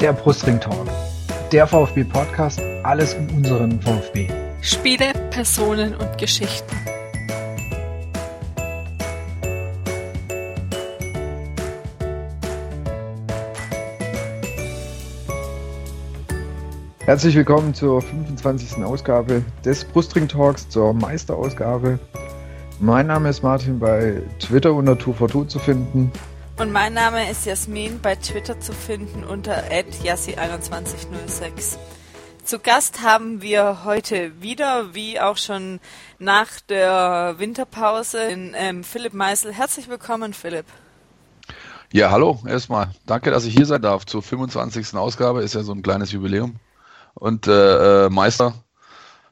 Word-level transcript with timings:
der 0.00 0.12
Brustring 0.12 0.60
Talk, 0.60 0.86
der 1.52 1.66
VfB 1.66 2.04
Podcast, 2.04 2.60
alles 2.82 3.14
um 3.14 3.28
unseren 3.36 3.80
VfB. 3.80 4.28
Spiele, 4.60 5.12
Personen 5.30 5.94
und 5.94 6.18
Geschichten. 6.18 6.76
Herzlich 16.98 17.34
willkommen 17.36 17.72
zur 17.72 18.02
25. 18.02 18.84
Ausgabe 18.84 19.42
des 19.64 19.84
Brustring 19.84 20.28
Talks, 20.28 20.68
zur 20.68 20.92
Meisterausgabe. 20.92 21.98
Mein 22.80 23.06
Name 23.06 23.30
ist 23.30 23.42
Martin, 23.42 23.78
bei 23.78 24.20
Twitter 24.40 24.74
unter 24.74 24.98
242 24.98 25.48
zu 25.48 25.58
finden. 25.58 26.12
Und 26.58 26.72
mein 26.72 26.94
Name 26.94 27.30
ist 27.30 27.44
Jasmin, 27.44 28.00
bei 28.00 28.16
Twitter 28.16 28.58
zu 28.58 28.72
finden 28.72 29.24
unter 29.24 29.64
@yassi2106. 29.70 31.76
Zu 32.44 32.60
Gast 32.60 33.02
haben 33.02 33.42
wir 33.42 33.84
heute 33.84 34.40
wieder, 34.40 34.94
wie 34.94 35.20
auch 35.20 35.36
schon 35.36 35.80
nach 36.18 36.48
der 36.66 37.34
Winterpause, 37.36 38.22
in, 38.22 38.54
ähm, 38.56 38.84
Philipp 38.84 39.12
Meisel. 39.12 39.52
Herzlich 39.52 39.90
willkommen, 39.90 40.32
Philipp. 40.32 40.64
Ja, 41.92 42.10
hallo, 42.10 42.40
erstmal. 42.48 42.88
Danke, 43.04 43.30
dass 43.30 43.44
ich 43.44 43.54
hier 43.54 43.66
sein 43.66 43.82
darf. 43.82 44.06
Zur 44.06 44.22
25. 44.22 44.94
Ausgabe 44.94 45.42
ist 45.42 45.54
ja 45.54 45.62
so 45.62 45.72
ein 45.72 45.82
kleines 45.82 46.12
Jubiläum. 46.12 46.56
Und 47.12 47.48
äh, 47.48 48.06
äh, 48.06 48.08
Meister, 48.08 48.54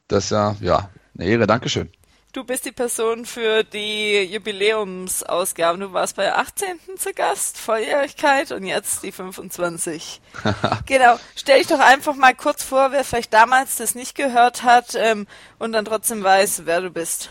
das 0.07 0.25
ist 0.25 0.29
ja, 0.29 0.55
ja 0.61 0.91
eine 1.17 1.27
Ehre. 1.27 1.47
Dankeschön. 1.47 1.89
Du 2.35 2.43
bist 2.43 2.65
die 2.65 2.73
Person 2.73 3.23
für 3.23 3.63
die 3.63 4.23
Jubiläumsausgaben. 4.23 5.79
Du 5.79 5.93
warst 5.93 6.17
bei 6.17 6.23
der 6.23 6.37
18. 6.37 6.67
zu 6.97 7.13
Gast, 7.13 7.57
Volljährigkeit 7.57 8.51
und 8.51 8.65
jetzt 8.65 9.03
die 9.03 9.13
25. 9.13 10.19
genau. 10.85 11.15
Stell 11.37 11.59
dich 11.59 11.67
doch 11.67 11.79
einfach 11.79 12.13
mal 12.17 12.35
kurz 12.35 12.61
vor, 12.61 12.91
wer 12.91 13.05
vielleicht 13.05 13.33
damals 13.33 13.77
das 13.77 13.95
nicht 13.95 14.15
gehört 14.15 14.63
hat 14.63 14.97
ähm, 14.97 15.27
und 15.59 15.71
dann 15.71 15.85
trotzdem 15.85 16.25
weiß, 16.25 16.63
wer 16.65 16.81
du 16.81 16.89
bist. 16.89 17.29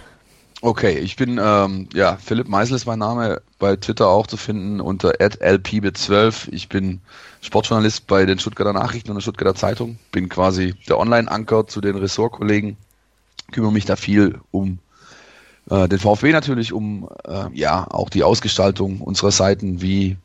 Okay, 0.63 0.97
ich 0.97 1.17
bin, 1.17 1.39
ähm, 1.39 1.87
ja, 1.93 2.17
Philipp 2.17 2.49
Meisel 2.49 2.77
ist 2.77 2.87
mein 2.87 3.01
Name, 3.01 3.43
bei 3.59 3.77
Twitter 3.77 4.09
auch 4.09 4.27
zu 4.27 4.39
finden 4.39 4.81
unter 4.81 5.11
lpb12. 5.21 6.49
Ich 6.51 6.71
bin 6.71 7.03
Sportjournalist 7.43 8.07
bei 8.07 8.25
den 8.25 8.39
Stuttgarter 8.39 8.73
Nachrichten 8.73 9.11
und 9.11 9.17
der 9.17 9.21
Stuttgarter 9.21 9.55
Zeitung, 9.55 9.99
bin 10.13 10.31
quasi 10.31 10.75
der 10.89 10.99
Online-Anker 10.99 11.67
zu 11.67 11.83
den 11.83 11.97
Ressortkollegen, 11.97 12.79
kümmere 13.53 13.71
mich 13.71 13.85
da 13.85 13.97
viel 13.97 14.41
um 14.51 14.79
äh, 15.71 15.89
den 15.89 15.99
VfB 15.99 16.33
natürlich 16.33 16.73
um 16.73 17.09
äh, 17.25 17.47
ja 17.55 17.87
auch 17.91 18.11
die 18.11 18.23
Ausgestaltung 18.23 19.01
unserer 19.01 19.31
Seiten, 19.31 19.81
wie 19.81 20.17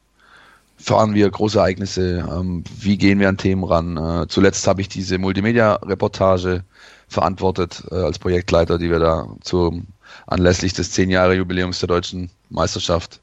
fahren 0.77 1.13
wir 1.13 1.29
große 1.29 1.59
Ereignisse, 1.59 2.27
ähm, 2.31 2.63
wie 2.79 2.97
gehen 2.97 3.19
wir 3.19 3.29
an 3.29 3.37
Themen 3.37 3.63
ran. 3.63 3.97
Äh, 3.97 4.27
zuletzt 4.27 4.65
habe 4.67 4.81
ich 4.81 4.89
diese 4.89 5.17
Multimedia-Reportage 5.17 6.63
verantwortet 7.07 7.83
äh, 7.91 7.95
als 7.95 8.19
Projektleiter, 8.19 8.77
die 8.77 8.89
wir 8.89 8.99
da 8.99 9.27
zum 9.41 9.87
anlässlich 10.25 10.73
des 10.73 10.91
10 10.91 11.09
Jahre 11.09 11.35
Jubiläums 11.35 11.79
der 11.79 11.87
deutschen 11.87 12.29
Meisterschaft 12.49 13.19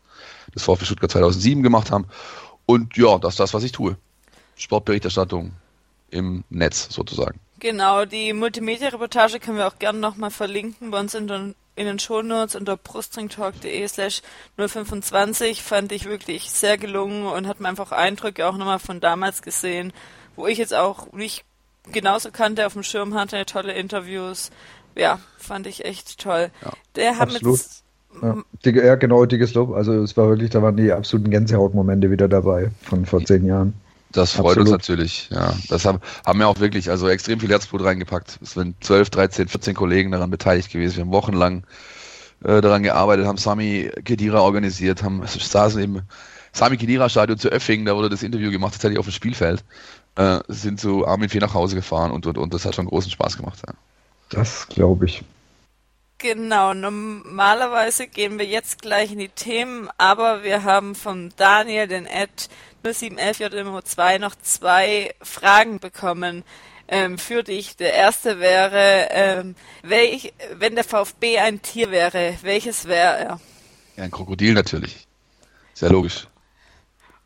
des 0.55 0.62
VfB 0.62 0.84
Stuttgart 0.84 1.11
2007 1.11 1.62
gemacht 1.62 1.91
haben. 1.91 2.06
Und 2.67 2.97
ja, 2.97 3.19
das 3.19 3.34
ist 3.34 3.41
das, 3.41 3.55
was 3.55 3.62
ich 3.62 3.73
tue. 3.73 3.97
Sportberichterstattung 4.56 5.53
im 6.11 6.45
Netz 6.51 6.89
sozusagen. 6.91 7.41
Genau, 7.58 8.05
die 8.05 8.33
Multimedia-Reportage 8.33 9.41
können 9.41 9.58
wir 9.58 9.67
auch 9.67 9.78
gerne 9.78 9.98
nochmal 9.98 10.30
verlinken 10.30 10.91
bei 10.91 11.01
uns 11.01 11.14
in 11.14 11.27
den 11.27 11.55
in 11.77 11.87
den 11.87 11.99
Shownotes 11.99 12.57
unter 12.57 12.77
brustringtalk.de 12.77 13.87
slash 13.87 14.23
025 14.57 15.63
fand 15.63 15.93
ich 15.93 16.07
wirklich 16.07 16.51
sehr 16.51 16.79
gelungen 16.79 17.27
und 17.27 17.47
hat 17.47 17.61
mir 17.61 17.69
einfach 17.69 17.93
Eindrücke 17.93 18.47
auch 18.47 18.57
nochmal 18.57 18.79
von 18.79 19.01
damals 19.01 19.43
gesehen, 19.43 19.93
wo 20.35 20.47
ich 20.47 20.59
jetzt 20.59 20.75
auch 20.75 21.13
nicht 21.13 21.45
genauso 21.92 22.31
kannte, 22.31 22.67
auf 22.67 22.73
dem 22.73 22.83
Schirm 22.83 23.15
hatte, 23.15 23.45
tolle 23.47 23.75
Interviews. 23.75 24.51
Ja, 24.97 25.20
fand 25.36 25.67
ich 25.67 25.85
echt 25.85 26.19
toll. 26.19 26.51
Ja, 26.65 26.73
Der 26.97 27.19
hat 27.19 27.29
absolut. 27.29 27.59
jetzt 27.59 27.85
ja, 28.23 28.85
ja, 28.85 28.95
genau, 28.95 29.27
dickes 29.27 29.55
Lob. 29.55 29.75
Also 29.75 29.92
es 30.03 30.17
war 30.17 30.29
wirklich, 30.29 30.51
da 30.51 30.63
waren 30.63 30.77
die 30.77 30.91
absoluten 30.91 31.31
Gänsehautmomente 31.31 32.11
wieder 32.11 32.29
dabei 32.29 32.70
von 32.83 33.05
vor 33.05 33.25
zehn 33.25 33.45
Jahren. 33.45 33.75
Das 34.17 34.33
freut 34.33 34.57
Absolut. 34.57 34.69
uns 34.69 34.71
natürlich, 34.71 35.29
ja. 35.31 35.55
Das 35.69 35.85
haben, 35.85 36.01
haben 36.25 36.39
wir 36.39 36.49
auch 36.49 36.59
wirklich, 36.59 36.89
also 36.89 37.07
extrem 37.07 37.39
viel 37.39 37.51
Herzblut 37.51 37.85
reingepackt. 37.85 38.39
Es 38.41 38.53
sind 38.53 38.83
12, 38.83 39.11
13, 39.11 39.49
14 39.49 39.75
Kollegen 39.75 40.11
daran 40.11 40.31
beteiligt 40.31 40.71
gewesen. 40.73 40.97
Wir 40.97 41.05
haben 41.05 41.13
wochenlang 41.13 41.65
äh, 42.43 42.63
daran 42.63 42.83
gearbeitet, 42.83 43.27
haben 43.27 43.37
Sami 43.37 43.91
Kedira 44.07 44.41
organisiert, 44.41 45.03
haben 45.03 45.23
saßen 45.27 45.83
im 45.83 46.03
Sami 46.55 46.79
Kedira 46.79 47.11
Stadion 47.11 47.39
zu 47.39 47.51
Öffingen, 47.51 47.85
da 47.85 47.95
wurde 47.95 48.09
das 48.09 48.23
Interview 48.23 48.51
gemacht, 48.51 48.73
tatsächlich 48.73 48.99
auf 48.99 49.05
dem 49.05 49.13
Spielfeld. 49.13 49.63
Äh, 50.15 50.39
sind 50.48 50.81
zu 50.81 51.07
Armin 51.07 51.29
Fee 51.29 51.39
nach 51.39 51.53
Hause 51.53 51.75
gefahren 51.75 52.11
und, 52.11 52.27
und, 52.27 52.39
und 52.39 52.55
das 52.55 52.65
hat 52.65 52.75
schon 52.75 52.87
großen 52.87 53.11
Spaß 53.11 53.37
gemacht, 53.37 53.61
ja. 53.67 53.75
Das 54.31 54.67
glaube 54.69 55.05
ich. 55.05 55.23
Genau, 56.17 56.73
normalerweise 56.73 58.07
gehen 58.07 58.39
wir 58.39 58.47
jetzt 58.47 58.81
gleich 58.81 59.13
in 59.13 59.19
die 59.19 59.29
Themen, 59.29 59.91
aber 59.98 60.43
wir 60.43 60.65
haben 60.65 60.95
von 60.95 61.31
Daniel 61.37 61.87
den 61.87 62.07
Ad 62.86 62.95
0711JMO2 62.95 64.19
noch 64.19 64.36
zwei 64.36 65.14
Fragen 65.20 65.80
bekommen 65.80 66.45
ähm, 66.89 67.19
für 67.19 67.42
dich. 67.42 67.77
Der 67.77 67.92
erste 67.92 68.39
wäre, 68.39 69.08
ähm, 69.11 69.57
welch, 69.83 70.33
wenn 70.55 70.74
der 70.77 70.85
VfB 70.85 71.39
ein 71.39 71.63
Tier 71.63 71.91
wäre, 71.91 72.35
welches 72.42 72.86
wäre 72.86 73.19
er? 73.19 73.41
Ja, 73.97 74.05
ein 74.05 74.11
Krokodil 74.11 74.55
natürlich. 74.55 75.07
Sehr 75.74 75.91
logisch. 75.91 76.29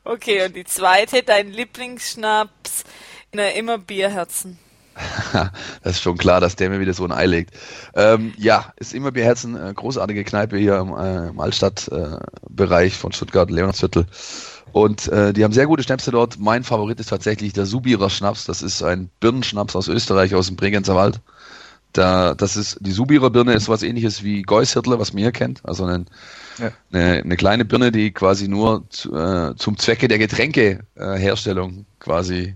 Okay, 0.04 0.46
und 0.46 0.56
die 0.56 0.64
zweite, 0.64 1.22
dein 1.22 1.50
Lieblingsschnaps, 1.50 2.84
na, 3.32 3.48
immer 3.50 3.78
Bierherzen. 3.78 4.58
das 5.82 5.96
ist 5.96 6.02
schon 6.02 6.16
klar, 6.16 6.40
dass 6.40 6.56
der 6.56 6.70
mir 6.70 6.80
wieder 6.80 6.94
so 6.94 7.04
ein 7.04 7.12
Ei 7.12 7.26
legt. 7.26 7.54
Ähm, 7.94 8.32
ja, 8.36 8.72
ist 8.76 8.94
immer 8.94 9.12
Bierherzen, 9.12 9.56
äh, 9.56 9.72
großartige 9.74 10.24
Kneipe 10.24 10.56
hier 10.56 10.78
im, 10.78 10.94
äh, 10.94 11.28
im 11.28 11.38
Altstadtbereich 11.38 12.92
äh, 12.94 12.96
von 12.96 13.12
Stuttgart, 13.12 13.50
Leonardsviertel. 13.50 14.06
Und 14.72 15.08
äh, 15.08 15.32
die 15.32 15.44
haben 15.44 15.52
sehr 15.52 15.66
gute 15.66 15.82
Schnäpse 15.82 16.10
dort. 16.10 16.38
Mein 16.38 16.62
Favorit 16.64 17.00
ist 17.00 17.08
tatsächlich 17.08 17.52
der 17.52 17.66
Subirer 17.66 18.10
Schnaps. 18.10 18.44
Das 18.44 18.62
ist 18.62 18.82
ein 18.82 19.10
Birnenschnaps 19.20 19.74
aus 19.74 19.88
Österreich, 19.88 20.34
aus 20.34 20.46
dem 20.46 20.56
Bregenzer 20.56 20.94
Wald. 20.94 21.20
Da, 21.92 22.34
das 22.34 22.56
ist, 22.56 22.78
die 22.80 22.92
Subirer 22.92 23.30
Birne 23.30 23.52
ist 23.52 23.68
was 23.68 23.82
ähnliches 23.82 24.22
wie 24.22 24.42
Geushirtler, 24.42 25.00
was 25.00 25.12
man 25.12 25.22
hier 25.22 25.32
kennt. 25.32 25.60
Also 25.64 25.84
ein, 25.86 26.06
ja. 26.58 26.70
eine, 26.92 27.22
eine 27.22 27.36
kleine 27.36 27.64
Birne, 27.64 27.90
die 27.90 28.12
quasi 28.12 28.46
nur 28.46 28.84
zu, 28.90 29.12
äh, 29.14 29.56
zum 29.56 29.76
Zwecke 29.76 30.06
der 30.06 30.18
Getränkeherstellung 30.18 31.80
äh, 31.80 31.84
quasi 31.98 32.54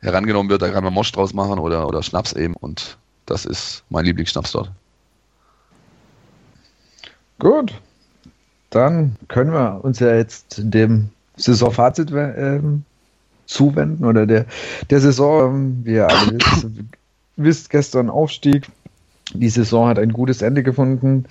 herangenommen 0.00 0.50
wird. 0.50 0.60
Da 0.60 0.68
kann 0.68 0.84
man 0.84 0.92
Mosch 0.92 1.12
draus 1.12 1.32
machen 1.32 1.58
oder, 1.58 1.88
oder 1.88 2.02
Schnaps 2.02 2.34
eben. 2.34 2.54
Und 2.54 2.98
das 3.24 3.46
ist 3.46 3.84
mein 3.88 4.04
Lieblingsschnaps 4.04 4.52
dort. 4.52 4.70
Gut. 7.38 7.72
Dann 8.68 9.16
können 9.28 9.52
wir 9.52 9.82
uns 9.82 9.98
ja 9.98 10.14
jetzt 10.14 10.56
dem 10.58 11.08
Saisonfazit 11.38 12.12
ähm, 12.12 12.84
zuwenden 13.46 14.04
oder 14.04 14.26
der, 14.26 14.46
der 14.90 15.00
Saison, 15.00 15.54
ähm, 15.54 15.80
wie 15.84 15.94
ihr 15.94 16.08
alle 16.08 16.32
wisst, 16.32 16.66
wisst, 17.36 17.70
gestern 17.70 18.10
Aufstieg. 18.10 18.68
Die 19.34 19.48
Saison 19.48 19.88
hat 19.88 19.98
ein 19.98 20.12
gutes 20.12 20.42
Ende 20.42 20.62
gefunden. 20.62 21.26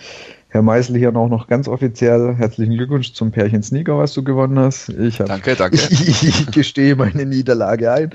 Herr 0.49 0.61
Meisel 0.61 0.97
hier 0.97 1.15
auch 1.15 1.29
noch 1.29 1.47
ganz 1.47 1.67
offiziell 1.67 2.35
herzlichen 2.35 2.75
Glückwunsch 2.75 3.13
zum 3.13 3.31
Pärchen 3.31 3.63
Sneaker, 3.63 3.97
was 3.97 4.13
du 4.13 4.23
gewonnen 4.23 4.57
hast. 4.57 4.89
Ich 4.89 5.19
hab, 5.19 5.27
danke, 5.27 5.55
danke. 5.55 5.75
Ich, 5.75 5.91
ich 6.23 6.51
gestehe 6.51 6.95
meine 6.95 7.25
Niederlage 7.25 7.91
ein. 7.91 8.11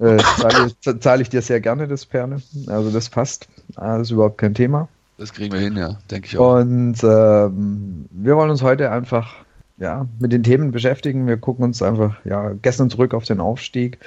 Äh, 0.00 0.16
zahle, 0.38 1.00
zahle 1.00 1.22
ich 1.22 1.28
dir 1.28 1.42
sehr 1.42 1.60
gerne 1.60 1.86
das 1.86 2.04
Perne. 2.04 2.42
Also 2.66 2.90
das 2.90 3.08
passt. 3.08 3.48
Das 3.76 4.02
ist 4.02 4.10
überhaupt 4.10 4.38
kein 4.38 4.54
Thema. 4.54 4.88
Das 5.18 5.32
kriegen 5.32 5.52
wir 5.52 5.60
hin, 5.60 5.76
ja, 5.76 5.96
denke 6.10 6.26
ich 6.26 6.36
auch. 6.36 6.56
Und 6.56 7.02
ähm, 7.02 8.06
wir 8.10 8.36
wollen 8.36 8.50
uns 8.50 8.62
heute 8.62 8.90
einfach 8.90 9.45
ja, 9.78 10.06
mit 10.18 10.32
den 10.32 10.42
Themen 10.42 10.70
beschäftigen. 10.70 11.26
Wir 11.26 11.36
gucken 11.36 11.64
uns 11.64 11.82
einfach 11.82 12.24
ja, 12.24 12.52
gestern 12.62 12.90
zurück 12.90 13.14
auf 13.14 13.24
den 13.24 13.40
Aufstieg, 13.40 13.98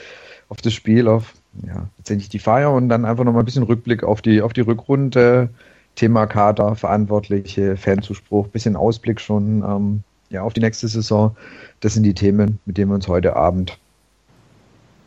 auf 0.49 0.61
das 0.61 0.73
Spiel, 0.73 1.07
auf 1.07 1.33
ja, 1.65 1.87
letztendlich 1.97 2.29
die 2.29 2.39
Feier 2.39 2.71
und 2.71 2.89
dann 2.89 3.05
einfach 3.05 3.23
nochmal 3.23 3.43
ein 3.43 3.45
bisschen 3.45 3.63
Rückblick 3.63 4.03
auf 4.03 4.21
die, 4.21 4.41
auf 4.41 4.53
die 4.53 4.61
Rückrunde, 4.61 5.49
Thema 5.95 6.27
Kader, 6.27 6.75
Verantwortliche, 6.75 7.75
Fanzuspruch, 7.77 8.47
bisschen 8.47 8.75
Ausblick 8.75 9.19
schon 9.19 9.63
ähm, 9.63 10.03
ja, 10.29 10.43
auf 10.43 10.53
die 10.53 10.61
nächste 10.61 10.87
Saison. 10.87 11.35
Das 11.81 11.93
sind 11.93 12.03
die 12.03 12.13
Themen, 12.13 12.59
mit 12.65 12.77
denen 12.77 12.91
wir 12.91 12.95
uns 12.95 13.07
heute 13.07 13.35
Abend, 13.35 13.79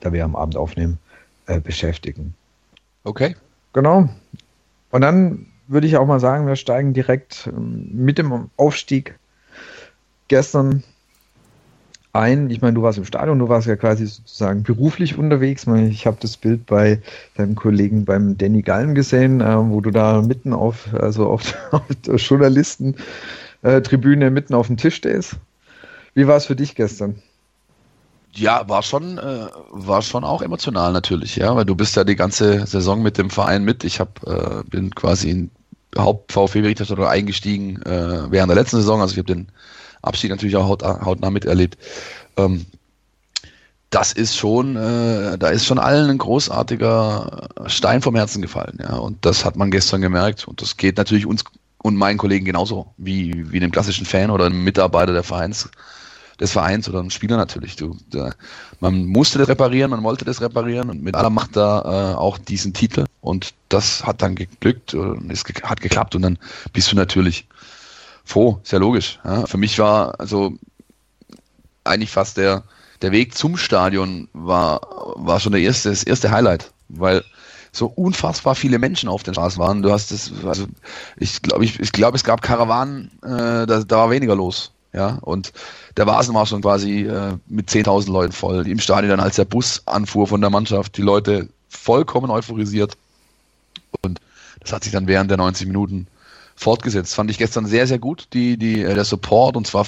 da 0.01 0.13
wir 0.13 0.25
am 0.25 0.37
Abend 0.37 0.57
aufnehmen, 0.57 0.99
äh, 1.47 1.61
beschäftigen. 1.61 2.35
Okay. 3.05 3.37
Genau. 3.73 4.09
Und 4.91 5.01
dann 5.01 5.47
würde 5.67 5.87
ich 5.87 5.97
auch 5.97 6.07
mal 6.07 6.21
sagen, 6.21 6.47
wir 6.47 6.57
steigen 6.57 6.93
direkt 6.93 7.49
ähm, 7.51 7.89
mit 7.93 8.19
dem 8.19 8.51
Aufstieg 8.57 9.19
gestern 10.33 10.83
ein. 12.15 12.49
Ich 12.49 12.63
meine, 12.63 12.73
du 12.73 12.83
warst 12.83 12.97
im 12.97 13.05
Stadion, 13.05 13.39
du 13.39 13.51
warst 13.51 13.67
ja 13.67 13.77
quasi 13.77 14.07
sozusagen 14.07 14.63
beruflich 14.63 15.19
unterwegs. 15.19 15.67
Ich 15.67 16.07
habe 16.07 16.17
das 16.21 16.39
Bild 16.39 16.65
bei 16.65 17.03
deinem 17.37 17.55
Kollegen 17.55 18.07
beim 18.07 18.39
Danny 18.39 18.63
Gallen 18.63 18.95
gesehen, 18.95 19.43
äh, 19.43 19.59
wo 19.59 19.83
du 19.83 19.91
da 19.91 20.23
mitten 20.23 20.55
auf, 20.55 20.89
also 20.95 21.29
auf, 21.29 21.55
der 22.07 22.17
Journalistentribüne 22.17 24.31
mitten 24.31 24.55
auf 24.55 24.69
dem 24.69 24.79
Tisch 24.79 24.95
stehst. 24.95 25.37
Wie 26.15 26.27
war 26.27 26.37
es 26.37 26.47
für 26.47 26.57
dich 26.57 26.77
gestern? 26.77 27.17
Ja, 28.35 28.67
war 28.71 28.83
schon, 28.83 29.19
äh, 29.19 29.49
war 29.71 30.01
schon 30.01 30.25
auch 30.25 30.41
emotional 30.41 30.95
natürlich, 30.95 31.37
ja, 31.37 31.55
weil 31.55 31.67
du 31.67 31.75
bist 31.75 31.95
ja 31.97 32.05
die 32.05 32.17
ganze 32.17 32.67
Saison 32.67 33.03
mit 33.03 33.19
dem 33.19 33.29
Verein 33.29 33.65
mit. 33.65 33.85
Ich 33.85 34.01
hab, 34.01 34.27
äh, 34.27 34.63
bin 34.71 34.95
quasi 34.95 35.29
in 35.29 35.51
Haupt-VfB-Berichterstatter 35.99 37.11
eingestiegen 37.11 37.83
äh, 37.83 38.31
während 38.31 38.49
der 38.49 38.57
letzten 38.57 38.79
Saison, 38.79 39.03
also 39.03 39.13
ich 39.13 39.19
habe 39.19 39.27
den 39.27 39.49
Abschied 40.03 40.31
natürlich 40.31 40.57
auch 40.57 40.69
haut, 40.69 40.83
hautnah 40.83 41.31
miterlebt. 41.31 41.79
Ähm, 42.37 42.67
das 43.91 44.13
ist 44.13 44.37
schon, 44.37 44.77
äh, 44.77 45.37
da 45.39 45.49
ist 45.49 45.67
schon 45.67 45.79
allen 45.79 46.11
ein 46.11 46.19
großartiger 46.19 47.49
Stein 47.67 48.01
vom 48.01 48.17
Herzen 48.17 48.41
gefallen, 48.41 48.79
ja, 48.83 48.97
und 48.97 49.25
das 49.25 49.45
hat 49.45 49.57
man 49.57 49.71
gestern 49.71 50.01
gemerkt 50.01 50.49
und 50.49 50.63
das 50.63 50.77
geht 50.77 50.97
natürlich 50.97 51.27
uns 51.27 51.45
und 51.83 51.97
meinen 51.97 52.17
Kollegen 52.17 52.45
genauso 52.45 52.95
wie 52.97 53.53
wie 53.53 53.59
einem 53.59 53.71
klassischen 53.71 54.07
Fan 54.07 54.31
oder 54.31 54.47
einem 54.47 54.65
Mitarbeiter 54.65 55.13
der 55.13 55.25
Vereins 55.25 55.69
des 56.41 56.53
Vereins 56.53 56.89
oder 56.89 57.01
ein 57.01 57.11
Spieler 57.11 57.37
natürlich. 57.37 57.77
Du, 57.77 57.97
da, 58.11 58.33
man 58.81 59.05
musste 59.07 59.39
das 59.39 59.49
reparieren, 59.49 59.91
man 59.91 60.03
wollte 60.03 60.25
das 60.25 60.41
reparieren 60.41 60.91
und 60.91 61.03
mit 61.03 61.15
aller 61.15 61.31
Macht 61.31 61.57
da 61.57 62.13
äh, 62.13 62.15
auch 62.17 62.39
diesen 62.39 62.73
Titel 62.73 63.05
und 63.21 63.55
das 63.69 64.05
hat 64.05 64.23
dann 64.23 64.35
geglückt 64.35 64.95
und 64.95 65.31
es 65.31 65.45
hat 65.63 65.81
geklappt 65.81 66.15
und 66.15 66.23
dann 66.23 66.39
bist 66.73 66.91
du 66.91 66.97
natürlich 66.97 67.47
froh, 68.25 68.61
sehr 68.63 68.79
logisch. 68.79 69.19
Ja. 69.25 69.47
Für 69.47 69.59
mich 69.59 69.79
war 69.79 70.19
also 70.21 70.55
eigentlich 71.85 72.11
fast 72.11 72.37
der 72.37 72.65
der 73.03 73.11
Weg 73.11 73.37
zum 73.37 73.57
Stadion 73.57 74.29
war 74.33 74.81
war 75.17 75.41
schon 75.41 75.53
der 75.53 75.61
erste 75.61 75.91
das 75.91 76.05
erste 76.05 76.31
Highlight, 76.31 76.73
weil 76.89 77.25
so 77.73 77.87
unfassbar 77.87 78.55
viele 78.55 78.79
Menschen 78.79 79.09
auf 79.09 79.23
den 79.23 79.35
Straßen 79.35 79.59
waren. 79.59 79.83
Du 79.83 79.91
hast 79.91 80.13
es, 80.13 80.31
also 80.45 80.67
ich 81.17 81.41
glaube, 81.41 81.65
ich, 81.65 81.81
ich 81.81 81.91
glaube, 81.91 82.17
es 82.17 82.23
gab 82.23 82.43
Karawanen, 82.43 83.11
äh, 83.23 83.67
da, 83.67 83.83
da 83.83 83.97
war 83.97 84.11
weniger 84.11 84.37
los. 84.37 84.73
Ja, 84.93 85.19
und 85.23 85.55
der 85.97 86.07
Vasen 86.07 86.35
war 86.35 86.45
schon 86.45 86.61
quasi 86.61 87.07
äh, 87.07 87.39
mit 87.47 87.71
10.000 87.71 88.13
Leuten 88.13 88.33
voll. 88.33 88.69
Im 88.69 88.79
Stadion 88.79 89.09
dann, 89.09 89.21
als 89.21 89.37
der 89.37 89.47
Bus 89.47 89.83
anfuhr 89.87 90.27
von 90.27 90.43
der 90.43 90.51
Mannschaft, 90.51 90.99
die 90.99 91.03
Leute 91.03 91.49
vollkommen 91.71 92.31
euphorisiert. 92.31 92.99
Und 94.03 94.21
das 94.61 94.75
hat 94.75 94.85
sich 94.85 94.93
dann 94.93 95.07
während 95.07 95.31
der 95.31 95.39
90 95.39 95.67
Minuten 95.67 96.09
fortgesetzt. 96.63 97.15
Fand 97.15 97.31
ich 97.31 97.39
gestern 97.39 97.67
sehr, 97.67 97.87
sehr 97.87 97.99
gut, 97.99 98.29
die, 98.33 98.57
die, 98.57 98.83
äh, 98.83 98.95
der 98.95 99.05
Support 99.05 99.57
und 99.57 99.67
zwar 99.67 99.85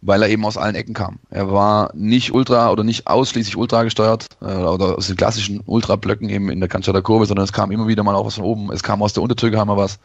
weil 0.00 0.22
er 0.22 0.28
eben 0.28 0.44
aus 0.44 0.56
allen 0.56 0.76
Ecken 0.76 0.94
kam. 0.94 1.18
Er 1.30 1.50
war 1.52 1.90
nicht 1.94 2.32
ultra 2.32 2.70
oder 2.70 2.84
nicht 2.84 3.06
ausschließlich 3.06 3.56
ultra 3.56 3.82
gesteuert 3.82 4.26
äh, 4.40 4.44
oder 4.44 4.96
aus 4.96 5.08
den 5.08 5.16
klassischen 5.16 5.60
Ultra-Blöcken 5.66 6.28
eben 6.28 6.50
in 6.50 6.60
der 6.60 6.68
Cannstatter 6.68 7.02
Kurve, 7.02 7.26
sondern 7.26 7.44
es 7.44 7.52
kam 7.52 7.72
immer 7.72 7.88
wieder 7.88 8.04
mal 8.04 8.14
auch 8.14 8.26
was 8.26 8.36
von 8.36 8.44
oben. 8.44 8.70
Es 8.72 8.82
kam 8.82 9.02
aus 9.02 9.12
der 9.12 9.22
Untertürke 9.22 9.58
haben 9.58 9.68
wir 9.68 9.76
was. 9.76 9.98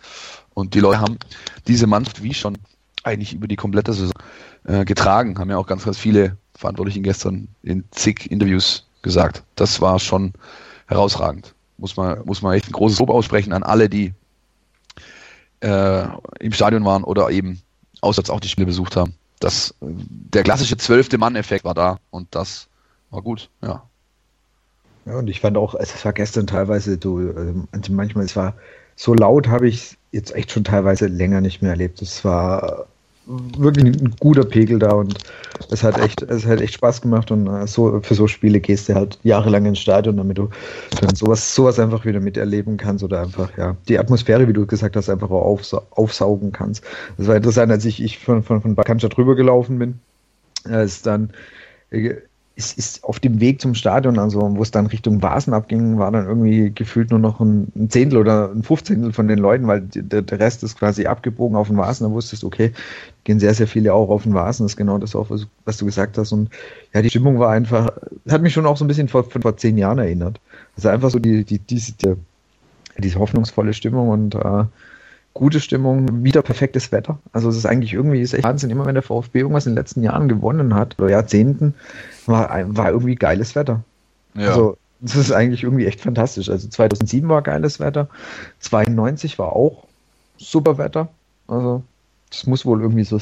Und 0.53 0.73
die 0.73 0.79
Leute 0.79 0.99
haben 0.99 1.17
diese 1.67 1.87
Mannschaft 1.87 2.23
wie 2.23 2.33
schon 2.33 2.57
eigentlich 3.03 3.33
über 3.33 3.47
die 3.47 3.55
komplette 3.55 3.93
Saison 3.93 4.13
äh, 4.65 4.85
getragen, 4.85 5.37
haben 5.37 5.49
ja 5.49 5.57
auch 5.57 5.67
ganz, 5.67 5.83
ganz 5.83 5.97
viele 5.97 6.37
Verantwortlichen 6.55 7.03
gestern 7.03 7.47
in 7.61 7.83
zig 7.91 8.31
Interviews 8.31 8.87
gesagt. 9.01 9.43
Das 9.55 9.81
war 9.81 9.99
schon 9.99 10.33
herausragend. 10.87 11.53
Muss 11.77 11.97
man, 11.97 12.23
muss 12.25 12.41
man 12.41 12.53
echt 12.53 12.67
ein 12.67 12.71
großes 12.71 12.99
Lob 12.99 13.09
aussprechen 13.09 13.53
an 13.53 13.63
alle, 13.63 13.89
die 13.89 14.13
äh, 15.63 16.07
im 16.39 16.51
Stadion 16.51 16.85
waren 16.85 17.03
oder 17.03 17.29
eben 17.29 17.61
auswärts 18.01 18.29
auch 18.29 18.39
die 18.39 18.49
Spiele 18.49 18.67
besucht 18.67 18.95
haben. 18.95 19.15
Das, 19.39 19.73
der 19.81 20.43
klassische 20.43 20.77
zwölfte 20.77 21.17
Mann-Effekt 21.17 21.65
war 21.65 21.73
da 21.73 21.99
und 22.11 22.27
das 22.31 22.67
war 23.09 23.21
gut, 23.21 23.49
ja. 23.61 23.83
Ja, 25.05 25.17
und 25.17 25.27
ich 25.29 25.41
fand 25.41 25.57
auch, 25.57 25.75
es 25.75 26.03
war 26.05 26.13
gestern 26.13 26.47
teilweise, 26.47 26.97
du, 26.97 27.19
ähm, 27.19 27.67
also 27.71 27.91
manchmal, 27.91 28.25
es 28.25 28.35
war 28.35 28.55
so 28.95 29.13
laut, 29.13 29.47
habe 29.47 29.67
ich 29.67 29.97
jetzt 30.11 30.33
echt 30.33 30.51
schon 30.51 30.63
teilweise 30.63 31.07
länger 31.07 31.41
nicht 31.41 31.61
mehr 31.61 31.71
erlebt. 31.71 32.01
Es 32.01 32.23
war 32.23 32.85
wirklich 33.25 33.85
ein 33.85 34.15
guter 34.19 34.43
Pegel 34.43 34.79
da 34.79 34.93
und 34.93 35.17
es 35.69 35.83
hat 35.83 35.97
echt, 35.97 36.21
es 36.21 36.45
hat 36.45 36.61
echt 36.61 36.73
Spaß 36.75 37.01
gemacht 37.01 37.31
und 37.31 37.47
äh, 37.47 37.67
so 37.67 37.99
für 38.01 38.15
so 38.15 38.27
Spiele 38.27 38.59
gehst 38.59 38.89
du 38.89 38.95
halt 38.95 39.17
jahrelang 39.23 39.65
ins 39.65 39.79
Stadion, 39.79 40.17
damit 40.17 40.37
du 40.37 40.49
dann 41.01 41.15
sowas, 41.15 41.55
sowas 41.55 41.79
einfach 41.79 42.05
wieder 42.05 42.19
miterleben 42.19 42.77
kannst 42.77 43.03
oder 43.03 43.21
einfach, 43.21 43.57
ja, 43.57 43.75
die 43.87 43.97
Atmosphäre, 43.97 44.47
wie 44.47 44.53
du 44.53 44.65
gesagt 44.65 44.95
hast, 44.95 45.09
einfach 45.09 45.29
auch 45.29 45.43
aufsa 45.43 45.81
aufsaugen 45.91 46.51
kannst. 46.51 46.83
Das 47.17 47.27
war 47.27 47.35
interessant, 47.35 47.71
als 47.71 47.85
ich, 47.85 48.03
ich 48.03 48.19
von, 48.19 48.43
von, 48.43 48.61
von 48.61 48.75
drüber 48.75 49.35
gelaufen 49.35 49.79
bin, 49.79 49.99
ist 50.65 51.05
dann, 51.05 51.31
äh, 51.91 52.15
es 52.55 52.73
ist 52.73 53.03
auf 53.03 53.19
dem 53.19 53.39
Weg 53.39 53.61
zum 53.61 53.73
Stadion, 53.73 54.19
also 54.19 54.55
wo 54.55 54.61
es 54.61 54.69
dann 54.69 54.85
Richtung 54.85 55.23
Vasen 55.23 55.53
abging, 55.53 55.97
war 55.97 56.11
dann 56.11 56.27
irgendwie 56.27 56.71
gefühlt 56.71 57.09
nur 57.09 57.19
noch 57.19 57.39
ein, 57.39 57.89
Zehntel 57.89 58.19
oder 58.19 58.51
ein 58.51 58.61
Fünfzehntel 58.61 59.11
von 59.11 59.27
den 59.27 59.39
Leuten, 59.39 59.65
weil 59.65 59.81
der, 59.81 60.21
der 60.21 60.39
Rest 60.39 60.61
ist 60.61 60.77
quasi 60.77 61.07
abgebogen 61.07 61.57
auf 61.57 61.67
den 61.67 61.77
Vasen. 61.77 62.07
Da 62.07 62.13
wusstest 62.13 62.43
du, 62.43 62.47
okay, 62.47 62.71
gehen 63.23 63.39
sehr, 63.39 63.55
sehr 63.55 63.67
viele 63.67 63.93
auch 63.95 64.09
auf 64.09 64.23
den 64.23 64.35
Vasen. 64.35 64.65
Das 64.65 64.73
ist 64.73 64.77
genau 64.77 64.99
das 64.99 65.15
auch, 65.15 65.31
was, 65.31 65.47
was, 65.65 65.77
du 65.77 65.85
gesagt 65.85 66.17
hast. 66.19 66.31
Und 66.31 66.49
ja, 66.93 67.01
die 67.01 67.09
Stimmung 67.09 67.39
war 67.39 67.49
einfach, 67.49 67.91
hat 68.29 68.43
mich 68.43 68.53
schon 68.53 68.67
auch 68.67 68.77
so 68.77 68.85
ein 68.85 68.87
bisschen 68.87 69.07
vor, 69.07 69.23
vor 69.23 69.57
zehn 69.57 69.77
Jahren 69.79 69.97
erinnert. 69.97 70.39
Also 70.75 70.89
einfach 70.89 71.09
so 71.09 71.17
die, 71.17 71.43
die, 71.45 71.57
diese, 71.57 71.93
die, 71.93 72.13
diese 72.99 73.17
hoffnungsvolle 73.17 73.73
Stimmung 73.73 74.09
und 74.09 74.35
äh, 74.35 74.65
gute 75.33 75.59
Stimmung, 75.59 76.23
wieder 76.23 76.41
perfektes 76.41 76.91
Wetter. 76.91 77.17
Also 77.31 77.49
es 77.49 77.57
ist 77.57 77.65
eigentlich 77.65 77.93
irgendwie, 77.93 78.21
ist 78.21 78.33
echt 78.33 78.43
Wahnsinn, 78.43 78.69
immer 78.69 78.85
wenn 78.85 78.93
der 78.93 79.03
VfB 79.03 79.39
irgendwas 79.39 79.65
in 79.65 79.71
den 79.71 79.77
letzten 79.77 80.03
Jahren 80.03 80.27
gewonnen 80.27 80.75
hat, 80.75 80.99
oder 80.99 81.09
Jahrzehnten, 81.09 81.73
war, 82.25 82.49
war 82.67 82.91
irgendwie 82.91 83.15
geiles 83.15 83.55
Wetter. 83.55 83.83
Ja. 84.35 84.49
Also 84.49 84.77
das 85.01 85.15
ist 85.15 85.31
eigentlich 85.31 85.63
irgendwie 85.63 85.85
echt 85.85 86.01
fantastisch. 86.01 86.49
Also 86.49 86.67
2007 86.67 87.27
war 87.29 87.41
geiles 87.41 87.79
Wetter, 87.79 88.07
92 88.59 89.39
war 89.39 89.53
auch 89.53 89.85
super 90.37 90.77
Wetter. 90.77 91.09
Also 91.47 91.83
das 92.29 92.47
muss 92.47 92.65
wohl 92.65 92.81
irgendwie 92.81 93.03
so. 93.03 93.19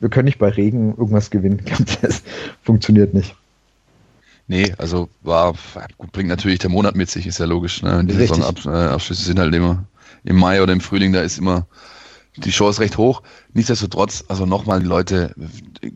Wir 0.00 0.08
können 0.08 0.26
nicht 0.26 0.38
bei 0.38 0.48
Regen 0.48 0.90
irgendwas 0.96 1.30
gewinnen. 1.30 1.62
Das 2.02 2.22
funktioniert 2.62 3.14
nicht. 3.14 3.34
Nee, 4.48 4.74
also 4.78 5.08
war 5.22 5.54
bringt 6.12 6.28
natürlich 6.28 6.58
der 6.58 6.70
Monat 6.70 6.96
mit 6.96 7.08
sich, 7.08 7.26
ist 7.26 7.38
ja 7.38 7.46
logisch. 7.46 7.82
Ne? 7.82 8.04
Die 8.04 8.14
Saisonabschlüsse 8.14 9.22
sind 9.22 9.38
halt 9.38 9.54
immer 9.54 9.84
im 10.24 10.36
Mai 10.36 10.62
oder 10.62 10.72
im 10.72 10.80
Frühling, 10.80 11.12
da 11.12 11.22
ist 11.22 11.38
immer 11.38 11.66
die 12.36 12.50
Chance 12.50 12.80
recht 12.80 12.96
hoch. 12.96 13.22
Nichtsdestotrotz, 13.52 14.24
also 14.28 14.46
nochmal 14.46 14.80
die 14.80 14.86
Leute, 14.86 15.34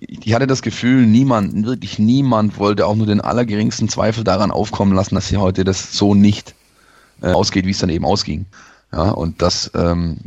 ich 0.01 0.35
hatte 0.35 0.47
das 0.47 0.63
Gefühl, 0.63 1.07
niemand, 1.07 1.65
wirklich 1.65 1.99
niemand 1.99 2.59
wollte 2.59 2.87
auch 2.87 2.97
nur 2.97 3.07
den 3.07 3.21
allergeringsten 3.21 3.89
Zweifel 3.89 4.25
daran 4.25 4.51
aufkommen 4.51 4.95
lassen, 4.95 5.15
dass 5.15 5.29
hier 5.29 5.41
heute 5.41 5.65
das 5.65 5.93
so 5.93 6.15
nicht 6.15 6.55
äh, 7.23 7.29
ausgeht, 7.29 7.67
wie 7.67 7.71
es 7.71 7.79
dann 7.79 7.91
eben 7.91 8.05
ausging. 8.05 8.47
Ja, 8.93 9.11
und 9.11 9.43
das 9.43 9.73
ähm, 9.75 10.19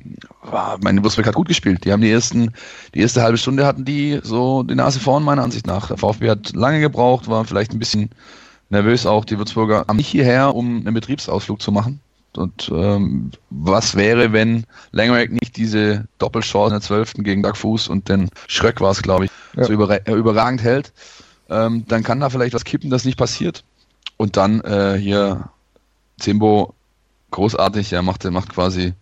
war, 0.42 0.78
meine 0.82 1.02
Wolfsburg 1.02 1.28
hat 1.28 1.36
gut 1.36 1.48
gespielt. 1.48 1.86
Die 1.86 1.92
haben 1.94 2.02
die 2.02 2.12
ersten, 2.12 2.52
die 2.94 3.00
erste 3.00 3.22
halbe 3.22 3.38
Stunde 3.38 3.66
hatten 3.66 3.86
die 3.86 4.20
so 4.24 4.64
die 4.64 4.76
Nase 4.76 5.00
vorn, 5.00 5.24
meiner 5.24 5.44
Ansicht 5.44 5.68
nach. 5.68 5.88
Der 5.88 5.98
VfB 5.98 6.30
hat 6.30 6.54
lange 6.54 6.82
gebraucht, 6.82 7.30
war 7.30 7.46
vielleicht 7.46 7.72
ein 7.72 7.80
bisschen 7.80 8.10
nervös 8.70 9.06
auch. 9.06 9.24
Die 9.24 9.38
Würzburger 9.38 9.86
haben 9.88 9.96
nicht 9.96 10.10
hierher, 10.10 10.54
um 10.54 10.80
einen 10.80 10.94
Betriebsausflug 10.94 11.62
zu 11.62 11.72
machen. 11.72 12.02
Und 12.38 12.72
ähm, 12.74 13.32
was 13.50 13.96
wäre, 13.96 14.32
wenn 14.32 14.66
Langerack 14.92 15.32
nicht 15.32 15.58
diese 15.58 16.08
Doppelchance 16.20 16.68
in 16.68 16.80
der 16.80 16.82
12. 16.82 17.14
gegen 17.18 17.44
Doug 17.44 17.56
Fuß 17.56 17.88
und 17.88 18.10
den 18.10 18.30
Schröck 18.48 18.80
war 18.82 18.92
es, 18.92 19.02
glaube 19.02 19.26
ich, 19.26 19.32
ja. 19.56 19.66
so 19.66 19.74
überra 19.74 19.96
äh, 19.96 20.14
überragend 20.14 20.62
hält, 20.62 20.94
ähm, 21.50 21.86
dann 21.88 22.04
kann 22.04 22.20
da 22.20 22.30
vielleicht 22.30 22.54
was 22.54 22.64
kippen, 22.64 22.90
das 22.90 23.06
nicht 23.06 23.18
passiert. 23.18 23.64
Und 24.18 24.38
dann 24.38 24.62
äh, 24.62 24.98
hier 24.98 25.50
Zimbo 26.20 26.74
großartig, 27.32 27.94
er 27.94 28.02
macht, 28.02 28.26
er 28.26 28.32
macht 28.32 28.50
quasi 28.50 28.94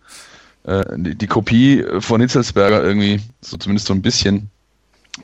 äh, 0.64 0.84
die, 0.96 1.14
die 1.14 1.26
Kopie 1.26 1.84
von 2.00 2.20
Hitzelsberger 2.20 2.82
irgendwie, 2.82 3.20
so 3.40 3.56
zumindest 3.56 3.86
so 3.86 3.94
ein 3.94 4.02
bisschen. 4.02 4.50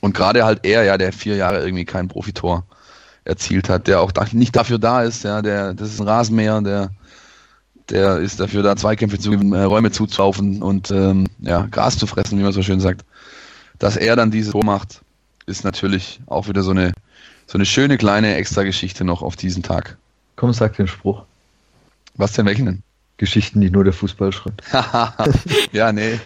Und 0.00 0.14
gerade 0.14 0.44
halt 0.44 0.60
er, 0.62 0.84
ja, 0.84 0.96
der 0.96 1.12
vier 1.12 1.36
Jahre 1.36 1.62
irgendwie 1.64 1.84
kein 1.84 2.08
Profitor 2.08 2.64
erzielt 3.24 3.68
hat, 3.68 3.86
der 3.86 4.00
auch 4.00 4.12
da, 4.12 4.26
nicht 4.32 4.56
dafür 4.56 4.78
da 4.78 5.02
ist, 5.02 5.24
ja, 5.24 5.42
der, 5.42 5.74
das 5.74 5.92
ist 5.92 6.00
ein 6.00 6.08
Rasenmäher, 6.08 6.60
der 6.60 6.90
der 7.92 8.18
ist 8.18 8.40
dafür 8.40 8.62
da, 8.62 8.74
Zweikämpfe 8.74 9.18
zu 9.18 9.30
gewinnen, 9.30 9.52
äh, 9.52 9.62
Räume 9.62 9.90
zuzulaufen 9.90 10.62
und 10.62 10.90
ähm, 10.90 11.26
ja, 11.40 11.68
Gras 11.70 11.98
zu 11.98 12.06
fressen, 12.06 12.38
wie 12.38 12.42
man 12.42 12.52
so 12.52 12.62
schön 12.62 12.80
sagt. 12.80 13.04
Dass 13.78 13.96
er 13.96 14.16
dann 14.16 14.30
dieses 14.30 14.52
Tor 14.52 14.64
macht, 14.64 15.02
ist 15.46 15.64
natürlich 15.64 16.20
auch 16.26 16.48
wieder 16.48 16.62
so 16.62 16.70
eine, 16.70 16.92
so 17.46 17.58
eine 17.58 17.66
schöne 17.66 17.98
kleine 17.98 18.34
Extra-Geschichte 18.34 19.04
noch 19.04 19.22
auf 19.22 19.36
diesen 19.36 19.62
Tag. 19.62 19.98
Komm, 20.36 20.52
sag 20.52 20.76
den 20.76 20.88
Spruch. 20.88 21.24
Was 22.16 22.32
denn, 22.32 22.46
welchen 22.46 22.66
denn? 22.66 22.82
Geschichten, 23.18 23.60
die 23.60 23.70
nur 23.70 23.84
der 23.84 23.92
Fußball 23.92 24.32
schreibt. 24.32 24.64
ja, 25.72 25.92
nee. 25.92 26.18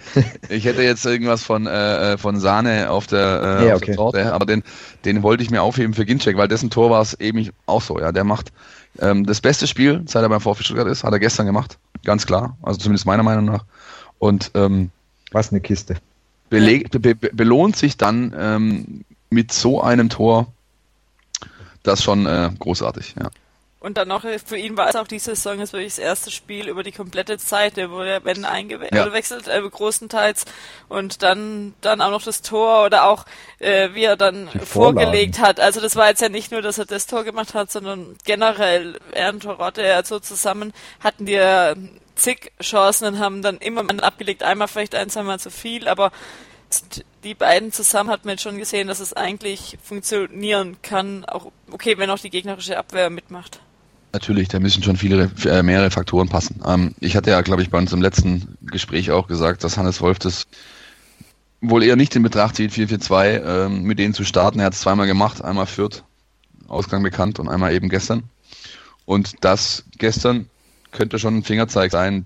Ich 0.48 0.64
hätte 0.64 0.82
jetzt 0.82 1.04
irgendwas 1.04 1.42
von, 1.42 1.66
äh, 1.66 2.12
äh 2.12 2.16
von 2.16 2.40
Sahne 2.40 2.90
auf 2.90 3.06
der, 3.06 3.60
äh, 3.60 3.66
ja, 3.66 3.74
auf 3.74 3.82
okay. 3.82 3.86
der 3.86 3.96
Torte, 3.96 4.32
aber 4.32 4.46
den, 4.46 4.62
den 5.04 5.22
wollte 5.22 5.42
ich 5.42 5.50
mir 5.50 5.62
aufheben 5.62 5.92
für 5.92 6.06
Ginczek, 6.06 6.38
weil 6.38 6.48
dessen 6.48 6.70
Tor 6.70 6.88
war 6.88 7.02
es 7.02 7.12
eben 7.14 7.50
auch 7.66 7.82
so. 7.82 8.00
Ja, 8.00 8.12
der 8.12 8.24
macht 8.24 8.50
ähm, 9.00 9.26
das 9.26 9.40
beste 9.40 9.66
Spiel, 9.66 10.02
seit 10.06 10.22
er 10.22 10.28
beim 10.28 10.40
VfB 10.40 10.64
Stuttgart 10.64 10.88
ist, 10.88 11.04
hat 11.04 11.12
er 11.12 11.18
gestern 11.18 11.46
gemacht. 11.46 11.78
Ganz 12.04 12.26
klar. 12.26 12.56
Also 12.62 12.78
zumindest 12.78 13.06
meiner 13.06 13.22
Meinung 13.22 13.44
nach. 13.44 13.64
Und 14.18 14.50
ähm, 14.54 14.90
was 15.32 15.50
eine 15.50 15.60
Kiste. 15.60 15.96
Be, 16.48 17.14
belohnt 17.14 17.76
sich 17.76 17.96
dann 17.96 18.34
ähm, 18.38 19.04
mit 19.30 19.52
so 19.52 19.82
einem 19.82 20.08
Tor 20.08 20.52
das 21.82 22.02
schon 22.02 22.26
äh, 22.26 22.50
großartig, 22.58 23.14
ja. 23.20 23.30
Und 23.86 23.98
dann 23.98 24.08
noch, 24.08 24.22
für 24.44 24.56
ihn 24.56 24.76
war 24.76 24.88
es 24.88 24.96
auch 24.96 25.06
diese 25.06 25.36
Saison 25.36 25.60
ist 25.60 25.72
wirklich 25.72 25.94
das 25.94 26.00
erste 26.00 26.32
Spiel 26.32 26.66
über 26.66 26.82
die 26.82 26.90
komplette 26.90 27.38
Zeit, 27.38 27.76
der 27.76 27.88
wurde 27.88 28.20
wenn 28.24 28.44
eingewechselt, 28.44 29.46
ja. 29.46 29.54
äh, 29.54 29.62
großenteils. 29.62 30.44
Und 30.88 31.22
dann, 31.22 31.72
dann 31.82 32.00
auch 32.00 32.10
noch 32.10 32.24
das 32.24 32.42
Tor 32.42 32.84
oder 32.84 33.04
auch, 33.04 33.26
äh, 33.60 33.90
wie 33.92 34.02
er 34.02 34.16
dann 34.16 34.48
vorgelegt 34.48 35.38
hat. 35.38 35.60
Also 35.60 35.80
das 35.80 35.94
war 35.94 36.08
jetzt 36.08 36.20
ja 36.20 36.28
nicht 36.28 36.50
nur, 36.50 36.62
dass 36.62 36.78
er 36.78 36.86
das 36.86 37.06
Tor 37.06 37.22
gemacht 37.22 37.54
hat, 37.54 37.70
sondern 37.70 38.16
generell 38.24 38.98
er 39.12 39.32
und 39.32 39.44
Torotte, 39.44 39.94
also 39.94 40.18
zusammen 40.18 40.72
hatten 40.98 41.24
die 41.24 41.40
zig 42.16 42.50
Chancen 42.60 43.06
und 43.06 43.18
haben 43.20 43.40
dann 43.40 43.58
immer 43.58 43.84
abgelegt, 44.02 44.42
einmal 44.42 44.66
vielleicht 44.66 44.96
ein, 44.96 45.10
zweimal 45.10 45.38
zu 45.38 45.52
viel, 45.52 45.86
aber 45.86 46.10
die 47.22 47.34
beiden 47.34 47.70
zusammen 47.70 48.10
hat 48.10 48.24
man 48.24 48.32
jetzt 48.32 48.42
schon 48.42 48.58
gesehen, 48.58 48.88
dass 48.88 48.98
es 48.98 49.12
eigentlich 49.12 49.78
funktionieren 49.80 50.76
kann, 50.82 51.24
auch 51.24 51.52
okay, 51.70 51.98
wenn 51.98 52.10
auch 52.10 52.18
die 52.18 52.30
gegnerische 52.30 52.78
Abwehr 52.78 53.10
mitmacht. 53.10 53.60
Natürlich, 54.16 54.48
da 54.48 54.60
müssen 54.60 54.82
schon 54.82 54.96
viele, 54.96 55.30
äh, 55.44 55.62
mehrere 55.62 55.90
Faktoren 55.90 56.30
passen. 56.30 56.62
Ähm, 56.66 56.94
ich 57.00 57.16
hatte 57.16 57.32
ja, 57.32 57.42
glaube 57.42 57.60
ich, 57.60 57.68
bei 57.68 57.76
uns 57.76 57.92
im 57.92 58.00
letzten 58.00 58.56
Gespräch 58.62 59.10
auch 59.10 59.28
gesagt, 59.28 59.62
dass 59.62 59.76
Hannes 59.76 60.00
Wolf 60.00 60.18
das 60.18 60.46
wohl 61.60 61.82
eher 61.82 61.96
nicht 61.96 62.16
in 62.16 62.22
Betracht 62.22 62.56
zieht, 62.56 62.72
4-4-2 62.72 63.66
ähm, 63.66 63.82
mit 63.82 63.98
denen 63.98 64.14
zu 64.14 64.24
starten. 64.24 64.58
Er 64.58 64.64
hat 64.64 64.72
es 64.72 64.80
zweimal 64.80 65.06
gemacht, 65.06 65.44
einmal 65.44 65.66
Fürth, 65.66 66.02
Ausgang 66.66 67.02
bekannt, 67.02 67.38
und 67.38 67.50
einmal 67.50 67.74
eben 67.74 67.90
gestern. 67.90 68.22
Und 69.04 69.34
das 69.44 69.84
gestern 69.98 70.48
könnte 70.92 71.18
schon 71.18 71.36
ein 71.36 71.44
Fingerzeig 71.44 71.92
sein, 71.92 72.24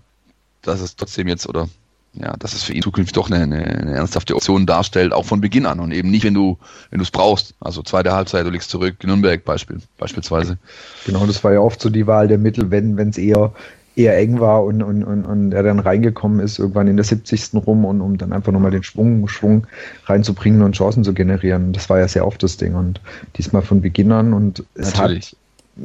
dass 0.62 0.80
es 0.80 0.94
trotzdem 0.94 1.26
jetzt 1.26 1.48
oder 1.48 1.68
ja, 2.12 2.34
dass 2.38 2.54
es 2.54 2.62
für 2.62 2.72
ihn 2.72 2.82
zukünftig 2.82 3.14
doch 3.14 3.30
eine, 3.30 3.42
eine, 3.42 3.64
eine 3.64 3.94
ernsthafte 3.94 4.34
Option 4.34 4.66
darstellt, 4.66 5.12
auch 5.12 5.24
von 5.24 5.40
Beginn 5.40 5.66
an 5.66 5.80
und 5.80 5.92
eben 5.92 6.10
nicht, 6.10 6.24
wenn 6.24 6.34
du 6.34 6.58
wenn 6.90 6.98
du 6.98 7.04
es 7.04 7.10
brauchst. 7.10 7.54
Also 7.60 7.82
zweite 7.82 8.12
Halbzeit, 8.12 8.44
du 8.44 8.50
liegst 8.50 8.70
zurück, 8.70 8.96
Nürnberg 9.04 9.44
Beispiel, 9.44 9.78
beispielsweise. 9.98 10.58
Genau, 11.06 11.24
das 11.26 11.42
war 11.44 11.52
ja 11.52 11.60
oft 11.60 11.80
so 11.80 11.88
die 11.88 12.06
Wahl 12.06 12.28
der 12.28 12.38
Mittel, 12.38 12.70
wenn 12.70 12.98
es 13.08 13.18
eher 13.18 13.52
eher 13.96 14.16
eng 14.16 14.40
war 14.40 14.64
und, 14.64 14.82
und, 14.82 15.04
und, 15.04 15.24
und 15.24 15.52
er 15.52 15.62
dann 15.62 15.78
reingekommen 15.78 16.40
ist, 16.40 16.58
irgendwann 16.58 16.88
in 16.88 16.96
der 16.96 17.04
70. 17.04 17.54
rum 17.54 17.84
und 17.84 18.00
um 18.00 18.18
dann 18.18 18.32
einfach 18.32 18.52
nochmal 18.52 18.70
den 18.70 18.82
Schwung, 18.82 19.26
Schwung 19.28 19.66
reinzubringen 20.06 20.62
und 20.62 20.76
Chancen 20.76 21.04
zu 21.04 21.12
generieren. 21.12 21.72
Das 21.72 21.90
war 21.90 21.98
ja 21.98 22.08
sehr 22.08 22.26
oft 22.26 22.42
das 22.42 22.56
Ding 22.56 22.74
und 22.74 23.00
diesmal 23.36 23.62
von 23.62 23.80
Beginn 23.80 24.12
an 24.12 24.32
und 24.32 24.64
es 24.74 24.94
Natürlich. 24.94 25.32
hat 25.32 25.36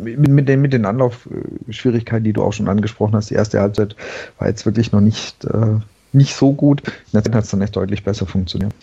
mit, 0.04 0.28
mit, 0.28 0.48
den, 0.48 0.62
mit 0.62 0.74
den 0.74 0.86
Anlaufschwierigkeiten, 0.86 2.24
die 2.24 2.34
du 2.34 2.44
auch 2.44 2.54
schon 2.54 2.68
angesprochen 2.68 3.16
hast, 3.16 3.30
die 3.30 3.36
erste 3.36 3.60
Halbzeit 3.60 3.96
war 4.38 4.48
jetzt 4.48 4.66
wirklich 4.66 4.92
noch 4.92 5.02
nicht 5.02 5.46
äh, 5.46 5.80
nicht 6.16 6.36
so 6.36 6.54
gut. 6.54 6.82
In 6.88 6.94
der 7.14 7.24
Zeit 7.24 7.36
hat 7.36 7.44
es 7.44 7.52
dann 7.52 7.62
echt 7.62 7.76
deutlich 7.76 8.04
besser 8.04 8.26
funktioniert. 8.26 8.74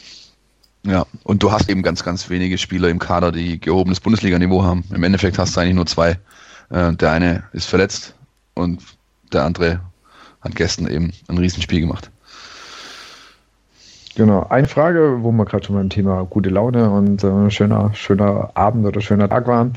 Ja, 0.84 1.06
und 1.24 1.42
du 1.42 1.52
hast 1.52 1.68
eben 1.70 1.82
ganz, 1.82 2.02
ganz 2.02 2.28
wenige 2.28 2.58
Spieler 2.58 2.88
im 2.88 2.98
Kader, 2.98 3.30
die 3.30 3.60
gehobenes 3.60 4.00
Bundesliga-Niveau 4.00 4.64
haben. 4.64 4.84
Im 4.92 5.04
Endeffekt 5.04 5.38
hast 5.38 5.56
du 5.56 5.60
eigentlich 5.60 5.76
nur 5.76 5.86
zwei. 5.86 6.18
Äh, 6.70 6.92
der 6.94 7.12
eine 7.12 7.44
ist 7.52 7.66
verletzt 7.66 8.14
und 8.54 8.82
der 9.32 9.44
andere 9.44 9.80
hat 10.40 10.56
gestern 10.56 10.88
eben 10.88 11.12
ein 11.28 11.38
Riesenspiel 11.38 11.80
gemacht. 11.80 12.10
Genau, 14.14 14.46
eine 14.50 14.68
Frage, 14.68 15.22
wo 15.22 15.32
wir 15.32 15.44
gerade 15.46 15.64
schon 15.64 15.76
beim 15.76 15.88
Thema 15.88 16.26
gute 16.28 16.50
Laune 16.50 16.90
und 16.90 17.24
äh, 17.24 17.50
schöner, 17.50 17.94
schöner 17.94 18.50
Abend 18.54 18.84
oder 18.84 19.00
schöner 19.00 19.28
Tag 19.28 19.46
waren, 19.46 19.72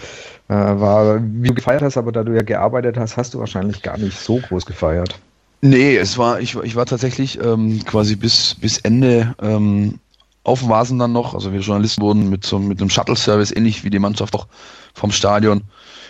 äh, 0.50 0.54
war, 0.54 1.22
wie 1.22 1.48
du 1.48 1.54
gefeiert 1.54 1.84
hast, 1.84 1.96
aber 1.98 2.12
da 2.12 2.24
du 2.24 2.34
ja 2.34 2.42
gearbeitet 2.42 2.98
hast, 2.98 3.16
hast 3.16 3.34
du 3.34 3.40
wahrscheinlich 3.40 3.82
gar 3.82 3.98
nicht 3.98 4.20
so 4.20 4.38
groß 4.38 4.66
gefeiert. 4.66 5.20
Nee, 5.62 5.98
es 5.98 6.18
war, 6.18 6.40
ich, 6.40 6.56
ich 6.56 6.76
war 6.76 6.86
tatsächlich 6.86 7.40
ähm, 7.42 7.84
quasi 7.86 8.16
bis, 8.16 8.56
bis 8.56 8.78
Ende 8.80 9.36
ähm, 9.42 10.00
auf 10.44 10.60
dem 10.60 10.70
Vasen 10.70 11.00
dann 11.00 11.12
noch. 11.12 11.34
Also 11.34 11.52
wir 11.52 11.60
Journalisten 11.60 12.02
wurden 12.02 12.30
mit 12.30 12.46
so 12.46 12.60
mit 12.60 12.80
einem 12.80 12.90
Shuttle-Service, 12.90 13.52
ähnlich 13.52 13.84
wie 13.84 13.90
die 13.90 14.00
Mannschaft 14.00 14.36
auch 14.36 14.48
vom 14.94 15.12
Stadion, 15.12 15.64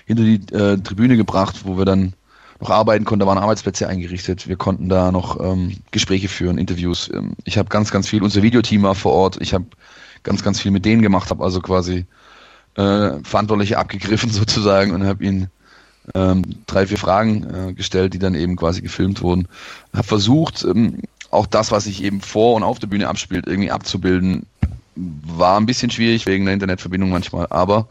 hinter 0.06 0.24
die 0.24 0.42
äh, 0.54 0.78
Tribüne 0.78 1.18
gebracht, 1.18 1.62
wo 1.64 1.78
wir 1.78 1.86
dann 1.86 2.14
noch 2.60 2.70
arbeiten 2.70 3.06
konnten. 3.06 3.22
Da 3.22 3.28
waren 3.28 3.38
Arbeitsplätze 3.38 3.88
eingerichtet. 3.88 4.48
Wir 4.48 4.56
konnten 4.56 4.90
da 4.90 5.12
noch 5.12 5.40
ähm, 5.40 5.78
Gespräche 5.92 6.28
führen, 6.28 6.58
Interviews. 6.58 7.10
Ähm, 7.14 7.34
ich 7.44 7.58
habe 7.58 7.70
ganz, 7.70 7.92
ganz 7.92 8.08
viel, 8.08 8.24
unser 8.24 8.42
Videoteam 8.42 8.84
war 8.84 8.96
vor 8.96 9.14
Ort. 9.14 9.38
Ich 9.42 9.54
habe 9.54 9.66
ganz, 10.24 10.44
ganz 10.44 10.60
viel 10.60 10.72
mit 10.72 10.86
denen 10.86 11.02
gemacht, 11.02 11.30
habe 11.30 11.44
also 11.44 11.62
quasi 11.62 12.06
äh, 12.76 13.12
Verantwortliche 13.24 13.78
abgegriffen 13.78 14.30
sozusagen 14.32 14.92
und 14.92 15.06
habe 15.06 15.24
ihnen 15.24 15.50
ähm, 16.14 16.44
drei, 16.68 16.88
vier 16.88 16.98
Fragen 16.98 17.70
äh, 17.70 17.74
gestellt, 17.74 18.14
die 18.14 18.20
dann 18.20 18.36
eben 18.36 18.56
quasi 18.56 18.82
gefilmt 18.82 19.22
wurden. 19.22 19.48
Habe 19.94 20.08
versucht, 20.08 20.64
ähm, 20.64 21.02
auch 21.32 21.48
das, 21.48 21.72
was 21.72 21.86
sich 21.86 22.04
eben 22.04 22.22
vor 22.22 22.56
und 22.56 22.64
auf 22.64 22.80
der 22.80 22.88
Bühne 22.88 23.08
abspielt, 23.08 23.48
irgendwie 23.48 23.72
abzubilden. 23.72 24.46
War 24.96 25.60
ein 25.60 25.66
bisschen 25.66 25.92
schwierig 25.92 26.26
wegen 26.26 26.46
der 26.46 26.54
Internetverbindung 26.54 27.10
manchmal, 27.10 27.48
aber 27.50 27.88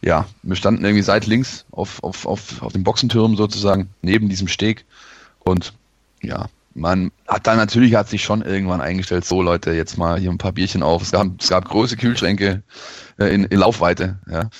ja, 0.00 0.26
wir 0.42 0.54
standen 0.54 0.84
irgendwie 0.84 1.02
seitlinks 1.02 1.64
auf, 1.72 2.02
auf, 2.04 2.26
auf, 2.26 2.62
auf 2.62 2.72
dem 2.72 2.84
Boxentürm 2.84 3.36
sozusagen, 3.36 3.88
neben 4.02 4.28
diesem 4.28 4.46
Steg. 4.46 4.84
Und 5.40 5.72
ja, 6.22 6.46
man 6.74 7.10
hat 7.26 7.48
dann 7.48 7.56
natürlich 7.56 7.96
hat 7.96 8.08
sich 8.08 8.22
schon 8.22 8.42
irgendwann 8.42 8.80
eingestellt, 8.80 9.24
so 9.24 9.42
Leute, 9.42 9.72
jetzt 9.72 9.98
mal 9.98 10.20
hier 10.20 10.30
ein 10.30 10.38
paar 10.38 10.52
Bierchen 10.52 10.84
auf. 10.84 11.02
Es 11.02 11.10
gab, 11.10 11.26
es 11.40 11.48
gab 11.48 11.68
große 11.68 11.96
Kühlschränke 11.96 12.62
äh, 13.18 13.34
in, 13.34 13.44
in 13.44 13.58
Laufweite, 13.58 14.18
ja. 14.30 14.50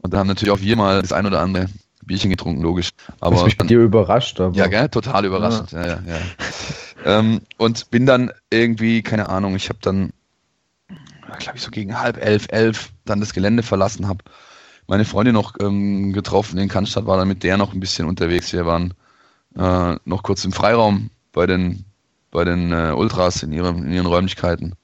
Und 0.00 0.14
da 0.14 0.18
haben 0.18 0.28
natürlich 0.28 0.52
auch 0.52 0.60
wir 0.60 0.76
mal 0.76 1.02
das 1.02 1.12
ein 1.12 1.26
oder 1.26 1.40
andere 1.40 1.66
Bierchen 2.08 2.30
getrunken, 2.30 2.62
logisch. 2.62 2.90
Aber 3.20 3.36
das 3.36 3.44
mich 3.44 3.56
bei 3.56 3.66
dir 3.66 3.78
überrascht. 3.78 4.40
Aber. 4.40 4.56
Ja, 4.56 4.66
gell? 4.66 4.88
total 4.88 5.24
überrascht. 5.24 5.72
Ja. 5.72 5.86
Ja, 5.86 5.98
ja, 6.06 6.18
ähm, 7.04 7.42
und 7.56 7.90
bin 7.90 8.06
dann 8.06 8.32
irgendwie, 8.50 9.02
keine 9.02 9.28
Ahnung, 9.28 9.54
ich 9.54 9.68
habe 9.68 9.78
dann, 9.80 10.12
glaube 11.38 11.56
ich, 11.56 11.62
so 11.62 11.70
gegen 11.70 12.00
halb 12.00 12.16
elf, 12.16 12.46
elf 12.50 12.90
dann 13.04 13.20
das 13.20 13.32
Gelände 13.32 13.62
verlassen, 13.62 14.08
habe 14.08 14.24
meine 14.88 15.04
Freundin 15.04 15.34
noch 15.34 15.54
ähm, 15.60 16.12
getroffen 16.12 16.58
in 16.58 16.68
Cannstatt, 16.68 17.06
war 17.06 17.18
dann 17.18 17.28
mit 17.28 17.44
der 17.44 17.56
noch 17.56 17.72
ein 17.72 17.80
bisschen 17.80 18.08
unterwegs. 18.08 18.52
Wir 18.52 18.66
waren 18.66 18.94
äh, 19.56 19.96
noch 20.04 20.22
kurz 20.22 20.44
im 20.44 20.52
Freiraum 20.52 21.10
bei 21.32 21.46
den, 21.46 21.84
bei 22.30 22.44
den 22.44 22.72
äh, 22.72 22.92
Ultras 22.96 23.42
in, 23.42 23.52
ihrem, 23.52 23.84
in 23.84 23.92
ihren 23.92 24.06
Räumlichkeiten. 24.06 24.74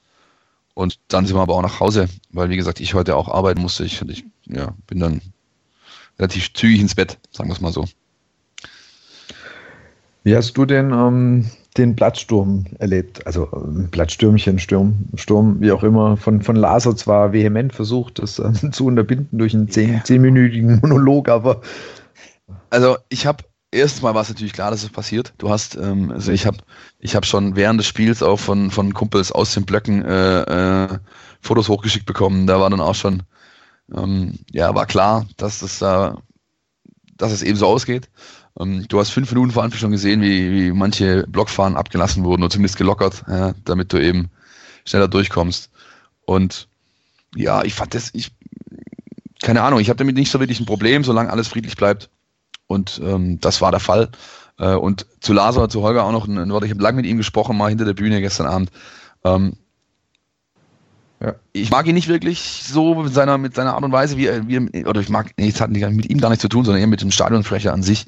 Und 0.75 0.99
dann 1.07 1.25
sind 1.25 1.35
wir 1.35 1.41
aber 1.41 1.55
auch 1.55 1.61
nach 1.61 1.79
Hause, 1.79 2.07
weil 2.31 2.49
wie 2.49 2.57
gesagt, 2.57 2.79
ich 2.79 2.93
heute 2.93 3.15
auch 3.15 3.29
arbeiten 3.29 3.61
musste. 3.61 3.85
Ich, 3.85 4.01
ich 4.01 4.25
ja, 4.45 4.75
bin 4.87 4.99
dann 4.99 5.21
relativ 6.19 6.53
zügig 6.53 6.79
ins 6.79 6.95
Bett, 6.95 7.17
sagen 7.31 7.49
wir 7.49 7.53
es 7.53 7.61
mal 7.61 7.73
so. 7.73 7.85
Wie 10.23 10.35
hast 10.35 10.57
du 10.57 10.65
den, 10.65 10.91
ähm, 10.91 11.45
den 11.77 11.95
Blattsturm 11.95 12.65
erlebt? 12.79 13.25
Also 13.27 13.43
äh, 13.43 13.87
Blattstürmchen, 13.91 14.57
Sturm, 14.57 14.95
Sturm, 15.15 15.61
wie 15.61 15.71
auch 15.71 15.83
immer, 15.83 16.17
von, 16.17 16.41
von 16.41 16.55
Laser 16.55 16.95
zwar 16.95 17.31
vehement 17.31 17.73
versucht, 17.73 18.19
das 18.19 18.39
äh, 18.39 18.51
zu 18.71 18.87
unterbinden 18.87 19.37
durch 19.37 19.53
einen 19.53 19.69
zehn, 19.69 20.01
zehnminütigen 20.03 20.79
Monolog, 20.81 21.29
aber. 21.29 21.61
Also 22.71 22.97
ich 23.09 23.27
habe 23.27 23.43
erstmal 23.71 24.15
war 24.15 24.23
es 24.23 24.29
natürlich 24.29 24.53
klar, 24.53 24.71
dass 24.71 24.81
es 24.81 24.89
passiert. 24.89 25.33
Du 25.37 25.49
hast, 25.49 25.75
ähm, 25.75 26.11
also 26.11 26.31
ich 26.31 26.47
habe, 26.47 26.57
ich 26.97 27.15
habe 27.15 27.25
schon 27.27 27.55
während 27.55 27.79
des 27.79 27.87
Spiels 27.87 28.23
auch 28.23 28.39
von 28.39 28.71
von 28.71 28.95
Kumpels 28.95 29.31
aus 29.31 29.53
den 29.53 29.65
Blöcken 29.65 30.03
äh, 30.03 30.85
äh, 30.85 30.99
Fotos 31.39 31.69
hochgeschickt 31.69 32.07
bekommen. 32.07 32.47
Da 32.47 32.59
war 32.59 32.71
dann 32.71 32.81
auch 32.81 32.95
schon 32.95 33.21
ähm, 33.93 34.39
ja, 34.51 34.73
war 34.73 34.85
klar, 34.85 35.27
dass 35.37 35.59
das 35.59 35.79
da, 35.79 36.17
dass 37.17 37.31
es 37.31 37.43
eben 37.43 37.57
so 37.57 37.67
ausgeht. 37.67 38.09
Ähm, 38.59 38.87
du 38.87 38.99
hast 38.99 39.11
fünf 39.11 39.31
Minuten 39.31 39.51
vor 39.51 39.63
Anfang 39.63 39.79
schon 39.79 39.91
gesehen, 39.91 40.21
wie, 40.21 40.51
wie 40.51 40.71
manche 40.71 41.25
Blockfahren 41.27 41.75
abgelassen 41.75 42.23
wurden 42.23 42.43
oder 42.43 42.51
zumindest 42.51 42.77
gelockert, 42.77 43.23
ja, 43.27 43.53
damit 43.65 43.93
du 43.93 43.97
eben 43.97 44.29
schneller 44.85 45.07
durchkommst. 45.07 45.69
Und 46.25 46.67
ja, 47.35 47.63
ich 47.63 47.73
fand 47.73 47.93
das, 47.93 48.11
ich, 48.13 48.31
keine 49.41 49.61
Ahnung, 49.61 49.79
ich 49.79 49.89
habe 49.89 49.97
damit 49.97 50.15
nicht 50.15 50.31
so 50.31 50.39
wirklich 50.39 50.59
ein 50.59 50.65
Problem, 50.65 51.03
solange 51.03 51.29
alles 51.29 51.47
friedlich 51.47 51.75
bleibt. 51.75 52.09
Und 52.67 52.99
ähm, 53.03 53.39
das 53.39 53.61
war 53.61 53.71
der 53.71 53.79
Fall. 53.79 54.09
Äh, 54.57 54.75
und 54.75 55.05
zu 55.19 55.33
Lazar, 55.33 55.69
zu 55.69 55.81
Holger 55.81 56.05
auch 56.05 56.11
noch 56.11 56.27
ein 56.27 56.49
Wort. 56.49 56.63
Ich 56.63 56.71
habe 56.71 56.81
lange 56.81 56.97
mit 56.97 57.05
ihm 57.05 57.17
gesprochen, 57.17 57.57
mal 57.57 57.69
hinter 57.69 57.85
der 57.85 57.93
Bühne 57.93 58.21
gestern 58.21 58.47
Abend. 58.47 58.71
Ähm, 59.23 59.57
ja. 61.21 61.33
Ich 61.53 61.71
mag 61.71 61.87
ihn 61.87 61.95
nicht 61.95 62.09
wirklich 62.09 62.63
so 62.65 62.95
mit 62.95 63.13
seiner, 63.13 63.37
mit 63.37 63.55
seiner 63.55 63.75
Art 63.75 63.83
und 63.83 63.91
Weise, 63.91 64.17
wie 64.17 64.27
er, 64.27 64.47
wie 64.47 64.55
er 64.73 64.87
oder 64.87 64.99
ich 64.99 65.09
mag, 65.09 65.31
nee, 65.37 65.47
es 65.47 65.61
hat 65.61 65.69
mit 65.69 66.09
ihm 66.09 66.19
gar 66.19 66.29
nichts 66.29 66.41
zu 66.41 66.49
tun, 66.49 66.65
sondern 66.65 66.81
eher 66.81 66.87
mit 66.87 67.01
dem 67.01 67.11
Stadionsprecher 67.11 67.71
an 67.71 67.83
sich. 67.83 68.05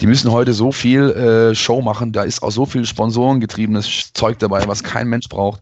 Die 0.00 0.06
müssen 0.06 0.32
heute 0.32 0.54
so 0.54 0.72
viel 0.72 1.10
äh, 1.10 1.54
Show 1.54 1.82
machen, 1.82 2.12
da 2.12 2.22
ist 2.22 2.42
auch 2.42 2.50
so 2.50 2.64
viel 2.64 2.86
sponsorengetriebenes 2.86 4.12
Zeug 4.14 4.38
dabei, 4.38 4.66
was 4.66 4.82
kein 4.82 5.08
Mensch 5.08 5.28
braucht. 5.28 5.60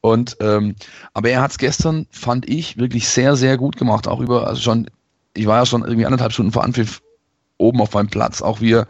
Und 0.00 0.36
ähm, 0.40 0.74
aber 1.14 1.30
er 1.30 1.40
hat 1.40 1.52
es 1.52 1.58
gestern, 1.58 2.06
fand 2.10 2.48
ich, 2.48 2.76
wirklich 2.76 3.08
sehr, 3.08 3.36
sehr 3.36 3.56
gut 3.56 3.76
gemacht. 3.76 4.06
Auch 4.08 4.20
über, 4.20 4.46
also 4.46 4.60
schon, 4.60 4.90
ich 5.34 5.46
war 5.46 5.60
ja 5.60 5.66
schon 5.66 5.82
irgendwie 5.82 6.04
anderthalb 6.04 6.32
Stunden 6.32 6.52
vor 6.52 6.64
Anpfiff 6.64 7.00
oben 7.58 7.80
auf 7.80 7.94
meinem 7.94 8.08
Platz, 8.08 8.42
auch 8.42 8.60
wie 8.60 8.74
er 8.74 8.86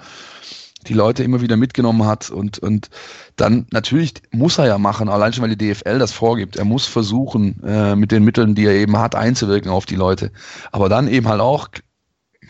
die 0.84 0.94
Leute 0.94 1.22
immer 1.24 1.40
wieder 1.40 1.56
mitgenommen 1.56 2.06
hat 2.06 2.30
und, 2.30 2.58
und 2.58 2.90
dann 3.36 3.66
natürlich 3.70 4.14
muss 4.30 4.58
er 4.58 4.66
ja 4.66 4.78
machen, 4.78 5.08
allein 5.08 5.32
schon 5.32 5.42
weil 5.42 5.54
die 5.54 5.72
DFL 5.72 5.98
das 5.98 6.12
vorgibt. 6.12 6.56
Er 6.56 6.64
muss 6.64 6.86
versuchen, 6.86 7.62
äh, 7.64 7.96
mit 7.96 8.12
den 8.12 8.24
Mitteln, 8.24 8.54
die 8.54 8.66
er 8.66 8.74
eben 8.74 8.98
hat, 8.98 9.14
einzuwirken 9.14 9.70
auf 9.70 9.86
die 9.86 9.96
Leute. 9.96 10.30
Aber 10.72 10.88
dann 10.88 11.08
eben 11.08 11.28
halt 11.28 11.40
auch 11.40 11.68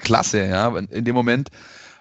klasse, 0.02 0.46
ja, 0.46 0.76
in 0.76 1.04
dem 1.04 1.14
Moment, 1.14 1.50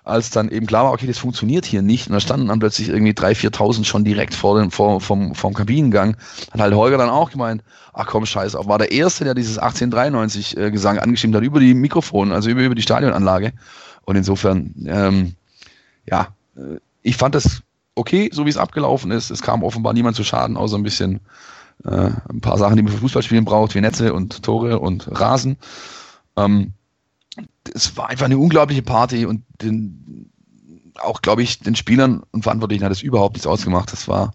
als 0.03 0.29
dann 0.29 0.49
eben 0.49 0.65
klar 0.65 0.85
war, 0.85 0.91
okay, 0.91 1.07
das 1.07 1.17
funktioniert 1.17 1.65
hier 1.65 1.81
nicht. 1.81 2.07
Und 2.07 2.13
da 2.13 2.19
standen 2.19 2.47
dann 2.47 2.59
plötzlich 2.59 2.89
irgendwie 2.89 3.13
3.000, 3.13 3.55
4.000 3.55 3.85
schon 3.85 4.03
direkt 4.03 4.33
vor 4.33 4.59
dem, 4.59 4.69
vor, 4.69 4.99
vom, 4.99 5.33
vom 5.33 5.53
Kabinengang. 5.53 6.17
Hat 6.51 6.59
halt 6.59 6.73
Holger 6.73 6.97
dann 6.97 7.09
auch 7.09 7.31
gemeint, 7.31 7.63
ach 7.93 8.07
komm, 8.07 8.25
scheiß 8.25 8.55
auf, 8.55 8.67
war 8.67 8.79
der 8.79 8.91
Erste, 8.91 9.23
der 9.23 9.33
dieses 9.33 9.57
1893 9.57 10.57
äh, 10.57 10.99
angeschrieben 10.99 11.35
hat 11.35 11.43
über 11.43 11.59
die 11.59 11.73
Mikrofone, 11.73 12.33
also 12.33 12.49
über, 12.49 12.61
über 12.61 12.75
die 12.75 12.81
Stadionanlage. 12.81 13.53
Und 14.05 14.17
insofern, 14.17 14.73
ähm, 14.85 15.35
ja, 16.05 16.29
äh, 16.55 16.79
ich 17.01 17.17
fand 17.17 17.35
das 17.35 17.61
okay, 17.95 18.29
so 18.33 18.45
wie 18.45 18.49
es 18.49 18.57
abgelaufen 18.57 19.11
ist. 19.11 19.29
Es 19.29 19.41
kam 19.41 19.63
offenbar 19.63 19.93
niemand 19.93 20.15
zu 20.15 20.23
Schaden, 20.23 20.57
außer 20.57 20.77
ein 20.77 20.83
bisschen 20.83 21.19
äh, 21.85 22.09
ein 22.29 22.41
paar 22.41 22.57
Sachen, 22.57 22.75
die 22.75 22.83
man 22.83 22.91
für 22.91 22.99
Fußballspielen 22.99 23.45
braucht, 23.45 23.75
wie 23.75 23.81
Netze 23.81 24.13
und 24.13 24.43
Tore 24.43 24.79
und 24.79 25.07
Rasen. 25.11 25.57
Ähm, 26.37 26.73
es 27.73 27.95
war 27.97 28.09
einfach 28.09 28.25
eine 28.25 28.37
unglaubliche 28.37 28.81
Party 28.81 29.25
und 29.25 29.43
den, 29.61 30.31
auch, 30.99 31.21
glaube 31.21 31.43
ich, 31.43 31.59
den 31.59 31.75
Spielern 31.75 32.23
und 32.31 32.43
Verantwortlichen 32.43 32.83
hat 32.83 32.91
es 32.91 33.01
überhaupt 33.01 33.35
nichts 33.35 33.47
ausgemacht. 33.47 33.91
Das 33.91 34.07
war 34.07 34.33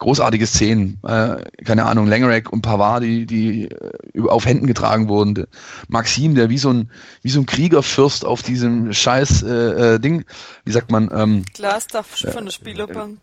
großartige 0.00 0.46
Szenen. 0.46 0.98
Äh, 1.06 1.36
keine 1.64 1.86
Ahnung, 1.86 2.08
Langerack 2.08 2.52
und 2.52 2.62
Pavard, 2.62 3.04
die, 3.04 3.26
die 3.26 3.66
äh, 3.66 4.28
auf 4.28 4.46
Händen 4.46 4.66
getragen 4.66 5.08
wurden. 5.08 5.46
Maxim, 5.88 6.34
der 6.34 6.50
wie 6.50 6.58
so 6.58 6.70
ein, 6.70 6.90
wie 7.22 7.28
so 7.28 7.40
ein 7.40 7.46
Kriegerfürst 7.46 8.24
auf 8.24 8.42
diesem 8.42 8.92
scheiß 8.92 9.42
äh, 9.42 9.94
äh 9.94 9.98
Ding, 10.00 10.24
wie 10.64 10.72
sagt 10.72 10.90
man, 10.90 11.10
ähm, 11.14 11.44
Glasdach 11.54 12.04
von 12.04 12.46
der 12.46 12.50
Spielerbank. 12.50 13.18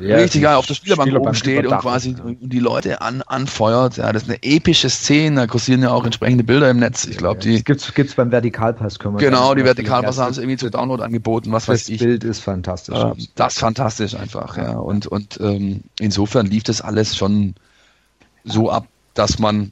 Ja, 0.00 0.16
richtig, 0.16 0.42
ja, 0.42 0.56
auf 0.56 0.66
der 0.66 0.74
Spielerbank, 0.74 1.08
Spielerbank 1.08 1.28
oben 1.28 1.34
steht 1.34 1.66
und 1.66 1.78
quasi 1.78 2.14
die 2.40 2.60
Leute 2.60 3.00
an, 3.00 3.22
anfeuert. 3.22 3.96
Ja, 3.96 4.12
das 4.12 4.24
ist 4.24 4.28
eine 4.28 4.42
epische 4.42 4.90
Szene, 4.90 5.36
da 5.36 5.46
kursieren 5.46 5.82
ja 5.82 5.90
auch 5.90 6.04
entsprechende 6.04 6.44
Bilder 6.44 6.70
im 6.70 6.78
Netz. 6.78 7.06
Ich 7.06 7.16
glaube, 7.16 7.40
die. 7.40 7.64
Gibt's, 7.64 7.92
gibt's 7.94 8.14
beim 8.14 8.30
Vertikalpass, 8.30 8.98
können 8.98 9.14
wir 9.14 9.20
Genau, 9.20 9.54
die 9.54 9.64
Vertikalpass 9.64 10.18
haben 10.18 10.34
sie 10.34 10.42
irgendwie 10.42 10.58
zu 10.58 10.70
Download 10.70 11.02
angeboten, 11.02 11.52
was 11.52 11.68
weiß 11.68 11.88
ich. 11.88 11.98
Das 11.98 12.06
Bild 12.06 12.24
ist 12.24 12.40
fantastisch. 12.40 12.98
Äh, 12.98 13.12
das 13.34 13.54
ist 13.54 13.60
fantastisch 13.60 14.14
einfach, 14.14 14.58
ja. 14.58 14.72
Und, 14.72 15.06
und 15.06 15.40
ähm, 15.40 15.84
insofern 15.98 16.17
insofern 16.18 16.46
lief 16.46 16.64
das 16.64 16.80
alles 16.80 17.16
schon 17.16 17.54
so 18.42 18.72
ab, 18.72 18.88
dass 19.14 19.38
man 19.38 19.70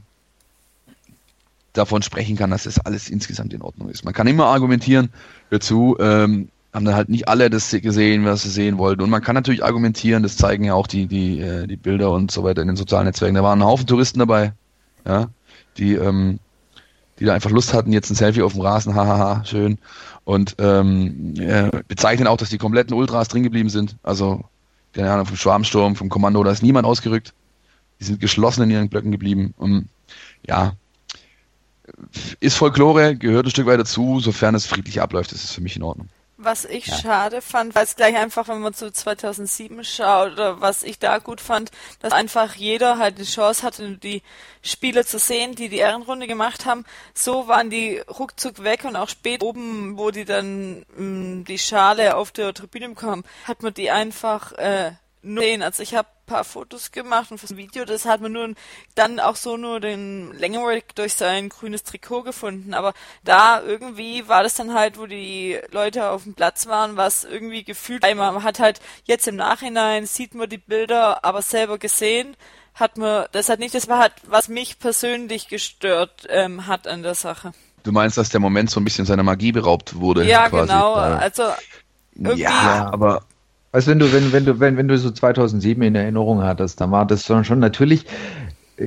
davon 1.72 2.02
sprechen 2.02 2.36
kann, 2.36 2.50
dass 2.50 2.62
das 2.62 2.78
alles 2.78 3.10
insgesamt 3.10 3.52
in 3.52 3.62
Ordnung 3.62 3.88
ist. 3.88 4.04
Man 4.04 4.14
kann 4.14 4.28
immer 4.28 4.46
argumentieren, 4.46 5.10
hör 5.50 5.58
zu, 5.58 5.96
ähm, 5.98 6.48
haben 6.72 6.84
dann 6.84 6.94
halt 6.94 7.08
nicht 7.08 7.26
alle 7.26 7.50
das 7.50 7.70
gesehen, 7.72 8.24
was 8.24 8.44
sie 8.44 8.50
sehen 8.50 8.78
wollten. 8.78 9.02
Und 9.02 9.10
man 9.10 9.22
kann 9.22 9.34
natürlich 9.34 9.64
argumentieren, 9.64 10.22
das 10.22 10.36
zeigen 10.36 10.62
ja 10.62 10.74
auch 10.74 10.86
die, 10.86 11.06
die, 11.06 11.40
äh, 11.40 11.66
die 11.66 11.76
Bilder 11.76 12.12
und 12.12 12.30
so 12.30 12.44
weiter 12.44 12.62
in 12.62 12.68
den 12.68 12.76
sozialen 12.76 13.06
Netzwerken. 13.06 13.34
Da 13.34 13.42
waren 13.42 13.60
ein 13.60 13.66
Haufen 13.66 13.88
Touristen 13.88 14.20
dabei, 14.20 14.52
ja, 15.04 15.28
die, 15.78 15.94
ähm, 15.94 16.38
die 17.18 17.24
da 17.24 17.34
einfach 17.34 17.50
Lust 17.50 17.74
hatten, 17.74 17.92
jetzt 17.92 18.08
ein 18.10 18.14
Selfie 18.14 18.42
auf 18.42 18.52
dem 18.52 18.60
Rasen, 18.60 18.94
hahaha, 18.94 19.44
schön. 19.44 19.78
Und 20.24 20.54
ähm, 20.58 21.34
äh, 21.38 21.70
bezeichnen 21.88 22.28
auch, 22.28 22.36
dass 22.36 22.50
die 22.50 22.58
kompletten 22.58 22.94
Ultras 22.94 23.26
drin 23.26 23.42
geblieben 23.42 23.68
sind. 23.68 23.96
Also 24.04 24.44
keine 24.96 25.12
Ahnung, 25.12 25.26
vom 25.26 25.36
Schwarmsturm, 25.36 25.94
vom 25.94 26.08
Kommando, 26.08 26.42
da 26.42 26.50
ist 26.50 26.62
niemand 26.62 26.86
ausgerückt. 26.86 27.34
Die 28.00 28.04
sind 28.04 28.20
geschlossen 28.20 28.62
in 28.64 28.70
ihren 28.70 28.88
Blöcken 28.88 29.12
geblieben. 29.12 29.54
Und, 29.58 29.88
ja, 30.46 30.72
ist 32.40 32.56
Folklore, 32.56 33.14
gehört 33.14 33.46
ein 33.46 33.50
Stück 33.50 33.66
weit 33.66 33.78
dazu, 33.78 34.20
sofern 34.20 34.54
es 34.54 34.66
friedlich 34.66 35.00
abläuft, 35.00 35.32
ist 35.32 35.44
es 35.44 35.52
für 35.52 35.60
mich 35.60 35.76
in 35.76 35.82
Ordnung. 35.82 36.08
Was 36.38 36.66
ich 36.66 36.86
ja. 36.86 36.98
schade 36.98 37.40
fand, 37.40 37.74
weil 37.74 37.84
es 37.84 37.96
gleich 37.96 38.14
einfach, 38.14 38.48
wenn 38.48 38.60
man 38.60 38.74
zu 38.74 38.92
2007 38.92 39.84
schaut, 39.84 40.32
oder 40.32 40.60
was 40.60 40.82
ich 40.82 40.98
da 40.98 41.16
gut 41.16 41.40
fand, 41.40 41.70
dass 42.00 42.12
einfach 42.12 42.54
jeder 42.54 42.98
halt 42.98 43.18
die 43.18 43.24
Chance 43.24 43.62
hatte, 43.62 43.96
die 43.96 44.22
Spieler 44.60 45.06
zu 45.06 45.18
sehen, 45.18 45.54
die 45.54 45.70
die 45.70 45.78
Ehrenrunde 45.78 46.26
gemacht 46.26 46.66
haben. 46.66 46.84
So 47.14 47.48
waren 47.48 47.70
die 47.70 47.98
ruckzuck 48.00 48.62
weg 48.62 48.84
und 48.84 48.96
auch 48.96 49.08
spät 49.08 49.42
oben, 49.42 49.96
wo 49.96 50.10
die 50.10 50.26
dann 50.26 50.84
mh, 50.96 51.02
mm, 51.02 51.44
die 51.44 51.58
Schale 51.58 52.16
auf 52.16 52.32
der 52.32 52.52
Tribüne 52.52 52.90
bekommen, 52.90 53.24
hat 53.44 53.62
man 53.62 53.72
die 53.72 53.90
einfach 53.90 54.52
äh, 54.52 54.92
nur 55.26 55.42
sehen. 55.42 55.62
Also 55.62 55.82
ich 55.82 55.94
habe 55.94 56.08
paar 56.26 56.44
Fotos 56.44 56.92
gemacht 56.92 57.30
und 57.30 57.38
fürs 57.38 57.56
Video, 57.56 57.84
das 57.84 58.04
hat 58.04 58.20
man 58.20 58.32
nur 58.32 58.54
dann 58.94 59.20
auch 59.20 59.36
so 59.36 59.56
nur 59.56 59.80
den 59.80 60.32
Längenweg 60.32 60.94
durch 60.94 61.14
sein 61.14 61.48
grünes 61.48 61.84
Trikot 61.84 62.24
gefunden. 62.24 62.74
Aber 62.74 62.92
da 63.24 63.62
irgendwie 63.62 64.28
war 64.28 64.42
das 64.42 64.54
dann 64.54 64.74
halt, 64.74 64.98
wo 64.98 65.06
die 65.06 65.58
Leute 65.70 66.10
auf 66.10 66.24
dem 66.24 66.34
Platz 66.34 66.66
waren, 66.66 66.96
was 66.96 67.24
irgendwie 67.24 67.64
gefühlt. 67.64 68.02
Man 68.02 68.42
hat 68.42 68.58
halt 68.58 68.80
jetzt 69.04 69.28
im 69.28 69.36
Nachhinein 69.36 70.06
sieht 70.06 70.34
man 70.34 70.48
die 70.48 70.58
Bilder, 70.58 71.24
aber 71.24 71.42
selber 71.42 71.78
gesehen 71.78 72.36
hat 72.74 72.98
man, 72.98 73.26
das 73.32 73.48
hat 73.48 73.58
nicht, 73.58 73.74
das 73.74 73.88
war 73.88 73.98
halt, 73.98 74.12
was 74.26 74.48
mich 74.48 74.78
persönlich 74.78 75.48
gestört 75.48 76.26
ähm, 76.28 76.66
hat 76.66 76.86
an 76.86 77.02
der 77.02 77.14
Sache. 77.14 77.52
Du 77.84 77.92
meinst, 77.92 78.18
dass 78.18 78.28
der 78.28 78.40
Moment 78.40 78.68
so 78.68 78.80
ein 78.80 78.84
bisschen 78.84 79.06
seiner 79.06 79.22
Magie 79.22 79.52
beraubt 79.52 79.94
wurde? 79.94 80.24
Ja, 80.24 80.48
quasi. 80.48 80.72
genau. 80.72 80.94
Also 80.94 81.44
irgendwie. 82.14 82.42
Ja, 82.42 82.90
aber 82.92 83.22
also 83.76 83.90
wenn 83.90 83.98
du, 83.98 84.10
wenn, 84.10 84.32
wenn 84.32 84.46
du, 84.46 84.58
wenn, 84.58 84.78
wenn 84.78 84.88
du 84.88 84.96
so 84.96 85.10
2007 85.10 85.82
in 85.82 85.94
Erinnerung 85.94 86.42
hattest, 86.42 86.80
dann 86.80 86.92
war 86.92 87.06
das 87.06 87.26
schon 87.26 87.58
natürlich 87.58 88.06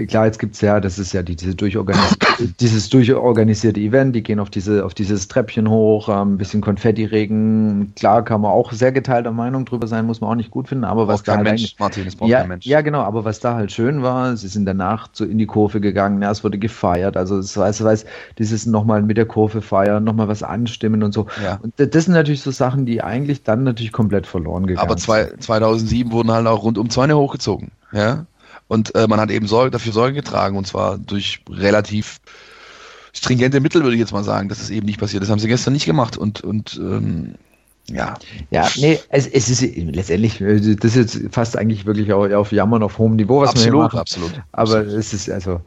klar, 0.07 0.25
jetzt 0.25 0.39
gibt's 0.39 0.61
ja, 0.61 0.79
das 0.79 0.99
ist 0.99 1.13
ja 1.13 1.23
die, 1.23 1.35
diese 1.35 1.55
durchorganisierte, 1.55 2.47
dieses 2.59 2.89
durchorganisierte 2.89 3.79
Event, 3.79 4.15
die 4.15 4.21
gehen 4.21 4.39
auf 4.39 4.49
diese, 4.49 4.85
auf 4.85 4.93
dieses 4.93 5.27
Treppchen 5.27 5.69
hoch, 5.69 6.09
ähm, 6.09 6.33
ein 6.33 6.37
bisschen 6.37 6.61
Konfetti-Regen. 6.61 7.93
Klar 7.95 8.23
kann 8.23 8.41
man 8.41 8.51
auch 8.51 8.71
sehr 8.71 8.91
geteilter 8.91 9.31
Meinung 9.31 9.65
drüber 9.65 9.87
sein, 9.87 10.05
muss 10.05 10.21
man 10.21 10.29
auch 10.29 10.35
nicht 10.35 10.51
gut 10.51 10.67
finden, 10.67 10.83
aber 10.83 11.07
was 11.07 11.23
da 11.23 11.35
halt 11.37 11.43
Mensch, 11.43 11.75
Martin, 11.79 12.05
es 12.07 12.15
braucht 12.15 12.29
ja, 12.29 12.41
kein 12.41 12.49
Mensch. 12.49 12.65
ja, 12.65 12.81
genau, 12.81 13.01
aber 13.01 13.25
was 13.25 13.39
da 13.39 13.55
halt 13.55 13.71
schön 13.71 14.03
war, 14.03 14.37
sie 14.37 14.47
sind 14.47 14.65
danach 14.65 15.09
so 15.11 15.25
in 15.25 15.37
die 15.37 15.47
Kurve 15.47 15.81
gegangen, 15.81 16.21
ja, 16.21 16.29
es 16.29 16.43
wurde 16.43 16.59
gefeiert, 16.59 17.17
also 17.17 17.37
es 17.37 17.57
weiß, 17.57 17.83
weiß, 17.83 18.05
dieses 18.37 18.65
nochmal 18.67 19.01
mit 19.01 19.17
der 19.17 19.25
Kurve 19.25 19.61
feiern, 19.61 20.03
nochmal 20.03 20.27
was 20.27 20.43
anstimmen 20.43 21.01
und 21.01 21.13
so. 21.13 21.25
Ja. 21.43 21.59
Und 21.61 21.73
das 21.77 22.05
sind 22.05 22.13
natürlich 22.13 22.41
so 22.41 22.51
Sachen, 22.51 22.85
die 22.85 23.01
eigentlich 23.01 23.43
dann 23.43 23.63
natürlich 23.63 23.91
komplett 23.91 24.27
verloren 24.27 24.67
gegangen 24.67 24.87
aber 24.87 24.97
zwei, 24.97 25.23
sind. 25.23 25.33
Aber 25.33 25.41
2007 25.41 26.11
wurden 26.11 26.31
halt 26.31 26.45
auch 26.45 26.63
rund 26.63 26.77
um 26.77 26.89
Zäune 26.89 27.17
hochgezogen, 27.17 27.71
ja. 27.91 28.25
Und 28.69 28.95
äh, 28.95 29.07
man 29.07 29.19
hat 29.19 29.31
eben 29.31 29.47
Sorge, 29.47 29.71
dafür 29.71 29.91
Sorge 29.91 30.13
getragen, 30.13 30.55
und 30.55 30.65
zwar 30.65 30.97
durch 30.97 31.41
relativ 31.49 32.21
stringente 33.13 33.59
Mittel, 33.59 33.81
würde 33.81 33.95
ich 33.95 33.99
jetzt 33.99 34.13
mal 34.13 34.23
sagen, 34.23 34.47
dass 34.47 34.61
es 34.61 34.69
eben 34.69 34.85
nicht 34.85 34.99
passiert. 34.99 35.23
Das 35.23 35.29
haben 35.29 35.39
sie 35.39 35.47
gestern 35.47 35.73
nicht 35.73 35.85
gemacht. 35.85 36.15
Und, 36.15 36.41
und 36.41 36.79
ähm, 36.81 37.33
ja. 37.87 38.13
Ja, 38.51 38.69
nee, 38.77 38.99
es, 39.09 39.25
es 39.25 39.49
ist 39.49 39.61
letztendlich, 39.75 40.39
äh, 40.39 40.75
das 40.75 40.95
ist 40.95 41.17
jetzt 41.17 41.33
fast 41.33 41.57
eigentlich 41.57 41.87
wirklich 41.87 42.13
auf, 42.13 42.51
Jammern 42.51 42.83
auf 42.83 42.99
hohem 42.99 43.15
Niveau, 43.15 43.41
was 43.41 43.49
absolut, 43.49 43.73
wir 43.73 43.79
machen. 43.79 43.99
Absolut, 43.99 44.29
absolut. 44.29 44.45
Aber 44.51 44.85
es 44.85 45.13
ist 45.13 45.31
also, 45.31 45.61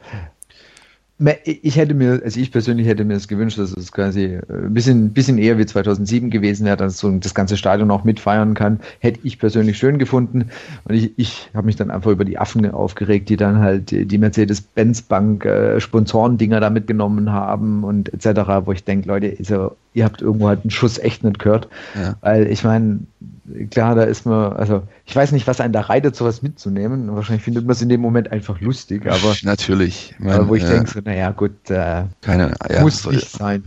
ich 1.44 1.76
hätte 1.76 1.94
mir, 1.94 2.20
also 2.24 2.40
ich 2.40 2.50
persönlich 2.50 2.86
hätte 2.86 3.04
mir 3.04 3.14
das 3.14 3.28
gewünscht, 3.28 3.58
dass 3.58 3.76
es 3.76 3.92
quasi 3.92 4.24
äh, 4.24 4.42
ein 4.48 4.74
bisschen, 4.74 5.12
bisschen 5.12 5.38
eher 5.38 5.58
wie 5.58 5.66
2007 5.66 6.30
gewesen 6.30 6.66
wäre, 6.66 6.76
dass 6.76 6.98
so 6.98 7.10
das 7.10 7.34
ganze 7.34 7.56
Stadion 7.56 7.90
auch 7.90 8.04
mitfeiern 8.04 8.54
kann. 8.54 8.80
Hätte 8.98 9.20
ich 9.22 9.38
persönlich 9.38 9.78
schön 9.78 9.98
gefunden. 9.98 10.50
Und 10.84 10.94
ich, 10.94 11.12
ich 11.16 11.50
habe 11.54 11.66
mich 11.66 11.76
dann 11.76 11.90
einfach 11.90 12.10
über 12.10 12.24
die 12.24 12.38
Affen 12.38 12.68
aufgeregt, 12.70 13.28
die 13.28 13.36
dann 13.36 13.58
halt 13.58 13.90
die 13.90 14.18
Mercedes-Benz-Bank 14.18 15.44
äh, 15.44 15.80
da 15.80 16.70
mitgenommen 16.70 17.32
haben 17.32 17.84
und 17.84 18.12
etc., 18.12 18.40
wo 18.64 18.72
ich 18.72 18.84
denke, 18.84 19.08
Leute, 19.08 19.34
also, 19.38 19.76
ihr 19.94 20.04
habt 20.04 20.22
irgendwo 20.22 20.48
halt 20.48 20.62
einen 20.62 20.70
Schuss 20.70 20.98
echt 20.98 21.24
nicht 21.24 21.38
gehört. 21.38 21.68
Ja. 21.94 22.16
Weil 22.20 22.46
ich 22.46 22.64
meine, 22.64 23.00
klar, 23.70 23.94
da 23.94 24.04
ist 24.04 24.26
man, 24.26 24.52
also 24.52 24.82
ich 25.06 25.14
weiß 25.14 25.32
nicht, 25.32 25.46
was 25.46 25.60
einen 25.60 25.72
da 25.72 25.82
reitet, 25.82 26.16
sowas 26.16 26.42
mitzunehmen. 26.42 27.14
Wahrscheinlich 27.14 27.44
findet 27.44 27.66
man 27.66 27.72
es 27.72 27.82
in 27.82 27.88
dem 27.88 28.00
Moment 28.00 28.32
einfach 28.32 28.60
lustig, 28.60 29.06
aber 29.06 29.34
natürlich. 29.42 30.14
Mein, 30.18 30.48
wo 30.48 30.54
ich 30.54 30.64
äh, 30.64 30.68
denke, 30.68 30.90
so, 30.90 31.00
naja, 31.04 31.30
gut, 31.30 31.70
äh, 31.70 32.04
keine, 32.20 32.54
ja, 32.70 32.80
muss 32.80 33.06
nicht 33.06 33.30
sein. 33.30 33.64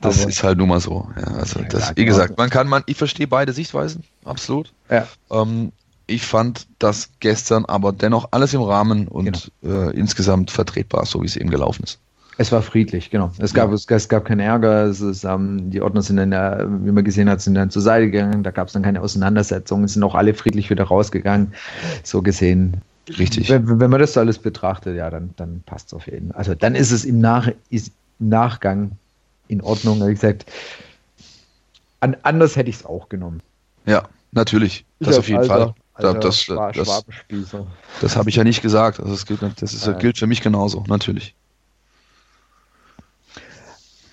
Das 0.00 0.20
aber, 0.20 0.30
ist 0.30 0.42
halt 0.42 0.58
nun 0.58 0.68
mal 0.68 0.80
so. 0.80 1.08
Ja, 1.16 1.34
also 1.34 1.60
das, 1.62 1.82
klar, 1.82 1.92
wie 1.94 2.04
gesagt, 2.04 2.36
man 2.36 2.50
kann, 2.50 2.68
man, 2.68 2.82
ich 2.86 2.96
verstehe 2.96 3.28
beide 3.28 3.52
Sichtweisen, 3.52 4.02
absolut. 4.24 4.72
Ja. 4.90 5.06
Ähm, 5.30 5.72
ich 6.08 6.26
fand 6.26 6.66
das 6.78 7.10
gestern 7.20 7.64
aber 7.66 7.92
dennoch 7.92 8.28
alles 8.30 8.54
im 8.54 8.62
Rahmen 8.62 9.08
und 9.08 9.52
genau. 9.62 9.88
äh, 9.88 9.96
insgesamt 9.96 10.50
vertretbar, 10.50 11.06
so 11.06 11.22
wie 11.22 11.26
es 11.26 11.36
eben 11.36 11.50
gelaufen 11.50 11.84
ist. 11.84 12.00
Es 12.40 12.52
war 12.52 12.62
friedlich, 12.62 13.10
genau. 13.10 13.32
Es 13.38 13.52
gab, 13.52 13.70
ja. 13.70 13.74
es, 13.74 13.84
es, 13.84 14.08
gab 14.08 14.24
keinen 14.24 14.38
Ärger. 14.38 14.84
Es 14.84 15.00
ist, 15.00 15.24
ähm, 15.24 15.70
die 15.70 15.82
Ordner 15.82 16.02
sind 16.02 16.18
dann, 16.18 16.86
wie 16.86 16.92
man 16.92 17.02
gesehen 17.02 17.28
hat, 17.28 17.40
sind 17.40 17.56
dann 17.56 17.70
zur 17.70 17.82
Seite 17.82 18.08
gegangen. 18.12 18.44
Da 18.44 18.52
gab 18.52 18.68
es 18.68 18.74
dann 18.74 18.84
keine 18.84 19.02
Auseinandersetzungen. 19.02 19.84
Es 19.84 19.94
sind 19.94 20.04
auch 20.04 20.14
alle 20.14 20.34
friedlich 20.34 20.70
wieder 20.70 20.84
rausgegangen. 20.84 21.52
So 22.04 22.22
gesehen. 22.22 22.76
Richtig. 23.18 23.50
Wenn, 23.50 23.80
wenn 23.80 23.90
man 23.90 23.98
das 23.98 24.16
alles 24.16 24.38
betrachtet, 24.38 24.96
ja, 24.96 25.10
dann, 25.10 25.30
dann 25.36 25.62
passt 25.66 25.88
es 25.88 25.94
auf 25.94 26.06
jeden 26.06 26.28
Fall. 26.28 26.38
Also 26.38 26.54
dann 26.54 26.76
ist 26.76 26.92
es 26.92 27.04
im, 27.04 27.20
Nach, 27.20 27.50
ist 27.70 27.90
im 28.20 28.28
Nachgang 28.28 28.92
in 29.48 29.60
Ordnung. 29.60 30.06
Wie 30.06 30.14
gesagt, 30.14 30.46
an, 31.98 32.16
anders 32.22 32.54
hätte 32.54 32.70
ich 32.70 32.76
es 32.76 32.86
auch 32.86 33.08
genommen. 33.08 33.40
Ja, 33.84 34.04
natürlich. 34.30 34.84
Das 35.00 35.14
ich 35.14 35.18
auf 35.18 35.28
jeden 35.28 35.40
Alter, 35.40 35.54
Fall. 35.54 35.74
Alter, 35.94 36.20
das, 36.20 36.46
das, 36.46 37.04
das, 37.28 37.64
das 38.00 38.16
habe 38.16 38.30
ich 38.30 38.36
ja 38.36 38.44
nicht 38.44 38.62
gesagt. 38.62 39.00
Also 39.00 39.10
das 39.10 39.26
gilt, 39.26 39.42
das 39.42 39.74
ist, 39.74 39.88
äh, 39.88 39.94
gilt 39.98 40.18
für 40.18 40.28
mich 40.28 40.40
genauso, 40.40 40.84
natürlich. 40.86 41.34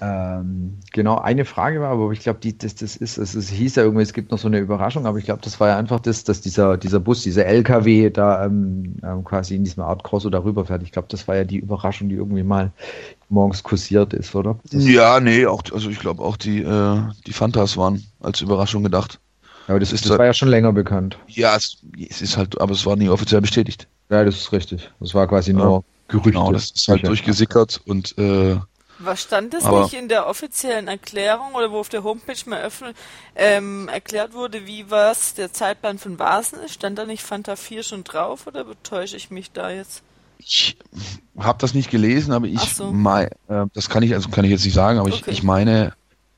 Ähm, 0.01 0.79
genau, 0.91 1.17
eine 1.17 1.45
Frage 1.45 1.79
war, 1.79 1.89
aber 1.89 2.11
ich 2.11 2.19
glaube, 2.19 2.39
das, 2.51 2.75
das 2.75 2.95
ist, 2.97 3.17
es, 3.17 3.33
es 3.33 3.49
hieß 3.49 3.75
ja 3.75 3.83
irgendwie, 3.83 4.03
es 4.03 4.13
gibt 4.13 4.31
noch 4.31 4.37
so 4.37 4.47
eine 4.47 4.59
Überraschung, 4.59 5.05
aber 5.05 5.17
ich 5.17 5.25
glaube, 5.25 5.41
das 5.41 5.59
war 5.59 5.69
ja 5.69 5.77
einfach 5.77 5.99
das, 6.01 6.25
dass 6.25 6.41
dieser, 6.41 6.77
dieser 6.77 6.99
Bus, 6.99 7.23
dieser 7.23 7.45
LKW 7.45 8.09
da 8.09 8.45
ähm, 8.45 8.97
ähm, 9.03 9.23
quasi 9.23 9.55
in 9.55 9.63
diesem 9.63 9.83
Art 9.83 10.03
Corso 10.03 10.29
darüber 10.29 10.65
fährt. 10.65 10.83
Ich 10.83 10.91
glaube, 10.91 11.07
das 11.09 11.27
war 11.27 11.35
ja 11.37 11.45
die 11.45 11.57
Überraschung, 11.57 12.09
die 12.09 12.15
irgendwie 12.15 12.43
mal 12.43 12.71
morgens 13.29 13.63
kursiert 13.63 14.13
ist, 14.13 14.35
oder? 14.35 14.59
Das 14.69 14.85
ja, 14.85 15.19
nee, 15.19 15.45
auch, 15.45 15.63
also 15.71 15.89
ich 15.89 15.99
glaube 15.99 16.23
auch 16.23 16.35
die, 16.35 16.61
äh, 16.61 16.97
die 17.25 17.33
Fantas 17.33 17.77
waren 17.77 18.03
als 18.19 18.41
Überraschung 18.41 18.83
gedacht. 18.83 19.19
Aber 19.67 19.79
das, 19.79 19.93
ist, 19.93 20.07
das 20.07 20.17
war 20.17 20.25
ja 20.25 20.33
schon 20.33 20.49
länger 20.49 20.73
bekannt. 20.73 21.17
Ja, 21.27 21.55
es, 21.55 21.77
es, 21.97 22.21
ist 22.21 22.37
halt, 22.37 22.59
aber 22.61 22.73
es 22.73 22.85
war 22.85 22.95
nie 22.95 23.09
offiziell 23.09 23.41
bestätigt. 23.41 23.87
Ja, 24.09 24.23
das 24.23 24.35
ist 24.35 24.51
richtig. 24.51 24.91
Das 24.99 25.15
war 25.15 25.27
quasi 25.27 25.53
nur 25.53 25.63
ja, 25.63 25.81
Gerüchte. 26.07 26.31
Genau, 26.31 26.51
das 26.51 26.69
ist 26.71 26.87
halt 26.87 27.07
durchgesickert 27.07 27.81
und 27.85 28.15
äh, 28.19 28.57
was 29.05 29.21
stand 29.21 29.53
das 29.53 29.65
nicht 29.65 29.93
in 29.93 30.09
der 30.09 30.27
offiziellen 30.27 30.87
Erklärung 30.87 31.53
oder 31.53 31.71
wo 31.71 31.79
auf 31.79 31.89
der 31.89 32.03
Homepage 32.03 32.37
mal 32.45 32.61
öffnen, 32.61 32.93
ähm, 33.35 33.89
erklärt 33.89 34.33
wurde, 34.33 34.65
wie 34.65 34.89
was 34.89 35.33
der 35.33 35.53
Zeitplan 35.53 35.97
von 35.97 36.19
Vasen 36.19 36.59
ist? 36.59 36.73
Stand 36.73 36.97
da 36.97 37.05
nicht 37.05 37.23
Fanta 37.23 37.55
4 37.55 37.83
schon 37.83 38.03
drauf 38.03 38.47
oder 38.47 38.63
betäusche 38.63 39.17
ich 39.17 39.31
mich 39.31 39.51
da 39.51 39.69
jetzt? 39.69 40.03
Ich 40.37 40.77
habe 41.37 41.57
das 41.59 41.73
nicht 41.73 41.89
gelesen, 41.89 42.33
aber 42.33 42.47
ich 42.47 42.75
so. 42.75 42.91
mein, 42.91 43.27
äh, 43.47 43.65
das 43.73 43.89
kann 43.89 44.03
ich 44.03 44.13
also 44.13 44.29
kann 44.29 44.45
ich 44.45 44.51
jetzt 44.51 44.65
nicht 44.65 44.73
sagen, 44.73 44.99
aber 44.99 45.09
okay. 45.09 45.23
ich, 45.25 45.39
ich 45.39 45.43
meine, 45.43 45.93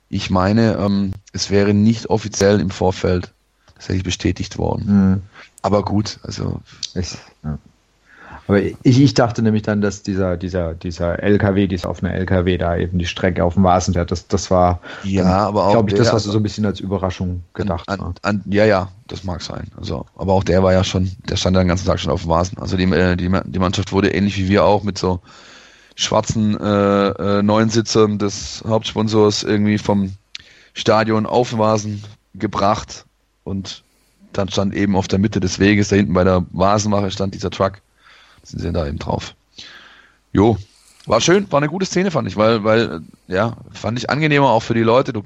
ich 0.10 0.30
meine, 0.30 0.77
ähm, 0.77 1.13
es 1.34 1.49
wäre 1.49 1.73
nicht 1.73 2.10
offiziell 2.10 2.60
im 2.60 2.69
Vorfeld 2.69 3.34
tatsächlich 3.73 4.03
bestätigt 4.03 4.58
worden. 4.58 4.86
Mhm. 4.86 5.21
Aber 5.62 5.84
gut, 5.84 6.19
also 6.23 6.62
ich, 6.95 7.17
ja. 7.43 7.58
Aber 8.47 8.62
ich, 8.62 8.75
ich 8.83 9.13
dachte 9.13 9.41
nämlich 9.41 9.63
dann, 9.63 9.81
dass 9.81 10.03
dieser, 10.03 10.38
dieser, 10.38 10.73
dieser 10.73 11.21
LKW, 11.21 11.67
dieser 11.67 11.89
offene 11.89 12.13
LKW 12.13 12.57
da 12.57 12.77
eben 12.77 12.97
die 12.97 13.05
Strecke 13.05 13.43
auf 13.43 13.55
dem 13.55 13.63
Vasen 13.63 13.93
fährt. 13.93 14.10
Das, 14.10 14.27
das 14.27 14.49
war, 14.49 14.79
ja, 15.03 15.25
aber 15.25 15.65
auch 15.65 15.71
glaube 15.73 15.91
ich, 15.91 15.97
das, 15.97 16.13
was 16.13 16.23
so 16.23 16.38
ein 16.38 16.43
bisschen 16.43 16.65
als 16.65 16.79
Überraschung 16.79 17.43
gedacht 17.53 17.88
an, 17.89 17.99
an, 17.99 18.15
an, 18.21 18.43
ja, 18.45 18.65
ja, 18.65 18.89
das 19.07 19.25
mag 19.25 19.41
sein. 19.41 19.69
Also, 19.75 20.05
aber 20.15 20.33
auch 20.33 20.45
der 20.45 20.63
war 20.63 20.71
ja 20.71 20.86
schon, 20.86 21.12
der 21.29 21.36
stand 21.36 21.55
ja 21.55 21.63
den 21.63 21.67
ganzen 21.67 21.86
Tag 21.86 21.99
schon 21.99 22.12
auf 22.12 22.21
dem 22.21 22.29
Vasen. 22.29 22.57
Also 22.57 22.77
die, 22.77 22.86
äh, 22.86 23.17
die, 23.17 23.29
die 23.45 23.60
Mannschaft 23.60 23.91
wurde 23.91 24.12
ähnlich 24.12 24.38
wie 24.38 24.47
wir 24.47 24.63
auch 24.63 24.83
mit 24.83 24.97
so 24.97 25.19
schwarzen 25.95 26.57
äh, 26.57 27.07
äh, 27.10 27.43
neuen 27.43 27.69
Sitzern 27.69 28.17
des 28.17 28.63
Hauptsponsors 28.65 29.43
irgendwie 29.43 29.77
vom 29.77 30.13
Stadion 30.73 31.25
auf 31.25 31.49
den 31.49 31.60
Vasen 31.60 32.03
gebracht 32.33 33.05
und 33.43 33.83
dann 34.31 34.47
stand 34.49 34.75
eben 34.75 34.95
auf 34.95 35.07
der 35.07 35.19
Mitte 35.19 35.39
des 35.39 35.60
Weges, 35.60 35.89
da 35.89 35.95
hinten 35.95 36.13
bei 36.13 36.23
der 36.23 36.45
Vasenmache 36.51 37.12
stand 37.12 37.33
dieser 37.33 37.49
Truck 37.49 37.81
sind 38.47 38.60
sie 38.60 38.71
da 38.71 38.88
eben 38.88 38.99
drauf. 38.99 39.36
Jo, 40.33 40.57
war 41.05 41.21
schön, 41.21 41.49
war 41.51 41.60
eine 41.60 41.69
gute 41.69 41.86
Szene, 41.86 42.12
fand 42.12 42.27
ich, 42.27 42.36
weil, 42.36 42.63
weil, 42.63 43.01
ja, 43.27 43.55
fand 43.71 43.97
ich 43.97 44.10
angenehmer 44.10 44.49
auch 44.49 44.62
für 44.62 44.73
die 44.73 44.81
Leute. 44.81 45.13
Du, 45.13 45.23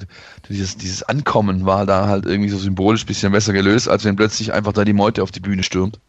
dieses, 0.47 0.77
dieses 0.77 1.01
Ankommen 1.03 1.65
war 1.65 1.86
da 1.86 2.07
halt 2.07 2.25
irgendwie 2.25 2.49
so 2.49 2.60
symbolisch 2.60 3.05
bisschen 3.05 3.31
besser 3.31 3.51
gelöst, 3.51 3.89
als 3.89 4.05
wenn 4.05 4.15
plötzlich 4.15 4.53
einfach 4.53 4.73
da 4.73 4.86
die 4.86 4.93
Meute 4.93 5.23
auf 5.23 5.31
die 5.31 5.39
Bühne 5.39 5.63
stürmt. 5.63 5.99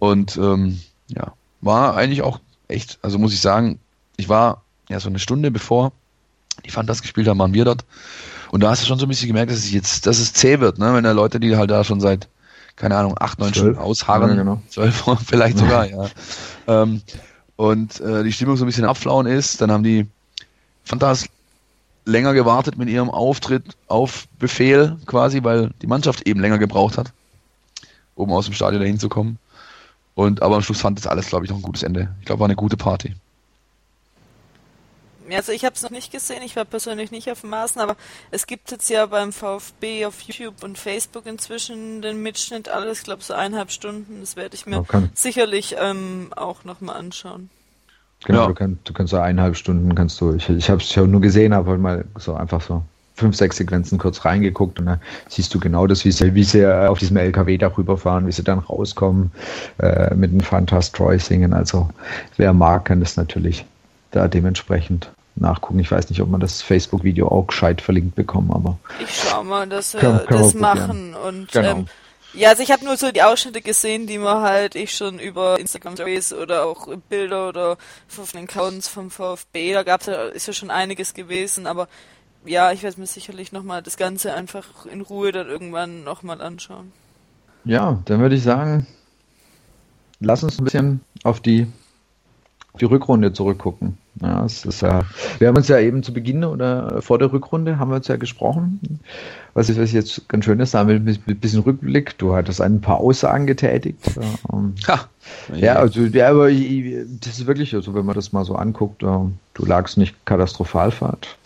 Und 0.00 0.36
ähm, 0.36 0.80
ja, 1.08 1.32
war 1.60 1.96
eigentlich 1.96 2.22
auch 2.22 2.40
echt, 2.66 2.98
also 3.02 3.18
muss 3.18 3.32
ich 3.32 3.40
sagen, 3.40 3.78
ich 4.16 4.28
war 4.28 4.62
ja 4.88 4.98
so 4.98 5.08
eine 5.08 5.20
Stunde 5.20 5.52
bevor 5.52 5.92
die 6.66 6.70
Fantas 6.70 7.02
gespielt 7.02 7.28
haben, 7.28 7.38
waren 7.38 7.54
wir 7.54 7.64
dort. 7.64 7.84
Und 8.50 8.62
da 8.62 8.70
hast 8.70 8.82
du 8.82 8.86
schon 8.86 8.98
so 8.98 9.06
ein 9.06 9.08
bisschen 9.08 9.28
gemerkt, 9.28 9.50
dass 9.50 9.58
es 9.58 9.72
jetzt, 9.72 10.06
dass 10.06 10.18
es 10.18 10.32
zäh 10.34 10.60
wird, 10.60 10.78
ne? 10.78 10.92
Wenn 10.92 11.04
da 11.04 11.12
Leute, 11.12 11.40
die 11.40 11.56
halt 11.56 11.70
da 11.70 11.84
schon 11.84 12.00
seit 12.00 12.28
keine 12.82 12.96
Ahnung, 12.96 13.14
acht, 13.16 13.38
neun 13.38 13.54
Stunden 13.54 13.78
ausharren. 13.78 14.30
Ja, 14.30 14.34
genau. 14.34 14.60
Zwölf, 14.68 15.04
vielleicht 15.24 15.56
sogar, 15.56 15.88
ja. 15.88 16.08
Ähm, 16.66 17.00
und 17.54 18.00
äh, 18.00 18.24
die 18.24 18.32
Stimmung 18.32 18.56
so 18.56 18.64
ein 18.64 18.66
bisschen 18.66 18.84
abflauen 18.84 19.28
ist, 19.28 19.60
dann 19.60 19.70
haben 19.70 19.84
die 19.84 20.08
Fantas 20.82 21.26
länger 22.04 22.34
gewartet 22.34 22.78
mit 22.78 22.88
ihrem 22.88 23.08
Auftritt 23.08 23.76
auf 23.86 24.26
Befehl 24.40 24.96
quasi, 25.06 25.44
weil 25.44 25.70
die 25.80 25.86
Mannschaft 25.86 26.26
eben 26.26 26.40
länger 26.40 26.58
gebraucht 26.58 26.98
hat, 26.98 27.12
um 28.16 28.32
aus 28.32 28.46
dem 28.46 28.54
Stadion 28.54 28.82
dahin 28.82 28.98
zu 28.98 29.08
kommen. 29.08 29.38
Und 30.16 30.42
aber 30.42 30.56
am 30.56 30.62
Schluss 30.62 30.80
fand 30.80 30.98
das 30.98 31.06
alles, 31.06 31.28
glaube 31.28 31.44
ich, 31.44 31.52
noch 31.52 31.58
ein 31.58 31.62
gutes 31.62 31.84
Ende. 31.84 32.12
Ich 32.18 32.26
glaube, 32.26 32.40
war 32.40 32.48
eine 32.48 32.56
gute 32.56 32.76
Party. 32.76 33.14
Also 35.36 35.52
ich 35.52 35.64
habe 35.64 35.74
es 35.74 35.82
noch 35.82 35.90
nicht 35.90 36.12
gesehen, 36.12 36.42
ich 36.42 36.56
war 36.56 36.64
persönlich 36.64 37.10
nicht 37.10 37.30
auf 37.30 37.40
dem 37.40 37.50
Maßen, 37.50 37.80
aber 37.80 37.96
es 38.30 38.46
gibt 38.46 38.70
jetzt 38.70 38.88
ja 38.90 39.06
beim 39.06 39.32
VfB 39.32 40.06
auf 40.06 40.20
YouTube 40.20 40.62
und 40.62 40.78
Facebook 40.78 41.26
inzwischen 41.26 42.02
den 42.02 42.22
Mitschnitt 42.22 42.68
alles, 42.68 42.98
ich 42.98 43.04
glaube 43.04 43.22
so 43.22 43.34
eineinhalb 43.34 43.70
Stunden. 43.70 44.20
Das 44.20 44.36
werde 44.36 44.54
ich 44.54 44.66
mir 44.66 44.78
okay. 44.78 45.08
sicherlich 45.14 45.76
ähm, 45.78 46.32
auch 46.36 46.64
nochmal 46.64 46.96
anschauen. 46.96 47.50
Genau, 48.24 48.42
ja. 48.42 48.46
du, 48.48 48.54
kannst, 48.54 48.88
du 48.88 48.92
kannst 48.92 49.10
so 49.10 49.18
eineinhalb 49.18 49.56
Stunden 49.56 49.94
kannst 49.94 50.20
du, 50.20 50.34
ich, 50.34 50.48
ich 50.48 50.70
habe 50.70 50.80
es 50.80 50.94
ja 50.94 51.02
nur 51.02 51.20
gesehen, 51.20 51.52
aber 51.52 51.76
mal 51.76 52.04
so 52.16 52.34
einfach 52.34 52.60
so 52.60 52.82
fünf, 53.14 53.36
sechs 53.36 53.56
Sequenzen 53.56 53.98
kurz 53.98 54.24
reingeguckt 54.24 54.78
und 54.78 54.86
dann 54.86 55.00
siehst 55.28 55.52
du 55.54 55.60
genau 55.60 55.86
das, 55.86 56.04
wie 56.04 56.12
sie, 56.12 56.34
wie 56.34 56.44
sie 56.44 56.66
auf 56.66 56.98
diesem 56.98 57.16
LKW 57.16 57.58
darüber 57.58 57.98
fahren, 57.98 58.26
wie 58.26 58.32
sie 58.32 58.42
dann 58.44 58.58
rauskommen, 58.58 59.32
äh, 59.78 60.14
mit 60.14 60.32
dem 60.32 60.40
Fantas 60.40 60.92
Troy 60.92 61.18
singen. 61.18 61.52
Also 61.52 61.90
wer 62.36 62.52
mag, 62.52 62.86
kann 62.86 63.00
das 63.00 63.16
natürlich 63.16 63.64
da 64.10 64.28
dementsprechend 64.28 65.10
nachgucken. 65.34 65.78
Ich 65.78 65.90
weiß 65.90 66.10
nicht, 66.10 66.20
ob 66.20 66.28
man 66.28 66.40
das 66.40 66.62
Facebook-Video 66.62 67.28
auch 67.28 67.46
gescheit 67.46 67.80
verlinkt 67.80 68.14
bekommen, 68.14 68.50
aber. 68.52 68.78
Ich 69.02 69.14
schau 69.14 69.42
mal, 69.44 69.68
dass 69.68 69.94
wir 69.94 70.00
kann, 70.00 70.26
kann 70.26 70.38
das 70.38 70.54
machen. 70.54 71.14
Und 71.14 71.52
genau. 71.52 71.70
ähm, 71.70 71.86
ja, 72.34 72.48
also 72.50 72.62
ich 72.62 72.70
habe 72.70 72.84
nur 72.84 72.96
so 72.96 73.12
die 73.12 73.22
Ausschnitte 73.22 73.60
gesehen, 73.60 74.06
die 74.06 74.18
man 74.18 74.42
halt 74.42 74.74
ich 74.74 74.94
schon 74.96 75.18
über 75.18 75.58
Instagram 75.60 75.96
Stories 75.96 76.32
oder 76.32 76.64
auch 76.64 76.88
Bilder 77.08 77.48
oder 77.48 77.76
von 78.08 78.24
den 78.32 78.44
Accounts 78.44 78.88
vom 78.88 79.10
VfB, 79.10 79.74
da 79.74 79.82
gab's 79.82 80.06
ja, 80.06 80.28
ist 80.28 80.46
ja 80.46 80.54
schon 80.54 80.70
einiges 80.70 81.12
gewesen, 81.12 81.66
aber 81.66 81.88
ja, 82.44 82.72
ich 82.72 82.82
werde 82.82 82.98
mir 82.98 83.06
sicherlich 83.06 83.52
nochmal 83.52 83.82
das 83.82 83.98
Ganze 83.98 84.32
einfach 84.32 84.86
in 84.86 85.02
Ruhe 85.02 85.30
dann 85.30 85.48
irgendwann 85.48 86.04
nochmal 86.04 86.40
anschauen. 86.40 86.92
Ja, 87.64 88.00
dann 88.06 88.20
würde 88.20 88.34
ich 88.34 88.42
sagen, 88.42 88.86
lass 90.18 90.42
uns 90.42 90.58
ein 90.58 90.64
bisschen 90.64 91.00
auf 91.24 91.40
die, 91.40 91.66
auf 92.72 92.80
die 92.80 92.86
Rückrunde 92.86 93.32
zurückgucken. 93.32 93.98
Ja, 94.22 94.44
es 94.44 94.64
ist 94.64 94.82
ja, 94.82 95.02
wir 95.38 95.48
haben 95.48 95.56
uns 95.56 95.66
ja 95.66 95.78
eben 95.78 96.02
zu 96.04 96.12
Beginn 96.12 96.44
oder 96.44 97.02
vor 97.02 97.18
der 97.18 97.32
Rückrunde 97.32 97.78
haben 97.78 97.90
wir 97.90 97.96
uns 97.96 98.06
ja 98.06 98.16
gesprochen. 98.16 99.00
Was 99.54 99.68
ich, 99.68 99.76
was 99.76 99.86
ich 99.86 99.92
jetzt 99.92 100.28
ganz 100.28 100.44
schön 100.44 100.60
ist, 100.60 100.74
da 100.74 100.84
mit, 100.84 101.06
ein 101.06 101.36
bisschen 101.38 101.60
Rückblick. 101.60 102.16
Du 102.18 102.34
hattest 102.34 102.60
ein 102.60 102.80
paar 102.80 102.98
Aussagen 102.98 103.46
getätigt. 103.46 103.98
Ähm, 104.52 104.74
ha, 104.86 105.00
ja, 105.54 105.74
also, 105.74 106.02
ja, 106.02 106.30
aber 106.30 106.50
das 106.50 107.38
ist 107.38 107.46
wirklich, 107.46 107.74
also 107.74 107.94
wenn 107.94 108.06
man 108.06 108.14
das 108.14 108.32
mal 108.32 108.44
so 108.44 108.54
anguckt, 108.54 109.02
äh, 109.02 109.06
du 109.06 109.66
lagst 109.66 109.98
nicht 109.98 110.14
katastrophal 110.24 110.90
falsch. 110.92 111.36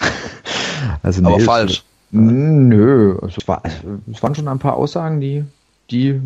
also, 1.02 1.22
nee, 1.22 1.28
aber 1.28 1.40
falsch. 1.40 1.82
Nö, 2.10 3.18
also 3.22 3.36
es, 3.38 3.48
war, 3.48 3.64
also 3.64 3.98
es 4.12 4.22
waren 4.22 4.34
schon 4.34 4.48
ein 4.48 4.58
paar 4.58 4.76
Aussagen, 4.76 5.20
die 5.20 5.44
die, 5.90 6.20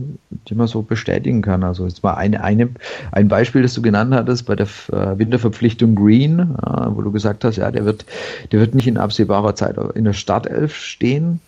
die 0.48 0.54
man 0.54 0.66
so 0.66 0.82
bestätigen 0.82 1.42
kann. 1.42 1.64
Also 1.64 1.86
jetzt 1.86 2.02
mal 2.02 2.14
eine, 2.14 2.42
eine, 2.42 2.70
ein 3.12 3.28
Beispiel, 3.28 3.62
das 3.62 3.74
du 3.74 3.82
genannt 3.82 4.14
hattest 4.14 4.46
bei 4.46 4.56
der 4.56 4.66
äh, 4.92 5.18
Winterverpflichtung 5.18 5.94
Green, 5.94 6.38
äh, 6.40 6.46
wo 6.88 7.02
du 7.02 7.12
gesagt 7.12 7.44
hast, 7.44 7.56
ja, 7.56 7.70
der 7.70 7.84
wird, 7.84 8.06
der 8.52 8.60
wird 8.60 8.74
nicht 8.74 8.86
in 8.86 8.96
absehbarer 8.96 9.54
Zeit 9.54 9.76
in 9.94 10.04
der 10.04 10.12
Startelf 10.12 10.74
stehen. 10.74 11.40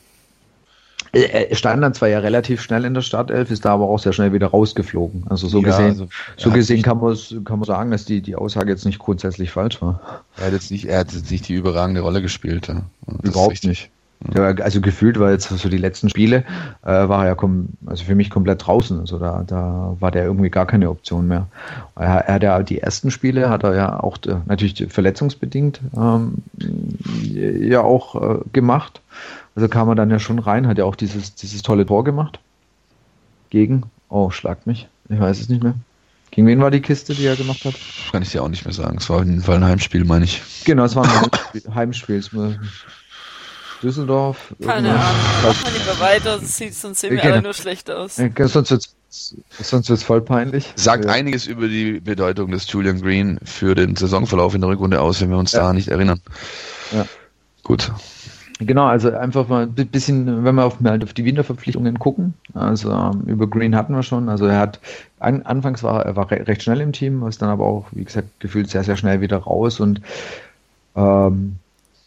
Er 1.15 1.55
stand 1.55 1.83
dann 1.83 1.93
zwar 1.93 2.09
ja 2.09 2.21
relativ 2.21 2.63
schnell 2.63 2.87
in 2.87 2.95
der 2.95 3.03
Startelf, 3.03 3.51
ist 3.51 3.67
da 3.67 3.75
aber 3.75 3.85
auch 3.85 3.99
sehr 3.99 4.15
schnell 4.15 4.33
wieder 4.33 4.47
rausgeflogen. 4.47 5.25
Also 5.29 5.47
so 5.47 5.59
ja, 5.61 5.65
gesehen, 5.65 5.89
also, 5.89 6.09
so 6.39 6.51
gesehen 6.51 6.81
kann 6.81 7.01
man, 7.01 7.15
kann 7.45 7.59
man 7.59 7.67
sagen, 7.67 7.91
dass 7.91 8.07
die, 8.07 8.23
die 8.23 8.35
Aussage 8.35 8.71
jetzt 8.71 8.87
nicht 8.87 8.99
grundsätzlich 8.99 9.51
falsch 9.51 9.83
war. 9.83 10.01
Er 10.39 10.47
hat 10.47 10.53
jetzt 10.55 10.71
nicht, 10.71 10.87
er 10.87 11.01
hat 11.01 11.13
jetzt 11.13 11.31
nicht 11.31 11.49
die 11.49 11.55
überragende 11.55 12.01
Rolle 12.01 12.23
gespielt. 12.23 12.69
Ja. 12.69 12.83
Überhaupt 13.23 13.65
nicht. 13.65 13.91
Also 14.35 14.81
gefühlt 14.81 15.19
war 15.19 15.31
jetzt 15.31 15.49
so 15.49 15.69
die 15.69 15.79
letzten 15.79 16.09
Spiele, 16.09 16.45
äh, 16.83 17.09
war 17.09 17.25
er 17.25 17.29
ja 17.29 17.35
kom 17.35 17.69
also 17.87 18.05
für 18.05 18.15
mich 18.15 18.31
komplett 18.31 18.67
draußen. 18.67 19.01
Also 19.01 19.19
da, 19.19 19.45
da 19.47 19.97
war 19.99 20.11
der 20.11 20.25
irgendwie 20.25 20.51
gar 20.51 20.67
keine 20.67 20.91
Option 20.91 21.27
mehr. 21.27 21.49
Er, 21.97 22.27
er 22.27 22.35
hat 22.35 22.43
ja 22.43 22.63
die 22.63 22.81
ersten 22.81 23.11
Spiele 23.11 23.51
hat 23.51 23.65
er 23.65 23.75
ja 23.75 24.01
auch 24.01 24.19
äh, 24.27 24.37
natürlich 24.47 24.87
verletzungsbedingt 24.89 25.81
ähm, 25.97 26.35
ja 27.33 27.81
auch 27.81 28.15
äh, 28.15 28.39
gemacht. 28.53 29.01
Also 29.55 29.69
kam 29.69 29.89
er 29.89 29.95
dann 29.95 30.11
ja 30.11 30.19
schon 30.19 30.39
rein, 30.39 30.67
hat 30.67 30.79
ja 30.79 30.85
auch 30.85 30.97
dieses, 30.97 31.35
dieses 31.35 31.63
tolle 31.63 31.85
Tor 31.85 32.05
gemacht. 32.05 32.39
Gegen, 33.51 33.83
oh, 34.09 34.31
schlagt 34.31 34.67
mich. 34.67 34.89
Ich 35.09 35.21
weiß 35.21 35.41
es 35.41 35.49
nicht 35.49 35.63
mehr. 35.63 35.75
Gegen 36.31 36.47
wen 36.47 36.61
war 36.61 36.71
die 36.71 36.81
Kiste, 36.81 37.15
die 37.15 37.27
er 37.27 37.37
gemacht 37.37 37.63
hat? 37.67 37.75
Kann 38.11 38.23
ich 38.23 38.31
dir 38.31 38.43
auch 38.43 38.49
nicht 38.49 38.65
mehr 38.65 38.73
sagen. 38.73 38.97
Es 38.97 39.11
war 39.11 39.19
auf 39.19 39.25
jeden 39.25 39.43
Fall 39.43 39.57
ein 39.57 39.65
Heimspiel, 39.65 40.07
meine 40.07 40.25
ich. 40.25 40.41
Genau, 40.65 40.85
es 40.85 40.97
war 40.97 41.05
ein 41.05 41.11
Heimspiel. 41.75 41.75
Heimspiel. 41.75 42.59
Düsseldorf. 43.83 44.55
Keine 44.65 44.91
Ahnung. 44.91 45.03
Mach 45.43 45.65
mal 45.65 45.73
lieber 45.73 46.01
weiter, 46.01 46.39
sieht, 46.39 46.75
sonst 46.75 47.01
sehen 47.01 47.11
wir 47.11 47.21
genau. 47.21 47.35
alle 47.35 47.43
nur 47.43 47.55
schlecht 47.55 47.91
aus. 47.91 48.17
sonst 48.17 48.71
wird's, 48.71 48.95
sonst 49.11 49.89
wird's 49.89 50.03
voll 50.03 50.21
peinlich. 50.21 50.73
Sagt 50.77 51.05
ja. 51.05 51.11
einiges 51.11 51.47
über 51.47 51.69
die 51.69 52.01
Bedeutung 52.01 52.51
des 52.51 52.71
Julian 52.71 53.01
Green 53.01 53.39
für 53.45 53.75
den 53.75 53.97
Saisonverlauf 53.97 54.55
in 54.55 54.61
der 54.61 54.71
Rückrunde 54.71 55.01
aus, 55.01 55.21
wenn 55.21 55.31
wir 55.31 55.39
uns 55.39 55.53
ja. 55.53 55.61
da 55.61 55.73
nicht 55.73 55.89
erinnern. 55.89 56.21
Ja. 56.93 57.07
Gut. 57.63 57.91
Genau, 58.67 58.87
also 58.87 59.11
einfach 59.11 59.49
mal 59.49 59.65
ein 59.65 59.89
bisschen, 59.89 60.45
wenn 60.45 60.55
wir 60.55 60.65
auf, 60.65 60.79
halt 60.85 61.03
auf 61.03 61.13
die 61.13 61.25
Winterverpflichtungen 61.25 61.99
gucken. 61.99 62.35
Also 62.55 62.93
ähm, 62.93 63.23
über 63.27 63.47
Green 63.49 63.75
hatten 63.75 63.95
wir 63.95 64.03
schon. 64.03 64.29
Also 64.29 64.47
er 64.47 64.59
hat 64.59 64.81
an, 65.19 65.43
anfangs 65.43 65.83
war 65.83 66.05
er 66.05 66.17
war 66.17 66.31
recht 66.31 66.63
schnell 66.63 66.81
im 66.81 66.93
Team, 66.93 67.27
ist 67.27 67.43
dann 67.43 67.49
aber 67.49 67.65
auch, 67.65 67.87
wie 67.93 68.05
gesagt, 68.05 68.29
gefühlt 68.41 68.71
sehr, 68.71 68.85
sehr 68.85 68.97
schnell 68.97 69.21
wieder 69.21 69.39
raus 69.39 69.81
und 69.81 70.01
ähm, 70.95 71.57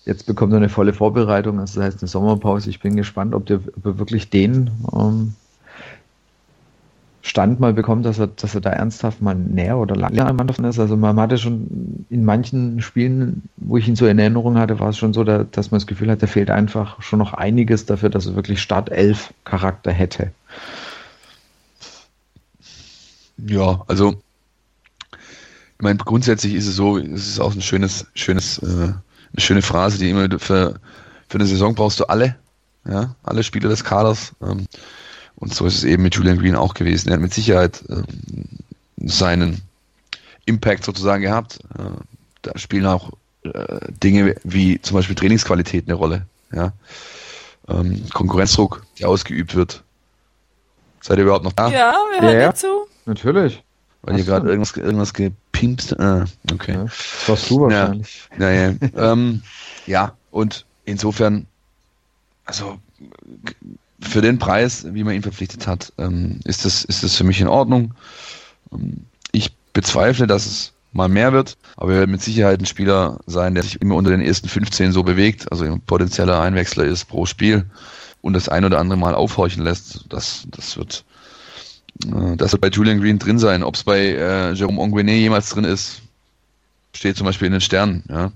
Jetzt 0.06 0.28
bekommt 0.28 0.54
er 0.54 0.58
eine 0.58 0.70
volle 0.70 0.94
Vorbereitung, 0.94 1.60
also 1.60 1.80
das 1.80 1.86
heißt 1.88 2.02
eine 2.02 2.08
Sommerpause. 2.08 2.70
Ich 2.70 2.80
bin 2.80 2.96
gespannt, 2.96 3.34
ob, 3.34 3.46
der, 3.48 3.60
ob 3.76 3.86
er 3.86 4.00
wirklich 4.00 4.30
den 4.30 4.70
ähm, 4.94 5.34
Stand 7.24 7.60
mal 7.60 7.74
bekommt, 7.74 8.06
dass 8.06 8.20
er, 8.20 8.28
dass 8.28 8.54
er 8.54 8.62
da 8.62 8.70
ernsthaft 8.70 9.20
mal 9.20 9.34
näher 9.34 9.80
oder 9.80 9.96
länger 9.96 10.28
am 10.28 10.36
Mann 10.36 10.48
ist. 10.48 10.80
Also 10.80 10.96
man 10.96 11.20
hatte 11.20 11.40
schon 11.40 12.06
in 12.12 12.24
manchen 12.24 12.82
Spielen, 12.82 13.50
wo 13.58 13.78
ich 13.78 13.88
ihn 13.88 13.96
so 13.96 14.06
in 14.06 14.20
Erinnerung 14.20 14.60
hatte, 14.60 14.80
war 14.80 14.90
es 14.90 14.98
schon 15.00 15.12
so, 15.12 15.24
dass 15.24 15.72
man 15.72 15.80
das 15.80 15.88
Gefühl 15.88 16.12
hat, 16.12 16.22
da 16.22 16.28
fehlt 16.28 16.52
einfach 16.52 17.02
schon 17.02 17.18
noch 17.18 17.34
einiges 17.34 17.88
dafür, 17.88 18.10
dass 18.10 18.28
er 18.28 18.36
wirklich 18.36 18.62
Startelf 18.62 19.34
Charakter 19.44 19.92
hätte. 19.92 20.32
Ja, 23.38 23.84
also 23.88 24.12
ich 25.78 25.82
meine, 25.82 25.98
grundsätzlich 25.98 26.54
ist 26.54 26.68
es 26.68 26.76
so, 26.76 27.00
es 27.00 27.28
ist 27.28 27.40
auch 27.40 27.56
ein 27.56 27.62
schönes, 27.62 28.06
schönes, 28.14 28.60
äh, 28.60 28.94
eine 29.36 29.42
schöne 29.42 29.62
Phrase, 29.62 29.98
die 29.98 30.10
immer 30.10 30.28
für, 30.40 30.80
für 31.28 31.38
eine 31.38 31.46
Saison 31.46 31.76
brauchst 31.76 32.00
du 32.00 32.06
alle, 32.06 32.36
ja, 32.88 33.16
alle 33.24 33.44
Spieler 33.44 33.70
des 33.70 33.84
Kaders. 33.84 34.34
Ähm, 34.42 34.66
und 35.36 35.54
so 35.54 35.66
ist 35.66 35.76
es 35.76 35.84
eben 35.84 36.04
mit 36.04 36.16
Julian 36.16 36.40
Green 36.40 36.56
auch 36.56 36.74
gewesen. 36.74 37.10
Er 37.10 37.16
hat 37.16 37.22
mit 37.22 37.34
Sicherheit 37.34 37.84
ähm, 37.90 38.06
seinen 38.98 39.62
Impact 40.46 40.86
sozusagen 40.86 41.24
gehabt. 41.24 41.60
Äh, 41.78 41.90
da 42.44 42.58
spielen 42.58 42.86
auch 42.86 43.12
äh, 43.44 43.80
Dinge 44.04 44.36
wie 44.44 44.82
zum 44.82 44.96
Beispiel 44.96 45.16
Trainingsqualität 45.16 45.88
eine 45.88 45.96
Rolle. 45.96 46.26
Ja? 46.54 46.72
Ähm, 47.68 48.06
Konkurrenzdruck, 48.14 48.86
der 49.00 49.10
ausgeübt 49.10 49.56
wird. 49.56 49.84
Seid 51.02 51.18
ihr 51.18 51.24
überhaupt 51.24 51.44
noch 51.44 51.54
da? 51.54 51.68
Ja, 51.68 51.96
wir 52.12 52.22
hören 52.22 52.40
ja, 52.40 52.54
zu. 52.54 52.88
Natürlich. 53.06 53.64
Weil 54.04 54.18
ihr 54.18 54.24
gerade 54.24 54.48
irgendwas, 54.48 54.76
irgendwas 54.78 55.14
gepimpt. 55.56 56.00
Ah, 56.00 56.26
okay. 56.52 56.74
Ja, 56.74 56.84
das 56.84 57.24
warst 57.30 57.50
du 57.50 57.62
wahrscheinlich. 57.62 58.30
Ja, 58.38 58.50
ja, 58.52 58.70
ja. 58.96 59.12
ähm, 59.12 59.42
ja, 59.88 60.14
und 60.32 60.66
insofern, 60.86 61.48
also 62.46 62.78
für 64.00 64.22
den 64.22 64.38
Preis, 64.40 64.86
wie 64.90 65.04
man 65.04 65.16
ihn 65.16 65.22
verpflichtet 65.22 65.68
hat, 65.68 65.94
ähm, 65.98 66.40
ist, 66.46 66.66
das, 66.66 66.84
ist 66.84 67.04
das 67.04 67.16
für 67.16 67.24
mich 67.24 67.42
in 67.42 67.48
Ordnung. 67.48 67.94
Ähm, 68.72 69.06
ich 69.32 69.54
bezweifle, 69.74 70.28
dass 70.28 70.46
es 70.46 70.74
mal 70.94 71.10
mehr 71.10 71.34
wird, 71.34 71.58
aber 71.76 71.94
er 71.94 72.00
wird 72.02 72.10
mit 72.10 72.22
Sicherheit 72.22 72.62
ein 72.62 72.66
Spieler 72.66 73.20
sein, 73.26 73.54
der 73.54 73.64
sich 73.64 73.82
immer 73.82 73.96
unter 73.96 74.12
den 74.12 74.22
ersten 74.22 74.48
15 74.48 74.94
so 74.94 75.04
bewegt, 75.04 75.52
also 75.52 75.66
ein 75.66 75.82
potenzieller 75.82 76.40
Einwechsler 76.40 76.86
ist 76.86 77.06
pro 77.06 77.26
Spiel 77.26 77.66
und 78.22 78.34
das 78.34 78.48
ein 78.48 78.64
oder 78.64 78.80
andere 78.80 78.98
Mal 78.98 79.14
aufhorchen 79.14 79.64
lässt. 79.64 80.06
Das, 80.10 80.48
das 80.52 80.78
wird 80.78 81.04
das 82.38 82.52
wird 82.52 82.62
bei 82.62 82.70
Julian 82.70 83.00
Green 83.00 83.20
drin 83.20 83.40
sein. 83.40 83.64
Ob 83.64 83.76
es 83.76 83.84
bei 83.84 84.00
äh, 84.00 84.54
Jerome 84.54 84.82
Onguene 84.82 85.14
jemals 85.14 85.50
drin 85.50 85.64
ist, 85.64 86.02
steht 86.94 87.18
zum 87.18 87.26
Beispiel 87.26 87.48
in 87.48 87.54
den 87.54 87.62
Sternen. 87.62 88.04
Ja. 88.10 88.32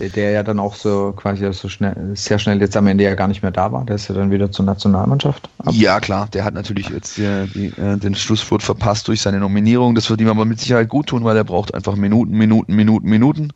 Der, 0.00 0.08
der 0.08 0.30
ja 0.32 0.42
dann 0.42 0.58
auch 0.58 0.74
so 0.74 1.12
quasi 1.12 1.50
so 1.52 1.68
schnell, 1.68 1.94
sehr 2.14 2.40
schnell 2.40 2.60
jetzt 2.60 2.76
am 2.76 2.88
Ende 2.88 3.04
ja 3.04 3.14
gar 3.14 3.28
nicht 3.28 3.42
mehr 3.42 3.52
da 3.52 3.70
war. 3.70 3.84
Der 3.84 3.96
ist 3.96 4.08
ja 4.08 4.14
dann 4.14 4.32
wieder 4.32 4.50
zur 4.50 4.64
Nationalmannschaft. 4.64 5.48
Ab. 5.58 5.72
Ja, 5.72 6.00
klar, 6.00 6.28
der 6.32 6.44
hat 6.44 6.54
natürlich 6.54 6.88
jetzt 6.88 7.16
die, 7.18 7.46
die, 7.54 7.66
äh, 7.80 7.96
den 7.96 8.16
Schlusswort 8.16 8.62
verpasst 8.62 9.06
durch 9.06 9.20
seine 9.20 9.38
Nominierung. 9.38 9.94
Das 9.94 10.10
wird 10.10 10.20
ihm 10.20 10.28
aber 10.28 10.44
mit 10.44 10.58
Sicherheit 10.58 10.88
gut 10.88 11.06
tun, 11.06 11.22
weil 11.22 11.36
er 11.36 11.44
braucht 11.44 11.74
einfach 11.74 11.94
Minuten, 11.94 12.32
Minuten, 12.32 12.74
Minuten, 12.74 13.08
Minuten. 13.08 13.52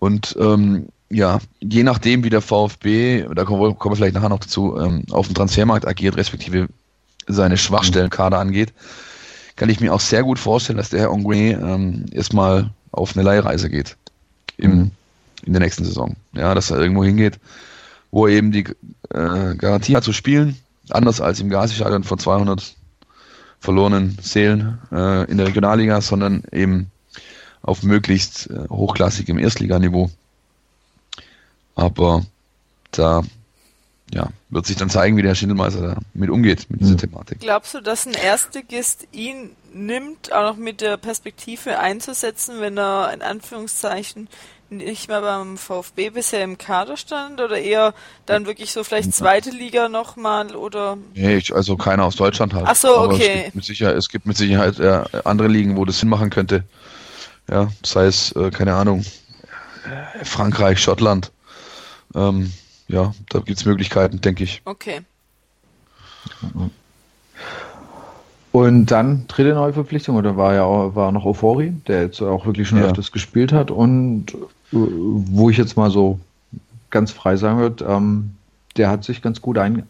Und 0.00 0.36
ähm, 0.40 0.88
ja, 1.08 1.38
je 1.60 1.84
nachdem, 1.84 2.24
wie 2.24 2.30
der 2.30 2.40
VfB, 2.40 3.26
da 3.32 3.44
kommen 3.44 3.60
wir, 3.60 3.74
kommen 3.74 3.92
wir 3.92 3.96
vielleicht 3.96 4.14
nachher 4.14 4.30
noch 4.30 4.40
dazu, 4.40 4.76
ähm, 4.80 5.04
auf 5.12 5.26
dem 5.26 5.34
Transfermarkt 5.34 5.86
agiert, 5.86 6.16
respektive 6.16 6.68
seine 7.34 7.56
Schwachstellenkader 7.56 8.38
angeht, 8.38 8.72
kann 9.56 9.68
ich 9.68 9.80
mir 9.80 9.92
auch 9.92 10.00
sehr 10.00 10.22
gut 10.22 10.38
vorstellen, 10.38 10.78
dass 10.78 10.90
der 10.90 11.00
Herr 11.00 11.12
Ongwe 11.12 11.52
ähm, 11.52 12.06
erstmal 12.12 12.70
auf 12.90 13.16
eine 13.16 13.24
Leihreise 13.24 13.70
geht. 13.70 13.96
Im, 14.56 14.70
mhm 14.70 14.90
in 15.44 15.52
der 15.52 15.60
nächsten 15.60 15.84
Saison. 15.84 16.16
Ja, 16.32 16.54
dass 16.54 16.70
er 16.70 16.78
irgendwo 16.78 17.04
hingeht, 17.04 17.38
wo 18.10 18.26
er 18.26 18.34
eben 18.34 18.52
die 18.52 18.64
äh, 19.10 19.54
Garantie 19.56 19.96
hat 19.96 20.04
zu 20.04 20.12
spielen, 20.12 20.56
anders 20.90 21.20
als 21.20 21.40
im 21.40 21.50
Gazi-Stadion 21.50 22.04
von 22.04 22.18
200 22.18 22.74
verlorenen 23.60 24.18
Seelen 24.20 24.78
äh, 24.90 25.30
in 25.30 25.38
der 25.38 25.46
Regionalliga, 25.46 26.00
sondern 26.00 26.42
eben 26.52 26.90
auf 27.62 27.82
möglichst 27.82 28.50
äh, 28.50 28.68
hochklassigem 28.68 29.38
Erstliganiveau. 29.38 30.10
Aber 31.74 32.24
da 32.90 33.22
ja, 34.12 34.28
wird 34.50 34.66
sich 34.66 34.76
dann 34.76 34.90
zeigen, 34.90 35.16
wie 35.16 35.22
der 35.22 35.34
Schindelmeister 35.34 35.96
damit 36.12 36.30
umgeht, 36.30 36.66
mit 36.68 36.80
dieser 36.80 36.92
mhm. 36.92 36.98
Thematik. 36.98 37.40
Glaubst 37.40 37.74
du, 37.74 37.80
dass 37.80 38.06
ein 38.06 38.12
Erstligist 38.12 39.08
ihn 39.12 39.50
nimmt, 39.72 40.32
auch 40.32 40.52
noch 40.52 40.56
mit 40.56 40.82
der 40.82 40.98
Perspektive 40.98 41.78
einzusetzen, 41.78 42.56
wenn 42.60 42.76
er 42.76 43.12
in 43.14 43.22
Anführungszeichen 43.22 44.28
nicht 44.68 45.08
mehr 45.08 45.20
beim 45.20 45.58
VfB 45.58 46.10
bisher 46.10 46.42
im 46.44 46.56
Kader 46.58 46.96
stand 46.96 47.40
oder 47.40 47.58
eher 47.58 47.94
dann 48.26 48.46
wirklich 48.46 48.72
so 48.72 48.84
vielleicht 48.84 49.12
zweite 49.14 49.50
Liga 49.50 49.88
nochmal 49.88 50.56
oder? 50.56 50.96
Nee, 51.14 51.36
ich, 51.36 51.54
also 51.54 51.76
keiner 51.76 52.04
aus 52.04 52.16
Deutschland 52.16 52.54
halt. 52.54 52.66
Ach 52.66 52.76
so, 52.76 52.98
okay. 52.98 53.28
Es 53.28 53.44
gibt 53.44 53.54
mit 53.54 53.64
Sicherheit, 53.64 53.96
es 53.96 54.08
gibt 54.08 54.26
mit 54.26 54.36
Sicherheit 54.36 54.78
äh, 54.78 55.04
andere 55.24 55.48
Ligen, 55.48 55.76
wo 55.76 55.84
das 55.84 55.98
Sinn 55.98 56.08
machen 56.08 56.30
könnte. 56.30 56.64
Ja, 57.50 57.68
sei 57.84 58.06
es, 58.06 58.32
äh, 58.32 58.50
keine 58.50 58.74
Ahnung, 58.74 59.04
Frankreich, 60.22 60.80
Schottland. 60.80 61.32
Ähm, 62.14 62.52
ja, 62.92 63.12
da 63.30 63.40
gibt's 63.40 63.64
Möglichkeiten, 63.64 64.20
denke 64.20 64.44
ich. 64.44 64.62
Okay. 64.64 65.00
Und 68.52 68.86
dann 68.86 69.26
dritte 69.28 69.54
Neuverpflichtung, 69.54 70.16
oder 70.16 70.36
war 70.36 70.54
ja 70.54 70.64
auch, 70.64 70.94
war 70.94 71.10
noch 71.10 71.24
Euphorie, 71.24 71.72
der 71.88 72.02
jetzt 72.02 72.20
auch 72.20 72.44
wirklich 72.44 72.68
schon 72.68 72.78
ja. 72.78 72.84
öfters 72.84 73.10
gespielt 73.10 73.52
hat 73.52 73.70
und 73.70 74.36
wo 74.70 75.50
ich 75.50 75.56
jetzt 75.56 75.76
mal 75.76 75.90
so 75.90 76.20
ganz 76.90 77.12
frei 77.12 77.36
sagen 77.36 77.58
würde, 77.58 77.84
ähm, 77.86 78.32
der 78.76 78.90
hat 78.90 79.04
sich 79.04 79.22
ganz 79.22 79.40
gut 79.40 79.58
ein, 79.58 79.84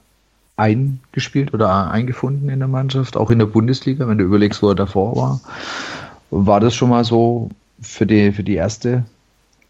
eingespielt 0.56 1.52
oder 1.54 1.90
eingefunden 1.90 2.48
in 2.48 2.60
der 2.60 2.68
Mannschaft, 2.68 3.16
auch 3.16 3.30
in 3.30 3.40
der 3.40 3.46
Bundesliga, 3.46 4.06
wenn 4.06 4.18
du 4.18 4.24
überlegst, 4.24 4.62
wo 4.62 4.68
er 4.68 4.74
davor 4.76 5.16
war. 5.16 5.40
War 6.30 6.60
das 6.60 6.74
schon 6.74 6.90
mal 6.90 7.04
so 7.04 7.50
für 7.80 8.06
die, 8.06 8.32
für 8.32 8.44
die 8.44 8.54
erste 8.54 9.04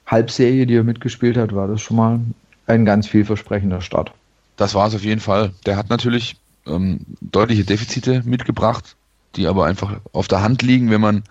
Halbserie, 0.07 0.67
die 0.67 0.77
er 0.77 0.85
mitgespielt 0.85 1.39
hat, 1.39 1.55
war 1.55 1.69
das 1.69 1.81
schon 1.81 1.97
mal 1.97 2.21
ein 2.67 2.85
ganz 2.85 3.07
vielversprechender 3.07 3.81
Start. 3.81 4.13
Das 4.57 4.75
war 4.75 4.87
es 4.87 4.95
auf 4.95 5.03
jeden 5.03 5.21
Fall. 5.21 5.53
Der 5.67 5.77
hat 5.77 5.91
natürlich 5.91 6.37
ähm, 6.67 7.01
deutliche 7.21 7.65
Defizite 7.65 8.23
mitgebracht, 8.25 8.97
die 9.37 9.47
aber 9.47 9.67
einfach 9.67 10.01
auf 10.13 10.29
der 10.29 10.43
Hand 10.43 10.63
liegen, 10.63 10.91
wenn 10.91 11.01
man 11.01 11.25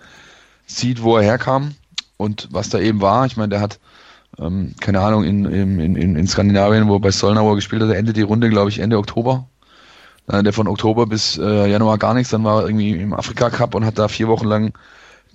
sieht, 0.65 1.01
wo 1.01 1.17
er 1.17 1.23
herkam 1.23 1.75
und 2.17 2.49
was 2.51 2.69
da 2.69 2.79
eben 2.79 3.01
war. 3.01 3.25
Ich 3.25 3.37
meine, 3.37 3.49
der 3.49 3.61
hat, 3.61 3.79
ähm, 4.39 4.73
keine 4.79 5.01
Ahnung, 5.01 5.23
in, 5.23 5.45
in, 5.45 5.79
in, 5.79 6.15
in 6.15 6.27
Skandinavien, 6.27 6.87
wo 6.87 6.95
er 6.95 7.01
bei 7.01 7.11
Solnauer 7.11 7.55
gespielt 7.55 7.81
hat, 7.81 7.89
der 7.89 7.97
endet 7.97 8.17
die 8.17 8.21
Runde, 8.21 8.49
glaube 8.49 8.69
ich, 8.69 8.79
Ende 8.79 8.97
Oktober. 8.97 9.47
Dann 10.27 10.37
hat 10.37 10.45
er 10.45 10.53
von 10.53 10.67
Oktober 10.67 11.07
bis 11.07 11.37
äh, 11.37 11.67
Januar 11.69 11.97
gar 11.97 12.13
nichts, 12.13 12.29
dann 12.29 12.43
war 12.43 12.61
er 12.61 12.67
irgendwie 12.67 12.91
im 12.91 13.13
Afrika 13.13 13.49
Cup 13.49 13.75
und 13.75 13.85
hat 13.85 13.97
da 13.97 14.07
vier 14.07 14.27
Wochen 14.27 14.47
lang 14.47 14.73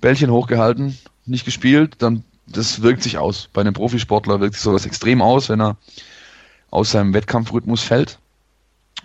Bällchen 0.01 0.31
hochgehalten, 0.31 0.97
nicht 1.25 1.45
gespielt, 1.45 1.95
dann 1.99 2.23
das 2.47 2.81
wirkt 2.81 3.03
sich 3.03 3.17
aus. 3.17 3.49
Bei 3.53 3.61
einem 3.61 3.73
Profisportler 3.73 4.39
wirkt 4.39 4.55
sich 4.55 4.63
sowas 4.63 4.85
extrem 4.85 5.21
aus, 5.21 5.49
wenn 5.49 5.61
er 5.61 5.77
aus 6.71 6.91
seinem 6.91 7.13
Wettkampfrhythmus 7.13 7.83
fällt. 7.83 8.19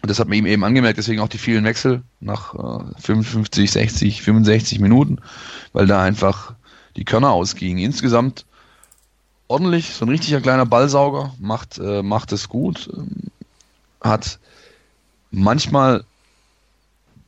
Und 0.01 0.11
das 0.11 0.19
hat 0.19 0.29
man 0.29 0.39
ihm 0.39 0.47
eben 0.47 0.65
angemerkt, 0.65 0.99
deswegen 0.99 1.21
auch 1.21 1.29
die 1.29 1.39
vielen 1.39 1.65
Wechsel 1.65 2.03
nach 2.21 2.55
äh, 2.55 3.01
55, 3.01 3.71
60, 3.71 4.23
65 4.23 4.81
Minuten, 4.81 5.19
weil 5.73 5.87
da 5.87 6.03
einfach 6.03 6.55
die 6.97 7.05
Körner 7.05 7.31
ausgingen. 7.31 7.79
Insgesamt 7.79 8.45
ordentlich, 9.49 9.95
so 9.95 10.05
ein 10.05 10.09
richtiger 10.09 10.41
kleiner 10.41 10.67
Ballsauger, 10.67 11.35
macht, 11.39 11.79
äh, 11.79 12.03
macht 12.03 12.33
es 12.33 12.49
gut, 12.49 12.89
ähm, 12.93 13.31
hat 14.01 14.39
manchmal, 15.31 16.05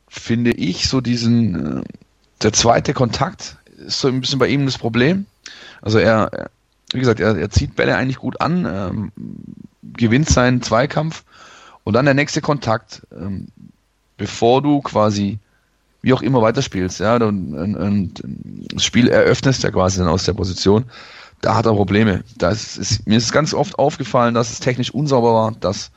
finde 0.07 0.51
ich, 0.51 0.89
so 0.89 1.01
diesen, 1.01 1.79
äh, 1.79 1.83
der 2.41 2.51
zweite 2.51 2.93
Kontakt 2.93 3.57
ist 3.77 3.99
so 3.99 4.07
ein 4.07 4.21
bisschen 4.21 4.39
bei 4.39 4.47
ihm 4.47 4.65
das 4.65 4.77
Problem. 4.77 5.25
Also 5.85 5.99
er, 5.99 6.49
wie 6.91 6.99
gesagt, 6.99 7.19
er, 7.19 7.37
er 7.37 7.49
zieht 7.51 7.75
Bälle 7.75 7.95
eigentlich 7.95 8.17
gut 8.17 8.41
an, 8.41 8.65
ähm, 8.65 9.11
gewinnt 9.83 10.27
seinen 10.27 10.61
Zweikampf 10.61 11.23
und 11.83 11.93
dann 11.93 12.05
der 12.05 12.15
nächste 12.15 12.41
Kontakt, 12.41 13.03
ähm, 13.15 13.47
bevor 14.17 14.61
du 14.61 14.81
quasi 14.81 15.39
wie 16.01 16.13
auch 16.13 16.21
immer 16.21 16.41
weiterspielst, 16.41 16.99
ja, 16.99 17.15
und, 17.15 17.53
und, 17.55 17.75
und 17.75 18.23
das 18.73 18.83
Spiel 18.83 19.07
eröffnest 19.07 19.63
ja 19.63 19.71
quasi 19.71 19.99
dann 19.99 20.07
aus 20.07 20.25
der 20.25 20.33
Position, 20.33 20.85
da 21.41 21.55
hat 21.55 21.65
er 21.65 21.73
Probleme. 21.73 22.23
Das 22.37 22.77
ist, 22.77 23.07
mir 23.07 23.17
ist 23.17 23.31
ganz 23.31 23.53
oft 23.53 23.77
aufgefallen, 23.77 24.33
dass 24.33 24.51
es 24.51 24.59
technisch 24.59 24.91
unsauber 24.91 25.33
war, 25.33 25.51
dass 25.51 25.91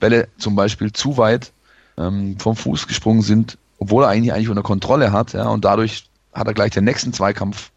Bälle 0.00 0.28
zum 0.38 0.54
Beispiel 0.54 0.92
zu 0.92 1.16
weit 1.16 1.52
ähm, 1.96 2.38
vom 2.38 2.56
Fuß 2.56 2.86
gesprungen 2.86 3.22
sind, 3.22 3.58
obwohl 3.78 4.04
er 4.04 4.10
eigentlich 4.10 4.32
eigentlich 4.32 4.48
unter 4.48 4.62
Kontrolle 4.62 5.10
hat, 5.10 5.32
ja, 5.32 5.48
und 5.48 5.64
dadurch 5.64 6.08
hat 6.32 6.46
er 6.46 6.54
gleich 6.54 6.70
den 6.70 6.84
nächsten 6.84 7.12
Zweikampf 7.12 7.72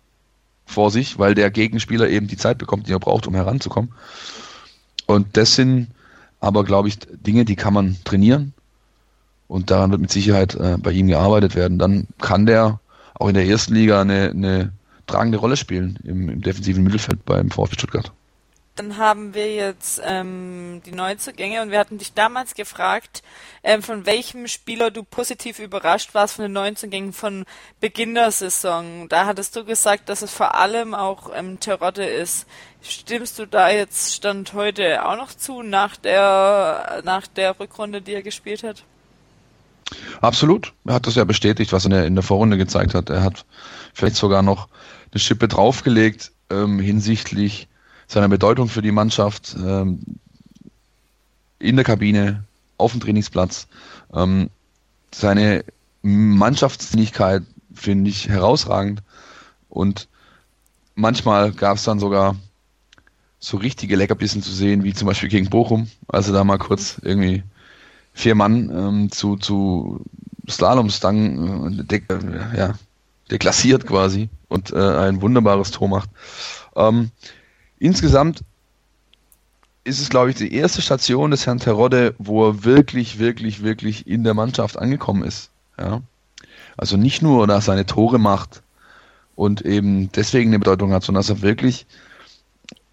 vor 0.65 0.91
sich, 0.91 1.19
weil 1.19 1.35
der 1.35 1.51
Gegenspieler 1.51 2.09
eben 2.09 2.27
die 2.27 2.37
Zeit 2.37 2.57
bekommt, 2.57 2.87
die 2.87 2.93
er 2.93 2.99
braucht, 2.99 3.27
um 3.27 3.35
heranzukommen. 3.35 3.91
Und 5.05 5.37
das 5.37 5.55
sind 5.55 5.87
aber, 6.39 6.63
glaube 6.63 6.87
ich, 6.87 6.99
Dinge, 6.99 7.45
die 7.45 7.55
kann 7.55 7.73
man 7.73 7.97
trainieren. 8.03 8.53
Und 9.47 9.69
daran 9.69 9.91
wird 9.91 10.01
mit 10.01 10.11
Sicherheit 10.11 10.55
äh, 10.55 10.77
bei 10.79 10.91
ihm 10.91 11.07
gearbeitet 11.07 11.55
werden. 11.55 11.77
Dann 11.77 12.07
kann 12.19 12.45
der 12.45 12.79
auch 13.13 13.27
in 13.27 13.35
der 13.35 13.45
ersten 13.45 13.75
Liga 13.75 14.01
eine, 14.01 14.31
eine 14.31 14.71
tragende 15.07 15.37
Rolle 15.37 15.55
spielen 15.55 15.99
im, 16.03 16.29
im 16.29 16.41
defensiven 16.41 16.83
Mittelfeld 16.83 17.23
beim 17.25 17.51
VfB 17.51 17.75
Stuttgart. 17.75 18.11
Dann 18.75 18.97
haben 18.97 19.33
wir 19.33 19.53
jetzt 19.53 20.01
ähm, 20.03 20.81
die 20.85 20.91
Neuzugänge 20.91 21.61
und 21.61 21.71
wir 21.71 21.79
hatten 21.79 21.97
dich 21.97 22.13
damals 22.13 22.55
gefragt, 22.55 23.23
ähm, 23.63 23.81
von 23.81 24.05
welchem 24.05 24.47
Spieler 24.47 24.91
du 24.91 25.03
positiv 25.03 25.59
überrascht 25.59 26.13
warst 26.13 26.35
von 26.35 26.43
den 26.43 26.51
Neuzugängen 26.51 27.13
von 27.13 27.45
Beginn 27.79 28.15
der 28.15 28.31
Saison. 28.31 29.07
Da 29.07 29.25
hattest 29.25 29.55
du 29.55 29.63
gesagt, 29.63 30.09
dass 30.09 30.21
es 30.21 30.31
vor 30.31 30.55
allem 30.55 30.93
auch 30.93 31.31
ähm, 31.33 31.59
Terodde 31.59 32.05
ist. 32.05 32.47
Stimmst 32.81 33.39
du 33.39 33.47
da 33.47 33.69
jetzt 33.69 34.13
Stand 34.13 34.53
heute 34.53 35.05
auch 35.05 35.15
noch 35.15 35.33
zu 35.33 35.63
nach 35.63 35.95
der 35.95 37.01
nach 37.05 37.27
der 37.27 37.59
Rückrunde, 37.59 38.01
die 38.01 38.13
er 38.13 38.23
gespielt 38.23 38.63
hat? 38.63 38.83
Absolut. 40.21 40.73
Er 40.85 40.95
hat 40.95 41.07
das 41.07 41.15
ja 41.15 41.23
bestätigt, 41.23 41.71
was 41.71 41.85
er 41.85 42.05
in 42.05 42.15
der 42.15 42.23
Vorrunde 42.23 42.57
gezeigt 42.57 42.93
hat. 42.93 43.09
Er 43.09 43.23
hat 43.23 43.45
vielleicht 43.93 44.17
sogar 44.17 44.41
noch 44.41 44.67
eine 45.11 45.19
Schippe 45.19 45.47
draufgelegt 45.47 46.31
ähm, 46.49 46.79
hinsichtlich 46.79 47.69
seiner 48.07 48.29
Bedeutung 48.29 48.67
für 48.69 48.81
die 48.81 48.91
Mannschaft 48.91 49.55
ähm, 49.57 49.99
in 51.59 51.75
der 51.75 51.85
Kabine, 51.85 52.43
auf 52.77 52.91
dem 52.91 53.01
Trainingsplatz. 53.01 53.67
Ähm, 54.13 54.49
seine 55.13 55.63
Mannschaftsdienlichkeit 56.01 57.43
finde 57.73 58.09
ich 58.09 58.27
herausragend 58.29 59.01
und 59.69 60.07
manchmal 60.95 61.51
gab 61.51 61.77
es 61.77 61.83
dann 61.83 61.99
sogar 61.99 62.35
so 63.39 63.57
richtige 63.57 63.95
Leckerbissen 63.95 64.41
zu 64.41 64.51
sehen, 64.51 64.83
wie 64.83 64.93
zum 64.93 65.07
Beispiel 65.07 65.29
gegen 65.29 65.49
Bochum, 65.49 65.89
also 66.07 66.33
da 66.33 66.43
mal 66.43 66.57
kurz 66.57 66.99
irgendwie 67.01 67.43
vier 68.13 68.35
Mann 68.35 68.69
ähm, 68.69 69.11
zu, 69.11 69.35
zu 69.35 70.01
Slalomstangen 70.49 71.85
äh, 71.89 71.95
äh, 71.95 72.57
ja, 72.57 72.73
deklassiert 73.29 73.85
quasi 73.85 74.29
und 74.47 74.71
äh, 74.71 74.77
ein 74.77 75.21
wunderbares 75.21 75.71
Tor 75.71 75.89
macht. 75.89 76.09
Ähm, 76.75 77.11
insgesamt 77.79 78.43
ist 79.83 80.01
es, 80.01 80.09
glaube 80.09 80.31
ich, 80.31 80.35
die 80.35 80.53
erste 80.53 80.81
Station 80.81 81.31
des 81.31 81.45
Herrn 81.45 81.59
Terodde, 81.59 82.15
wo 82.17 82.47
er 82.47 82.63
wirklich, 82.63 83.19
wirklich, 83.19 83.63
wirklich 83.63 84.07
in 84.07 84.23
der 84.23 84.33
Mannschaft 84.33 84.77
angekommen 84.77 85.23
ist. 85.23 85.51
Ja? 85.77 86.01
Also 86.75 86.97
nicht 86.97 87.21
nur, 87.21 87.47
dass 87.47 87.65
er 87.65 87.73
seine 87.73 87.85
Tore 87.85 88.19
macht 88.19 88.63
und 89.35 89.61
eben 89.61 90.11
deswegen 90.11 90.49
eine 90.49 90.59
Bedeutung 90.59 90.91
hat, 90.91 91.03
sondern 91.03 91.21
dass 91.21 91.29
er 91.29 91.41
wirklich 91.41 91.85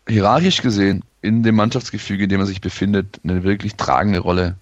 hierarchisch 0.06 0.60
gesehen 0.62 1.02
in 1.22 1.42
dem 1.42 1.54
Mannschaftsgefüge, 1.56 2.24
in 2.24 2.28
dem 2.28 2.40
er 2.40 2.46
sich 2.46 2.60
befindet, 2.60 3.20
eine 3.24 3.42
wirklich 3.42 3.76
tragende 3.76 4.18
Rolle 4.18 4.56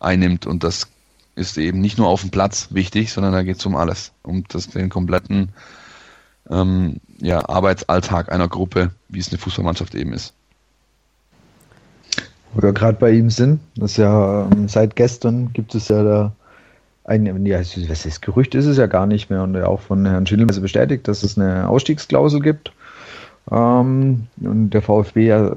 einnimmt. 0.00 0.46
Und 0.46 0.64
das 0.64 0.88
ist 1.34 1.58
eben 1.58 1.80
nicht 1.80 1.98
nur 1.98 2.08
auf 2.08 2.22
dem 2.22 2.30
Platz 2.30 2.68
wichtig, 2.70 3.12
sondern 3.12 3.32
da 3.32 3.42
geht 3.42 3.58
es 3.58 3.66
um 3.66 3.76
alles, 3.76 4.12
um 4.22 4.44
das, 4.48 4.68
den 4.68 4.88
kompletten 4.88 5.50
ähm, 6.48 7.00
ja, 7.20 7.48
Arbeitsalltag 7.48 8.32
einer 8.32 8.48
Gruppe, 8.48 8.90
wie 9.08 9.18
es 9.18 9.28
eine 9.30 9.38
Fußballmannschaft 9.38 9.94
eben 9.94 10.12
ist. 10.12 10.34
Wo 12.54 12.62
wir 12.62 12.72
gerade 12.72 12.98
bei 12.98 13.10
ihm 13.10 13.30
sind, 13.30 13.60
das 13.76 13.96
ja 13.96 14.48
ähm, 14.50 14.68
seit 14.68 14.96
gestern 14.96 15.52
gibt 15.52 15.74
es 15.74 15.88
ja 15.88 16.02
da 16.02 16.32
ein, 17.04 17.46
ja, 17.46 17.60
was 17.60 18.06
ist 18.06 18.22
Gerücht 18.22 18.54
ist 18.54 18.66
es 18.66 18.78
ja 18.78 18.86
gar 18.86 19.06
nicht 19.06 19.30
mehr 19.30 19.42
und 19.42 19.56
auch 19.62 19.80
von 19.80 20.04
Herrn 20.06 20.26
Schindler 20.26 20.60
bestätigt, 20.60 21.06
dass 21.06 21.22
es 21.22 21.38
eine 21.38 21.68
Ausstiegsklausel 21.68 22.40
gibt. 22.40 22.72
Ähm, 23.50 24.26
und 24.40 24.70
der 24.70 24.82
VfB 24.82 25.26
ja 25.28 25.56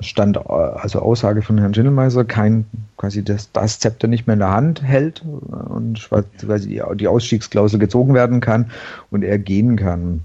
stand, 0.00 0.38
also 0.50 1.00
Aussage 1.00 1.42
von 1.42 1.58
Herrn 1.58 1.72
Schindelmeiser, 1.72 2.24
kein, 2.24 2.66
quasi 2.96 3.22
das, 3.22 3.52
das 3.52 3.78
Zepter 3.78 4.08
nicht 4.08 4.26
mehr 4.26 4.34
in 4.34 4.40
der 4.40 4.50
Hand 4.50 4.82
hält 4.82 5.22
und 5.24 6.08
quasi 6.40 6.82
die 6.94 7.08
Ausstiegsklausel 7.08 7.78
gezogen 7.78 8.14
werden 8.14 8.40
kann 8.40 8.70
und 9.10 9.22
er 9.22 9.38
gehen 9.38 9.76
kann. 9.76 10.22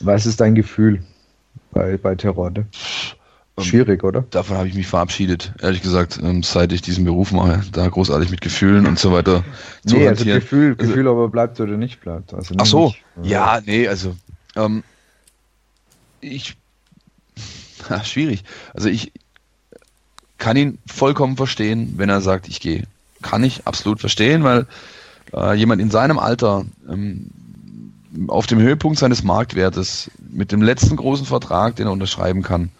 Was 0.00 0.26
ist 0.26 0.40
dein 0.40 0.54
Gefühl 0.54 1.02
bei, 1.72 1.96
bei 1.96 2.14
Terrorde? 2.14 2.66
Ähm, 3.58 3.64
Schwierig, 3.64 4.04
oder? 4.04 4.24
Davon 4.30 4.56
habe 4.56 4.68
ich 4.68 4.74
mich 4.74 4.86
verabschiedet, 4.86 5.52
ehrlich 5.60 5.82
gesagt, 5.82 6.20
ähm, 6.22 6.42
seit 6.42 6.72
ich 6.72 6.82
diesen 6.82 7.04
Beruf 7.04 7.32
mache, 7.32 7.62
da 7.72 7.88
großartig 7.88 8.30
mit 8.30 8.40
Gefühlen 8.40 8.86
und 8.86 8.98
so 8.98 9.12
weiter 9.12 9.44
zu 9.84 9.96
nee, 9.96 10.08
also 10.08 10.24
Gefühl, 10.24 10.76
also, 10.78 10.90
Gefühl, 10.90 11.06
ob 11.08 11.18
er 11.18 11.28
bleibt 11.28 11.60
oder 11.60 11.76
nicht 11.76 12.00
bleibt. 12.00 12.34
Also 12.34 12.54
ach 12.58 12.66
so, 12.66 12.86
nicht, 13.16 13.30
ja, 13.30 13.60
nee, 13.64 13.88
also 13.88 14.14
ähm, 14.56 14.82
ich 16.20 16.56
ja, 17.90 18.04
schwierig. 18.04 18.44
Also 18.74 18.88
ich 18.88 19.12
kann 20.38 20.56
ihn 20.56 20.78
vollkommen 20.86 21.36
verstehen, 21.36 21.94
wenn 21.96 22.08
er 22.08 22.20
sagt, 22.20 22.48
ich 22.48 22.60
gehe. 22.60 22.84
Kann 23.22 23.42
ich 23.42 23.66
absolut 23.66 23.98
verstehen, 23.98 24.44
weil 24.44 24.66
äh, 25.34 25.54
jemand 25.54 25.82
in 25.82 25.90
seinem 25.90 26.18
Alter 26.18 26.64
ähm, 26.88 27.30
auf 28.28 28.46
dem 28.46 28.58
Höhepunkt 28.58 28.98
seines 28.98 29.22
Marktwertes 29.22 30.10
mit 30.30 30.52
dem 30.52 30.62
letzten 30.62 30.96
großen 30.96 31.26
Vertrag, 31.26 31.76
den 31.76 31.86
er 31.86 31.92
unterschreiben 31.92 32.42
kann, 32.42 32.70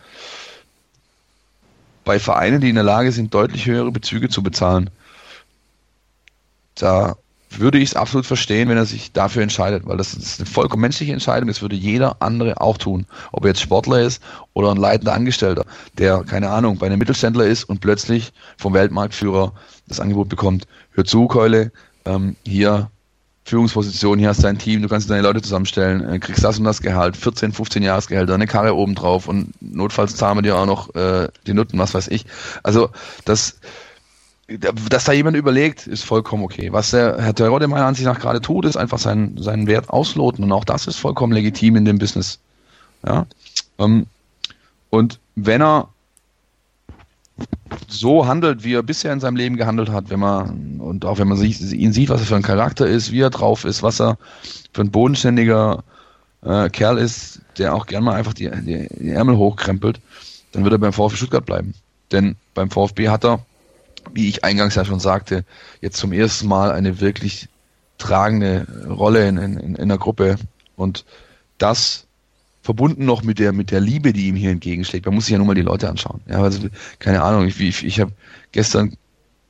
bei 2.04 2.18
Vereinen, 2.18 2.60
die 2.60 2.70
in 2.70 2.74
der 2.74 2.84
Lage 2.84 3.12
sind, 3.12 3.34
deutlich 3.34 3.66
höhere 3.66 3.92
Bezüge 3.92 4.28
zu 4.30 4.42
bezahlen, 4.42 4.90
da 6.74 7.16
würde 7.50 7.78
ich 7.78 7.90
es 7.90 7.96
absolut 7.96 8.26
verstehen, 8.26 8.68
wenn 8.68 8.76
er 8.76 8.86
sich 8.86 9.12
dafür 9.12 9.42
entscheidet, 9.42 9.86
weil 9.86 9.96
das 9.96 10.14
ist 10.14 10.40
eine 10.40 10.46
vollkommen 10.46 10.82
menschliche 10.82 11.12
Entscheidung, 11.12 11.48
das 11.48 11.62
würde 11.62 11.76
jeder 11.76 12.16
andere 12.20 12.60
auch 12.60 12.78
tun. 12.78 13.06
Ob 13.32 13.44
er 13.44 13.48
jetzt 13.48 13.60
Sportler 13.60 14.00
ist 14.00 14.22
oder 14.52 14.70
ein 14.70 14.76
leitender 14.76 15.14
Angestellter, 15.14 15.64
der, 15.96 16.24
keine 16.24 16.50
Ahnung, 16.50 16.78
bei 16.78 16.86
einem 16.86 16.98
Mittelständler 16.98 17.46
ist 17.46 17.64
und 17.64 17.80
plötzlich 17.80 18.32
vom 18.58 18.74
Weltmarktführer 18.74 19.52
das 19.86 20.00
Angebot 20.00 20.28
bekommt, 20.28 20.66
hör 20.92 21.04
zu, 21.04 21.26
Keule, 21.26 21.72
ähm, 22.04 22.36
hier 22.44 22.90
Führungsposition, 23.48 24.18
hier 24.18 24.28
hast 24.28 24.38
du 24.38 24.42
dein 24.42 24.58
Team, 24.58 24.82
du 24.82 24.88
kannst 24.88 25.08
deine 25.08 25.22
Leute 25.22 25.42
zusammenstellen, 25.42 26.08
äh, 26.08 26.18
kriegst 26.18 26.44
das 26.44 26.58
und 26.58 26.64
das 26.64 26.82
Gehalt, 26.82 27.16
14, 27.16 27.52
15 27.52 27.82
Jahresgehälter, 27.82 28.34
eine 28.34 28.46
Karre 28.46 28.74
oben 28.76 28.94
drauf 28.94 29.26
und 29.26 29.52
notfalls 29.60 30.16
zahlen 30.16 30.38
wir 30.38 30.42
dir 30.42 30.56
auch 30.56 30.66
noch 30.66 30.94
äh, 30.94 31.28
die 31.46 31.54
Nutten, 31.54 31.78
was 31.78 31.94
weiß 31.94 32.08
ich. 32.08 32.26
Also 32.62 32.90
das 33.24 33.58
dass 34.48 35.04
da 35.04 35.12
jemand 35.12 35.36
überlegt, 35.36 35.86
ist 35.86 36.04
vollkommen 36.04 36.42
okay. 36.42 36.72
Was 36.72 36.90
der 36.92 37.18
Herr 37.20 37.34
Terodde 37.34 37.68
meiner 37.68 37.84
Ansicht 37.84 38.06
nach 38.06 38.18
gerade 38.18 38.40
tut, 38.40 38.64
ist 38.64 38.78
einfach 38.78 38.98
seinen, 38.98 39.36
seinen 39.42 39.66
Wert 39.66 39.90
ausloten 39.90 40.42
und 40.42 40.52
auch 40.52 40.64
das 40.64 40.86
ist 40.86 40.96
vollkommen 40.96 41.34
legitim 41.34 41.76
in 41.76 41.84
dem 41.84 41.98
Business. 41.98 42.38
Ja. 43.06 43.26
Ähm, 43.78 44.06
und 44.88 45.20
wenn 45.34 45.60
er 45.60 45.90
so 47.86 48.26
handelt, 48.26 48.64
wie 48.64 48.74
er 48.74 48.82
bisher 48.82 49.12
in 49.12 49.20
seinem 49.20 49.36
Leben 49.36 49.56
gehandelt 49.56 49.90
hat, 49.90 50.10
wenn 50.10 50.20
man 50.20 50.80
und 50.80 51.04
auch 51.04 51.18
wenn 51.18 51.28
man 51.28 51.38
sich, 51.38 51.60
ihn 51.60 51.92
sieht, 51.92 52.08
was 52.08 52.20
er 52.20 52.26
für 52.26 52.36
ein 52.36 52.42
Charakter 52.42 52.86
ist, 52.86 53.12
wie 53.12 53.20
er 53.20 53.30
drauf 53.30 53.64
ist, 53.64 53.82
was 53.82 54.00
er 54.00 54.18
für 54.72 54.82
ein 54.82 54.90
bodenständiger 54.90 55.84
äh, 56.42 56.68
Kerl 56.70 56.98
ist, 56.98 57.40
der 57.58 57.74
auch 57.74 57.86
gern 57.86 58.04
mal 58.04 58.14
einfach 58.14 58.34
die, 58.34 58.50
die, 58.50 58.88
die 58.88 59.10
Ärmel 59.10 59.36
hochkrempelt, 59.36 60.00
dann 60.52 60.64
wird 60.64 60.74
er 60.74 60.78
beim 60.78 60.92
VfB 60.92 61.16
Stuttgart 61.16 61.46
bleiben. 61.46 61.74
Denn 62.10 62.36
beim 62.54 62.70
VfB 62.70 63.08
hat 63.08 63.24
er 63.24 63.40
wie 64.14 64.28
ich 64.28 64.44
eingangs 64.44 64.74
ja 64.74 64.84
schon 64.84 65.00
sagte, 65.00 65.44
jetzt 65.80 65.96
zum 65.96 66.12
ersten 66.12 66.48
Mal 66.48 66.72
eine 66.72 67.00
wirklich 67.00 67.48
tragende 67.98 68.66
Rolle 68.88 69.26
in, 69.28 69.36
in, 69.36 69.74
in 69.74 69.88
der 69.88 69.98
Gruppe. 69.98 70.36
Und 70.76 71.04
das 71.58 72.06
verbunden 72.68 73.06
noch 73.06 73.22
mit 73.22 73.38
der, 73.38 73.54
mit 73.54 73.70
der 73.70 73.80
Liebe, 73.80 74.12
die 74.12 74.26
ihm 74.26 74.36
hier 74.36 74.50
entgegenschlägt. 74.50 75.06
Man 75.06 75.14
muss 75.14 75.24
sich 75.24 75.32
ja 75.32 75.38
nur 75.38 75.46
mal 75.46 75.54
die 75.54 75.62
Leute 75.62 75.88
anschauen. 75.88 76.20
Ja, 76.28 76.42
also, 76.42 76.68
keine 76.98 77.22
Ahnung, 77.22 77.46
ich, 77.46 77.58
ich, 77.58 77.82
ich 77.82 77.98
habe 77.98 78.12
gestern 78.52 78.94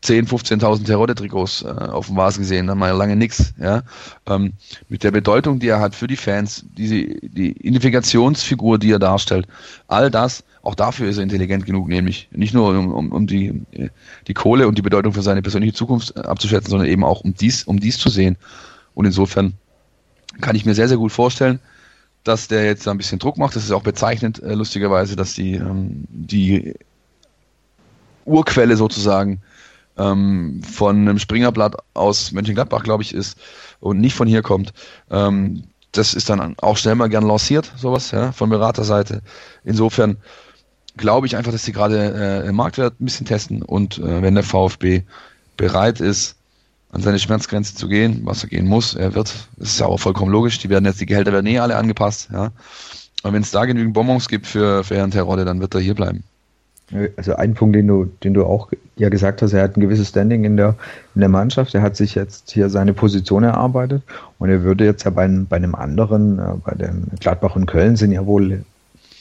10, 0.03 0.29
15.000 0.29 0.85
Terodde-Trikots 0.85 1.63
äh, 1.63 1.67
auf 1.67 2.07
dem 2.07 2.15
Vase 2.15 2.39
gesehen, 2.39 2.69
dann 2.69 2.79
mal 2.79 2.93
lange 2.93 3.17
nix. 3.17 3.55
Ja? 3.59 3.83
Ähm, 4.27 4.53
mit 4.89 5.03
der 5.03 5.11
Bedeutung, 5.11 5.59
die 5.59 5.67
er 5.67 5.81
hat 5.81 5.97
für 5.97 6.07
die 6.07 6.15
Fans, 6.15 6.65
diese, 6.77 6.95
die 7.23 7.51
Identifikationsfigur, 7.61 8.79
die 8.79 8.93
er 8.93 9.01
darstellt, 9.01 9.49
all 9.89 10.13
das 10.13 10.45
auch 10.63 10.77
dafür 10.77 11.09
ist 11.09 11.17
er 11.17 11.25
intelligent 11.25 11.67
genug, 11.67 11.89
nämlich 11.89 12.29
nicht 12.31 12.55
nur 12.55 12.71
um, 12.71 12.93
um, 12.93 13.11
um 13.11 13.27
die, 13.27 13.63
die 14.29 14.35
Kohle 14.35 14.69
und 14.69 14.79
die 14.79 14.83
Bedeutung 14.83 15.13
für 15.13 15.23
seine 15.23 15.43
persönliche 15.43 15.75
Zukunft 15.75 16.17
äh, 16.17 16.21
abzuschätzen, 16.21 16.71
sondern 16.71 16.87
eben 16.87 17.03
auch 17.03 17.23
um 17.23 17.35
dies, 17.35 17.65
um 17.65 17.81
dies 17.81 17.99
zu 17.99 18.11
sehen. 18.11 18.37
Und 18.95 19.07
insofern 19.07 19.55
kann 20.41 20.55
ich 20.55 20.65
mir 20.65 20.77
sehr, 20.77 20.87
sehr 20.87 20.99
gut 20.99 21.11
vorstellen, 21.11 21.59
dass 22.25 22.49
der 22.49 22.65
jetzt 22.65 22.87
ein 22.89 22.99
bisschen 22.99 23.19
Druck 23.19 23.39
macht. 23.39 23.57
Das 23.57 23.65
ist 23.65 23.73
auch 23.73 23.83
bezeichnend, 23.83 24.43
äh, 24.43 24.55
lustigerweise, 24.55 25.17
dass 25.17 25.35
die, 25.35 25.55
ähm, 25.55 26.05
die 26.09 26.75
Urquelle 28.25 28.77
sozusagen 28.77 29.41
ähm, 29.97 30.63
von 30.63 30.97
einem 30.97 31.19
Springerblatt 31.19 31.77
aus 31.95 32.33
Mönchengladbach, 32.33 32.83
glaube 32.83 33.03
ich, 33.03 33.15
ist 33.15 33.39
und 33.81 34.01
nicht 34.01 34.15
von 34.15 34.29
hier 34.29 34.43
kommt. 34.43 34.73
Ähm, 35.11 35.65
das 35.93 36.15
ist 36.15 36.29
dann 36.29 36.55
auch 36.59 36.77
schnell 36.77 36.95
mal 36.95 37.09
gern 37.09 37.27
lanciert, 37.27 37.73
sowas, 37.77 38.11
ja, 38.11 38.33
von 38.33 38.51
Beraterseite. 38.51 39.23
Insofern 39.65 40.19
glaube 40.97 41.27
ich 41.27 41.37
einfach, 41.37 41.53
dass 41.53 41.65
sie 41.65 41.73
gerade 41.73 42.45
äh, 42.47 42.53
Marktwert 42.53 43.01
ein 43.01 43.05
bisschen 43.07 43.27
testen 43.27 43.63
und 43.63 43.99
äh, 43.99 44.23
wenn 44.23 44.35
der 44.35 44.45
VfB 44.45 45.03
bereit 45.57 46.01
ist, 46.01 46.38
an 46.91 47.03
seine 47.03 47.19
Schmerzgrenze 47.19 47.75
zu 47.75 47.89
gehen, 47.89 48.23
was 48.25 48.43
er 48.43 48.49
gehen 48.49 48.67
muss, 48.67 48.95
er 48.95 49.15
wird, 49.15 49.35
das 49.57 49.71
ist 49.71 49.81
ja 49.81 49.87
auch 49.87 49.99
vollkommen 49.99 50.33
logisch, 50.33 50.59
die 50.59 50.71
werden 50.71 50.87
jetzt, 50.87 51.01
die 51.01 51.07
Gehälter 51.07 51.33
werden 51.33 51.47
eh 51.47 51.59
alle 51.59 51.77
angepasst, 51.77 52.29
ja. 52.33 52.51
Und 53.25 53.33
wenn 53.33 53.43
es 53.43 53.51
da 53.51 53.65
genügend 53.65 53.95
Bonbons 53.95 54.29
gibt 54.29 54.47
für, 54.47 54.85
für 54.85 54.97
Herrn 54.97 55.11
Terodde, 55.11 55.45
dann 55.45 55.61
wird 55.61 55.75
er 55.75 55.81
hier 55.81 55.95
bleiben. 55.95 56.23
Also 57.17 57.35
ein 57.35 57.53
Punkt, 57.53 57.75
den 57.75 57.87
du, 57.87 58.05
den 58.23 58.33
du 58.33 58.45
auch 58.45 58.71
ja 58.97 59.09
gesagt 59.09 59.43
hast, 59.43 59.53
er 59.53 59.63
hat 59.63 59.77
ein 59.77 59.81
gewisses 59.81 60.09
Standing 60.09 60.45
in 60.45 60.57
der, 60.57 60.77
in 61.15 61.21
der 61.21 61.29
Mannschaft, 61.29 61.75
er 61.75 61.83
hat 61.83 61.97
sich 61.97 62.15
jetzt 62.15 62.51
hier 62.51 62.71
seine 62.71 62.95
Position 62.95 63.43
erarbeitet 63.43 64.03
und 64.39 64.49
er 64.49 64.63
würde 64.63 64.85
jetzt 64.85 65.05
ja 65.05 65.11
bei, 65.11 65.29
bei 65.29 65.57
einem 65.57 65.75
anderen, 65.75 66.39
äh, 66.39 66.43
bei 66.65 66.75
den 66.75 67.09
Gladbach 67.21 67.57
und 67.57 67.67
Köln 67.67 67.97
sind 67.97 68.13
ja 68.13 68.25
wohl 68.25 68.65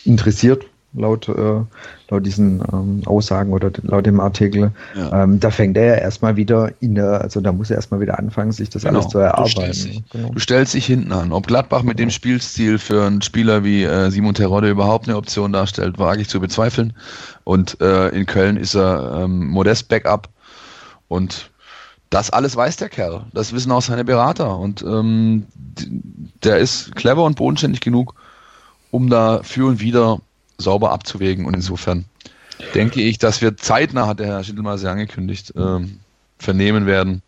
interessiert 0.05 0.63
laut, 0.93 1.27
äh, 1.29 1.61
laut 2.09 2.25
diesen 2.25 2.61
ähm, 2.71 3.01
Aussagen 3.05 3.53
oder 3.53 3.71
laut 3.83 4.05
dem 4.05 4.19
Artikel. 4.19 4.71
Ja. 4.95 5.23
Ähm, 5.23 5.39
da 5.39 5.51
fängt 5.51 5.77
er 5.77 5.85
ja 5.85 5.95
erstmal 5.95 6.35
wieder 6.35 6.71
in 6.79 6.95
der, 6.95 7.21
also 7.21 7.41
da 7.41 7.51
muss 7.51 7.69
er 7.69 7.75
erstmal 7.75 7.99
wieder 7.99 8.17
anfangen, 8.17 8.51
sich 8.51 8.69
das 8.69 8.83
genau. 8.83 8.99
alles 8.99 9.09
zu 9.09 9.19
erarbeiten. 9.19 9.45
Du 9.45 9.61
stellst, 9.61 9.85
dich, 9.85 10.03
genau. 10.09 10.29
du 10.29 10.39
stellst 10.39 10.73
dich 10.73 10.85
hinten 10.85 11.11
an. 11.11 11.31
Ob 11.31 11.47
Gladbach 11.47 11.83
mit 11.83 11.99
dem 11.99 12.09
Spielstil 12.09 12.79
für 12.79 13.05
einen 13.05 13.21
Spieler 13.21 13.63
wie 13.63 13.83
äh, 13.83 14.09
Simon 14.09 14.33
Terodde 14.33 14.69
überhaupt 14.69 15.07
eine 15.07 15.17
Option 15.17 15.53
darstellt, 15.53 15.99
wage 15.99 16.21
ich 16.21 16.29
zu 16.29 16.39
bezweifeln. 16.39 16.93
Und 17.43 17.79
äh, 17.81 18.09
in 18.09 18.25
Köln 18.25 18.57
ist 18.57 18.75
er 18.75 19.23
ähm, 19.23 19.47
modest 19.47 19.89
Backup 19.89 20.29
und 21.07 21.51
das 22.09 22.29
alles 22.29 22.55
weiß 22.55 22.77
der 22.77 22.89
Kerl. 22.89 23.25
Das 23.33 23.53
wissen 23.53 23.71
auch 23.71 23.81
seine 23.81 24.05
Berater. 24.05 24.57
Und 24.57 24.81
ähm, 24.81 25.45
der 26.43 26.57
ist 26.57 26.95
clever 26.95 27.23
und 27.23 27.35
bodenständig 27.35 27.81
genug, 27.81 28.15
um 28.91 29.09
da 29.09 29.41
für 29.43 29.67
und 29.67 29.81
wieder 29.81 30.21
sauber 30.57 30.91
abzuwägen. 30.91 31.45
Und 31.45 31.53
insofern 31.53 32.05
denke 32.73 33.01
ich, 33.01 33.17
dass 33.17 33.41
wir 33.41 33.57
zeitnah, 33.57 34.07
hat 34.07 34.19
der 34.19 34.27
Herr 34.27 34.43
Schittelmeier 34.43 34.77
sehr 34.77 34.91
angekündigt, 34.91 35.53
ähm, 35.55 35.99
vernehmen 36.37 36.85
werden, 36.85 37.21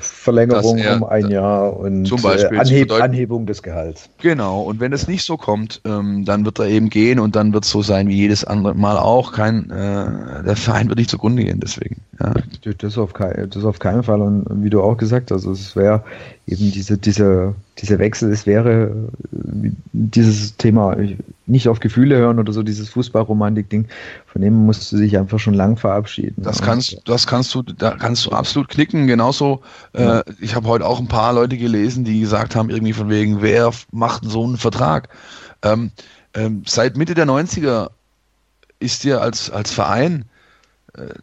Verlängerung 0.00 0.78
er, 0.78 0.96
um 0.96 1.04
ein 1.04 1.28
Jahr 1.28 1.76
und 1.76 2.06
zum 2.06 2.22
Beispiel 2.22 2.56
äh, 2.56 2.60
Anheb 2.60 2.92
Anhebung 2.92 3.46
des 3.46 3.62
Gehalts. 3.62 4.08
Genau, 4.18 4.62
und 4.62 4.80
wenn 4.80 4.92
es 4.92 5.06
nicht 5.06 5.24
so 5.24 5.36
kommt, 5.36 5.82
ähm, 5.84 6.24
dann 6.24 6.44
wird 6.44 6.58
er 6.58 6.66
eben 6.66 6.88
gehen 6.88 7.20
und 7.20 7.36
dann 7.36 7.52
wird 7.52 7.64
es 7.64 7.70
so 7.70 7.82
sein 7.82 8.08
wie 8.08 8.16
jedes 8.16 8.44
andere 8.44 8.74
Mal 8.74 8.96
auch. 8.96 9.32
Kein, 9.32 9.70
äh, 9.70 10.42
der 10.42 10.56
Verein 10.56 10.88
wird 10.88 10.98
nicht 10.98 11.10
zugrunde 11.10 11.44
gehen, 11.44 11.60
deswegen. 11.60 12.00
Ja. 12.18 12.34
Das, 12.78 12.98
auf 12.98 13.12
das 13.12 13.64
auf 13.64 13.78
keinen 13.78 14.02
Fall 14.02 14.20
und 14.22 14.46
wie 14.62 14.70
du 14.70 14.82
auch 14.82 14.96
gesagt 14.96 15.30
hast, 15.30 15.46
also 15.46 15.52
es 15.52 15.76
wäre 15.76 16.02
eben 16.50 16.72
diese, 16.72 16.98
diese, 16.98 17.54
diese 17.78 17.98
Wechsel, 17.98 18.32
es 18.32 18.46
wäre 18.46 19.08
äh, 19.32 19.70
dieses 19.92 20.56
Thema 20.56 20.96
nicht 21.46 21.68
auf 21.68 21.80
Gefühle 21.80 22.16
hören 22.16 22.38
oder 22.38 22.52
so, 22.52 22.62
dieses 22.62 22.88
Fußballromantik-Ding, 22.90 23.86
von 24.26 24.42
dem 24.42 24.54
musst 24.66 24.90
du 24.92 24.96
dich 24.96 25.16
einfach 25.16 25.38
schon 25.38 25.54
lang 25.54 25.76
verabschieden. 25.76 26.42
Das 26.42 26.60
kannst, 26.60 27.00
das 27.04 27.26
kannst 27.26 27.54
du, 27.54 27.62
da 27.62 27.92
kannst 27.92 28.26
du 28.26 28.30
absolut 28.30 28.68
knicken. 28.68 29.06
Genauso, 29.06 29.60
ja. 29.96 30.20
äh, 30.20 30.24
ich 30.40 30.54
habe 30.54 30.68
heute 30.68 30.86
auch 30.86 30.98
ein 30.98 31.08
paar 31.08 31.32
Leute 31.32 31.56
gelesen, 31.56 32.04
die 32.04 32.20
gesagt 32.20 32.56
haben, 32.56 32.70
irgendwie 32.70 32.92
von 32.92 33.08
wegen, 33.08 33.42
wer 33.42 33.70
macht 33.92 34.24
so 34.24 34.44
einen 34.44 34.56
Vertrag? 34.56 35.08
Ähm, 35.62 35.92
ähm, 36.34 36.62
seit 36.66 36.96
Mitte 36.96 37.14
der 37.14 37.26
90er 37.26 37.90
ist 38.78 39.04
dir 39.04 39.20
als, 39.20 39.50
als 39.50 39.70
Verein 39.70 40.24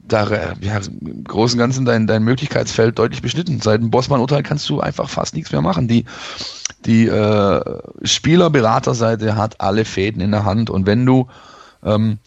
da 0.07 0.53
ja, 0.61 0.79
im 1.01 1.23
Großen 1.23 1.57
und 1.57 1.59
Ganzen 1.59 1.85
dein, 1.85 2.07
dein 2.07 2.23
Möglichkeitsfeld 2.23 2.97
deutlich 2.97 3.21
beschnitten. 3.21 3.59
Seit 3.61 3.81
dem 3.81 3.91
Bossmann-Urteil 3.91 4.43
kannst 4.43 4.69
du 4.69 4.79
einfach 4.79 5.09
fast 5.09 5.35
nichts 5.35 5.51
mehr 5.51 5.61
machen. 5.61 5.87
Die, 5.87 6.05
die 6.85 7.07
äh, 7.07 7.61
Spielerberaterseite 8.03 9.35
hat 9.35 9.59
alle 9.59 9.85
Fäden 9.85 10.21
in 10.21 10.31
der 10.31 10.45
Hand 10.45 10.69
und 10.69 10.85
wenn 10.85 11.05
du 11.05 11.27
ähm, 11.83 12.19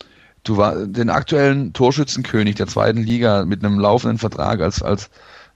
du 0.44 0.56
war 0.56 0.86
den 0.86 1.10
aktuellen 1.10 1.72
Torschützenkönig 1.72 2.56
der 2.56 2.66
zweiten 2.66 3.02
Liga 3.02 3.44
mit 3.44 3.64
einem 3.64 3.78
laufenden 3.78 4.18
Vertrag 4.18 4.60
als 4.60 4.82
als 4.82 5.10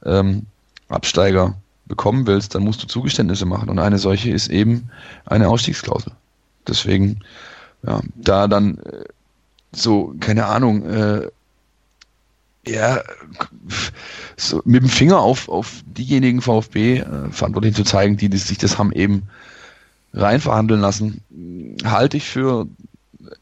ähm, 0.04 0.46
Absteiger 0.88 1.54
bekommen 1.86 2.26
willst, 2.26 2.54
dann 2.54 2.62
musst 2.62 2.82
du 2.82 2.86
Zugeständnisse 2.86 3.46
machen 3.46 3.68
und 3.68 3.78
eine 3.78 3.98
solche 3.98 4.30
ist 4.30 4.48
eben 4.48 4.90
eine 5.26 5.48
Ausstiegsklausel. 5.48 6.12
Deswegen 6.66 7.20
ja, 7.86 8.00
da 8.14 8.48
dann 8.48 8.78
äh, 8.78 9.04
so 9.72 10.14
keine 10.20 10.46
Ahnung 10.46 10.84
äh, 10.86 11.28
ja, 12.66 13.02
so 14.36 14.62
mit 14.64 14.82
dem 14.82 14.88
Finger 14.88 15.20
auf, 15.20 15.48
auf 15.48 15.82
diejenigen 15.86 16.40
VfB 16.40 16.98
äh, 16.98 17.30
verantwortlich 17.30 17.74
zu 17.74 17.84
zeigen, 17.84 18.16
die, 18.16 18.28
die 18.28 18.38
sich 18.38 18.58
das 18.58 18.78
haben 18.78 18.92
eben 18.92 19.24
rein 20.12 20.40
verhandeln 20.40 20.80
lassen, 20.80 21.20
halte 21.84 22.16
ich 22.16 22.24
für 22.24 22.66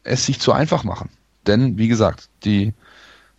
es 0.03 0.25
sich 0.25 0.39
zu 0.39 0.51
einfach 0.51 0.83
machen. 0.83 1.09
Denn, 1.45 1.77
wie 1.77 1.87
gesagt, 1.87 2.29
die 2.45 2.73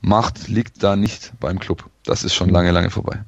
Macht 0.01 0.49
liegt 0.49 0.83
da 0.83 0.97
nicht 0.97 1.33
beim 1.41 1.59
Club. 1.59 1.89
Das 2.05 2.25
ist 2.25 2.35
schon 2.35 2.51
lange, 2.51 2.71
lange 2.71 2.91
vorbei. 2.91 3.25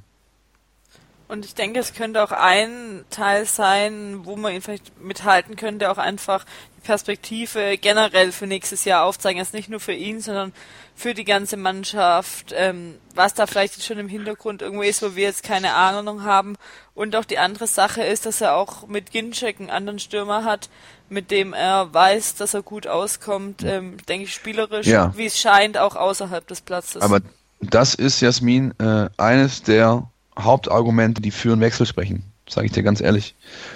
Und 1.28 1.44
ich 1.44 1.54
denke, 1.54 1.80
es 1.80 1.92
könnte 1.92 2.22
auch 2.22 2.30
ein 2.30 3.04
Teil 3.10 3.46
sein, 3.46 4.20
wo 4.24 4.36
man 4.36 4.54
ihn 4.54 4.62
vielleicht 4.62 5.00
mithalten 5.00 5.56
könnte, 5.56 5.90
auch 5.90 5.98
einfach 5.98 6.44
die 6.76 6.82
Perspektive 6.82 7.76
generell 7.78 8.30
für 8.30 8.46
nächstes 8.46 8.84
Jahr 8.84 9.04
aufzeigen. 9.04 9.38
Jetzt 9.38 9.52
nicht 9.52 9.68
nur 9.68 9.80
für 9.80 9.92
ihn, 9.92 10.20
sondern 10.20 10.52
für 10.94 11.14
die 11.14 11.24
ganze 11.24 11.56
Mannschaft, 11.56 12.54
ähm, 12.56 12.94
was 13.14 13.34
da 13.34 13.46
vielleicht 13.46 13.82
schon 13.82 13.98
im 13.98 14.08
Hintergrund 14.08 14.62
irgendwo 14.62 14.82
ist, 14.82 15.02
wo 15.02 15.16
wir 15.16 15.24
jetzt 15.24 15.42
keine 15.42 15.74
Ahnung 15.74 16.22
haben. 16.22 16.56
Und 16.94 17.16
auch 17.16 17.24
die 17.24 17.38
andere 17.38 17.66
Sache 17.66 18.02
ist, 18.02 18.24
dass 18.24 18.40
er 18.40 18.54
auch 18.54 18.86
mit 18.86 19.10
Ginczek 19.10 19.58
einen 19.58 19.70
anderen 19.70 19.98
Stürmer 19.98 20.44
hat, 20.44 20.70
mit 21.08 21.32
dem 21.32 21.52
er 21.52 21.92
weiß, 21.92 22.36
dass 22.36 22.54
er 22.54 22.62
gut 22.62 22.86
auskommt, 22.86 23.64
ähm, 23.64 23.96
denke 24.08 24.24
ich, 24.26 24.32
spielerisch, 24.32 24.86
ja. 24.86 25.12
wie 25.16 25.26
es 25.26 25.38
scheint, 25.38 25.76
auch 25.76 25.96
außerhalb 25.96 26.46
des 26.46 26.60
Platzes. 26.60 27.02
Aber 27.02 27.20
das 27.60 27.94
ist, 27.94 28.20
Jasmin, 28.20 28.74
äh, 28.78 29.08
eines 29.16 29.62
der 29.62 30.08
Hauptargumente, 30.38 31.22
die 31.22 31.30
für 31.30 31.52
einen 31.52 31.60
Wechsel 31.60 31.86
sprechen, 31.86 32.22
sage 32.48 32.66
ich 32.66 32.72
dir 32.72 32.82
ganz 32.82 33.00
ehrlich. 33.00 33.34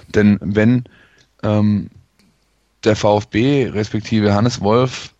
Denn 0.09 0.39
wenn 0.41 0.85
ähm, 1.43 1.91
der 2.85 2.97
VfB 2.97 3.69
respektive 3.69 4.35
Hannes 4.35 4.61
Wolf 4.61 5.15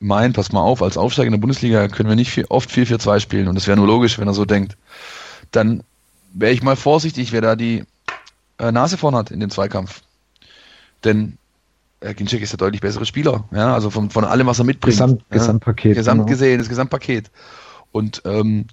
meint, 0.00 0.36
pass 0.36 0.52
mal 0.52 0.60
auf, 0.60 0.82
als 0.82 0.96
Aufsteiger 0.96 1.26
in 1.26 1.32
der 1.32 1.40
Bundesliga 1.40 1.88
können 1.88 2.08
wir 2.08 2.16
nicht 2.16 2.30
viel, 2.30 2.44
oft 2.48 2.70
4-4-2 2.70 3.20
spielen 3.20 3.48
und 3.48 3.54
das 3.54 3.66
wäre 3.66 3.76
nur 3.76 3.86
logisch, 3.86 4.18
wenn 4.18 4.28
er 4.28 4.34
so 4.34 4.44
denkt, 4.44 4.76
dann 5.52 5.82
wäre 6.32 6.52
ich 6.52 6.62
mal 6.62 6.76
vorsichtig, 6.76 7.32
wer 7.32 7.40
da 7.40 7.56
die 7.56 7.84
äh, 8.58 8.72
Nase 8.72 8.96
vorn 8.96 9.14
hat 9.14 9.30
in 9.30 9.40
dem 9.40 9.50
Zweikampf. 9.50 10.02
Denn 11.04 11.38
äh, 12.00 12.14
Ginczek 12.14 12.42
ist 12.42 12.52
der 12.52 12.58
deutlich 12.58 12.80
bessere 12.80 13.06
Spieler, 13.06 13.44
ja, 13.52 13.74
also 13.74 13.90
von, 13.90 14.10
von 14.10 14.24
allem, 14.24 14.46
was 14.46 14.58
er 14.58 14.64
mitbringt. 14.64 14.94
Gesamt, 14.94 15.22
ja, 15.30 15.38
Gesamtpaket. 15.38 15.94
Gesamt 15.94 16.18
genau. 16.20 16.28
gesehen, 16.28 16.58
das 16.58 16.68
Gesamtpaket. 16.68 17.30
Und 17.92 18.22
ähm, 18.24 18.66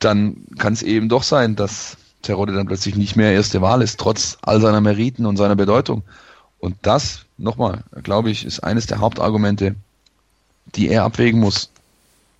dann 0.00 0.36
kann 0.58 0.72
es 0.72 0.82
eben 0.82 1.08
doch 1.08 1.22
sein, 1.22 1.56
dass 1.56 1.96
Terodde 2.22 2.52
dann 2.52 2.66
plötzlich 2.66 2.96
nicht 2.96 3.16
mehr 3.16 3.32
erste 3.32 3.60
Wahl 3.62 3.82
ist, 3.82 4.00
trotz 4.00 4.38
all 4.42 4.60
seiner 4.60 4.80
Meriten 4.80 5.26
und 5.26 5.36
seiner 5.36 5.56
Bedeutung. 5.56 6.02
Und 6.58 6.76
das, 6.82 7.24
nochmal, 7.38 7.84
glaube 8.02 8.30
ich, 8.30 8.44
ist 8.44 8.60
eines 8.60 8.86
der 8.86 8.98
Hauptargumente, 8.98 9.76
die 10.74 10.88
er 10.88 11.04
abwägen 11.04 11.40
muss. 11.40 11.70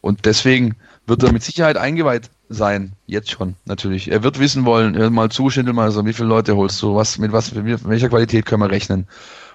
Und 0.00 0.24
deswegen 0.26 0.74
wird 1.06 1.22
er 1.22 1.32
mit 1.32 1.42
Sicherheit 1.42 1.76
eingeweiht 1.76 2.30
sein, 2.48 2.92
jetzt 3.06 3.30
schon, 3.30 3.56
natürlich. 3.64 4.10
Er 4.10 4.22
wird 4.22 4.38
wissen 4.38 4.64
wollen, 4.64 4.96
hör 4.96 5.10
mal 5.10 5.30
zu, 5.30 5.50
Schindelmeister, 5.50 6.04
wie 6.04 6.12
viele 6.12 6.28
Leute 6.28 6.56
holst 6.56 6.80
du, 6.82 6.94
was, 6.94 7.18
mit 7.18 7.32
was, 7.32 7.52
mit 7.52 7.88
welcher 7.88 8.08
Qualität 8.08 8.46
können 8.46 8.62
wir 8.62 8.70
rechnen? 8.70 9.06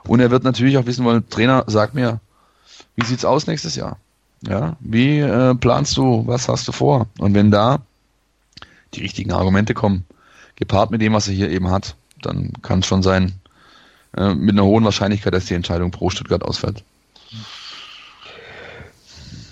Und 0.08 0.20
er 0.20 0.32
wird 0.32 0.44
natürlich 0.44 0.78
auch 0.78 0.86
wissen 0.86 1.06
wollen, 1.06 1.28
Trainer, 1.30 1.64
sag 1.68 1.94
mir, 1.94 2.20
wie 2.96 3.06
sieht's 3.06 3.26
aus 3.26 3.48
nächstes 3.48 3.76
Jahr? 3.76 3.98
Ja, 4.42 4.76
wie 4.80 5.20
äh, 5.20 5.54
planst 5.56 5.96
du, 5.98 6.24
was 6.26 6.50
hast 6.50 6.68
du 6.68 6.72
vor? 6.72 7.08
Und 7.20 7.34
wenn 7.36 7.52
da 7.52 7.80
die 8.94 9.02
richtigen 9.02 9.32
Argumente 9.32 9.74
kommen, 9.74 10.06
gepaart 10.56 10.92
mit 10.92 11.02
dem, 11.02 11.14
was 11.14 11.28
er 11.28 11.34
hier 11.34 11.50
eben 11.50 11.70
hat, 11.70 11.96
dann 12.22 12.54
kann 12.62 12.80
es 12.80 12.86
schon 12.86 13.04
sein, 13.04 13.34
äh, 14.16 14.34
mit 14.34 14.52
einer 14.52 14.66
hohen 14.66 14.84
Wahrscheinlichkeit, 14.84 15.34
dass 15.34 15.46
die 15.46 15.54
Entscheidung 15.54 15.92
pro 15.92 16.10
Stuttgart 16.10 16.44
ausfällt. 16.44 16.84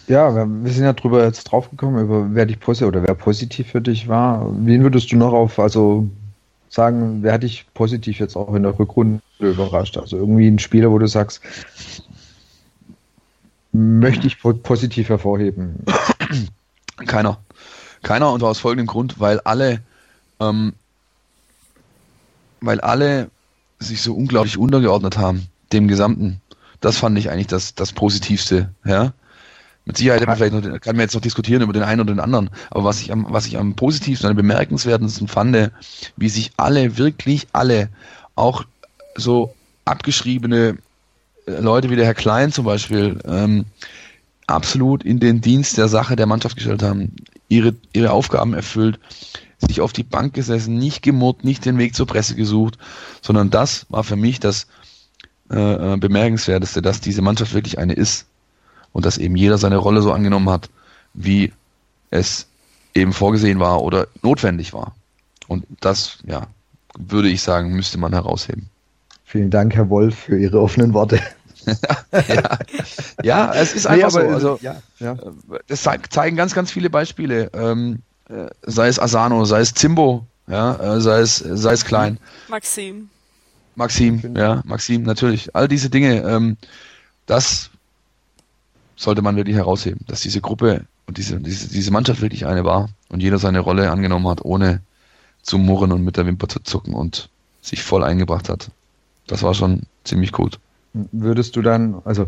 Ja, 0.08 0.34
wir 0.34 0.72
sind 0.72 0.86
ja 0.86 0.94
drüber 0.94 1.24
jetzt 1.24 1.44
draufgekommen, 1.44 2.04
über 2.04 2.34
wer 2.34 2.48
dich 2.48 2.60
positiv 2.60 2.88
oder 2.88 3.04
wer 3.04 3.14
positiv 3.14 3.68
für 3.68 3.82
dich 3.82 4.08
war. 4.08 4.48
Wen 4.66 4.82
würdest 4.82 5.12
du 5.12 5.18
noch 5.18 5.34
auf, 5.34 5.60
also 5.60 6.10
sagen, 6.68 7.22
wer 7.22 7.34
hat 7.34 7.44
dich 7.44 7.68
positiv 7.76 8.20
jetzt 8.20 8.36
auch 8.36 8.56
in 8.56 8.64
der 8.64 8.78
Rückrunde 8.78 9.22
überrascht? 9.38 9.98
Also 9.98 10.18
irgendwie 10.18 10.48
ein 10.48 10.58
Spieler, 10.58 10.90
wo 10.90 10.98
du 10.98 11.08
sagst, 11.08 11.42
möchte 13.72 14.26
ich 14.26 14.42
positiv 14.42 15.10
hervorheben? 15.10 15.76
Keiner. 17.06 17.38
Keiner 18.04 18.32
und 18.32 18.44
aus 18.44 18.60
folgendem 18.60 18.88
Grund, 18.88 19.20
weil 19.20 19.40
alle, 19.42 19.82
ähm, 20.40 20.74
weil 22.62 22.80
alle 22.82 23.30
sich 23.80 24.02
so 24.02 24.14
unglaublich 24.14 24.58
untergeordnet 24.58 25.18
haben, 25.18 25.48
dem 25.72 25.88
Gesamten. 25.88 26.42
Das 26.82 26.98
fand 26.98 27.18
ich 27.18 27.30
eigentlich 27.30 27.48
das, 27.48 27.76
das 27.76 27.94
Positivste, 27.94 28.74
ja. 28.86 29.14
Mit 29.86 29.98
Sicherheit 29.98 30.26
man 30.28 30.38
vielleicht 30.38 30.54
noch, 30.54 30.62
kann 30.82 30.96
man 30.96 31.04
jetzt 31.04 31.16
noch 31.16 31.22
diskutieren 31.22 31.64
über 31.64 31.74
den 31.74 31.82
einen 31.82 32.02
oder 32.02 32.14
den 32.14 32.20
anderen. 32.20 32.52
Aber 32.70 32.84
was 32.84 33.02
ich 33.02 33.12
am, 33.12 33.26
was 33.30 33.48
ich 33.48 33.58
am 33.58 33.74
positivsten, 33.74 34.30
am 34.30 34.36
bemerkenswertesten 34.36 35.28
fand, 35.28 35.72
wie 36.16 36.30
sich 36.30 36.52
alle, 36.58 36.98
wirklich 36.98 37.48
alle, 37.54 37.90
auch 38.36 38.66
so 39.16 39.56
abgeschriebene 39.86 40.78
äh, 41.48 41.60
Leute 41.60 41.90
wie 41.90 41.96
der 41.96 42.06
Herr 42.06 42.14
Klein 42.14 42.52
zum 42.52 42.66
Beispiel, 42.66 43.20
ähm, 43.26 43.66
absolut 44.46 45.04
in 45.04 45.20
den 45.20 45.42
Dienst 45.42 45.78
der 45.78 45.88
Sache 45.88 46.16
der 46.16 46.28
Mannschaft 46.28 46.56
gestellt 46.56 46.84
haben, 46.84 47.16
ihre, 47.50 47.76
ihre 47.94 48.12
Aufgaben 48.12 48.54
erfüllt, 48.54 49.00
sich 49.58 49.82
auf 49.82 49.92
die 49.92 50.04
Bank 50.04 50.34
gesessen, 50.34 50.78
nicht 50.78 51.02
gemurrt, 51.02 51.44
nicht 51.44 51.66
den 51.66 51.78
Weg 51.78 51.96
zur 51.96 52.08
Presse 52.08 52.36
gesucht, 52.36 52.78
sondern 53.22 53.50
das 53.50 53.86
war 53.90 54.04
für 54.04 54.16
mich 54.16 54.40
das 54.40 54.68
äh, 55.52 55.94
äh, 55.94 55.98
Bemerkenswerteste, 55.98 56.82
dass 56.82 57.02
diese 57.02 57.22
Mannschaft 57.22 57.54
wirklich 57.54 57.78
eine 57.78 57.94
ist 57.94 58.26
und 58.94 59.06
dass 59.06 59.18
eben 59.18 59.36
jeder 59.36 59.58
seine 59.58 59.78
Rolle 59.78 60.02
so 60.02 60.14
angenommen 60.14 60.50
hat, 60.50 60.70
wie 61.14 61.52
es 62.12 62.48
eben 62.96 63.12
vorgesehen 63.12 63.60
war 63.60 63.82
oder 63.82 64.08
notwendig 64.22 64.74
war. 64.74 64.96
Und 65.48 65.66
das, 65.82 66.20
ja, 66.26 66.48
würde 66.98 67.30
ich 67.30 67.42
sagen, 67.42 67.74
müsste 67.74 67.98
man 67.98 68.14
herausheben. 68.14 68.70
Vielen 69.26 69.50
Dank, 69.50 69.76
Herr 69.76 69.90
Wolf, 69.90 70.16
für 70.16 70.40
Ihre 70.40 70.60
offenen 70.60 70.94
Worte. 70.94 71.20
ja. 72.28 72.60
ja, 73.24 73.54
es 73.54 73.74
ist 73.74 73.88
einfach 73.88 74.08
Nee, 74.22 74.28
so. 74.28 74.34
Also, 74.34 74.60
ja, 74.62 74.82
ja. 75.00 75.18
das 75.68 75.84
zeig- 75.84 76.12
zeigen 76.12 76.36
ganz, 76.38 76.54
ganz 76.54 76.72
viele 76.72 76.90
Beispiele. 76.90 77.50
Ähm, 77.54 78.00
äh, 78.30 78.48
sei 78.64 78.88
es 78.88 79.00
Asano, 79.00 79.44
sei 79.46 79.62
es 79.62 79.74
Zimbo, 79.74 80.26
ja, 80.48 80.76
äh, 80.96 81.02
sei 81.02 81.20
es, 81.22 81.38
sei 81.38 81.74
es 81.74 81.86
Klein, 81.86 82.18
Maxim. 82.48 83.10
Maxim, 83.76 84.36
ja, 84.36 84.62
Maxim, 84.66 85.04
natürlich. 85.04 85.56
All 85.56 85.68
diese 85.68 85.90
Dinge, 85.90 86.22
ähm, 86.24 86.58
das 87.26 87.70
sollte 88.96 89.22
man 89.22 89.36
wirklich 89.38 89.56
herausheben, 89.56 90.02
dass 90.08 90.22
diese 90.22 90.42
Gruppe 90.42 90.86
und 91.08 91.18
diese, 91.18 91.40
diese, 91.40 91.70
diese 91.70 91.92
Mannschaft 91.92 92.22
wirklich 92.22 92.46
eine 92.46 92.66
war 92.66 92.90
und 93.08 93.22
jeder 93.24 93.40
seine 93.40 93.60
Rolle 93.62 93.90
angenommen 93.90 94.28
hat, 94.28 94.44
ohne 94.44 94.82
zu 95.42 95.58
murren 95.58 95.92
und 95.94 96.04
mit 96.04 96.18
der 96.18 96.26
Wimper 96.26 96.48
zu 96.50 96.60
zucken 96.60 96.94
und 96.94 97.30
sich 97.62 97.82
voll 97.82 98.04
eingebracht 98.04 98.50
hat. 98.50 98.70
Das 99.28 99.42
war 99.44 99.54
schon 99.54 99.84
ziemlich 100.04 100.32
gut. 100.32 100.60
Würdest 100.94 101.56
du 101.56 101.62
dann, 101.62 102.02
also 102.06 102.28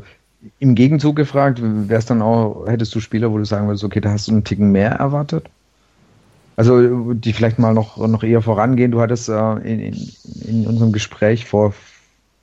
im 0.59 0.76
Gegenzug 0.76 1.16
gefragt, 1.16 1.59
wär's 1.62 2.05
dann 2.05 2.22
auch, 2.22 2.68
hättest 2.68 2.93
du 2.95 2.99
Spieler, 2.99 3.32
wo 3.32 3.38
du 3.38 3.45
sagen 3.45 3.68
würdest, 3.68 3.84
okay, 3.84 4.01
da 4.01 4.12
hast 4.12 4.28
du 4.28 4.32
einen 4.32 4.43
Ticken 4.43 4.72
mehr 4.72 4.91
erwartet? 4.91 5.49
Also 6.57 7.14
die 7.14 7.34
vielleicht 7.34 7.59
mal 7.59 7.74
noch, 7.74 7.97
noch 7.97 8.24
eher 8.24 8.41
vorangehen. 8.41 8.91
Du 8.91 9.01
hattest 9.01 9.30
äh, 9.30 9.53
in, 9.64 9.80
in, 9.80 10.12
in 10.47 10.68
unserem 10.68 10.91
Gespräch 10.91 11.45
vor, 11.45 11.74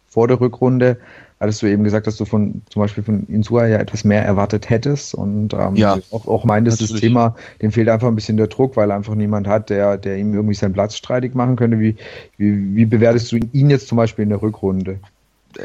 vor 0.08 0.28
der 0.28 0.40
Rückrunde, 0.40 0.98
hattest 1.40 1.62
du 1.62 1.66
eben 1.66 1.84
gesagt, 1.84 2.06
dass 2.06 2.16
du 2.16 2.24
von 2.24 2.62
zum 2.70 2.80
Beispiel 2.82 3.04
von 3.04 3.26
Insua 3.28 3.66
ja 3.66 3.78
etwas 3.78 4.04
mehr 4.04 4.24
erwartet 4.24 4.70
hättest 4.70 5.14
und 5.14 5.54
ähm, 5.54 5.76
Ja, 5.76 5.98
auch, 6.10 6.26
auch 6.26 6.44
meintest, 6.44 6.82
das. 6.82 6.92
Thema, 6.94 7.36
dem 7.62 7.70
fehlt 7.70 7.88
einfach 7.88 8.08
ein 8.08 8.16
bisschen 8.16 8.36
der 8.36 8.48
Druck, 8.48 8.76
weil 8.76 8.90
er 8.90 8.96
einfach 8.96 9.14
niemand 9.14 9.46
hat, 9.46 9.70
der, 9.70 9.98
der 9.98 10.16
ihm 10.16 10.34
irgendwie 10.34 10.54
seinen 10.54 10.72
Platz 10.72 10.96
streitig 10.96 11.34
machen 11.34 11.56
könnte. 11.56 11.78
Wie, 11.78 11.96
wie, 12.38 12.74
wie 12.74 12.86
bewertest 12.86 13.30
du 13.30 13.36
ihn 13.36 13.70
jetzt 13.70 13.88
zum 13.88 13.96
Beispiel 13.96 14.24
in 14.24 14.30
der 14.30 14.42
Rückrunde? 14.42 14.98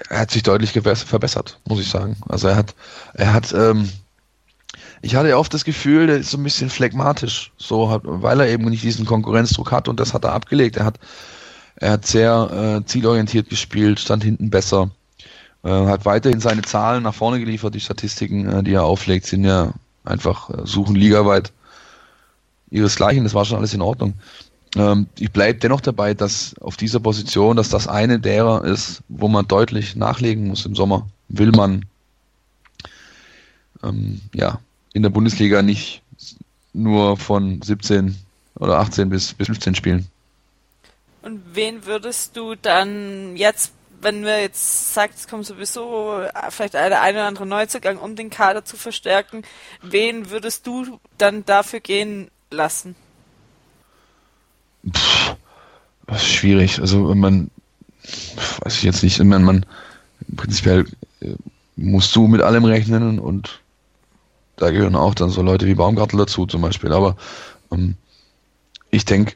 Er 0.09 0.19
hat 0.19 0.31
sich 0.31 0.43
deutlich 0.43 0.71
verbessert, 0.71 1.59
muss 1.67 1.79
ich 1.79 1.89
sagen. 1.89 2.17
Also 2.27 2.47
er 2.47 2.55
hat, 2.55 2.75
er 3.13 3.33
hat, 3.33 3.53
ähm, 3.53 3.89
ich 5.01 5.15
hatte 5.15 5.37
oft 5.37 5.53
das 5.53 5.65
Gefühl, 5.65 6.07
der 6.07 6.17
ist 6.17 6.31
so 6.31 6.37
ein 6.37 6.43
bisschen 6.43 6.69
phlegmatisch, 6.69 7.51
so 7.57 7.99
weil 8.03 8.39
er 8.39 8.47
eben 8.47 8.65
nicht 8.65 8.83
diesen 8.83 9.05
Konkurrenzdruck 9.05 9.71
hat 9.71 9.87
und 9.87 9.99
das 9.99 10.13
hat 10.13 10.23
er 10.23 10.33
abgelegt. 10.33 10.77
Er 10.77 10.85
hat, 10.85 10.99
er 11.75 11.91
hat 11.91 12.05
sehr 12.05 12.81
äh, 12.81 12.85
zielorientiert 12.85 13.49
gespielt, 13.49 13.99
stand 13.99 14.23
hinten 14.23 14.49
besser, 14.49 14.89
äh, 15.63 15.69
hat 15.69 16.05
weiterhin 16.05 16.39
seine 16.39 16.61
Zahlen 16.63 17.03
nach 17.03 17.13
vorne 17.13 17.39
geliefert. 17.39 17.75
Die 17.75 17.79
Statistiken, 17.79 18.49
äh, 18.49 18.63
die 18.63 18.73
er 18.73 18.83
auflegt, 18.83 19.25
sind 19.25 19.43
ja 19.43 19.73
einfach 20.03 20.49
äh, 20.49 20.65
suchen 20.65 20.95
ligaweit 20.95 21.51
ihresgleichen. 22.69 23.23
Das 23.23 23.33
war 23.33 23.45
schon 23.45 23.57
alles 23.57 23.73
in 23.73 23.81
Ordnung. 23.81 24.15
Ähm, 24.75 25.07
ich 25.19 25.31
bleibe 25.31 25.59
dennoch 25.59 25.81
dabei, 25.81 26.13
dass 26.13 26.55
auf 26.59 26.77
dieser 26.77 26.99
Position, 26.99 27.57
dass 27.57 27.69
das 27.69 27.87
eine 27.87 28.19
derer 28.19 28.63
ist, 28.63 29.01
wo 29.09 29.27
man 29.27 29.47
deutlich 29.47 29.95
nachlegen 29.95 30.47
muss 30.47 30.65
im 30.65 30.75
Sommer. 30.75 31.07
Will 31.29 31.51
man 31.51 31.85
ähm, 33.83 34.21
ja 34.33 34.59
in 34.93 35.03
der 35.03 35.09
Bundesliga 35.09 35.61
nicht 35.61 36.01
nur 36.73 37.17
von 37.17 37.61
17 37.61 38.15
oder 38.55 38.79
18 38.79 39.09
bis, 39.09 39.33
bis 39.33 39.47
15 39.47 39.75
spielen. 39.75 40.07
Und 41.21 41.41
wen 41.53 41.85
würdest 41.85 42.35
du 42.35 42.55
dann 42.55 43.35
jetzt, 43.37 43.73
wenn 44.01 44.25
wir 44.25 44.41
jetzt 44.41 44.93
sagt, 44.93 45.15
es 45.15 45.27
kommt 45.27 45.45
sowieso 45.45 46.21
vielleicht 46.49 46.73
der 46.73 47.01
eine 47.01 47.19
oder 47.19 47.27
andere 47.27 47.45
Neuzugang, 47.45 47.97
um 47.97 48.15
den 48.15 48.29
Kader 48.29 48.65
zu 48.65 48.75
verstärken, 48.75 49.43
wen 49.81 50.29
würdest 50.29 50.67
du 50.67 50.99
dann 51.17 51.45
dafür 51.45 51.79
gehen 51.79 52.29
lassen? 52.51 52.95
Pff, 54.91 55.35
ist 56.13 56.25
schwierig. 56.25 56.79
Also 56.79 57.09
wenn 57.09 57.19
man 57.19 57.49
weiß 58.61 58.77
ich 58.77 58.83
jetzt 58.83 59.03
nicht, 59.03 59.19
ich 59.19 59.25
meine, 59.25 59.43
man 59.43 59.65
prinzipiell 60.35 60.85
äh, 61.21 61.35
musst 61.75 62.15
du 62.15 62.27
mit 62.27 62.41
allem 62.41 62.65
rechnen 62.65 63.19
und 63.19 63.61
da 64.57 64.71
gehören 64.71 64.95
auch 64.95 65.15
dann 65.15 65.29
so 65.29 65.41
Leute 65.41 65.65
wie 65.65 65.75
Baumgartel 65.75 66.19
dazu 66.19 66.45
zum 66.45 66.61
Beispiel. 66.61 66.93
Aber 66.93 67.15
ähm, 67.71 67.95
ich 68.91 69.05
denke, 69.05 69.33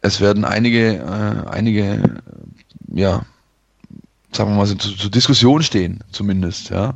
es 0.00 0.20
werden 0.20 0.44
einige, 0.44 0.96
äh, 0.96 1.48
einige, 1.48 1.82
äh, 1.82 2.08
ja, 2.94 3.24
sagen 4.32 4.50
wir 4.50 4.56
mal 4.56 4.66
so 4.66 4.74
zu, 4.74 4.94
zur 4.96 5.10
Diskussion 5.10 5.62
stehen, 5.62 6.00
zumindest, 6.10 6.70
ja. 6.70 6.94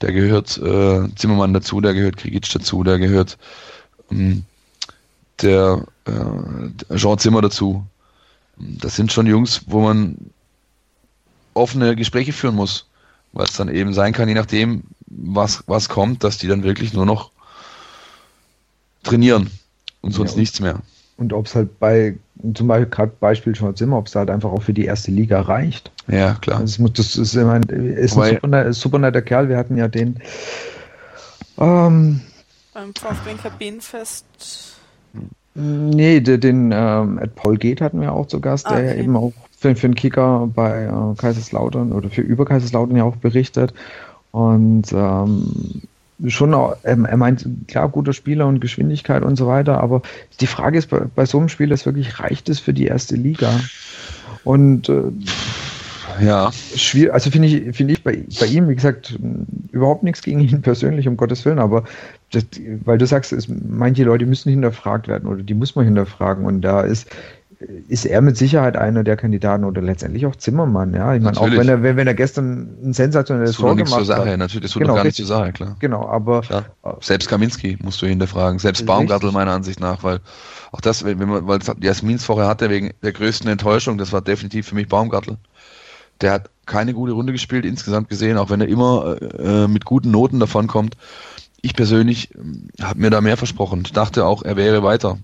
Da 0.00 0.12
gehört 0.12 0.58
äh, 0.58 1.08
Zimmermann 1.16 1.54
dazu, 1.54 1.80
da 1.80 1.92
gehört 1.92 2.18
Krigic 2.18 2.48
dazu, 2.52 2.84
da 2.84 2.98
gehört 2.98 3.36
ähm, 4.12 4.44
der 5.42 5.84
äh, 6.08 6.96
Jean 6.96 7.18
Zimmer 7.18 7.40
dazu. 7.42 7.84
Das 8.56 8.96
sind 8.96 9.12
schon 9.12 9.26
Jungs, 9.26 9.62
wo 9.66 9.80
man 9.82 10.16
offene 11.54 11.94
Gespräche 11.96 12.32
führen 12.32 12.54
muss, 12.56 12.86
weil 13.32 13.44
es 13.44 13.52
dann 13.56 13.68
eben 13.68 13.94
sein 13.94 14.12
kann, 14.12 14.28
je 14.28 14.34
nachdem, 14.34 14.82
was, 15.06 15.62
was 15.66 15.88
kommt, 15.88 16.24
dass 16.24 16.38
die 16.38 16.48
dann 16.48 16.62
wirklich 16.64 16.92
nur 16.92 17.06
noch 17.06 17.30
trainieren 19.02 19.50
und 20.00 20.12
sonst 20.12 20.30
Ja, 20.30 20.34
und- 20.34 20.40
nichts 20.40 20.60
mehr. 20.60 20.80
Und 21.16 21.32
ob 21.32 21.46
es 21.46 21.54
halt 21.56 21.80
bei, 21.80 22.16
zum 22.54 22.68
Beispiel 22.68 22.90
gerade 22.90 23.12
Beispiel 23.18 23.54
schon 23.56 23.74
Zimmer, 23.74 23.98
ob 23.98 24.06
es 24.06 24.14
halt 24.14 24.30
einfach 24.30 24.50
auch 24.52 24.62
für 24.62 24.72
die 24.72 24.84
erste 24.84 25.10
Liga 25.10 25.40
reicht. 25.40 25.90
Ja, 26.06 26.34
klar. 26.34 26.60
Das, 26.60 26.78
muss, 26.78 26.92
das 26.92 27.16
ist 27.16 27.34
immer 27.34 27.54
ein, 27.54 27.64
ist 27.64 28.14
Wobei- 28.14 28.28
ein 28.28 28.34
super, 28.36 28.46
netter- 28.48 28.72
super 28.72 28.98
netter 29.00 29.22
Kerl. 29.22 29.48
Wir 29.48 29.56
hatten 29.56 29.76
ja 29.76 29.88
den, 29.88 30.20
ähm, 31.58 32.20
Beim 32.72 32.94
VfB 32.94 33.34
Kabinenfest. 33.42 34.24
Nee, 35.58 36.20
den, 36.20 36.70
ähm, 36.72 37.18
Ed 37.18 37.34
Paul 37.34 37.56
Geht 37.58 37.80
hatten 37.80 38.00
wir 38.00 38.12
auch 38.12 38.26
zu 38.26 38.40
Gast, 38.40 38.66
Ah, 38.66 38.76
der 38.76 38.84
ja 38.84 38.90
okay. 38.92 39.02
eben 39.02 39.16
auch 39.16 39.32
für, 39.58 39.74
für 39.74 39.88
den 39.88 39.94
Kicker 39.94 40.48
bei 40.54 40.84
äh, 40.84 41.16
Kaiserslautern 41.16 41.92
oder 41.92 42.10
für 42.10 42.22
über 42.22 42.44
Kaiserslautern 42.44 42.96
ja 42.96 43.04
auch 43.04 43.16
berichtet. 43.16 43.74
Und 44.30 44.92
ähm, 44.92 45.82
schon, 46.26 46.54
auch, 46.54 46.76
er, 46.82 46.98
er 46.98 47.16
meint, 47.16 47.46
klar, 47.66 47.88
guter 47.88 48.12
Spieler 48.12 48.46
und 48.46 48.60
Geschwindigkeit 48.60 49.22
und 49.22 49.36
so 49.36 49.46
weiter, 49.46 49.80
aber 49.80 50.02
die 50.40 50.46
Frage 50.46 50.78
ist 50.78 50.90
bei, 50.90 51.00
bei 51.14 51.26
so 51.26 51.38
einem 51.38 51.48
Spieler 51.48 51.74
ist 51.74 51.86
wirklich, 51.86 52.20
reicht 52.20 52.48
es 52.48 52.60
für 52.60 52.72
die 52.72 52.86
erste 52.86 53.16
Liga? 53.16 53.50
Und 54.44 54.88
äh, 54.88 55.02
Ja, 56.20 56.50
schwierig, 56.52 57.12
also 57.12 57.30
finde 57.30 57.48
ich, 57.48 57.76
finde 57.76 57.92
ich 57.94 58.02
bei, 58.02 58.24
bei 58.40 58.46
ihm, 58.46 58.68
wie 58.68 58.74
gesagt, 58.74 59.18
überhaupt 59.70 60.02
nichts 60.02 60.22
gegen 60.22 60.40
ihn 60.40 60.62
persönlich, 60.62 61.06
um 61.06 61.16
Gottes 61.16 61.44
Willen, 61.44 61.58
aber 61.58 61.84
das, 62.32 62.44
weil 62.84 62.98
du 62.98 63.06
sagst, 63.06 63.32
es, 63.32 63.48
manche 63.48 64.04
Leute 64.04 64.26
müssen 64.26 64.50
hinterfragt 64.50 65.08
werden 65.08 65.28
oder 65.28 65.42
die 65.42 65.54
muss 65.54 65.74
man 65.74 65.84
hinterfragen 65.84 66.44
und 66.44 66.60
da 66.60 66.82
ist, 66.82 67.08
ist 67.88 68.06
er 68.06 68.20
mit 68.20 68.36
Sicherheit 68.36 68.76
einer 68.76 69.02
der 69.02 69.16
Kandidaten 69.16 69.64
oder 69.64 69.82
letztendlich 69.82 70.26
auch 70.26 70.36
Zimmermann, 70.36 70.94
ja. 70.94 71.14
Ich 71.14 71.22
meine, 71.22 71.40
auch 71.40 71.50
wenn 71.50 71.68
er, 71.68 71.82
wenn, 71.82 72.06
er 72.06 72.14
gestern 72.14 72.68
ein 72.84 72.92
sensationelles 72.92 73.50
das 73.50 73.56
tut 73.56 73.62
Tor 73.62 73.70
doch 73.70 73.76
nichts 73.76 73.90
zur 73.90 74.02
gemacht 74.02 74.18
Sache. 74.18 74.30
hat. 74.30 74.38
Natürlich, 74.38 74.62
das 74.62 74.72
tut 74.72 74.82
Genau, 74.82 74.92
doch 74.92 74.96
gar 74.98 75.04
nichts 75.04 75.16
zur 75.16 75.26
Sache, 75.26 75.52
klar. 75.52 75.76
Genau, 75.80 76.08
aber 76.08 76.42
Klar. 76.42 76.64
Selbst 77.00 77.28
Kaminski 77.28 77.76
musst 77.82 78.00
du 78.00 78.06
hinterfragen, 78.06 78.58
selbst. 78.60 78.86
Baumgartel 78.86 79.32
meiner 79.32 79.52
Ansicht 79.52 79.80
nach, 79.80 80.04
weil 80.04 80.20
auch 80.70 80.80
das, 80.80 81.04
wenn 81.04 81.18
man, 81.18 81.48
weil 81.48 81.58
Jasmins 81.80 82.24
vorher 82.24 82.46
hatte, 82.46 82.70
wegen 82.70 82.92
der 83.02 83.12
größten 83.12 83.50
Enttäuschung, 83.50 83.98
das 83.98 84.12
war 84.12 84.20
definitiv 84.20 84.68
für 84.68 84.74
mich 84.76 84.86
Baumgartel. 84.86 85.36
Der 86.20 86.32
hat 86.32 86.50
keine 86.66 86.94
gute 86.94 87.12
Runde 87.12 87.32
gespielt, 87.32 87.64
insgesamt 87.64 88.08
gesehen, 88.08 88.38
auch 88.38 88.50
wenn 88.50 88.60
er 88.60 88.68
immer 88.68 89.16
äh, 89.38 89.66
mit 89.66 89.84
guten 89.84 90.10
Noten 90.10 90.38
davonkommt. 90.38 90.96
Ich 91.60 91.74
persönlich 91.74 92.30
habe 92.80 93.00
mir 93.00 93.10
da 93.10 93.20
mehr 93.20 93.36
versprochen. 93.36 93.82
Ich 93.84 93.92
dachte 93.92 94.24
auch, 94.24 94.42
er 94.42 94.56
wäre 94.56 94.82
weiter. 94.82 95.18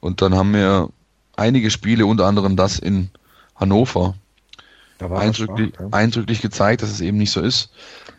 Und 0.00 0.22
dann 0.22 0.34
haben 0.34 0.52
wir 0.52 0.90
einige 1.36 1.70
Spiele, 1.70 2.06
unter 2.06 2.26
anderem 2.26 2.56
das 2.56 2.78
in 2.78 3.10
Hannover, 3.54 4.14
er 4.98 5.10
eindrücklich, 5.10 5.74
schwach, 5.74 5.80
ja. 5.80 5.88
eindrücklich 5.92 6.40
gezeigt, 6.40 6.82
dass 6.82 6.90
es 6.90 7.00
eben 7.00 7.18
nicht 7.18 7.30
so 7.30 7.40
ist. 7.40 7.70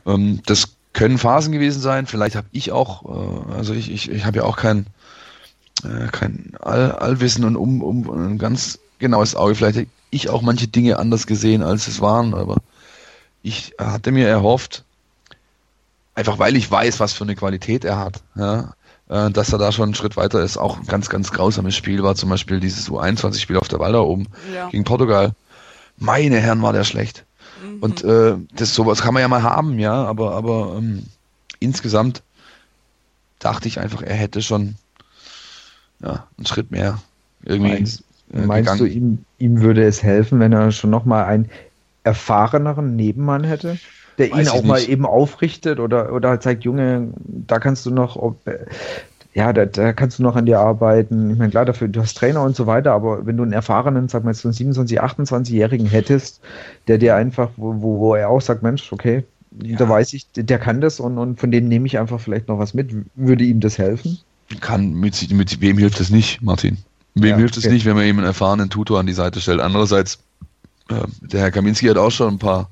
Ähm, 0.05 0.41
das 0.45 0.75
können 0.93 1.17
Phasen 1.17 1.51
gewesen 1.51 1.81
sein. 1.81 2.05
Vielleicht 2.05 2.35
habe 2.35 2.47
ich 2.51 2.71
auch, 2.71 3.05
äh, 3.05 3.53
also 3.53 3.73
ich, 3.73 3.91
ich, 3.91 4.09
ich 4.11 4.25
habe 4.25 4.37
ja 4.37 4.43
auch 4.43 4.57
kein, 4.57 4.87
äh, 5.83 6.07
kein 6.11 6.53
All, 6.59 6.91
Allwissen 6.91 7.45
und 7.45 7.55
um, 7.55 7.81
um 7.81 8.09
ein 8.09 8.37
ganz 8.37 8.79
genaues 8.99 9.35
Auge. 9.35 9.55
Vielleicht 9.55 9.77
hätte 9.77 9.91
ich 10.09 10.29
auch 10.29 10.41
manche 10.41 10.67
Dinge 10.67 10.99
anders 10.99 11.27
gesehen, 11.27 11.63
als 11.63 11.87
es 11.87 12.01
waren, 12.01 12.33
aber 12.33 12.57
ich 13.43 13.73
hatte 13.77 14.11
mir 14.11 14.27
erhofft, 14.27 14.83
einfach 16.17 16.39
weil 16.39 16.55
ich 16.55 16.69
weiß, 16.69 16.99
was 16.99 17.13
für 17.13 17.23
eine 17.23 17.35
Qualität 17.35 17.85
er 17.85 17.99
hat, 17.99 18.21
ja, 18.35 18.73
äh, 19.07 19.29
dass 19.29 19.53
er 19.53 19.59
da 19.59 19.71
schon 19.71 19.85
einen 19.85 19.95
Schritt 19.95 20.17
weiter 20.17 20.41
ist. 20.41 20.57
Auch 20.57 20.79
ein 20.79 20.87
ganz, 20.87 21.09
ganz 21.09 21.31
grausames 21.31 21.75
Spiel 21.75 22.01
war 22.01 22.15
zum 22.15 22.29
Beispiel 22.29 22.59
dieses 22.59 22.89
U21-Spiel 22.89 23.55
auf 23.57 23.67
der 23.67 23.79
Waldau 23.79 24.07
oben 24.07 24.25
Ja. 24.53 24.69
gegen 24.69 24.83
Portugal. 24.83 25.33
Meine 25.97 26.39
Herren, 26.39 26.63
war 26.63 26.73
der 26.73 26.83
schlecht. 26.83 27.23
Mhm. 27.63 27.79
Und 27.81 28.03
äh, 28.03 28.35
das 28.55 28.73
sowas 28.73 29.01
kann 29.01 29.13
man 29.13 29.21
ja 29.21 29.27
mal 29.27 29.43
haben, 29.43 29.77
ja, 29.77 29.93
aber 29.93 30.35
aber 30.35 30.75
ähm, 30.77 31.03
insgesamt 31.59 32.23
dachte 33.37 33.67
ich 33.67 33.79
einfach, 33.79 34.01
er 34.01 34.15
hätte 34.15 34.41
schon 34.41 34.75
ja, 36.01 36.27
einen 36.37 36.47
Schritt 36.47 36.71
mehr 36.71 36.99
irgendwie 37.43 37.73
Meinst, 37.73 38.03
äh, 38.33 38.41
meinst 38.41 38.79
du, 38.79 38.85
ihm, 38.85 39.23
ihm 39.37 39.61
würde 39.61 39.83
es 39.83 40.01
helfen, 40.01 40.39
wenn 40.39 40.51
er 40.51 40.71
schon 40.71 40.89
nochmal 40.89 41.25
einen 41.25 41.49
erfahreneren 42.03 42.95
Nebenmann 42.95 43.43
hätte? 43.43 43.77
Der 44.17 44.31
Weiß 44.31 44.47
ihn 44.47 44.49
auch 44.49 44.63
mal 44.63 44.79
nicht. 44.79 44.89
eben 44.89 45.05
aufrichtet 45.05 45.79
oder, 45.79 46.11
oder 46.13 46.29
halt 46.29 46.43
sagt, 46.43 46.63
Junge, 46.63 47.09
da 47.17 47.59
kannst 47.59 47.85
du 47.85 47.91
noch, 47.91 48.15
ob, 48.15 48.47
äh, 48.47 48.65
ja, 49.33 49.53
da, 49.53 49.65
da 49.65 49.93
kannst 49.93 50.17
du 50.17 50.23
noch 50.23 50.35
an 50.35 50.47
dir 50.47 50.59
arbeiten. 50.59 51.29
Ich 51.29 51.37
meine, 51.37 51.51
klar, 51.51 51.65
dafür, 51.65 51.87
du 51.87 52.01
hast 52.01 52.17
Trainer 52.17 52.41
und 52.41 52.55
so 52.55 52.65
weiter, 52.65 52.93
aber 52.93 53.27
wenn 53.27 53.37
du 53.37 53.43
einen 53.43 53.53
erfahrenen, 53.53 54.07
sag 54.07 54.23
mal 54.23 54.31
jetzt 54.31 54.41
so 54.41 54.47
einen 54.47 54.73
27-, 54.73 54.99
28-Jährigen 54.99 55.85
hättest, 55.85 56.41
der 56.87 56.97
dir 56.97 57.15
einfach, 57.15 57.51
wo, 57.57 57.75
wo, 57.79 57.99
wo 57.99 58.15
er 58.15 58.29
auch 58.29 58.41
sagt, 58.41 58.63
Mensch, 58.63 58.91
okay, 58.91 59.23
Ja. 59.63 59.77
Da 59.77 59.87
weiß 59.87 60.13
ich, 60.13 60.25
der 60.35 60.57
kann 60.57 60.81
das 60.81 60.99
und, 60.99 61.19
und 61.19 61.39
von 61.39 61.51
dem 61.51 61.67
nehme 61.67 61.85
ich 61.85 61.99
einfach 61.99 62.19
vielleicht 62.19 62.47
noch 62.47 62.57
was 62.57 62.73
mit. 62.73 62.91
Würde 63.15 63.43
ihm 63.43 63.59
das 63.59 63.77
helfen? 63.77 64.17
Kann, 64.59 64.93
mit, 64.93 65.31
mit 65.31 65.61
wem 65.61 65.77
hilft 65.77 65.99
das 65.99 66.09
nicht, 66.09 66.41
Martin? 66.41 66.77
Wem 67.13 67.31
ja, 67.31 67.37
hilft 67.37 67.57
es 67.57 67.65
okay. 67.65 67.73
nicht, 67.73 67.85
wenn 67.85 67.95
man 67.95 68.05
ihm 68.05 68.17
einen 68.17 68.27
erfahrenen 68.27 68.69
Tutor 68.69 68.99
an 68.99 69.05
die 69.05 69.13
Seite 69.13 69.39
stellt? 69.41 69.59
Andererseits, 69.59 70.19
äh, 70.89 70.95
der 71.21 71.41
Herr 71.41 71.51
Kaminski 71.51 71.87
hat 71.87 71.97
auch 71.97 72.11
schon 72.11 72.35
ein 72.35 72.39
paar 72.39 72.69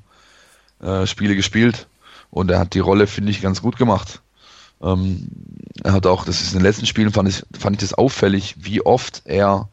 äh, 0.82 1.06
Spiele 1.06 1.36
gespielt 1.36 1.86
und 2.30 2.50
er 2.50 2.58
hat 2.58 2.74
die 2.74 2.80
Rolle, 2.80 3.06
finde 3.06 3.30
ich, 3.30 3.40
ganz 3.40 3.62
gut 3.62 3.76
gemacht. 3.76 4.20
Ähm, 4.82 5.28
er 5.82 5.92
hat 5.92 6.06
auch, 6.06 6.24
das 6.24 6.40
ist 6.40 6.52
in 6.52 6.58
den 6.58 6.64
letzten 6.64 6.86
Spielen, 6.86 7.12
fand 7.12 7.28
ich, 7.28 7.42
fand 7.58 7.76
ich 7.76 7.88
das 7.88 7.94
auffällig, 7.94 8.56
wie 8.58 8.84
oft 8.84 9.22
er 9.24 9.68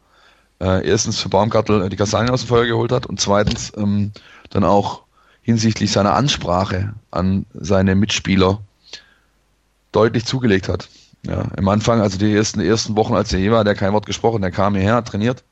äh, 0.62 0.88
erstens 0.88 1.20
für 1.20 1.30
Baumgartel 1.30 1.90
die 1.90 1.98
Kastanien 1.98 2.32
aus 2.32 2.42
dem 2.42 2.50
Feuer 2.50 2.66
geholt 2.66 2.92
hat 2.92 3.06
und 3.06 3.20
zweitens 3.20 3.74
ähm, 3.76 4.12
dann 4.50 4.64
auch 4.64 5.04
hinsichtlich 5.42 5.92
seiner 5.92 6.16
Ansprache 6.16 6.94
an 7.12 7.46
seine 7.54 7.96
Mitspieler 7.96 8.60
deutlich 9.92 10.26
zugelegt 10.26 10.70
hat. 10.70 10.90
Ja, 11.26 11.46
im 11.58 11.68
Anfang, 11.70 12.02
also 12.02 12.18
die 12.18 12.34
ersten, 12.34 12.60
ersten 12.60 12.98
Wochen, 12.98 13.14
als 13.14 13.32
er 13.32 13.40
hier 13.40 13.52
war, 13.52 13.64
der 13.64 13.76
kein 13.76 13.94
Wort 13.94 14.06
gesprochen, 14.06 14.42
der 14.42 14.52
kam 14.52 14.76
hierher, 14.76 14.96
hat 14.96 15.08
trainiert, 15.08 15.44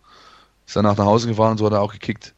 ist 0.65 0.75
dann 0.75 0.83
nach 0.83 0.97
Hause 0.97 1.27
gefahren 1.27 1.51
und 1.51 1.57
so 1.57 1.65
hat 1.65 1.73
er 1.73 1.81
auch 1.81 1.93
gekickt. 1.93 2.33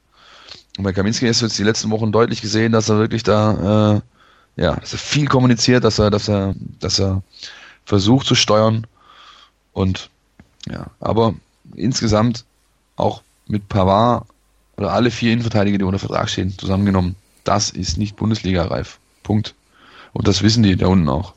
Und 0.77 0.83
bei 0.83 0.93
Kaminski 0.93 1.27
ist 1.27 1.41
jetzt 1.41 1.57
die 1.57 1.63
letzten 1.63 1.91
Wochen 1.91 2.11
deutlich 2.11 2.41
gesehen, 2.41 2.71
dass 2.71 2.89
er 2.89 2.97
wirklich 2.97 3.23
da, 3.23 4.01
äh, 4.57 4.61
ja, 4.61 4.75
dass 4.75 4.93
er 4.93 4.99
viel 4.99 5.27
kommuniziert, 5.27 5.83
dass 5.83 5.99
er, 5.99 6.09
dass 6.09 6.27
er, 6.27 6.55
dass 6.79 6.99
er 6.99 7.21
versucht 7.85 8.25
zu 8.25 8.35
steuern 8.35 8.87
und 9.73 10.09
ja, 10.67 10.87
aber 10.99 11.35
insgesamt 11.75 12.45
auch 12.95 13.21
mit 13.47 13.67
Pavard 13.69 14.25
oder 14.77 14.93
alle 14.93 15.11
vier 15.11 15.33
Innenverteidiger, 15.33 15.77
die 15.77 15.83
unter 15.83 15.99
Vertrag 15.99 16.29
stehen, 16.29 16.57
zusammengenommen, 16.57 17.15
das 17.43 17.69
ist 17.69 17.97
nicht 17.97 18.15
Bundesliga-reif. 18.15 18.97
Punkt. 19.21 19.53
Und 20.13 20.27
das 20.27 20.41
wissen 20.41 20.63
die 20.63 20.75
da 20.75 20.87
unten 20.87 21.09
auch. 21.09 21.33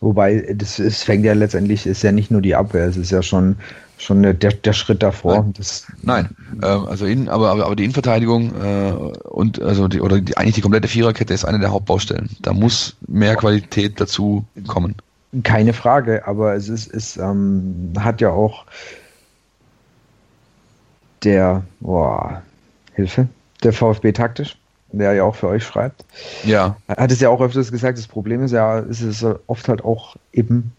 Wobei, 0.00 0.54
das, 0.54 0.78
es 0.78 1.02
fängt 1.02 1.24
ja 1.24 1.32
letztendlich, 1.32 1.86
ist 1.86 2.02
ja 2.02 2.12
nicht 2.12 2.30
nur 2.30 2.42
die 2.42 2.54
Abwehr, 2.54 2.86
es 2.86 2.96
ist 2.96 3.10
ja 3.10 3.22
schon, 3.22 3.56
schon 3.98 4.22
der, 4.22 4.34
der 4.34 4.72
Schritt 4.72 5.02
davor. 5.02 5.42
Nein, 5.42 5.54
das, 5.56 5.86
Nein. 6.02 6.28
Ähm, 6.62 6.86
also 6.86 7.06
in, 7.06 7.28
aber, 7.28 7.50
aber, 7.50 7.66
aber 7.66 7.76
die 7.76 7.84
Innenverteidigung 7.84 8.52
äh, 8.62 8.92
und 9.28 9.60
also 9.60 9.88
die, 9.88 10.00
oder 10.00 10.20
die, 10.20 10.36
eigentlich 10.36 10.54
die 10.54 10.60
komplette 10.60 10.88
Viererkette 10.88 11.32
ist 11.32 11.44
eine 11.44 11.58
der 11.58 11.70
Hauptbaustellen. 11.70 12.30
Da 12.40 12.52
muss 12.52 12.96
mehr 13.06 13.36
Qualität 13.36 14.00
dazu 14.00 14.44
kommen. 14.66 14.96
Keine 15.42 15.72
Frage, 15.72 16.26
aber 16.26 16.54
es 16.54 16.68
ist, 16.68 16.92
es 16.92 17.16
ähm, 17.16 17.92
hat 17.98 18.20
ja 18.20 18.30
auch 18.30 18.64
der, 21.24 21.64
boah, 21.80 22.42
Hilfe, 22.94 23.28
der 23.62 23.72
VfB 23.72 24.12
taktisch 24.12 24.56
der 24.92 25.12
ja 25.14 25.24
auch 25.24 25.34
für 25.34 25.48
euch 25.48 25.64
schreibt. 25.64 26.04
Ja. 26.44 26.76
Hat 26.88 27.12
es 27.12 27.20
ja 27.20 27.28
auch 27.28 27.40
öfters 27.40 27.70
gesagt, 27.70 27.98
das 27.98 28.06
Problem 28.06 28.42
ist 28.42 28.52
ja, 28.52 28.78
ist 28.78 29.02
es 29.02 29.24
oft 29.46 29.68
halt 29.68 29.84
auch 29.84 30.16
eben 30.32 30.72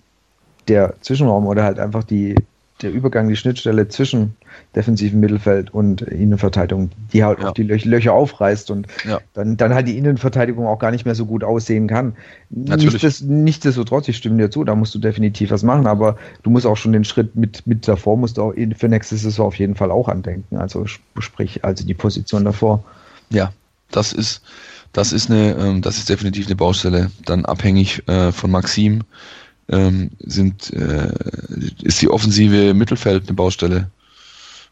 der 0.68 0.95
Zwischenraum 1.01 1.47
oder 1.47 1.63
halt 1.63 1.80
einfach 1.80 2.03
die, 2.03 2.36
der 2.82 2.92
Übergang, 2.92 3.28
die 3.28 3.36
Schnittstelle 3.36 3.88
zwischen 3.88 4.36
defensiven 4.76 5.20
Mittelfeld 5.20 5.74
und 5.74 6.02
Innenverteidigung, 6.02 6.92
die 7.12 7.24
halt 7.24 7.40
ja. 7.40 7.50
auch 7.50 7.54
die 7.54 7.64
Löcher 7.64 8.14
aufreißt 8.14 8.70
und 8.72 8.88
ja. 9.08 9.20
dann, 9.34 9.58
dann 9.58 9.74
halt 9.74 9.88
die 9.88 9.98
Innenverteidigung 9.98 10.68
auch 10.68 10.80
gar 10.80 10.92
nicht 10.92 11.06
mehr 11.06 11.16
so 11.16 11.26
gut 11.26 11.44
aussehen 11.44 11.88
kann. 11.88 12.16
Natürlich. 12.50 13.22
nichtsdestotrotz, 13.22 14.08
ich 14.08 14.18
stimme 14.18 14.38
dir 14.38 14.52
zu, 14.52 14.64
da 14.64 14.76
musst 14.76 14.94
du 14.94 15.00
definitiv 15.00 15.52
was 15.52 15.64
machen, 15.64 15.88
aber 15.88 16.18
du 16.44 16.50
musst 16.50 16.66
auch 16.66 16.78
schon 16.78 16.94
den 16.94 17.04
Schritt 17.04 17.36
mit, 17.36 17.66
mit 17.66 17.88
davor, 17.88 18.18
musst 18.18 18.38
du 18.38 18.44
auch 18.44 18.54
für 18.78 18.90
nächste 18.90 19.18
Saison 19.18 19.48
auf 19.48 19.56
jeden 19.56 19.76
Fall 19.76 19.92
auch 19.92 20.08
andenken. 20.08 20.58
Also 20.58 20.86
sprich, 20.86 21.64
also 21.64 21.86
die 21.86 21.94
Position 21.94 22.46
davor. 22.46 22.84
Ja, 23.30 23.52
das 23.92 24.14
ist, 24.14 24.42
das 24.94 25.14
ist 25.14 25.30
eine, 25.30 25.56
ähm, 25.58 25.82
das 25.82 25.98
ist 25.98 26.10
definitiv 26.10 26.48
eine 26.48 26.56
Baustelle. 26.56 27.12
Dann 27.26 27.46
abhängig 27.46 28.08
äh, 28.08 28.32
von 28.32 28.52
Maxim 28.52 29.04
ähm, 29.70 30.11
sind, 30.20 30.72
äh, 30.74 31.11
ist 31.82 32.01
die 32.01 32.09
offensive 32.09 32.74
Mittelfeld 32.74 33.28
eine 33.28 33.36
Baustelle. 33.36 33.89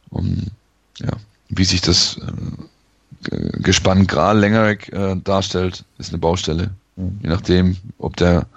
Und, 0.09 0.51
ja, 0.99 1.11
wie 1.49 1.65
sich 1.65 1.81
das 1.81 2.17
äh, 2.17 3.59
Gespann 3.59 4.07
Gral 4.07 4.39
Längerek 4.39 4.91
äh, 4.93 5.15
darstellt, 5.23 5.83
ist 5.97 6.09
eine 6.09 6.19
Baustelle. 6.19 6.71
Mhm. 6.95 7.19
Je 7.23 7.29
nachdem, 7.29 7.77
ob 7.97 8.15
der 8.15 8.47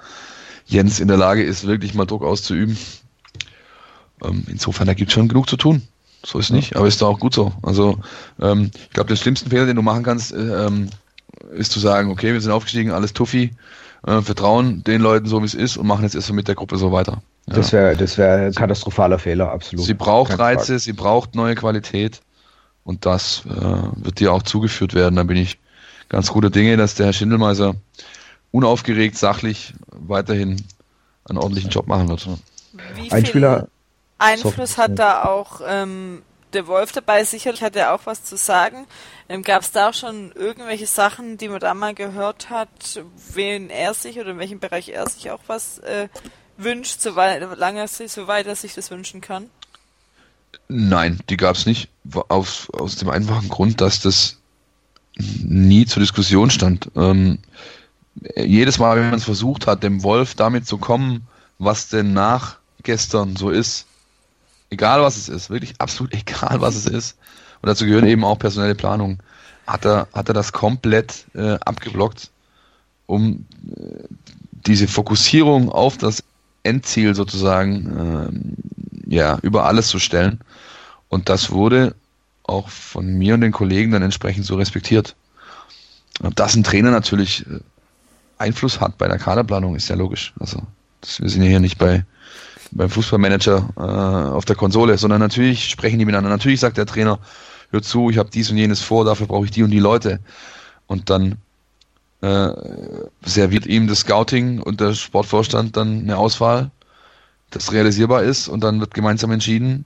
Jens 0.66 1.00
in 1.00 1.08
der 1.08 1.16
Lage 1.16 1.42
ist, 1.42 1.66
wirklich 1.66 1.94
mal 1.94 2.04
Druck 2.04 2.22
auszuüben. 2.22 2.76
Ähm, 4.22 4.44
insofern, 4.48 4.86
da 4.86 4.94
gibt 4.94 5.10
es 5.10 5.14
schon 5.14 5.28
genug 5.28 5.48
zu 5.48 5.56
tun. 5.56 5.82
So 6.24 6.38
ist 6.38 6.50
nicht, 6.50 6.76
aber 6.76 6.88
ist 6.88 7.00
doch 7.00 7.08
auch 7.08 7.20
gut 7.20 7.34
so. 7.34 7.52
Also 7.62 7.98
ähm, 8.40 8.70
ich 8.74 8.90
glaube, 8.90 9.08
der 9.08 9.16
schlimmste 9.16 9.48
Fehler, 9.48 9.66
den 9.66 9.76
du 9.76 9.82
machen 9.82 10.02
kannst, 10.02 10.32
äh, 10.32 10.66
ähm, 10.66 10.90
ist 11.52 11.72
zu 11.72 11.80
sagen, 11.80 12.10
okay, 12.10 12.32
wir 12.32 12.40
sind 12.40 12.50
aufgestiegen, 12.50 12.90
alles 12.90 13.12
Tuffi, 13.12 13.52
äh, 14.06 14.20
vertrauen 14.22 14.84
den 14.84 15.00
Leuten 15.00 15.26
so, 15.26 15.42
wie 15.42 15.46
es 15.46 15.54
ist 15.54 15.76
und 15.76 15.86
machen 15.86 16.02
jetzt 16.02 16.14
erstmal 16.14 16.36
mit 16.36 16.48
der 16.48 16.54
Gruppe 16.54 16.76
so 16.76 16.92
weiter. 16.92 17.22
Ja. 17.46 17.56
Das 17.56 17.72
wäre 17.72 17.96
das 17.96 18.18
wär 18.18 18.46
ein 18.46 18.54
katastrophaler 18.54 19.18
Fehler, 19.18 19.50
absolut. 19.50 19.86
Sie 19.86 19.94
braucht 19.94 20.30
Keine 20.30 20.42
Reize, 20.42 20.66
Frage. 20.66 20.78
sie 20.80 20.92
braucht 20.92 21.34
neue 21.34 21.54
Qualität 21.54 22.20
und 22.84 23.06
das 23.06 23.42
äh, 23.46 24.04
wird 24.04 24.20
dir 24.20 24.32
auch 24.32 24.42
zugeführt 24.42 24.94
werden. 24.94 25.16
Da 25.16 25.22
bin 25.22 25.36
ich 25.36 25.58
ganz 26.08 26.30
guter 26.30 26.50
Dinge, 26.50 26.76
dass 26.76 26.94
der 26.94 27.06
Herr 27.06 27.12
Schindelmeiser 27.12 27.74
unaufgeregt, 28.50 29.16
sachlich 29.16 29.74
weiterhin 29.90 30.62
einen 31.28 31.38
ordentlichen 31.38 31.70
Job 31.70 31.86
machen 31.86 32.08
wird. 32.08 32.28
Wie 32.94 33.10
ein 33.12 33.26
Spieler 33.26 33.68
Einfluss 34.18 34.78
hat 34.78 34.98
da 34.98 35.24
auch 35.24 35.60
ähm, 35.66 36.22
der 36.52 36.66
Wolf 36.66 36.92
dabei. 36.92 37.24
Sicherlich 37.24 37.62
hat 37.62 37.76
er 37.76 37.94
auch 37.94 38.06
was 38.06 38.24
zu 38.24 38.36
sagen. 38.36 38.86
Ähm, 39.28 39.42
Gab 39.42 39.62
es 39.62 39.72
da 39.72 39.90
auch 39.90 39.94
schon 39.94 40.32
irgendwelche 40.32 40.86
Sachen, 40.86 41.38
die 41.38 41.48
man 41.48 41.60
da 41.60 41.74
mal 41.74 41.94
gehört 41.94 42.50
hat, 42.50 43.02
wen 43.32 43.70
er 43.70 43.94
sich 43.94 44.18
oder 44.18 44.30
in 44.30 44.38
welchem 44.38 44.60
Bereich 44.60 44.88
er 44.88 45.08
sich 45.08 45.30
auch 45.30 45.40
was 45.46 45.78
äh, 45.80 46.08
wünscht, 46.56 47.00
solange 47.00 47.80
er 47.80 47.88
sich, 47.88 48.12
soweit 48.12 48.46
er 48.46 48.56
sich 48.56 48.74
das 48.74 48.90
wünschen 48.90 49.20
kann? 49.20 49.48
Nein, 50.68 51.20
die 51.28 51.36
gab 51.36 51.56
es 51.56 51.66
nicht. 51.66 51.88
Aus, 52.28 52.68
aus 52.72 52.96
dem 52.96 53.10
einfachen 53.10 53.48
Grund, 53.48 53.80
dass 53.80 54.00
das 54.00 54.38
nie 55.18 55.86
zur 55.86 56.00
Diskussion 56.00 56.50
stand. 56.50 56.90
Ähm, 56.96 57.38
jedes 58.36 58.78
Mal, 58.78 58.96
wenn 58.96 59.10
man 59.10 59.18
es 59.18 59.24
versucht 59.24 59.66
hat, 59.66 59.82
dem 59.82 60.02
Wolf 60.02 60.34
damit 60.34 60.66
zu 60.66 60.78
kommen, 60.78 61.26
was 61.58 61.88
denn 61.88 62.12
nach 62.12 62.58
gestern 62.82 63.36
so 63.36 63.50
ist, 63.50 63.86
egal 64.70 65.02
was 65.02 65.16
es 65.16 65.28
ist, 65.28 65.50
wirklich 65.50 65.74
absolut 65.78 66.14
egal 66.14 66.60
was 66.60 66.76
es 66.76 66.86
ist, 66.86 67.16
und 67.60 67.68
dazu 67.68 67.86
gehören 67.86 68.06
eben 68.06 68.24
auch 68.24 68.38
personelle 68.38 68.74
Planungen, 68.74 69.18
hat 69.66 69.84
er, 69.84 70.08
hat 70.12 70.28
er 70.28 70.34
das 70.34 70.52
komplett 70.52 71.26
äh, 71.34 71.58
abgeblockt, 71.60 72.30
um 73.06 73.46
äh, 73.76 74.04
diese 74.66 74.88
Fokussierung 74.88 75.70
auf 75.70 75.98
das 75.98 76.22
Endziel 76.62 77.14
sozusagen 77.14 78.54
äh, 79.06 79.14
ja, 79.14 79.38
über 79.42 79.66
alles 79.66 79.88
zu 79.88 79.98
stellen. 79.98 80.40
Und 81.08 81.28
das 81.28 81.50
wurde 81.50 81.94
auch 82.44 82.68
von 82.68 83.06
mir 83.06 83.34
und 83.34 83.40
den 83.40 83.52
Kollegen 83.52 83.92
dann 83.92 84.02
entsprechend 84.02 84.46
so 84.46 84.56
respektiert. 84.56 85.14
Und 86.20 86.38
dass 86.38 86.54
ein 86.54 86.64
Trainer 86.64 86.90
natürlich 86.90 87.46
äh, 87.46 87.60
Einfluss 88.38 88.80
hat 88.80 88.98
bei 88.98 89.08
der 89.08 89.18
Kaderplanung, 89.18 89.74
ist 89.76 89.88
ja 89.88 89.96
logisch. 89.96 90.32
Also 90.38 90.62
das, 91.00 91.20
wir 91.20 91.28
sind 91.28 91.42
ja 91.42 91.48
hier 91.48 91.60
nicht 91.60 91.78
bei 91.78 92.04
beim 92.70 92.90
Fußballmanager 92.90 93.68
äh, 93.76 93.80
auf 93.80 94.44
der 94.44 94.56
Konsole, 94.56 94.98
sondern 94.98 95.20
natürlich 95.20 95.68
sprechen 95.68 95.98
die 95.98 96.04
miteinander. 96.04 96.30
Natürlich 96.30 96.60
sagt 96.60 96.76
der 96.76 96.86
Trainer, 96.86 97.18
hör 97.70 97.82
zu, 97.82 98.10
ich 98.10 98.18
habe 98.18 98.30
dies 98.30 98.50
und 98.50 98.56
jenes 98.56 98.80
vor, 98.80 99.04
dafür 99.04 99.26
brauche 99.26 99.44
ich 99.44 99.50
die 99.50 99.62
und 99.62 99.70
die 99.70 99.78
Leute. 99.78 100.20
Und 100.86 101.10
dann 101.10 101.36
äh, 102.20 102.50
serviert 103.24 103.66
ihm 103.66 103.86
das 103.86 104.00
Scouting 104.00 104.60
und 104.60 104.80
der 104.80 104.94
Sportvorstand 104.94 105.76
dann 105.76 106.00
eine 106.00 106.16
Auswahl, 106.16 106.70
das 107.50 107.72
realisierbar 107.72 108.22
ist 108.22 108.48
und 108.48 108.62
dann 108.62 108.80
wird 108.80 108.94
gemeinsam 108.94 109.30
entschieden, 109.30 109.84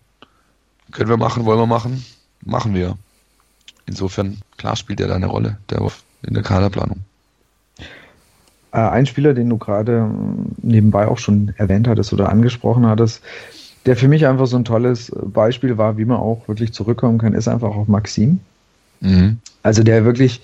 können 0.91 1.11
wir 1.11 1.17
machen, 1.17 1.45
wollen 1.45 1.59
wir 1.59 1.67
machen, 1.67 2.05
machen 2.45 2.75
wir. 2.75 2.97
Insofern, 3.87 4.39
klar 4.57 4.77
spielt 4.77 5.01
er 5.01 5.09
da 5.09 5.15
eine 5.15 5.27
Rolle, 5.27 5.59
der 5.71 5.87
in 6.23 6.35
der 6.35 6.43
Kaderplanung. 6.43 7.01
Äh, 8.73 8.79
ein 8.79 9.07
Spieler, 9.07 9.35
den 9.35 9.49
du 9.49 9.59
gerade 9.59 9.99
ähm, 9.99 10.47
nebenbei 10.63 11.07
auch 11.07 11.19
schon 11.19 11.53
erwähnt 11.57 11.89
hattest 11.89 12.13
oder 12.13 12.31
angesprochen 12.31 12.87
hattest, 12.87 13.23
der 13.87 13.97
für 13.97 14.09
mich 14.09 14.27
einfach 14.27 14.47
so 14.47 14.57
ein 14.57 14.65
tolles 14.65 15.13
Beispiel 15.23 15.77
war, 15.77 15.99
wie 15.99 16.05
man 16.05 16.19
auch 16.19 16.47
wirklich 16.49 16.73
zurückkommen 16.73 17.19
kann, 17.19 17.35
ist 17.35 17.49
einfach 17.49 17.71
auch 17.71 17.89
Maxim. 17.89 18.41
Mhm. 19.01 19.39
Also 19.63 19.83
der 19.83 20.05
wirklich 20.05 20.41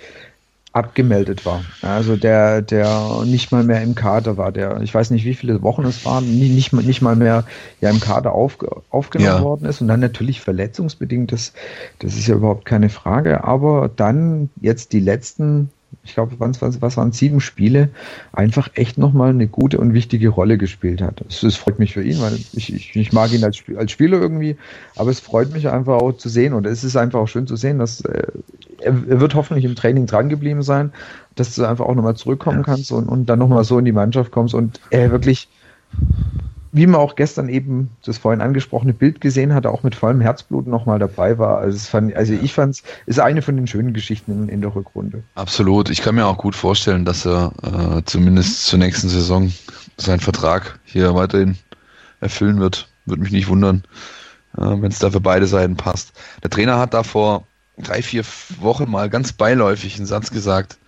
abgemeldet 0.72 1.46
war. 1.46 1.62
Also 1.82 2.16
der, 2.16 2.60
der 2.60 3.22
nicht 3.24 3.50
mal 3.50 3.64
mehr 3.64 3.82
im 3.82 3.94
Kader 3.94 4.36
war, 4.36 4.52
der, 4.52 4.80
ich 4.82 4.94
weiß 4.94 5.10
nicht, 5.10 5.24
wie 5.24 5.34
viele 5.34 5.62
Wochen 5.62 5.84
es 5.84 6.04
waren, 6.04 6.24
nicht, 6.38 6.52
nicht, 6.52 6.72
mal, 6.72 6.84
nicht 6.84 7.00
mal 7.00 7.16
mehr 7.16 7.44
ja, 7.80 7.90
im 7.90 8.00
Kader 8.00 8.32
auf, 8.32 8.58
aufgenommen 8.90 9.38
ja. 9.38 9.42
worden 9.42 9.64
ist 9.66 9.80
und 9.80 9.88
dann 9.88 10.00
natürlich 10.00 10.40
verletzungsbedingt, 10.40 11.32
das, 11.32 11.52
das 12.00 12.14
ist 12.14 12.26
ja 12.26 12.34
überhaupt 12.34 12.66
keine 12.66 12.90
Frage, 12.90 13.44
aber 13.44 13.90
dann 13.94 14.50
jetzt 14.60 14.92
die 14.92 15.00
letzten 15.00 15.70
ich 16.04 16.14
glaube, 16.14 16.36
was, 16.38 16.60
was, 16.62 16.80
was 16.80 16.96
waren 16.96 17.12
sieben 17.12 17.40
Spiele, 17.40 17.90
einfach 18.32 18.70
echt 18.74 18.98
nochmal 18.98 19.30
eine 19.30 19.46
gute 19.46 19.78
und 19.78 19.94
wichtige 19.94 20.28
Rolle 20.28 20.58
gespielt 20.58 21.02
hat. 21.02 21.22
Es, 21.28 21.42
es 21.42 21.56
freut 21.56 21.78
mich 21.78 21.94
für 21.94 22.02
ihn, 22.02 22.20
weil 22.20 22.34
ich, 22.34 22.72
ich, 22.72 22.96
ich 22.96 23.12
mag 23.12 23.32
ihn 23.32 23.44
als, 23.44 23.62
als 23.76 23.92
Spieler 23.92 24.20
irgendwie, 24.20 24.56
aber 24.96 25.10
es 25.10 25.20
freut 25.20 25.52
mich 25.52 25.68
einfach 25.68 25.96
auch 25.96 26.12
zu 26.12 26.28
sehen 26.28 26.54
und 26.54 26.66
es 26.66 26.84
ist 26.84 26.96
einfach 26.96 27.20
auch 27.20 27.28
schön 27.28 27.46
zu 27.46 27.56
sehen, 27.56 27.78
dass 27.78 28.00
äh, 28.02 28.26
er, 28.80 28.94
er 29.08 29.20
wird 29.20 29.34
hoffentlich 29.34 29.64
im 29.64 29.74
Training 29.74 30.06
dran 30.06 30.28
geblieben 30.28 30.62
sein, 30.62 30.92
dass 31.34 31.54
du 31.54 31.64
einfach 31.64 31.86
auch 31.86 31.94
nochmal 31.94 32.16
zurückkommen 32.16 32.62
kannst 32.62 32.92
und, 32.92 33.08
und 33.08 33.26
dann 33.26 33.38
nochmal 33.38 33.64
so 33.64 33.78
in 33.78 33.84
die 33.84 33.92
Mannschaft 33.92 34.30
kommst 34.30 34.54
und 34.54 34.80
er 34.90 35.10
wirklich 35.10 35.48
wie 36.72 36.86
man 36.86 37.00
auch 37.00 37.16
gestern 37.16 37.48
eben 37.48 37.90
das 38.04 38.18
vorhin 38.18 38.40
angesprochene 38.40 38.92
Bild 38.92 39.20
gesehen 39.20 39.54
hatte, 39.54 39.70
auch 39.70 39.82
mit 39.82 39.94
vollem 39.94 40.20
Herzblut 40.20 40.66
nochmal 40.66 40.98
dabei 40.98 41.38
war. 41.38 41.58
Also, 41.58 41.78
fand, 41.78 42.14
also 42.14 42.32
ich 42.32 42.52
fand 42.52 42.74
es, 42.74 42.82
ist 43.06 43.20
eine 43.20 43.42
von 43.42 43.56
den 43.56 43.66
schönen 43.66 43.92
Geschichten 43.92 44.32
in, 44.32 44.48
in, 44.48 44.60
der 44.60 44.74
Rückrunde. 44.74 45.22
Absolut. 45.34 45.90
Ich 45.90 46.02
kann 46.02 46.14
mir 46.14 46.26
auch 46.26 46.38
gut 46.38 46.54
vorstellen, 46.54 47.04
dass 47.04 47.26
er 47.26 47.52
äh, 47.62 48.02
zumindest 48.04 48.66
zur 48.66 48.78
nächsten 48.78 49.08
Saison 49.08 49.52
seinen 49.96 50.20
Vertrag 50.20 50.78
hier 50.84 51.14
weiterhin 51.14 51.56
erfüllen 52.20 52.60
wird. 52.60 52.88
Würde 53.06 53.22
mich 53.22 53.32
nicht 53.32 53.48
wundern, 53.48 53.84
äh, 54.56 54.62
wenn 54.62 54.90
es 54.90 54.98
da 54.98 55.10
für 55.10 55.20
beide 55.20 55.46
Seiten 55.46 55.76
passt. 55.76 56.12
Der 56.42 56.50
Trainer 56.50 56.78
hat 56.78 56.94
da 56.94 57.02
vor 57.02 57.44
drei, 57.78 58.02
vier 58.02 58.24
Wochen 58.60 58.90
mal 58.90 59.08
ganz 59.08 59.32
beiläufig 59.32 59.96
einen 59.96 60.06
Satz 60.06 60.30
gesagt, 60.30 60.78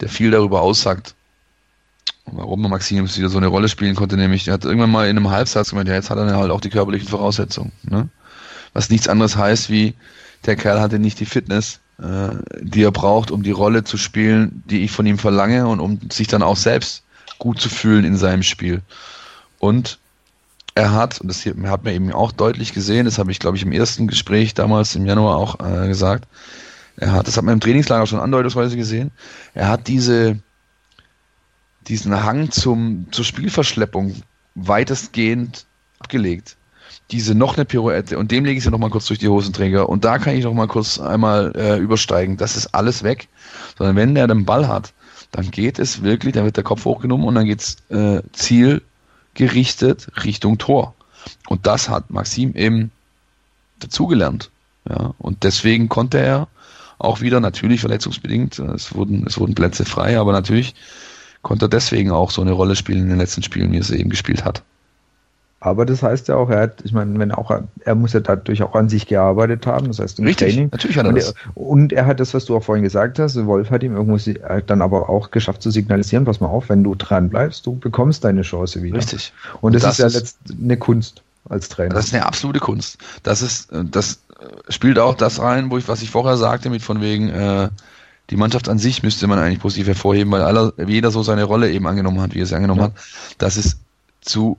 der 0.00 0.08
viel 0.08 0.30
darüber 0.30 0.62
aussagt, 0.62 1.14
warum 2.32 2.62
Maximilian 2.62 3.14
wieder 3.14 3.28
so 3.28 3.38
eine 3.38 3.46
Rolle 3.46 3.68
spielen 3.68 3.94
konnte, 3.94 4.16
nämlich 4.16 4.48
er 4.48 4.54
hat 4.54 4.64
irgendwann 4.64 4.90
mal 4.90 5.08
in 5.08 5.16
einem 5.16 5.30
Halbsatz 5.30 5.70
gemeint, 5.70 5.88
ja, 5.88 5.94
jetzt 5.94 6.10
hat 6.10 6.18
er 6.18 6.36
halt 6.36 6.50
auch 6.50 6.60
die 6.60 6.70
körperlichen 6.70 7.08
Voraussetzungen. 7.08 7.72
Ne? 7.82 8.08
Was 8.72 8.90
nichts 8.90 9.08
anderes 9.08 9.36
heißt, 9.36 9.70
wie 9.70 9.94
der 10.46 10.56
Kerl 10.56 10.80
hatte 10.80 10.98
nicht 10.98 11.20
die 11.20 11.26
Fitness, 11.26 11.80
äh, 12.00 12.30
die 12.60 12.82
er 12.82 12.92
braucht, 12.92 13.30
um 13.30 13.42
die 13.42 13.50
Rolle 13.50 13.84
zu 13.84 13.96
spielen, 13.96 14.62
die 14.66 14.84
ich 14.84 14.92
von 14.92 15.06
ihm 15.06 15.18
verlange 15.18 15.66
und 15.66 15.80
um 15.80 15.98
sich 16.10 16.28
dann 16.28 16.42
auch 16.42 16.56
selbst 16.56 17.02
gut 17.38 17.60
zu 17.60 17.68
fühlen 17.68 18.04
in 18.04 18.16
seinem 18.16 18.42
Spiel. 18.42 18.82
Und 19.58 19.98
er 20.74 20.92
hat, 20.92 21.20
und 21.20 21.28
das 21.28 21.42
hier, 21.42 21.54
hat 21.64 21.84
man 21.84 21.94
eben 21.94 22.12
auch 22.12 22.30
deutlich 22.30 22.72
gesehen, 22.72 23.04
das 23.04 23.18
habe 23.18 23.32
ich, 23.32 23.40
glaube 23.40 23.56
ich, 23.56 23.64
im 23.64 23.72
ersten 23.72 24.06
Gespräch 24.06 24.54
damals 24.54 24.94
im 24.94 25.06
Januar 25.06 25.36
auch 25.36 25.58
äh, 25.60 25.88
gesagt, 25.88 26.28
er 26.96 27.12
hat, 27.12 27.26
das 27.26 27.36
hat 27.36 27.44
man 27.44 27.54
im 27.54 27.60
Trainingslager 27.60 28.06
schon 28.06 28.20
andeutungsweise 28.20 28.76
gesehen, 28.76 29.10
er 29.54 29.68
hat 29.68 29.88
diese 29.88 30.38
diesen 31.88 32.22
Hang 32.22 32.50
zum, 32.50 33.06
zur 33.10 33.24
Spielverschleppung 33.24 34.14
weitestgehend 34.54 35.66
abgelegt. 35.98 36.56
Diese 37.10 37.34
noch 37.34 37.56
eine 37.56 37.64
Pirouette 37.64 38.18
und 38.18 38.30
dem 38.30 38.44
lege 38.44 38.58
ich 38.58 38.64
sie 38.64 38.70
noch 38.70 38.78
mal 38.78 38.90
kurz 38.90 39.06
durch 39.06 39.18
die 39.18 39.28
Hosenträger 39.28 39.88
und 39.88 40.04
da 40.04 40.18
kann 40.18 40.36
ich 40.36 40.44
noch 40.44 40.52
mal 40.52 40.68
kurz 40.68 40.98
einmal 40.98 41.52
äh, 41.56 41.78
übersteigen. 41.78 42.36
Das 42.36 42.56
ist 42.56 42.74
alles 42.74 43.02
weg. 43.02 43.28
Sondern 43.76 43.96
wenn 43.96 44.14
der 44.14 44.26
den 44.26 44.44
Ball 44.44 44.68
hat, 44.68 44.92
dann 45.30 45.50
geht 45.50 45.78
es 45.78 46.02
wirklich, 46.02 46.34
dann 46.34 46.44
wird 46.44 46.56
der 46.56 46.64
Kopf 46.64 46.84
hochgenommen 46.84 47.26
und 47.26 47.34
dann 47.34 47.46
geht's 47.46 47.76
äh, 47.88 48.22
zielgerichtet 48.32 50.08
Richtung 50.24 50.58
Tor. 50.58 50.94
Und 51.48 51.66
das 51.66 51.88
hat 51.88 52.10
Maxim 52.10 52.54
eben 52.54 52.90
dazugelernt. 53.80 54.50
Ja, 54.88 55.14
und 55.18 55.44
deswegen 55.44 55.88
konnte 55.88 56.18
er 56.18 56.48
auch 56.98 57.20
wieder 57.20 57.40
natürlich 57.40 57.80
verletzungsbedingt, 57.80 58.58
es 58.58 58.94
wurden, 58.94 59.24
es 59.26 59.38
wurden 59.38 59.54
Plätze 59.54 59.84
frei, 59.84 60.18
aber 60.18 60.32
natürlich 60.32 60.74
konnte 61.42 61.68
deswegen 61.68 62.10
auch 62.10 62.30
so 62.30 62.42
eine 62.42 62.52
Rolle 62.52 62.76
spielen 62.76 63.04
in 63.04 63.08
den 63.08 63.18
letzten 63.18 63.42
Spielen, 63.42 63.72
wie 63.72 63.78
er 63.78 63.84
sie 63.84 63.98
eben 63.98 64.10
gespielt 64.10 64.44
hat. 64.44 64.62
Aber 65.60 65.84
das 65.84 66.04
heißt 66.04 66.28
ja 66.28 66.36
auch, 66.36 66.50
er 66.50 66.60
hat, 66.60 66.82
ich 66.84 66.92
meine, 66.92 67.18
wenn 67.18 67.32
auch, 67.32 67.50
er 67.84 67.94
muss 67.96 68.12
ja 68.12 68.20
dadurch 68.20 68.62
auch 68.62 68.76
an 68.76 68.88
sich 68.88 69.06
gearbeitet 69.06 69.66
haben, 69.66 69.88
das 69.88 69.98
heißt 69.98 70.20
im 70.20 70.26
Richtig, 70.26 70.54
Training. 70.54 70.68
natürlich 70.70 70.96
hat 70.96 71.06
er 71.06 71.08
und 71.08 71.16
das. 71.16 71.30
Er, 71.30 71.56
und 71.56 71.92
er 71.92 72.06
hat 72.06 72.20
das, 72.20 72.32
was 72.32 72.44
du 72.44 72.56
auch 72.56 72.62
vorhin 72.62 72.84
gesagt 72.84 73.18
hast, 73.18 73.34
Wolf 73.44 73.70
hat 73.70 73.82
ihm 73.82 73.96
irgendwo 73.96 74.18
dann 74.66 74.82
aber 74.82 75.08
auch 75.08 75.32
geschafft 75.32 75.62
zu 75.62 75.72
signalisieren, 75.72 76.24
pass 76.24 76.38
mal 76.40 76.46
auf, 76.46 76.68
wenn 76.68 76.84
du 76.84 76.94
dran 76.94 77.28
bleibst, 77.28 77.66
du 77.66 77.76
bekommst 77.76 78.22
deine 78.22 78.42
Chance 78.42 78.84
wieder. 78.84 78.98
Richtig. 78.98 79.32
Und, 79.60 79.74
das, 79.74 79.82
das, 79.82 79.98
ist 79.98 80.14
ja 80.14 80.20
ist, 80.20 80.38
eine 80.62 80.76
Kunst 80.76 81.22
als 81.48 81.68
Trainer. 81.68 81.94
Das 81.94 82.06
ist 82.06 82.14
eine 82.14 82.26
absolute 82.26 82.60
Kunst. 82.60 82.98
Das 83.24 83.42
ist, 83.42 83.68
das 83.72 84.20
spielt 84.68 85.00
auch 85.00 85.14
das 85.14 85.40
rein, 85.40 85.72
wo 85.72 85.78
ich, 85.78 85.88
was 85.88 86.02
ich 86.02 86.10
vorher 86.10 86.36
sagte, 86.36 86.70
mit 86.70 86.82
von 86.82 87.00
wegen, 87.00 87.30
äh, 87.30 87.68
die 88.30 88.36
Mannschaft 88.36 88.68
an 88.68 88.78
sich 88.78 89.02
müsste 89.02 89.26
man 89.26 89.38
eigentlich 89.38 89.60
positiv 89.60 89.86
hervorheben, 89.86 90.30
weil 90.32 90.42
aller, 90.42 90.72
jeder 90.86 91.10
so 91.10 91.22
seine 91.22 91.44
Rolle 91.44 91.70
eben 91.70 91.86
angenommen 91.86 92.20
hat, 92.20 92.34
wie 92.34 92.40
er 92.40 92.46
sie 92.46 92.54
angenommen 92.54 92.80
ja. 92.80 92.86
hat. 92.86 92.94
Das 93.38 93.56
ist 93.56 93.78
zu 94.20 94.58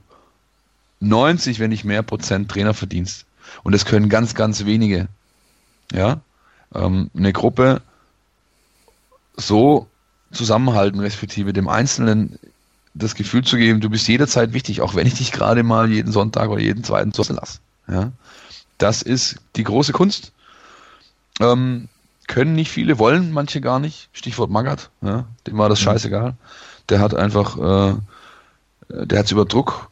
90, 1.02 1.60
wenn 1.60 1.70
nicht 1.70 1.86
mehr 1.86 2.02
Prozent 2.02 2.50
Trainerverdienst. 2.50 3.26
Und 3.64 3.74
es 3.74 3.86
können 3.86 4.10
ganz, 4.10 4.36
ganz 4.36 4.66
wenige. 4.66 5.08
Ja, 5.92 6.22
ähm, 6.74 7.10
eine 7.16 7.34
Gruppe 7.34 7.82
so 9.36 9.88
zusammenhalten, 10.32 11.00
respektive 11.00 11.54
dem 11.54 11.68
Einzelnen 11.68 12.38
das 12.94 13.16
Gefühl 13.16 13.44
zu 13.44 13.58
geben, 13.58 13.82
du 13.82 13.90
bist 13.90 14.08
jederzeit 14.08 14.54
wichtig, 14.54 14.82
auch 14.82 14.96
wenn 14.96 15.08
ich 15.08 15.16
dich 15.16 15.32
gerade 15.32 15.64
mal 15.64 15.90
jeden 15.90 16.12
Sonntag 16.12 16.50
oder 16.50 16.62
jeden 16.62 16.84
zweiten 16.84 17.14
zu 17.14 17.22
lasse. 17.32 17.60
Ja, 17.88 18.12
das 18.78 19.02
ist 19.02 19.38
die 19.56 19.64
große 19.64 19.94
Kunst. 19.94 20.32
Ähm, 21.40 21.88
können 22.30 22.54
nicht 22.54 22.72
viele, 22.72 23.00
wollen 23.00 23.34
manche 23.34 23.60
gar 23.60 23.80
nicht. 23.80 24.08
Stichwort 24.14 24.50
Magath, 24.50 24.92
ja, 25.02 25.26
dem 25.48 25.58
war 25.58 25.68
das 25.68 25.82
mhm. 25.82 25.86
scheißegal. 25.86 26.36
Der 26.88 27.00
hat 27.00 27.14
einfach, 27.14 27.58
äh, 27.58 27.96
der 28.88 29.20
hat 29.20 29.32
über 29.32 29.46
Druck, 29.46 29.90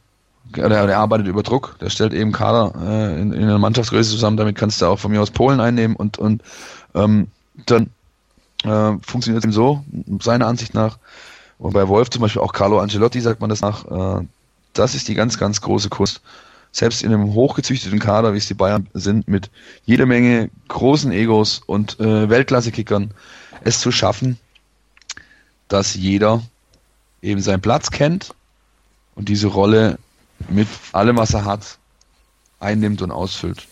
der, 0.56 0.70
der 0.70 0.98
arbeitet 0.98 1.28
über 1.28 1.44
Druck, 1.44 1.76
der 1.82 1.90
stellt 1.90 2.14
eben 2.14 2.32
Kader 2.32 2.74
äh, 2.80 3.22
in, 3.22 3.34
in 3.34 3.44
einer 3.44 3.58
Mannschaftsgröße 3.58 4.12
zusammen, 4.12 4.38
damit 4.38 4.56
kannst 4.56 4.82
du 4.82 4.86
auch 4.86 5.00
von 5.00 5.12
mir 5.12 5.22
aus 5.22 5.32
Polen 5.32 5.60
einnehmen 5.60 5.96
und, 5.96 6.20
und 6.20 6.44
ähm, 6.94 7.28
dann 7.66 7.90
äh, 8.64 8.98
funktioniert 9.02 9.44
es 9.44 9.50
ihm 9.50 9.52
so, 9.52 9.84
seiner 10.22 10.48
Ansicht 10.48 10.74
nach. 10.74 11.00
Und 11.58 11.74
bei 11.74 11.88
Wolf 11.88 12.12
zum 12.12 12.22
Beispiel 12.22 12.44
auch 12.44 12.54
Carlo 12.54 12.80
Ancelotti 12.80 13.20
sagt 13.20 13.42
man 13.42 13.50
das 13.50 13.62
nach, 13.62 14.20
äh, 14.20 14.26
das 14.74 14.94
ist 14.94 15.08
die 15.08 15.16
ganz, 15.16 15.40
ganz 15.40 15.60
große 15.60 15.90
Kunst 15.90 16.22
selbst 16.72 17.04
in 17.04 17.14
einem 17.14 17.34
hochgezüchteten 17.34 18.00
Kader, 18.00 18.34
wie 18.34 18.38
es 18.38 18.48
die 18.48 18.54
Bayern 18.54 18.88
sind, 18.94 19.28
mit 19.28 19.50
jeder 19.86 20.06
Menge 20.06 20.50
großen 20.68 21.12
Egos 21.12 21.62
und 21.66 22.00
äh, 22.00 22.30
Weltklasse-Kickern, 22.30 23.12
es 23.64 23.80
zu 23.80 23.92
schaffen, 23.92 24.38
dass 25.68 25.96
jeder 25.96 26.42
eben 27.22 27.42
seinen 27.42 27.62
Platz 27.62 27.92
kennt 27.92 28.34
und 29.16 29.30
diese 29.30 29.48
Rolle 29.48 29.98
mit 30.50 30.68
allem, 30.94 31.18
was 31.18 31.34
er 31.34 31.46
hat, 31.46 31.80
einnimmt 32.60 33.02
und 33.02 33.12
ausfüllt. 33.12 33.68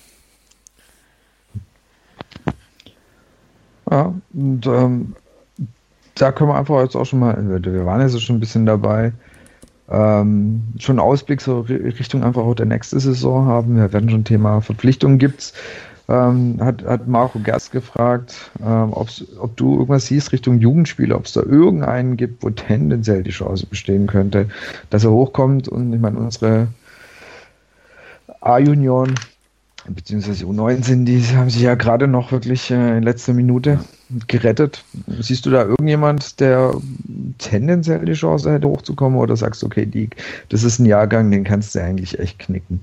Ja, 3.90 4.14
und 4.34 4.66
ähm, 4.66 5.16
da 6.16 6.32
können 6.32 6.50
wir 6.50 6.56
einfach 6.56 6.82
jetzt 6.82 6.96
auch 6.96 7.06
schon 7.06 7.20
mal, 7.20 7.38
wir 7.64 7.86
waren 7.86 8.02
jetzt 8.02 8.20
schon 8.22 8.38
ein 8.38 8.40
bisschen 8.40 8.66
dabei, 8.66 9.14
ähm, 9.90 10.64
schon 10.80 11.00
Ausblick 11.00 11.42
so 11.42 11.62
Richtung 11.62 12.24
einfach 12.24 12.44
auch 12.44 12.56
der 12.56 12.66
nächste 12.66 13.00
Saison 13.00 13.46
haben. 13.46 13.78
Wir 13.78 13.94
werden 13.94 14.10
schon 14.10 14.24
Thema 14.24 14.62
Verpflichtungen 14.62 15.20
gibt's. 15.20 15.54
Ähm, 16.08 16.58
hat, 16.60 16.84
hat 16.84 17.08
Marco 17.08 17.40
Gerst 17.40 17.72
gefragt, 17.72 18.52
ähm, 18.64 18.94
ob 18.94 19.58
du 19.58 19.74
irgendwas 19.74 20.06
siehst 20.06 20.32
Richtung 20.32 20.60
Jugendspieler, 20.60 21.16
ob 21.16 21.26
es 21.26 21.34
da 21.34 21.42
irgendeinen 21.42 22.16
gibt, 22.16 22.44
wo 22.44 22.52
tendenziell 22.52 23.24
die 23.24 23.32
Chance 23.32 23.66
bestehen 23.66 24.06
könnte, 24.06 24.48
dass 24.92 25.04
er 25.04 25.12
hochkommt. 25.12 25.68
Und 25.68 25.94
ich 25.94 26.00
meine, 26.00 26.20
unsere 26.20 26.68
A-Junioren 28.40 29.16
beziehungsweise 29.90 30.46
U19, 30.46 31.06
die 31.06 31.22
haben 31.36 31.50
sich 31.50 31.62
ja 31.62 31.76
gerade 31.76 32.08
noch 32.08 32.32
wirklich 32.32 32.72
äh, 32.72 32.98
in 32.98 33.04
letzter 33.04 33.34
Minute 33.34 33.80
gerettet. 34.28 34.84
Siehst 35.20 35.46
du 35.46 35.50
da 35.50 35.64
irgendjemand, 35.64 36.40
der 36.40 36.76
tendenziell 37.38 38.04
die 38.06 38.14
Chance 38.14 38.52
hätte, 38.52 38.68
hochzukommen, 38.68 39.20
oder 39.20 39.36
sagst 39.36 39.62
du, 39.62 39.68
okay, 39.68 39.86
die, 39.86 40.10
das 40.50 40.64
ist 40.64 40.80
ein 40.80 40.86
Jahrgang, 40.86 41.30
den 41.32 41.44
kannst 41.44 41.76
du 41.76 41.84
eigentlich 41.84 42.20
echt 42.20 42.40
knicken? 42.40 42.82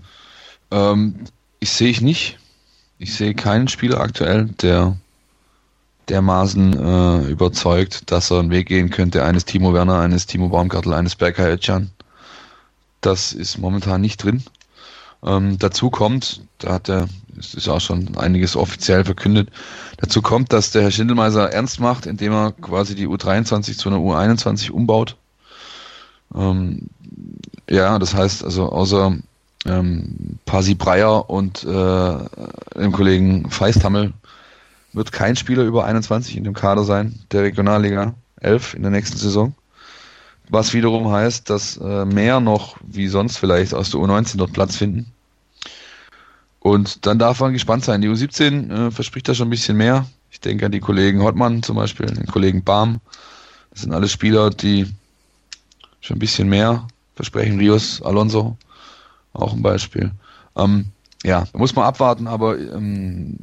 Ähm, 0.70 1.14
ich 1.60 1.70
sehe 1.70 1.90
ich 1.90 2.00
nicht. 2.00 2.38
Ich 2.98 3.14
sehe 3.14 3.34
keinen 3.34 3.68
Spieler 3.68 4.00
aktuell, 4.00 4.46
der 4.62 4.96
dermaßen 6.08 6.72
äh, 6.72 7.30
überzeugt, 7.30 8.10
dass 8.10 8.30
er 8.30 8.40
einen 8.40 8.50
Weg 8.50 8.68
gehen 8.68 8.90
könnte, 8.90 9.24
eines 9.24 9.44
Timo 9.44 9.72
Werner, 9.72 10.00
eines 10.00 10.26
Timo 10.26 10.48
Baumgartel, 10.48 10.92
eines 10.92 11.16
Berkay 11.16 11.54
Özcan. 11.54 11.90
Das 13.00 13.32
ist 13.32 13.58
momentan 13.58 14.00
nicht 14.00 14.22
drin. 14.22 14.42
Ähm, 15.24 15.58
dazu 15.58 15.90
kommt, 15.90 16.42
da 16.58 16.74
hat 16.74 16.88
er, 16.88 17.08
es 17.38 17.54
ist 17.54 17.68
auch 17.68 17.80
schon 17.80 18.16
einiges 18.16 18.56
offiziell 18.56 19.04
verkündet, 19.04 19.50
dazu 19.98 20.20
kommt, 20.20 20.52
dass 20.52 20.72
der 20.72 20.82
Herr 20.82 20.90
Schindelmeiser 20.90 21.52
ernst 21.52 21.80
macht, 21.80 22.06
indem 22.06 22.32
er 22.32 22.52
quasi 22.52 22.94
die 22.94 23.06
U23 23.06 23.76
zu 23.78 23.88
einer 23.88 23.98
U21 23.98 24.70
umbaut. 24.70 25.16
Ähm, 26.34 26.88
ja, 27.68 27.98
das 27.98 28.14
heißt 28.14 28.44
also 28.44 28.70
außer 28.70 29.16
ähm, 29.64 30.38
Pasi 30.44 30.74
Breyer 30.74 31.30
und 31.30 31.62
äh, 31.62 32.18
dem 32.76 32.92
Kollegen 32.92 33.48
Feisthammel 33.50 34.12
wird 34.92 35.12
kein 35.12 35.36
Spieler 35.36 35.62
über 35.62 35.84
21 35.84 36.36
in 36.36 36.44
dem 36.44 36.54
Kader 36.54 36.84
sein, 36.84 37.20
der 37.30 37.42
Regionalliga 37.42 38.14
11 38.40 38.74
in 38.74 38.82
der 38.82 38.90
nächsten 38.90 39.16
Saison. 39.16 39.54
Was 40.52 40.74
wiederum 40.74 41.10
heißt, 41.10 41.48
dass 41.48 41.78
äh, 41.78 42.04
mehr 42.04 42.38
noch 42.38 42.76
wie 42.82 43.08
sonst 43.08 43.38
vielleicht 43.38 43.72
aus 43.72 43.90
der 43.90 44.00
U19 44.00 44.36
dort 44.36 44.52
Platz 44.52 44.76
finden. 44.76 45.10
Und 46.60 47.06
dann 47.06 47.18
darf 47.18 47.40
man 47.40 47.54
gespannt 47.54 47.86
sein. 47.86 48.02
Die 48.02 48.08
U17 48.10 48.70
äh, 48.70 48.90
verspricht 48.90 49.26
da 49.30 49.34
schon 49.34 49.46
ein 49.46 49.50
bisschen 49.50 49.78
mehr. 49.78 50.04
Ich 50.30 50.40
denke 50.40 50.66
an 50.66 50.72
die 50.72 50.80
Kollegen 50.80 51.22
Hottmann 51.22 51.62
zum 51.62 51.76
Beispiel, 51.76 52.04
den 52.04 52.26
Kollegen 52.26 52.62
Barm, 52.62 53.00
Das 53.70 53.80
sind 53.80 53.94
alles 53.94 54.12
Spieler, 54.12 54.50
die 54.50 54.86
schon 56.02 56.18
ein 56.18 56.20
bisschen 56.20 56.50
mehr 56.50 56.86
versprechen. 57.16 57.58
Rios, 57.58 58.02
Alonso, 58.02 58.58
auch 59.32 59.54
ein 59.54 59.62
Beispiel. 59.62 60.10
Ähm, 60.56 60.88
ja, 61.24 61.46
muss 61.54 61.74
man 61.74 61.86
abwarten, 61.86 62.26
aber 62.26 62.58
ähm, 62.58 63.38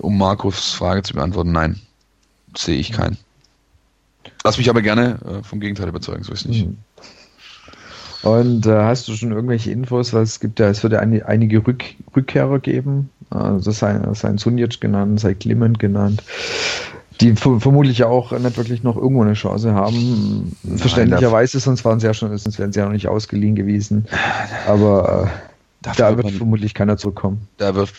um 0.00 0.16
Markus 0.16 0.72
Frage 0.72 1.02
zu 1.02 1.12
beantworten, 1.12 1.52
nein, 1.52 1.78
sehe 2.56 2.78
ich 2.78 2.90
keinen. 2.90 3.18
Lass 4.44 4.58
mich 4.58 4.68
aber 4.68 4.82
gerne 4.82 5.18
äh, 5.24 5.42
vom 5.42 5.60
Gegenteil 5.60 5.88
überzeugen, 5.88 6.22
so 6.22 6.32
ist 6.32 6.42
es 6.42 6.46
nicht. 6.46 6.66
Mhm. 6.66 6.76
Und 8.22 8.66
äh, 8.66 8.82
hast 8.82 9.08
du 9.08 9.14
schon 9.14 9.32
irgendwelche 9.32 9.70
Infos? 9.70 10.12
Weil 10.12 10.22
es 10.22 10.40
gibt 10.40 10.58
ja, 10.58 10.68
es 10.68 10.82
wird 10.82 10.92
ja 10.92 11.00
ein, 11.00 11.22
einige 11.22 11.66
Rück, 11.66 11.84
Rückkehrer 12.14 12.58
geben. 12.58 13.10
Also 13.30 13.70
sei, 13.70 14.00
sei 14.12 14.36
Sunjic 14.36 14.80
genannt, 14.80 15.20
sei 15.20 15.34
Clement 15.34 15.78
genannt 15.78 16.22
die 17.20 17.34
vermutlich 17.36 18.04
auch 18.04 18.32
nicht 18.32 18.56
wirklich 18.56 18.82
noch 18.82 18.96
irgendwo 18.96 19.22
eine 19.22 19.34
Chance 19.34 19.72
haben. 19.72 20.56
Nein, 20.62 20.78
Verständlicherweise, 20.78 21.60
sonst 21.60 21.84
waren 21.84 22.00
sie 22.00 22.06
ja 22.06 22.14
schon, 22.14 22.36
sonst 22.36 22.58
wären 22.58 22.72
sie 22.72 22.80
ja 22.80 22.86
noch 22.86 22.92
nicht 22.92 23.08
ausgeliehen 23.08 23.54
gewesen. 23.54 24.06
Aber 24.66 25.30
äh, 25.82 25.90
da 25.96 26.16
wird, 26.16 26.24
man, 26.24 26.34
vermutlich 26.34 26.74
keiner 26.74 26.96
zurückkommen. 26.96 27.46
Da 27.58 27.74
wird 27.74 27.90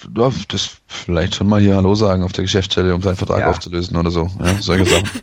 das 0.50 0.78
vielleicht 0.88 1.36
schon 1.36 1.48
mal 1.48 1.62
hier 1.62 1.76
Hallo 1.76 1.96
sagen 1.96 2.24
auf 2.24 2.34
der 2.34 2.44
Geschäftsstelle, 2.44 2.94
um 2.94 3.02
seinen 3.02 3.16
Vertrag 3.16 3.40
ja. 3.40 3.50
aufzulösen 3.50 3.96
oder 3.96 4.12
so. 4.12 4.30
Ja, 4.44 4.56
solche 4.60 4.86
Sachen. 4.86 5.10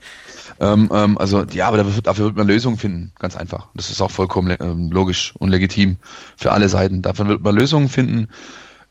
ähm, 0.61 0.89
ähm, 0.93 1.19
also 1.19 1.45
ja, 1.45 1.69
aber 1.69 1.79
dafür, 1.79 2.03
dafür 2.03 2.25
wird 2.27 2.37
man 2.37 2.47
Lösungen 2.47 2.79
finden, 2.79 3.13
ganz 3.19 3.37
einfach. 3.37 3.69
Das 3.75 3.91
ist 3.91 4.01
auch 4.01 4.11
vollkommen 4.11 4.57
ähm, 4.61 4.91
logisch 4.91 5.35
und 5.39 5.51
legitim 5.51 5.97
für 6.37 6.53
alle 6.53 6.69
Seiten. 6.69 7.03
Dafür 7.03 7.29
wird 7.29 7.43
man 7.43 7.55
Lösungen 7.55 7.89
finden. 7.89 8.29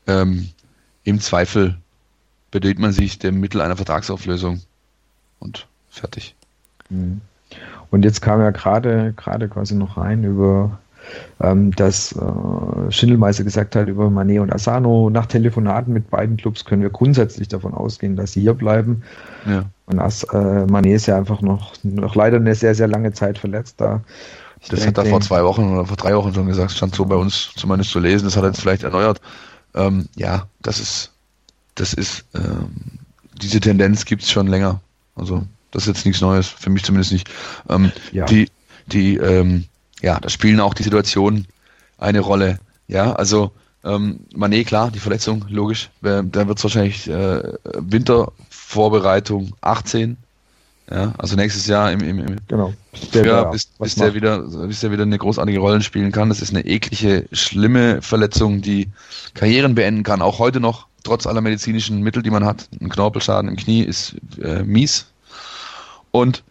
Ähm, 0.06 0.48
Im 1.04 1.20
Zweifel 1.20 1.78
bedient 2.50 2.78
man 2.78 2.92
sich 2.92 3.18
dem 3.18 3.40
Mittel 3.40 3.60
einer 3.60 3.76
Vertragsauflösung 3.76 4.60
und 5.38 5.66
fertig. 5.90 6.34
Mhm. 6.90 7.20
Und 7.90 8.04
jetzt 8.04 8.22
kam 8.22 8.40
ja 8.40 8.50
gerade 8.50 9.12
gerade 9.16 9.48
quasi 9.48 9.74
noch 9.74 9.96
rein 9.96 10.24
über 10.24 10.78
ähm, 11.40 11.72
dass 11.72 12.12
äh, 12.12 12.90
Schindelmeister 12.90 13.44
gesagt 13.44 13.76
hat 13.76 13.88
über 13.88 14.10
Manet 14.10 14.40
und 14.40 14.52
Asano. 14.52 15.10
Nach 15.10 15.26
Telefonaten 15.26 15.92
mit 15.92 16.10
beiden 16.10 16.36
Clubs 16.36 16.64
können 16.64 16.82
wir 16.82 16.90
grundsätzlich 16.90 17.48
davon 17.48 17.74
ausgehen, 17.74 18.16
dass 18.16 18.32
sie 18.32 18.40
hier 18.40 18.54
bleiben. 18.54 19.02
Ja. 19.46 19.64
Und 19.86 19.98
As, 19.98 20.24
äh, 20.24 20.66
Manet 20.66 20.94
ist 20.94 21.06
ja 21.06 21.16
einfach 21.16 21.40
noch, 21.40 21.74
noch 21.82 22.14
leider 22.14 22.36
eine 22.36 22.54
sehr, 22.54 22.74
sehr 22.74 22.88
lange 22.88 23.12
Zeit 23.12 23.38
verletzt 23.38 23.80
da. 23.80 24.02
Ich 24.60 24.68
das 24.68 24.80
denke, 24.80 25.00
hat 25.00 25.06
er 25.06 25.10
vor 25.10 25.20
zwei 25.20 25.42
Wochen 25.42 25.72
oder 25.72 25.86
vor 25.86 25.96
drei 25.96 26.14
Wochen 26.14 26.32
schon 26.32 26.46
gesagt, 26.46 26.70
stand 26.70 26.94
so 26.94 27.04
bei 27.04 27.16
uns 27.16 27.50
zumindest 27.56 27.90
zu 27.90 27.98
lesen, 27.98 28.24
das 28.24 28.36
hat 28.36 28.44
er 28.44 28.50
jetzt 28.50 28.60
vielleicht 28.60 28.84
erneuert. 28.84 29.20
Ähm, 29.74 30.08
ja, 30.14 30.46
das 30.60 30.78
ist, 30.78 31.10
das 31.74 31.94
ist, 31.94 32.24
ähm, 32.34 32.70
diese 33.40 33.58
Tendenz 33.58 34.04
gibt 34.04 34.22
es 34.22 34.30
schon 34.30 34.46
länger. 34.46 34.80
Also 35.16 35.44
das 35.72 35.84
ist 35.84 35.88
jetzt 35.88 36.06
nichts 36.06 36.20
Neues, 36.20 36.46
für 36.46 36.70
mich 36.70 36.84
zumindest 36.84 37.12
nicht. 37.12 37.28
Ähm, 37.68 37.90
ja. 38.12 38.24
Die, 38.26 38.48
die, 38.86 39.16
ähm, 39.16 39.64
ja, 40.02 40.18
da 40.20 40.28
spielen 40.28 40.60
auch 40.60 40.74
die 40.74 40.82
Situationen 40.82 41.46
eine 41.98 42.20
Rolle. 42.20 42.58
Ja, 42.88 43.12
also 43.12 43.52
ähm, 43.84 44.20
Mané, 44.34 44.64
klar, 44.64 44.90
die 44.90 44.98
Verletzung, 44.98 45.44
logisch. 45.48 45.90
Da 46.02 46.22
wird 46.32 46.58
es 46.58 46.64
wahrscheinlich 46.64 47.08
äh, 47.08 47.42
Wintervorbereitung 47.78 49.54
18. 49.60 50.16
Ja, 50.90 51.14
also 51.16 51.36
nächstes 51.36 51.66
Jahr 51.68 51.90
im, 51.92 52.00
im, 52.00 52.18
im 52.18 52.36
genau. 52.48 52.74
Frühjahr, 52.92 53.50
bis, 53.50 53.66
bis 53.66 53.94
der 53.94 54.14
wieder, 54.14 54.40
bis 54.40 54.80
der 54.80 54.90
wieder 54.90 55.04
eine 55.04 55.16
großartige 55.16 55.58
Rolle 55.58 55.80
spielen 55.80 56.12
kann. 56.12 56.28
Das 56.28 56.42
ist 56.42 56.50
eine 56.50 56.66
eklige, 56.66 57.26
schlimme 57.32 58.02
Verletzung, 58.02 58.60
die 58.60 58.88
Karrieren 59.34 59.74
beenden 59.74 60.02
kann. 60.02 60.20
Auch 60.20 60.38
heute 60.38 60.60
noch 60.60 60.86
trotz 61.02 61.26
aller 61.26 61.40
medizinischen 61.40 62.02
Mittel, 62.02 62.22
die 62.22 62.30
man 62.30 62.44
hat. 62.44 62.68
Ein 62.80 62.88
Knorpelschaden 62.88 63.48
im 63.48 63.56
Knie 63.56 63.82
ist 63.82 64.16
äh, 64.42 64.62
mies. 64.64 65.06
Und 66.10 66.42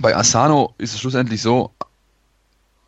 bei 0.00 0.16
Asano 0.16 0.74
ist 0.78 0.94
es 0.94 1.00
schlussendlich 1.00 1.40
so, 1.40 1.70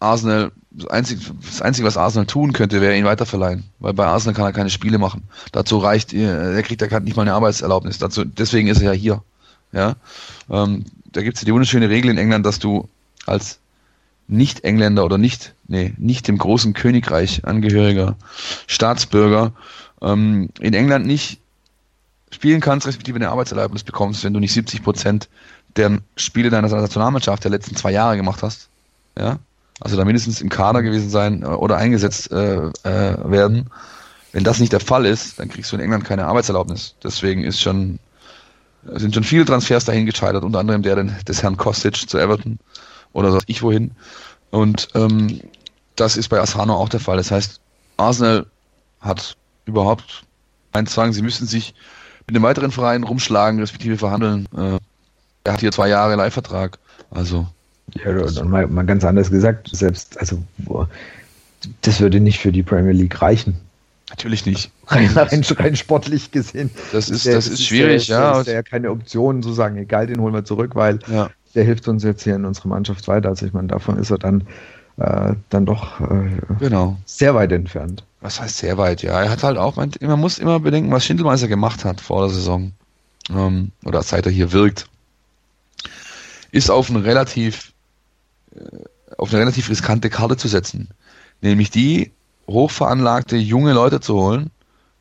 Arsenal, 0.01 0.53
das 0.71 0.89
Einzige, 0.89 1.21
das 1.45 1.63
Einzige, 1.63 1.87
was 1.87 1.97
Arsenal 1.97 2.27
tun 2.27 2.53
könnte, 2.53 2.81
wäre 2.81 2.97
ihn 2.97 3.05
weiterverleihen. 3.05 3.65
Weil 3.79 3.95
bei 3.95 4.07
Arsenal 4.07 4.35
kann 4.35 4.45
er 4.45 4.53
keine 4.53 4.71
Spiele 4.71 4.99
machen. 4.99 5.25
Dazu 5.53 5.79
reicht, 5.79 6.13
er 6.13 6.63
kriegt 6.63 6.83
er 6.83 7.01
nicht 7.01 7.17
mal 7.17 7.23
eine 7.23 7.35
Arbeitserlaubnis. 7.35 7.99
Dazu, 7.99 8.25
deswegen 8.25 8.69
ist 8.69 8.81
er 8.81 8.93
ja 8.93 8.99
hier. 8.99 9.23
Ja, 9.73 9.97
ähm, 10.51 10.85
da 11.13 11.23
gibt 11.23 11.37
es 11.37 11.43
ja 11.43 11.47
die 11.47 11.53
wunderschöne 11.53 11.89
Regel 11.89 12.11
in 12.11 12.19
England, 12.19 12.47
dass 12.47 12.59
du 12.59 12.89
als 13.27 13.59
Nicht-Engländer 14.29 15.05
oder 15.05 15.19
nicht, 15.19 15.55
nee, 15.67 15.95
nicht 15.99 16.29
dem 16.29 16.39
großen 16.39 16.73
Königreich 16.73 17.45
angehöriger 17.45 18.17
Staatsbürger 18.67 19.53
ähm, 20.03 20.51
in 20.61 20.75
England 20.75 21.07
nicht 21.07 21.41
spielen 22.31 22.61
kannst, 22.61 22.87
respektive 22.87 23.17
eine 23.17 23.31
Arbeitserlaubnis 23.31 23.83
bekommst, 23.83 24.25
wenn 24.25 24.35
du 24.35 24.41
nicht 24.41 24.53
70 24.53 24.83
Prozent 24.83 25.29
der 25.77 25.99
Spiele 26.17 26.51
deiner 26.51 26.69
Nationalmannschaft 26.69 27.45
der 27.45 27.51
letzten 27.51 27.77
zwei 27.77 27.93
Jahre 27.93 28.17
gemacht 28.17 28.43
hast. 28.43 28.69
Ja, 29.19 29.39
also 29.81 29.97
da 29.97 30.05
mindestens 30.05 30.41
im 30.41 30.49
Kader 30.49 30.83
gewesen 30.83 31.11
sein 31.11 31.43
äh, 31.43 31.47
oder 31.47 31.77
eingesetzt 31.77 32.31
äh, 32.33 32.67
äh, 32.83 33.31
werden. 33.31 33.71
Wenn 34.33 34.45
das 34.45 34.59
nicht 34.59 34.73
der 34.73 34.81
Fall 34.81 35.07
ist, 35.07 35.39
dann 35.39 35.49
kriegst 35.49 35.73
du 35.73 35.77
in 35.77 35.83
England 35.83 36.05
keine 36.05 36.27
Arbeitserlaubnis. 36.27 36.95
Deswegen 37.03 37.43
ist 37.43 37.61
schon 37.61 37.99
sind 38.95 39.15
schon 39.15 39.25
viele 39.25 39.45
Transfers 39.45 39.85
dahin 39.85 40.07
gescheitert, 40.07 40.45
unter 40.45 40.61
anderem 40.61 40.83
der 40.83 41.03
des 41.03 41.43
Herrn 41.43 41.57
Kostic 41.57 42.09
zu 42.09 42.19
Everton 42.19 42.59
oder 43.13 43.33
so 43.33 43.41
ich 43.47 43.63
wohin. 43.63 43.91
Und 44.51 44.89
ähm, 44.95 45.41
das 45.97 46.17
ist 46.17 46.29
bei 46.29 46.41
Asano 46.41 46.75
auch 46.75 46.89
der 46.89 47.01
Fall. 47.01 47.17
Das 47.17 47.31
heißt, 47.31 47.61
Arsenal 47.97 48.47
hat 49.01 49.37
überhaupt 49.65 50.23
einen 50.73 50.87
Zwang, 50.87 51.13
sie 51.13 51.23
müssen 51.23 51.47
sich 51.47 51.75
mit 52.27 52.37
einem 52.37 52.45
weiteren 52.45 52.71
Verein 52.71 53.03
rumschlagen, 53.03 53.59
respektive 53.61 53.99
verhandeln. 53.99 54.47
Äh, 54.57 54.79
er 55.45 55.53
hat 55.53 55.61
hier 55.61 55.73
zwei 55.73 55.89
Jahre 55.89 56.15
Leihvertrag. 56.15 56.79
Also. 57.11 57.47
Ja, 57.95 58.11
und 58.11 58.51
mal, 58.51 58.67
mal 58.67 58.85
ganz 58.85 59.05
anders 59.05 59.31
gesagt, 59.31 59.69
selbst, 59.73 60.19
also, 60.19 60.43
das 61.83 62.01
würde 62.01 62.21
nicht 62.21 62.41
für 62.41 62.53
die 62.53 62.63
Premier 62.63 62.93
League 62.93 63.21
reichen. 63.23 63.57
Natürlich 64.11 64.47
nicht. 64.47 64.71
Rein, 64.87 65.09
rein, 65.09 65.43
rein 65.57 65.75
sportlich 65.75 66.31
gesehen. 66.31 66.71
Das 66.93 67.09
ist, 67.09 67.27
der, 67.27 67.35
das 67.35 67.49
ist 67.49 67.65
schwierig, 67.65 68.07
der, 68.07 68.19
ja. 68.19 68.41
Ist 68.41 68.47
ja 68.47 68.63
keine 68.63 68.91
Option 68.91 69.43
zu 69.43 69.53
sagen, 69.53 69.77
egal, 69.79 70.07
den 70.07 70.21
holen 70.21 70.33
wir 70.33 70.45
zurück, 70.45 70.77
weil 70.77 71.01
ja. 71.09 71.29
der 71.57 71.65
hilft 71.65 71.89
uns 71.89 72.05
jetzt 72.05 72.23
hier 72.23 72.37
in 72.37 72.45
unserer 72.45 72.69
Mannschaft 72.69 73.09
weiter. 73.09 73.31
Also 73.31 73.47
ich 73.47 73.53
meine, 73.53 73.67
davon 73.67 73.99
ist 73.99 74.11
er 74.11 74.19
dann 74.19 74.47
äh, 74.99 75.35
dann 75.51 75.67
doch 75.67 76.01
äh, 76.01 76.31
genau. 76.59 76.97
sehr 77.05 77.35
weit 77.35 77.53
entfernt. 77.53 78.05
Was 78.21 78.41
heißt 78.41 78.59
sehr 78.59 78.79
weit? 78.79 79.03
Ja, 79.03 79.23
er 79.23 79.31
hat 79.31 79.43
halt 79.43 79.59
auch, 79.59 79.77
man 79.77 80.21
muss 80.21 80.39
immer 80.39 80.61
bedenken, 80.61 80.91
was 80.91 81.05
Schindelmeister 81.05 81.49
gemacht 81.49 81.85
hat 81.85 82.01
vor 82.01 82.23
der 82.23 82.31
Saison 82.31 82.73
ähm, 83.31 83.73
oder 83.85 84.03
seit 84.03 84.27
er 84.27 84.33
hier 84.33 84.53
wirkt, 84.53 84.89
ist 86.51 86.71
auf 86.71 86.89
eine 86.89 87.05
relativ 87.05 87.73
auf 89.17 89.31
eine 89.31 89.41
relativ 89.41 89.69
riskante 89.69 90.11
Karte 90.11 90.37
zu 90.37 90.49
setzen, 90.49 90.89
nämlich 91.41 91.71
die 91.71 92.13
hochveranlagte 92.49 93.37
junge 93.37 93.73
Leute 93.73 94.01
zu 94.01 94.15
holen 94.15 94.51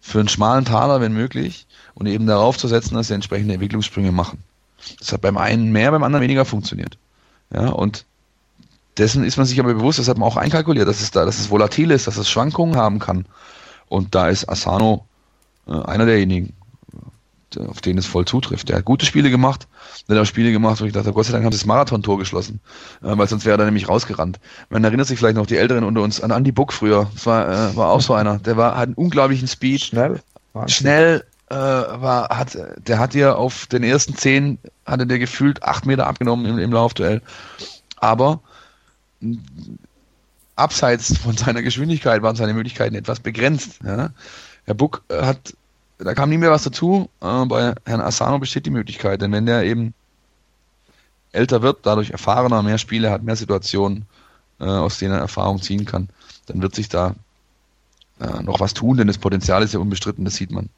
für 0.01 0.19
einen 0.19 0.29
schmalen 0.29 0.65
Taler, 0.65 1.01
wenn 1.01 1.13
möglich, 1.13 1.67
und 1.95 2.07
eben 2.07 2.27
darauf 2.27 2.57
zu 2.57 2.67
setzen, 2.67 2.95
dass 2.95 3.07
sie 3.07 3.13
entsprechende 3.13 3.53
Entwicklungssprünge 3.55 4.11
machen. 4.11 4.43
Das 4.99 5.11
hat 5.11 5.21
beim 5.21 5.37
einen 5.37 5.71
mehr, 5.71 5.91
beim 5.91 6.03
anderen 6.03 6.23
weniger 6.23 6.45
funktioniert. 6.45 6.97
Ja, 7.53 7.69
und 7.69 8.05
dessen 8.97 9.23
ist 9.23 9.37
man 9.37 9.45
sich 9.45 9.59
aber 9.59 9.73
bewusst, 9.73 9.99
das 9.99 10.07
hat 10.07 10.17
man 10.17 10.27
auch 10.27 10.37
einkalkuliert, 10.37 10.87
dass 10.87 11.01
es 11.01 11.11
da, 11.11 11.25
dass 11.25 11.39
es 11.39 11.49
volatil 11.49 11.91
ist, 11.91 12.07
dass 12.07 12.17
es 12.17 12.29
Schwankungen 12.29 12.75
haben 12.75 12.99
kann. 12.99 13.25
Und 13.87 14.15
da 14.15 14.29
ist 14.29 14.47
Asano 14.49 15.05
äh, 15.67 15.71
einer 15.71 16.05
derjenigen, 16.05 16.53
auf 17.57 17.81
den 17.81 17.97
es 17.97 18.05
voll 18.05 18.25
zutrifft. 18.25 18.69
Der 18.69 18.77
hat 18.77 18.85
gute 18.85 19.05
Spiele 19.05 19.29
gemacht, 19.29 19.67
der 20.07 20.15
hat 20.15 20.23
auch 20.23 20.27
Spiele 20.27 20.51
gemacht, 20.51 20.81
wo 20.81 20.85
ich 20.85 20.93
dachte, 20.93 21.13
Gott 21.13 21.25
sei 21.25 21.33
Dank 21.33 21.45
hat 21.45 21.53
das 21.53 21.65
Marathon-Tor 21.65 22.17
geschlossen, 22.17 22.59
äh, 23.01 23.17
weil 23.17 23.27
sonst 23.27 23.45
wäre 23.45 23.59
er 23.61 23.65
nämlich 23.65 23.89
rausgerannt. 23.89 24.39
Man 24.69 24.83
erinnert 24.83 25.07
sich 25.07 25.17
vielleicht 25.17 25.35
noch 25.35 25.45
die 25.45 25.57
Älteren 25.57 25.83
unter 25.83 26.01
uns 26.01 26.21
an 26.21 26.31
Andy 26.31 26.51
Buck 26.51 26.73
früher. 26.73 27.09
Das 27.13 27.25
war, 27.25 27.47
äh, 27.47 27.75
war 27.75 27.89
auch 27.89 28.01
so 28.01 28.13
einer. 28.13 28.39
Der 28.39 28.57
war, 28.57 28.75
hat 28.75 28.87
einen 28.87 28.93
unglaublichen 28.95 29.47
Speed. 29.47 29.81
Schnell. 29.81 30.21
Wahnsinn. 30.53 30.75
Schnell, 30.75 31.23
äh, 31.49 31.55
war, 31.55 32.29
hat, 32.29 32.57
der 32.87 32.99
hat 32.99 33.13
dir 33.13 33.37
auf 33.37 33.67
den 33.67 33.83
ersten 33.83 34.15
zehn, 34.15 34.57
hatte 34.85 35.05
der 35.05 35.19
gefühlt 35.19 35.63
acht 35.63 35.85
Meter 35.85 36.07
abgenommen 36.07 36.45
im, 36.45 36.57
im 36.57 36.71
Laufduell. 36.71 37.21
Aber 37.97 38.39
abseits 40.55 41.17
von 41.17 41.37
seiner 41.37 41.61
Geschwindigkeit 41.61 42.21
waren 42.21 42.35
seine 42.35 42.53
Möglichkeiten 42.53 42.95
etwas 42.95 43.19
begrenzt. 43.19 43.79
Ja. 43.83 44.09
Herr 44.65 44.73
Buck 44.73 45.03
äh, 45.09 45.21
hat, 45.21 45.53
da 45.97 46.13
kam 46.13 46.29
nie 46.29 46.37
mehr 46.37 46.51
was 46.51 46.63
dazu. 46.63 47.09
Äh, 47.21 47.45
bei 47.45 47.73
Herrn 47.85 48.01
Asano 48.01 48.39
besteht 48.39 48.65
die 48.65 48.71
Möglichkeit, 48.71 49.21
denn 49.21 49.31
wenn 49.31 49.45
der 49.45 49.63
eben 49.63 49.93
älter 51.31 51.61
wird, 51.61 51.79
dadurch 51.85 52.11
erfahrener, 52.11 52.63
mehr 52.63 52.77
Spiele 52.77 53.11
hat, 53.11 53.23
mehr 53.23 53.35
Situationen, 53.35 54.05
äh, 54.59 54.65
aus 54.65 54.97
denen 54.99 55.13
er 55.13 55.19
Erfahrung 55.19 55.61
ziehen 55.61 55.85
kann, 55.85 56.09
dann 56.47 56.61
wird 56.61 56.75
sich 56.75 56.89
da 56.89 57.15
äh, 58.19 58.41
noch 58.43 58.59
was 58.59 58.73
tun, 58.73 58.97
denn 58.97 59.07
das 59.07 59.17
Potenzial 59.17 59.63
ist 59.63 59.73
ja 59.73 59.79
unbestritten, 59.79 60.25
das 60.25 60.35
sieht 60.35 60.51
man. 60.51 60.69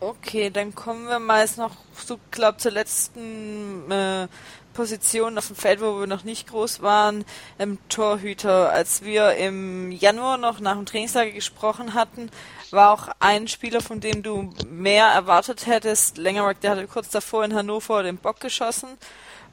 Okay, 0.00 0.50
dann 0.50 0.74
kommen 0.74 1.06
wir 1.06 1.20
mal 1.20 1.42
jetzt 1.42 1.58
noch, 1.58 1.76
so 1.94 2.18
glaube 2.32 2.58
zur 2.58 2.72
letzten 2.72 3.88
äh, 3.88 4.26
Position 4.74 5.38
auf 5.38 5.46
dem 5.46 5.54
Feld, 5.54 5.80
wo 5.80 6.00
wir 6.00 6.08
noch 6.08 6.24
nicht 6.24 6.48
groß 6.48 6.82
waren, 6.82 7.24
im 7.58 7.78
Torhüter. 7.88 8.72
Als 8.72 9.02
wir 9.02 9.36
im 9.36 9.92
Januar 9.92 10.38
noch 10.38 10.58
nach 10.58 10.74
dem 10.74 10.86
Trainingslager 10.86 11.30
gesprochen 11.30 11.94
hatten, 11.94 12.30
war 12.72 12.92
auch 12.92 13.08
ein 13.20 13.48
Spieler, 13.48 13.80
von 13.80 14.00
dem 14.00 14.22
du 14.22 14.52
mehr 14.70 15.06
erwartet 15.06 15.66
hättest. 15.66 16.18
Längermark, 16.18 16.60
der 16.60 16.72
hatte 16.72 16.86
kurz 16.86 17.08
davor 17.10 17.44
in 17.44 17.54
Hannover 17.54 18.02
den 18.02 18.16
Bock 18.16 18.40
geschossen. 18.40 18.88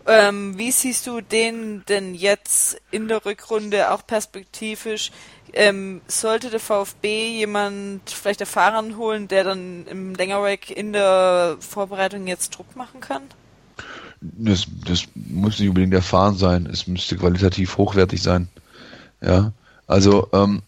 Ähm, 0.08 0.58
wie 0.58 0.72
siehst 0.72 1.06
du 1.08 1.22
den 1.22 1.84
denn 1.88 2.16
jetzt 2.16 2.82
in 2.92 3.08
der 3.08 3.26
Rückrunde 3.26 3.92
auch 3.92 4.06
perspektivisch? 4.06 5.12
Ähm, 5.54 6.02
sollte 6.08 6.50
der 6.50 6.60
VfB 6.60 7.38
jemand 7.38 8.10
vielleicht 8.10 8.42
erfahren 8.42 8.98
holen, 8.98 9.28
der 9.28 9.44
dann 9.44 9.86
im 9.88 10.16
Längerweg 10.16 10.70
in 10.70 10.94
der 10.94 11.58
Vorbereitung 11.60 12.28
jetzt 12.28 12.58
Druck 12.58 12.76
machen 12.76 13.02
kann? 13.02 13.24
Das, 14.22 14.66
das 14.86 15.04
muss 15.16 15.60
nicht 15.60 15.70
unbedingt 15.70 15.94
erfahren 15.94 16.36
sein. 16.36 16.66
Es 16.66 16.88
müsste 16.88 17.18
qualitativ 17.18 17.78
hochwertig 17.78 18.22
sein. 18.22 18.48
Ja, 19.22 19.52
also 19.88 20.30
ähm, 20.34 20.62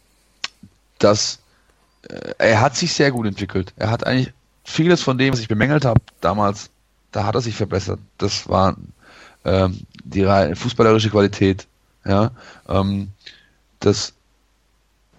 das, 1.00 1.40
er 2.38 2.62
hat 2.62 2.76
sich 2.76 2.94
sehr 2.94 3.12
gut 3.12 3.28
entwickelt. 3.28 3.74
Er 3.78 3.90
hat 3.90 4.06
eigentlich 4.06 4.34
vieles 4.64 5.02
von 5.02 5.18
dem, 5.18 5.34
was 5.34 5.40
ich 5.40 5.48
bemängelt 5.48 5.86
habe 5.86 6.02
damals, 6.22 6.70
da 7.12 7.26
hat 7.26 7.36
er 7.36 7.42
sich 7.42 7.56
verbessert. 7.56 8.00
Das 8.18 8.48
war 8.48 8.76
ähm, 9.46 9.82
die 10.04 10.26
fußballerische 10.56 11.10
Qualität, 11.10 11.68
ja, 12.06 12.32
ähm, 12.70 13.10
das 13.80 14.14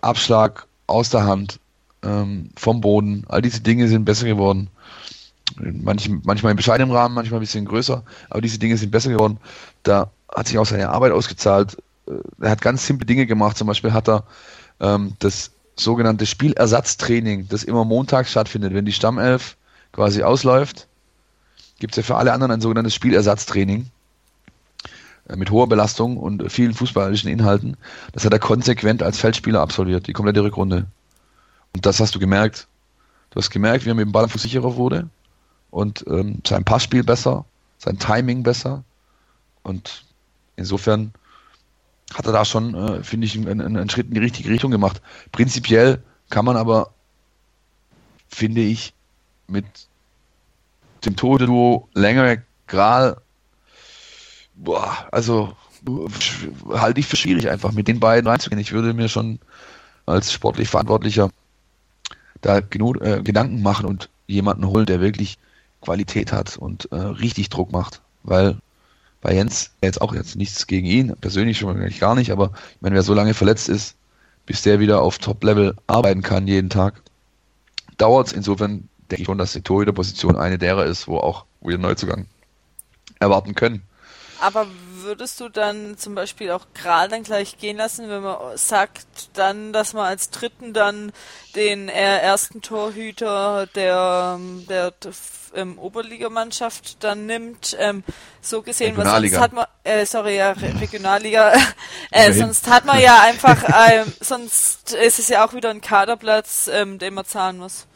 Abschlag 0.01 0.67
aus 0.87 1.11
der 1.11 1.25
Hand, 1.25 1.59
ähm, 2.03 2.51
vom 2.57 2.81
Boden, 2.81 3.25
all 3.29 3.43
diese 3.43 3.61
Dinge 3.61 3.89
sind 3.89 4.05
besser 4.05 4.27
geworden. 4.27 4.69
Manch, 5.57 6.09
manchmal 6.25 6.53
im 6.53 6.57
bescheidenen 6.57 6.95
Rahmen, 6.95 7.15
manchmal 7.15 7.39
ein 7.39 7.43
bisschen 7.43 7.67
größer, 7.67 8.03
aber 8.31 8.41
diese 8.41 8.59
Dinge 8.59 8.77
sind 8.77 8.91
besser 8.91 9.11
geworden. 9.11 9.39
Da 9.83 10.11
hat 10.35 10.49
sich 10.49 10.59
auch 10.59 10.67
seine 10.67 10.89
Arbeit 10.89 11.13
ausgezahlt. 11.13 11.77
Äh, 12.07 12.13
er 12.41 12.51
hat 12.51 12.63
ganz 12.63 12.87
simple 12.87 13.07
Dinge 13.07 13.27
gemacht. 13.27 13.57
Zum 13.57 13.67
Beispiel 13.67 13.93
hat 13.93 14.09
er 14.09 14.25
ähm, 14.81 15.15
das 15.19 15.51
sogenannte 15.77 16.27
Spielersatztraining, 16.27 17.49
das 17.49 17.65
immer 17.65 17.85
montags 17.85 18.31
stattfindet, 18.31 18.75
wenn 18.75 18.85
die 18.85 18.93
Stammelf 18.93 19.57
quasi 19.93 20.23
ausläuft, 20.23 20.89
gibt 21.79 21.95
es 21.95 21.97
ja 21.97 22.03
für 22.03 22.17
alle 22.17 22.33
anderen 22.33 22.53
ein 22.53 22.61
sogenanntes 22.61 22.95
Spielersatztraining 22.95 23.87
äh, 25.29 25.37
mit 25.37 25.51
hoher 25.51 25.69
Belastung 25.69 26.17
und 26.17 26.51
vielen 26.51 26.75
fußballerischen 26.75 27.31
Inhalten. 27.31 27.77
Das 28.13 28.25
hat 28.25 28.33
er 28.33 28.39
konsequent 28.39 29.03
als 29.03 29.19
Feldspieler 29.19 29.61
absolviert, 29.61 30.07
die 30.07 30.13
komplette 30.13 30.43
Rückrunde. 30.43 30.87
Und 31.75 31.87
das 31.87 32.01
hast 32.01 32.15
du 32.15 32.19
gemerkt. 32.19 32.69
Du 33.31 33.37
hast 33.37 33.51
gemerkt, 33.51 33.85
wie 33.85 33.91
er 33.91 33.95
mit 33.95 34.05
dem 34.05 34.13
Ball 34.13 34.29
sicherer 34.29 34.77
wurde 34.77 35.09
und 35.71 36.05
ähm, 36.07 36.43
sein 36.47 36.65
Passspiel 36.65 37.03
besser, 37.03 37.47
sein 37.79 37.99
Timing 37.99 38.43
besser. 38.43 38.85
Und 39.63 40.05
insofern 40.57 41.13
hat 42.15 42.27
er 42.27 42.33
da 42.33 42.45
schon, 42.45 42.75
äh, 42.75 43.03
finde 43.03 43.27
ich, 43.27 43.37
einen, 43.37 43.61
einen, 43.61 43.91
Schritt 43.91 44.09
in 44.09 44.15
die 44.15 44.21
richtige 44.21 44.51
Richtung 44.51 44.71
gemacht. 44.71 45.01
Prinzipiell 45.33 46.03
kann 46.31 46.45
man 46.45 46.57
aber, 46.57 46.93
finde 48.29 48.61
ich, 48.61 48.95
mit 49.47 49.65
dem 51.05 51.17
Tode-Duo 51.17 51.89
länger 51.95 52.39
Gral, 52.67 53.21
boah, 54.55 55.07
also 55.11 55.57
halte 56.71 57.01
ich 57.01 57.07
für 57.07 57.17
schwierig, 57.17 57.51
einfach 57.51 57.73
mit 57.73 57.89
den 57.89 58.01
beiden 58.01 58.29
reinzugehen. 58.29 58.61
Ich 58.61 58.73
würde 58.73 58.95
mir 58.95 59.09
schon 59.09 59.41
als 60.07 60.33
sportlich 60.33 60.69
Verantwortlicher 60.69 61.31
da 62.41 62.61
genug, 62.61 63.01
äh, 63.01 63.23
Gedanken 63.23 63.63
machen 63.63 63.87
und 63.87 64.09
jemanden 64.27 64.67
holen, 64.67 64.87
der 64.87 65.01
wirklich 65.01 65.39
Qualität 65.81 66.33
hat 66.33 66.57
und 66.57 66.91
äh, 66.93 66.97
richtig 66.97 67.49
Druck 67.49 67.73
macht. 67.73 68.01
Weil 68.23 68.59
bei 69.23 69.35
Jens 69.35 69.71
jetzt 69.83 70.03
auch 70.03 70.15
jetzt 70.15 70.37
nichts 70.37 70.67
gegen 70.67 70.87
ihn, 70.87 71.17
persönlich 71.21 71.59
schon 71.59 71.77
eigentlich 71.77 72.01
gar 72.01 72.15
nicht, 72.15 72.31
aber 72.33 72.53
ich 72.75 72.83
meine, 72.83 72.97
wer 72.97 73.03
so 73.03 73.15
lange 73.15 73.33
verletzt 73.33 73.69
ist, 73.69 73.95
bis 74.45 74.63
der 74.63 74.81
wieder 74.81 75.01
auf 75.01 75.19
Top-Level 75.19 75.77
arbeiten 75.87 76.23
kann 76.23 76.47
jeden 76.49 76.69
Tag, 76.69 77.01
dauert 77.97 78.27
es. 78.27 78.33
Insofern 78.33 78.89
denke 79.11 79.23
ich 79.23 79.27
schon, 79.27 79.39
dass 79.39 79.53
die 79.53 79.63
Torhüter-Position 79.63 80.37
eine 80.37 80.59
derer 80.59 80.85
ist, 80.85 81.07
wo 81.07 81.19
auch 81.19 81.47
wir 81.61 81.79
Neuzugang 81.79 82.27
erwarten 83.21 83.55
können. 83.55 83.83
Aber 84.41 84.67
würdest 85.03 85.41
du 85.41 85.49
dann 85.49 85.97
zum 85.99 86.15
Beispiel 86.15 86.51
auch 86.51 86.67
gerade 86.75 87.11
dann 87.11 87.23
gleich 87.23 87.59
gehen 87.59 87.77
lassen, 87.77 88.09
wenn 88.09 88.23
man 88.23 88.57
sagt 88.57 89.31
dann, 89.35 89.73
dass 89.73 89.93
man 89.93 90.07
als 90.07 90.31
Dritten 90.31 90.73
dann 90.73 91.13
den 91.55 91.89
ersten 91.89 92.63
Torhüter 92.63 93.67
der, 93.75 94.39
der 94.69 94.93
ähm, 95.55 95.79
Oberligamannschaft 95.79 97.03
dann 97.05 97.27
nimmt, 97.27 97.77
ähm, 97.79 98.05
so 98.41 98.63
gesehen, 98.63 98.97
was 98.97 99.09
sonst 99.09 99.39
hat 99.39 99.53
man, 99.53 99.67
äh, 99.85 100.07
sorry, 100.07 100.37
ja, 100.37 100.53
Re 100.53 100.81
Regionalliga, 100.81 101.53
äh, 102.11 102.33
sonst 102.33 102.69
hat 102.69 102.85
man 102.85 103.01
ja 103.01 103.21
einfach, 103.23 103.63
ähm, 103.91 104.13
sonst 104.21 104.93
ist 104.93 105.19
es 105.19 105.29
ja 105.29 105.47
auch 105.47 105.55
wieder 105.55 105.71
ein 105.71 105.81
Kaderplatz, 105.81 106.71
ähm, 106.73 106.99
den 106.99 107.15
man 107.15 107.25
zahlen 107.25 107.59
muss. 107.59 107.87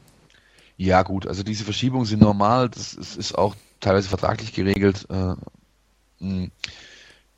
Ja 0.77 1.03
gut, 1.03 1.27
also 1.27 1.43
diese 1.43 1.65
Verschiebungen 1.65 2.05
sind 2.05 2.21
normal, 2.21 2.69
das 2.69 2.93
ist, 2.93 3.17
ist 3.17 3.35
auch 3.35 3.55
teilweise 3.81 4.09
vertraglich 4.09 4.53
geregelt. 4.53 5.07
Äh, 5.09 5.35
hm 6.21 6.51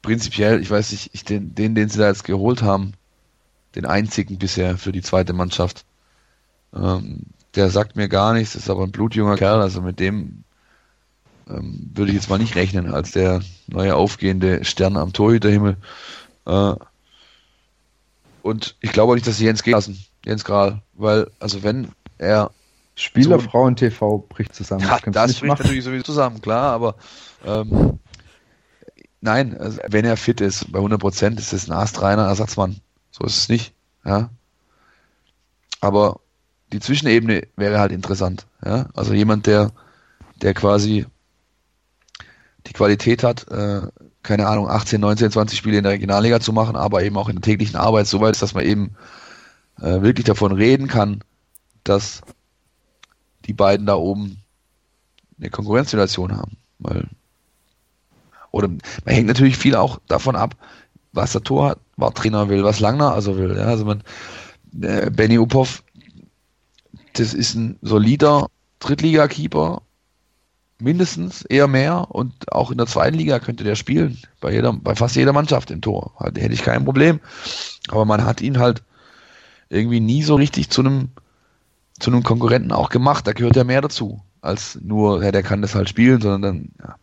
prinzipiell, 0.09 0.63
ich 0.63 0.71
weiß 0.71 0.93
nicht, 0.93 1.11
ich, 1.13 1.23
den, 1.23 1.55
den, 1.55 1.75
den 1.75 1.91
sie 1.91 1.99
da 1.99 2.09
jetzt 2.09 2.25
geholt 2.25 2.63
haben, 2.63 2.95
den 3.75 3.85
einzigen 3.85 4.39
bisher 4.39 4.79
für 4.79 4.91
die 4.91 5.03
zweite 5.03 5.35
Mannschaft, 5.35 5.85
ähm, 6.75 7.27
der 7.55 7.69
sagt 7.69 7.95
mir 7.95 8.09
gar 8.09 8.33
nichts, 8.33 8.55
ist 8.55 8.71
aber 8.71 8.85
ein 8.85 8.91
blutjunger 8.91 9.37
Kerl, 9.37 9.61
also 9.61 9.83
mit 9.83 10.01
dem 10.01 10.45
ähm, 11.51 11.91
würde 11.93 12.11
ich 12.11 12.17
jetzt 12.17 12.31
mal 12.31 12.39
nicht 12.39 12.57
rechnen, 12.57 12.91
als 12.91 13.11
der 13.11 13.43
neue 13.67 13.97
aufgehende 13.97 14.65
Stern 14.65 14.97
am 14.97 15.13
Torhüterhimmel. 15.13 15.77
Äh, 16.47 16.75
und 18.41 18.77
ich 18.81 18.93
glaube 18.93 19.13
auch 19.13 19.15
nicht, 19.15 19.27
dass 19.27 19.37
sie 19.37 19.45
Jens 19.45 19.63
gehen 19.63 19.75
lassen, 19.75 20.03
Jens 20.25 20.43
Grahl, 20.43 20.81
weil, 20.95 21.31
also 21.39 21.63
wenn 21.63 21.89
er 22.17 22.51
Spielerfrauen 22.95 23.77
TV 23.77 24.25
bricht 24.27 24.55
zusammen. 24.55 24.85
Ja, 24.85 24.99
das, 25.05 25.13
das 25.13 25.33
bricht 25.35 25.45
machen. 25.45 25.63
natürlich 25.65 25.85
sowieso 25.85 26.05
zusammen, 26.05 26.41
klar, 26.41 26.73
aber 26.73 26.95
ähm, 27.45 27.99
Nein, 29.21 29.57
also 29.59 29.81
wenn 29.89 30.05
er 30.05 30.17
fit 30.17 30.41
ist, 30.41 30.71
bei 30.71 30.79
100 30.79 31.01
Prozent 31.01 31.41
ist 31.41 31.53
es 31.53 31.69
ein 31.69 31.73
astreiner 31.73 32.27
Ersatzmann. 32.27 32.81
So 33.11 33.25
ist 33.25 33.37
es 33.37 33.49
nicht. 33.49 33.73
Ja. 34.05 34.31
Aber 35.81 36.21
die 36.73 36.81
Zwischenebene 36.81 37.49
wäre 37.57 37.81
halt 37.81 37.93
interessant. 37.93 38.47
Ja. 38.65 38.89
Also 38.95 39.15
jemand, 39.15 39.47
der, 39.47 39.73
der 40.37 40.55
quasi 40.55 41.07
die 42.67 42.73
Qualität 42.73 43.23
hat, 43.23 43.49
äh, 43.49 43.83
keine 44.23 44.47
Ahnung, 44.47 44.69
18, 44.69 45.01
19, 45.01 45.31
20 45.31 45.59
Spiele 45.59 45.79
in 45.79 45.85
der 45.85 45.93
Regionalliga 45.93 46.41
zu 46.41 46.53
machen, 46.53 46.77
aber 46.77 47.03
eben 47.03 47.17
auch 47.17 47.29
in 47.29 47.37
der 47.37 47.43
täglichen 47.43 47.77
Arbeit 47.77 48.07
so 48.07 48.21
weit 48.21 48.41
dass 48.41 48.55
man 48.55 48.65
eben 48.65 48.95
äh, 49.81 50.03
wirklich 50.03 50.27
davon 50.27 50.53
reden 50.53 50.87
kann, 50.87 51.23
dass 51.85 52.23
die 53.47 53.55
beiden 53.55 53.87
da 53.87 53.95
oben 53.95 54.43
eine 55.39 55.51
Konkurrenzsituation 55.51 56.37
haben. 56.37 56.57
Weil 56.79 57.09
oder 58.59 58.69
man 58.69 59.15
hängt 59.15 59.27
natürlich 59.27 59.57
viel 59.57 59.75
auch 59.75 59.99
davon 60.09 60.37
ab, 60.37 60.57
was 61.13 61.33
der 61.33 61.43
Torwarttrainer 61.43 62.49
will, 62.49 62.65
was 62.65 62.81
Langner 62.81 63.13
also 63.13 63.37
will. 63.37 63.57
Ja, 63.57 63.65
also 63.65 63.85
man, 63.85 64.03
äh, 64.81 65.11
Benny 65.11 65.39
Uphoff, 65.39 65.83
das 67.15 67.35
ist 67.35 67.55
ein 67.55 67.79
solider 67.83 68.49
Drittliga-Keeper, 68.81 69.83
mindestens, 70.81 71.43
eher 71.43 71.67
mehr 71.67 72.07
und 72.11 72.53
auch 72.53 72.71
in 72.71 72.79
der 72.79 72.87
zweiten 72.87 73.17
Liga 73.17 73.41
könnte 73.41 73.65
der 73.65 73.75
spielen, 73.75 74.19
bei 74.41 74.53
jeder, 74.53 74.73
bei 74.73 74.95
fast 74.95 75.17
jeder 75.17 75.33
Mannschaft 75.33 75.71
im 75.71 75.81
Tor. 75.81 76.13
Hätte 76.21 76.55
ich 76.55 76.63
kein 76.63 76.85
Problem. 76.85 77.19
Aber 77.89 78.05
man 78.05 78.25
hat 78.25 78.41
ihn 78.41 78.59
halt 78.59 78.83
irgendwie 79.71 80.01
nie 80.01 80.23
so 80.23 80.37
richtig 80.37 80.71
zu 80.71 80.83
einem 80.83 81.09
zu 81.99 82.11
einem 82.11 82.23
Konkurrenten 82.23 82.73
auch 82.73 82.91
gemacht. 82.91 83.27
Da 83.27 83.33
gehört 83.33 83.57
ja 83.57 83.65
mehr 83.65 83.81
dazu, 83.81 84.23
als 84.41 84.79
nur, 84.81 85.23
ja, 85.23 85.33
der 85.33 85.43
kann 85.43 85.63
das 85.63 85.75
halt 85.75 85.89
spielen, 85.89 86.21
sondern 86.21 86.43
dann, 86.43 86.69
ja, 86.81 86.97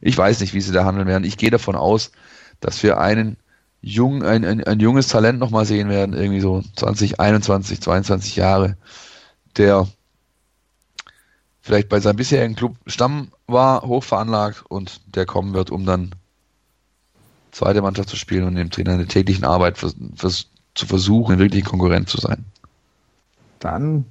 ich 0.00 0.16
weiß 0.16 0.40
nicht, 0.40 0.54
wie 0.54 0.60
sie 0.60 0.72
da 0.72 0.84
handeln 0.84 1.06
werden. 1.06 1.24
Ich 1.24 1.36
gehe 1.36 1.50
davon 1.50 1.76
aus, 1.76 2.12
dass 2.60 2.82
wir 2.82 2.98
einen 2.98 3.36
jung, 3.80 4.22
ein, 4.22 4.44
ein, 4.44 4.64
ein 4.64 4.80
junges 4.80 5.08
Talent 5.08 5.38
nochmal 5.38 5.64
sehen 5.64 5.88
werden, 5.88 6.14
irgendwie 6.14 6.40
so 6.40 6.62
20, 6.76 7.20
21, 7.20 7.80
22 7.80 8.36
Jahre, 8.36 8.76
der 9.56 9.86
vielleicht 11.60 11.88
bei 11.88 12.00
seinem 12.00 12.16
bisherigen 12.16 12.56
Club 12.56 12.76
Stamm 12.86 13.28
war, 13.46 13.82
hoch 13.82 14.02
veranlagt 14.02 14.64
und 14.68 15.00
der 15.14 15.26
kommen 15.26 15.54
wird, 15.54 15.70
um 15.70 15.84
dann 15.84 16.14
zweite 17.52 17.82
Mannschaft 17.82 18.08
zu 18.08 18.16
spielen 18.16 18.44
und 18.44 18.54
dem 18.54 18.70
Trainer 18.70 18.92
in 18.92 18.98
der 18.98 19.08
täglichen 19.08 19.44
Arbeit 19.44 19.78
für, 19.78 19.92
für, 20.16 20.30
zu 20.30 20.86
versuchen, 20.86 21.38
wirklich 21.38 21.64
Konkurrent 21.64 22.08
zu 22.08 22.18
sein. 22.18 22.44
Dann 23.58 24.04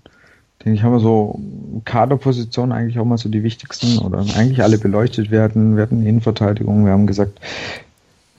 denke 0.64 0.78
ich, 0.78 0.84
haben 0.84 0.93
wir 0.93 0.99
so 0.99 1.39
Kaderpositionen 1.86 2.72
eigentlich 2.72 2.99
auch 2.99 3.05
mal 3.05 3.18
so 3.18 3.30
die 3.30 3.43
wichtigsten 3.43 3.99
oder 3.99 4.20
eigentlich 4.20 4.62
alle 4.62 4.78
beleuchtet 4.78 5.32
werden. 5.32 5.76
Wir 5.76 5.84
hatten 5.84 6.05
Innenverteidigung, 6.05 6.86
wir 6.86 6.91
haben 6.91 7.08
gesagt, 7.08 7.39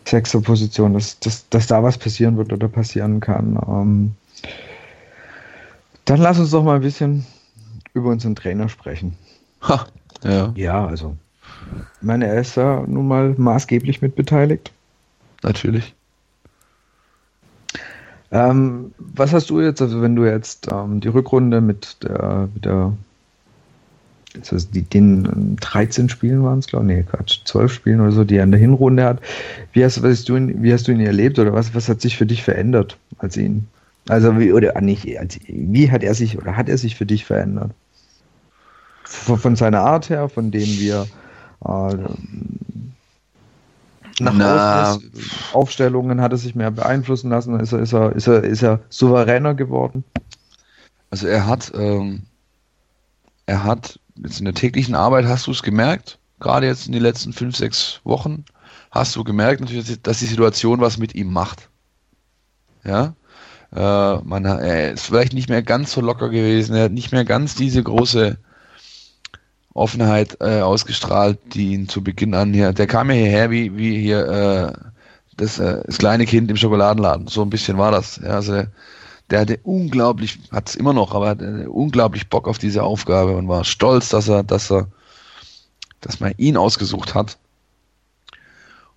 Sechserposition, 0.04 0.94
dass, 0.94 1.18
dass, 1.20 1.48
dass 1.48 1.66
da 1.66 1.82
was 1.82 1.98
passieren 1.98 2.36
wird 2.36 2.52
oder 2.52 2.68
passieren 2.68 3.20
kann. 3.20 3.58
Ähm, 3.68 4.12
dann 6.04 6.20
lass 6.20 6.38
uns 6.38 6.50
doch 6.50 6.64
mal 6.64 6.76
ein 6.76 6.82
bisschen 6.82 7.26
über 7.92 8.10
unseren 8.10 8.34
Trainer 8.34 8.68
sprechen. 8.68 9.14
Ha, 9.62 9.86
ja. 10.24 10.52
Ja, 10.56 10.86
also, 10.86 11.16
meine, 12.00 12.26
er 12.26 12.40
ist 12.40 12.56
ja 12.56 12.82
nun 12.86 13.06
mal 13.06 13.34
maßgeblich 13.36 14.02
mitbeteiligt. 14.02 14.72
Natürlich. 15.42 15.94
Ähm, 18.30 18.92
was 18.98 19.32
hast 19.32 19.48
du 19.50 19.60
jetzt, 19.60 19.80
also 19.80 20.02
wenn 20.02 20.14
du 20.14 20.24
jetzt 20.24 20.68
ähm, 20.70 21.00
die 21.00 21.08
Rückrunde 21.08 21.60
mit 21.60 22.02
der, 22.02 22.48
mit 22.52 22.64
der 22.64 22.92
also 24.36 24.68
die, 24.72 24.82
den 24.82 25.56
13 25.56 26.08
Spielen 26.08 26.44
waren 26.44 26.58
es, 26.58 26.66
glaube 26.66 26.84
ich, 26.84 26.96
nee, 26.96 27.02
Quatsch, 27.02 27.40
12 27.44 27.72
Spielen 27.72 28.00
oder 28.00 28.12
so, 28.12 28.24
die 28.24 28.36
er 28.36 28.44
in 28.44 28.50
der 28.50 28.60
Hinrunde 28.60 29.04
hat. 29.04 29.20
Wie 29.72 29.84
hast, 29.84 30.02
was 30.02 30.10
hast 30.10 30.28
du 30.28 30.36
wie 30.62 30.72
hast 30.72 30.86
du 30.86 30.92
ihn 30.92 31.00
erlebt 31.00 31.38
oder 31.38 31.52
was, 31.52 31.74
was 31.74 31.88
hat 31.88 32.00
sich 32.00 32.16
für 32.16 32.26
dich 32.26 32.42
verändert 32.42 32.98
als 33.18 33.36
ihn? 33.36 33.66
Also 34.08 34.38
wie, 34.38 34.52
oder 34.52 34.78
nicht, 34.80 35.18
als, 35.18 35.38
wie 35.46 35.90
hat 35.90 36.02
er 36.02 36.14
sich 36.14 36.38
oder 36.38 36.56
hat 36.56 36.68
er 36.68 36.78
sich 36.78 36.96
für 36.96 37.06
dich 37.06 37.24
verändert? 37.24 37.72
Von, 39.04 39.38
von 39.38 39.56
seiner 39.56 39.80
Art 39.80 40.10
her, 40.10 40.28
von 40.28 40.50
dem 40.50 40.68
wir 40.68 41.06
äh, 41.64 41.96
nach 44.20 44.34
Na, 44.34 44.98
Aufstellungen 45.52 46.20
hat 46.20 46.32
er 46.32 46.38
sich 46.38 46.54
mehr 46.54 46.70
beeinflussen 46.70 47.30
lassen, 47.30 47.58
ist 47.60 47.72
er, 47.72 47.80
ist 47.80 47.92
er, 47.92 48.12
ist 48.12 48.26
er, 48.26 48.44
ist 48.44 48.62
er 48.62 48.80
souveräner 48.88 49.54
geworden? 49.54 50.04
Also 51.10 51.26
er 51.26 51.46
hat, 51.46 51.72
ähm, 51.74 52.22
er 53.46 53.64
hat 53.64 53.98
jetzt 54.16 54.38
in 54.38 54.44
der 54.44 54.54
täglichen 54.54 54.94
Arbeit 54.94 55.26
hast 55.26 55.46
du 55.46 55.50
es 55.50 55.62
gemerkt, 55.62 56.18
gerade 56.40 56.66
jetzt 56.66 56.86
in 56.86 56.92
den 56.92 57.02
letzten 57.02 57.32
fünf, 57.32 57.56
sechs 57.56 58.00
Wochen, 58.04 58.44
hast 58.90 59.16
du 59.16 59.24
gemerkt 59.24 59.60
natürlich, 59.60 60.00
dass 60.02 60.18
die 60.18 60.26
Situation 60.26 60.80
was 60.80 60.98
mit 60.98 61.14
ihm 61.14 61.32
macht. 61.32 61.68
Ja, 62.84 63.14
äh, 63.74 64.16
man, 64.24 64.44
er 64.44 64.92
ist 64.92 65.06
vielleicht 65.06 65.32
nicht 65.32 65.48
mehr 65.48 65.62
ganz 65.62 65.92
so 65.92 66.00
locker 66.00 66.28
gewesen, 66.28 66.74
er 66.74 66.84
hat 66.84 66.92
nicht 66.92 67.12
mehr 67.12 67.24
ganz 67.24 67.54
diese 67.54 67.82
große 67.82 68.38
Offenheit 69.78 70.36
äh, 70.40 70.60
ausgestrahlt, 70.60 71.38
die 71.54 71.72
ihn 71.72 71.88
zu 71.88 72.02
Beginn 72.02 72.34
an 72.34 72.52
hier, 72.52 72.72
der 72.72 72.86
kam 72.86 73.10
ja 73.10 73.16
hierher 73.16 73.50
wie, 73.50 73.76
wie 73.76 74.00
hier 74.00 74.26
äh, 74.28 74.72
das, 75.36 75.58
äh, 75.58 75.82
das 75.86 75.98
kleine 75.98 76.26
Kind 76.26 76.50
im 76.50 76.56
Schokoladenladen, 76.56 77.28
so 77.28 77.42
ein 77.42 77.50
bisschen 77.50 77.78
war 77.78 77.90
das. 77.90 78.20
Ja, 78.22 78.30
also 78.30 78.64
der, 79.30 79.40
hatte 79.40 79.60
unglaublich, 79.62 80.38
hat 80.50 80.68
es 80.68 80.76
immer 80.76 80.92
noch, 80.92 81.14
aber 81.14 81.28
hatte 81.28 81.70
unglaublich 81.70 82.28
Bock 82.28 82.48
auf 82.48 82.58
diese 82.58 82.82
Aufgabe 82.82 83.36
und 83.36 83.48
war 83.48 83.64
stolz, 83.64 84.08
dass 84.10 84.28
er, 84.28 84.42
dass 84.42 84.70
er, 84.70 84.88
dass 86.00 86.20
man 86.20 86.32
ihn 86.36 86.56
ausgesucht 86.56 87.14
hat. 87.14 87.38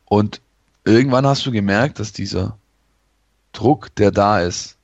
Und 0.05 0.41
irgendwann 0.83 1.25
hast 1.25 1.45
du 1.45 1.51
gemerkt, 1.51 1.99
dass 1.99 2.11
dieser 2.11 2.57
Druck, 3.53 3.93
der 3.95 4.11
da 4.11 4.41
ist, 4.41 4.77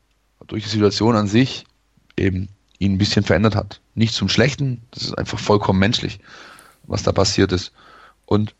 durch 0.47 0.63
die 0.63 0.69
Situation 0.69 1.15
an 1.15 1.27
sich 1.27 1.65
eben 2.15 2.49
ihn 2.79 2.93
ein 2.93 2.97
bisschen 2.97 3.23
verändert 3.23 3.55
hat. 3.55 3.81
Nicht 3.95 4.13
zum 4.13 4.29
Schlechten, 4.29 4.81
das 4.91 5.03
ist 5.03 5.17
einfach 5.17 5.39
vollkommen 5.39 5.79
menschlich, 5.79 6.19
was 6.83 7.03
da 7.03 7.11
passiert 7.11 7.51
ist. 7.51 7.71
Und 8.25 8.53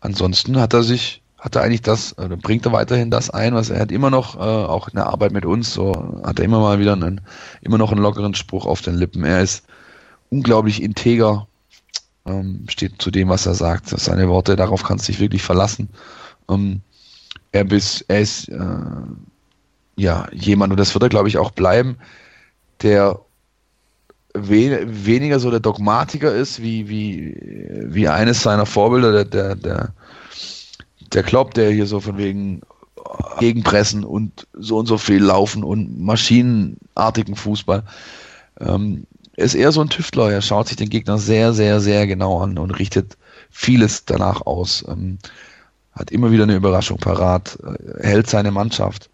ansonsten 0.00 0.58
hat 0.58 0.74
er 0.74 0.82
sich, 0.82 1.22
hat 1.38 1.56
er 1.56 1.62
eigentlich 1.62 1.82
das, 1.82 2.16
oder 2.18 2.36
bringt 2.36 2.66
er 2.66 2.72
weiterhin 2.72 3.10
das 3.10 3.30
ein, 3.30 3.54
was 3.54 3.70
er 3.70 3.80
hat 3.80 3.92
immer 3.92 4.10
noch, 4.10 4.36
äh, 4.36 4.40
auch 4.40 4.88
in 4.88 4.96
der 4.96 5.06
Arbeit 5.06 5.32
mit 5.32 5.46
uns, 5.46 5.72
so 5.72 6.20
hat 6.22 6.38
er 6.38 6.44
immer 6.44 6.60
mal 6.60 6.78
wieder 6.78 6.92
einen, 6.92 7.20
immer 7.62 7.78
noch 7.78 7.92
einen 7.92 8.02
lockeren 8.02 8.34
Spruch 8.34 8.66
auf 8.66 8.82
den 8.82 8.96
Lippen. 8.96 9.24
Er 9.24 9.42
ist 9.42 9.64
unglaublich 10.28 10.82
integer, 10.82 11.46
ähm, 12.26 12.66
steht 12.68 13.00
zu 13.00 13.10
dem, 13.10 13.28
was 13.28 13.46
er 13.46 13.54
sagt. 13.54 13.88
Seine 13.88 14.28
Worte, 14.28 14.56
darauf 14.56 14.82
kannst 14.82 15.08
du 15.08 15.12
dich 15.12 15.20
wirklich 15.20 15.42
verlassen. 15.42 15.88
Ähm, 16.48 16.82
er, 17.52 17.64
bis, 17.64 18.04
er 18.06 18.20
ist 18.20 18.48
äh, 18.48 18.58
ja 19.96 20.28
jemand, 20.32 20.72
und 20.72 20.78
das 20.78 20.94
wird 20.94 21.02
er, 21.02 21.08
glaube 21.08 21.28
ich, 21.28 21.38
auch 21.38 21.50
bleiben, 21.50 21.96
der 22.82 23.18
we 24.34 24.86
weniger 24.86 25.40
so 25.40 25.50
der 25.50 25.60
Dogmatiker 25.60 26.34
ist, 26.34 26.62
wie, 26.62 26.88
wie, 26.88 27.36
wie 27.86 28.08
eines 28.08 28.42
seiner 28.42 28.66
Vorbilder, 28.66 29.12
der, 29.12 29.24
der, 29.24 29.56
der, 29.56 29.94
der 31.12 31.22
Klopp, 31.22 31.54
der 31.54 31.70
hier 31.70 31.86
so 31.86 32.00
von 32.00 32.18
wegen 32.18 32.62
gegenpressen 33.38 34.04
und 34.04 34.46
so 34.52 34.78
und 34.78 34.86
so 34.86 34.98
viel 34.98 35.22
laufen 35.22 35.64
und 35.64 36.00
maschinenartigen 36.00 37.34
Fußball. 37.34 37.82
Ähm, 38.60 39.06
ist 39.36 39.54
eher 39.54 39.72
so 39.72 39.80
ein 39.80 39.88
Tüftler. 39.88 40.30
Er 40.30 40.42
schaut 40.42 40.68
sich 40.68 40.76
den 40.76 40.90
Gegner 40.90 41.18
sehr, 41.18 41.52
sehr, 41.52 41.80
sehr 41.80 42.06
genau 42.06 42.40
an 42.40 42.58
und 42.58 42.72
richtet 42.72 43.16
vieles 43.50 44.04
danach 44.04 44.42
aus. 44.42 44.84
Ähm, 44.86 45.18
hat 45.92 46.10
immer 46.10 46.30
wieder 46.30 46.44
eine 46.44 46.56
Überraschung 46.56 46.98
parat, 46.98 47.58
äh, 47.62 48.06
hält 48.06 48.28
seine 48.28 48.50
Mannschaft 48.50 49.10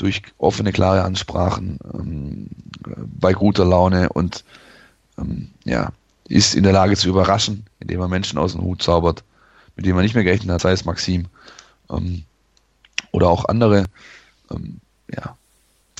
durch 0.00 0.22
offene, 0.38 0.72
klare 0.72 1.02
Ansprachen 1.02 1.78
ähm, 1.94 2.48
bei 3.18 3.32
guter 3.32 3.64
Laune 3.64 4.08
und 4.08 4.44
ähm, 5.18 5.50
ja, 5.64 5.92
ist 6.28 6.54
in 6.54 6.62
der 6.62 6.72
Lage 6.72 6.96
zu 6.96 7.08
überraschen, 7.08 7.66
indem 7.80 8.00
er 8.00 8.08
Menschen 8.08 8.38
aus 8.38 8.52
dem 8.52 8.62
Hut 8.62 8.82
zaubert, 8.82 9.24
mit 9.76 9.84
denen 9.84 9.96
man 9.96 10.04
nicht 10.04 10.14
mehr 10.14 10.24
gerechnet 10.24 10.50
hat, 10.52 10.60
sei 10.60 10.72
es 10.72 10.84
Maxim 10.84 11.26
ähm, 11.90 12.24
oder 13.12 13.28
auch 13.28 13.44
andere. 13.46 13.86
Ähm, 14.50 14.80
ja, 15.12 15.36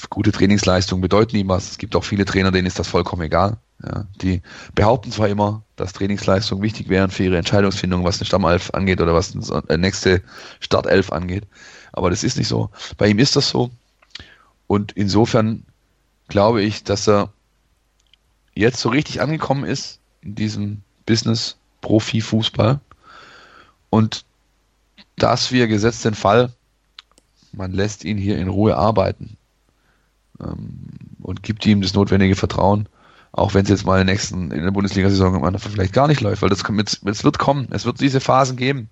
gute 0.09 0.32
Trainingsleistungen 0.32 1.03
bedeuten 1.03 1.36
ihm 1.36 1.48
was. 1.48 1.72
Es 1.72 1.78
gibt 1.78 1.96
auch 1.96 2.05
viele 2.05 2.24
Trainer, 2.24 2.53
denen 2.53 2.66
ist 2.66 2.78
das 2.78 2.88
vollkommen 2.88 3.22
egal. 3.22 3.59
Ja, 3.82 4.05
die 4.20 4.42
behaupten 4.74 5.11
zwar 5.11 5.28
immer, 5.28 5.62
dass 5.76 5.94
Trainingsleistungen 5.94 6.62
wichtig 6.62 6.88
wären 6.90 7.11
für 7.11 7.24
ihre 7.24 7.38
Entscheidungsfindung, 7.38 8.05
was 8.05 8.18
eine 8.18 8.26
Stammelf 8.26 8.70
angeht 8.74 9.01
oder 9.01 9.14
was 9.14 9.34
eine 9.51 9.78
nächste 9.78 10.22
Startelf 10.61 11.11
angeht, 11.11 11.46
aber 11.92 12.11
das 12.11 12.22
ist 12.22 12.36
nicht 12.36 12.48
so. 12.48 12.70
Bei 12.98 13.09
ihm 13.09 13.18
ist 13.18 13.36
das 13.36 13.48
so. 13.48 13.70
Und 14.70 14.92
insofern 14.92 15.64
glaube 16.28 16.62
ich, 16.62 16.84
dass 16.84 17.08
er 17.08 17.32
jetzt 18.54 18.78
so 18.78 18.88
richtig 18.88 19.20
angekommen 19.20 19.64
ist 19.64 19.98
in 20.20 20.36
diesem 20.36 20.82
Business 21.06 21.56
Profi-Fußball. 21.80 22.78
Und 23.90 24.24
dass 25.16 25.50
wir 25.50 25.66
gesetzt 25.66 26.04
den 26.04 26.14
Fall, 26.14 26.52
man 27.50 27.72
lässt 27.72 28.04
ihn 28.04 28.16
hier 28.16 28.38
in 28.38 28.46
Ruhe 28.46 28.76
arbeiten 28.76 29.36
ähm, 30.38 30.86
und 31.20 31.42
gibt 31.42 31.66
ihm 31.66 31.82
das 31.82 31.94
notwendige 31.94 32.36
Vertrauen, 32.36 32.88
auch 33.32 33.54
wenn 33.54 33.64
es 33.64 33.70
jetzt 33.70 33.86
mal 33.86 34.00
in 34.00 34.06
der 34.06 34.14
nächsten, 34.14 34.52
in 34.52 34.62
der 34.62 34.70
Bundesliga-Saison 34.70 35.58
vielleicht 35.58 35.94
gar 35.94 36.06
nicht 36.06 36.20
läuft, 36.20 36.42
weil 36.42 36.48
das 36.48 36.62
es 36.62 37.24
wird 37.24 37.38
kommen, 37.40 37.66
es 37.72 37.86
wird 37.86 38.00
diese 38.00 38.20
Phasen 38.20 38.56
geben, 38.56 38.88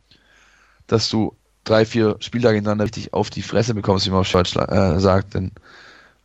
dass 0.89 1.09
du 1.09 1.37
drei, 1.65 1.85
vier 1.85 2.17
Spieltage 2.21 2.57
hintereinander 2.57 2.85
richtig 2.85 3.13
auf 3.13 3.31
die 3.31 3.43
Fresse 3.43 3.75
bekommst, 3.75 4.07
wie 4.07 4.11
man 4.11 4.21
auf 4.21 4.31
Deutsch 4.31 4.57
äh, 4.57 4.99
sagt, 5.01 5.35
denn 5.35 5.53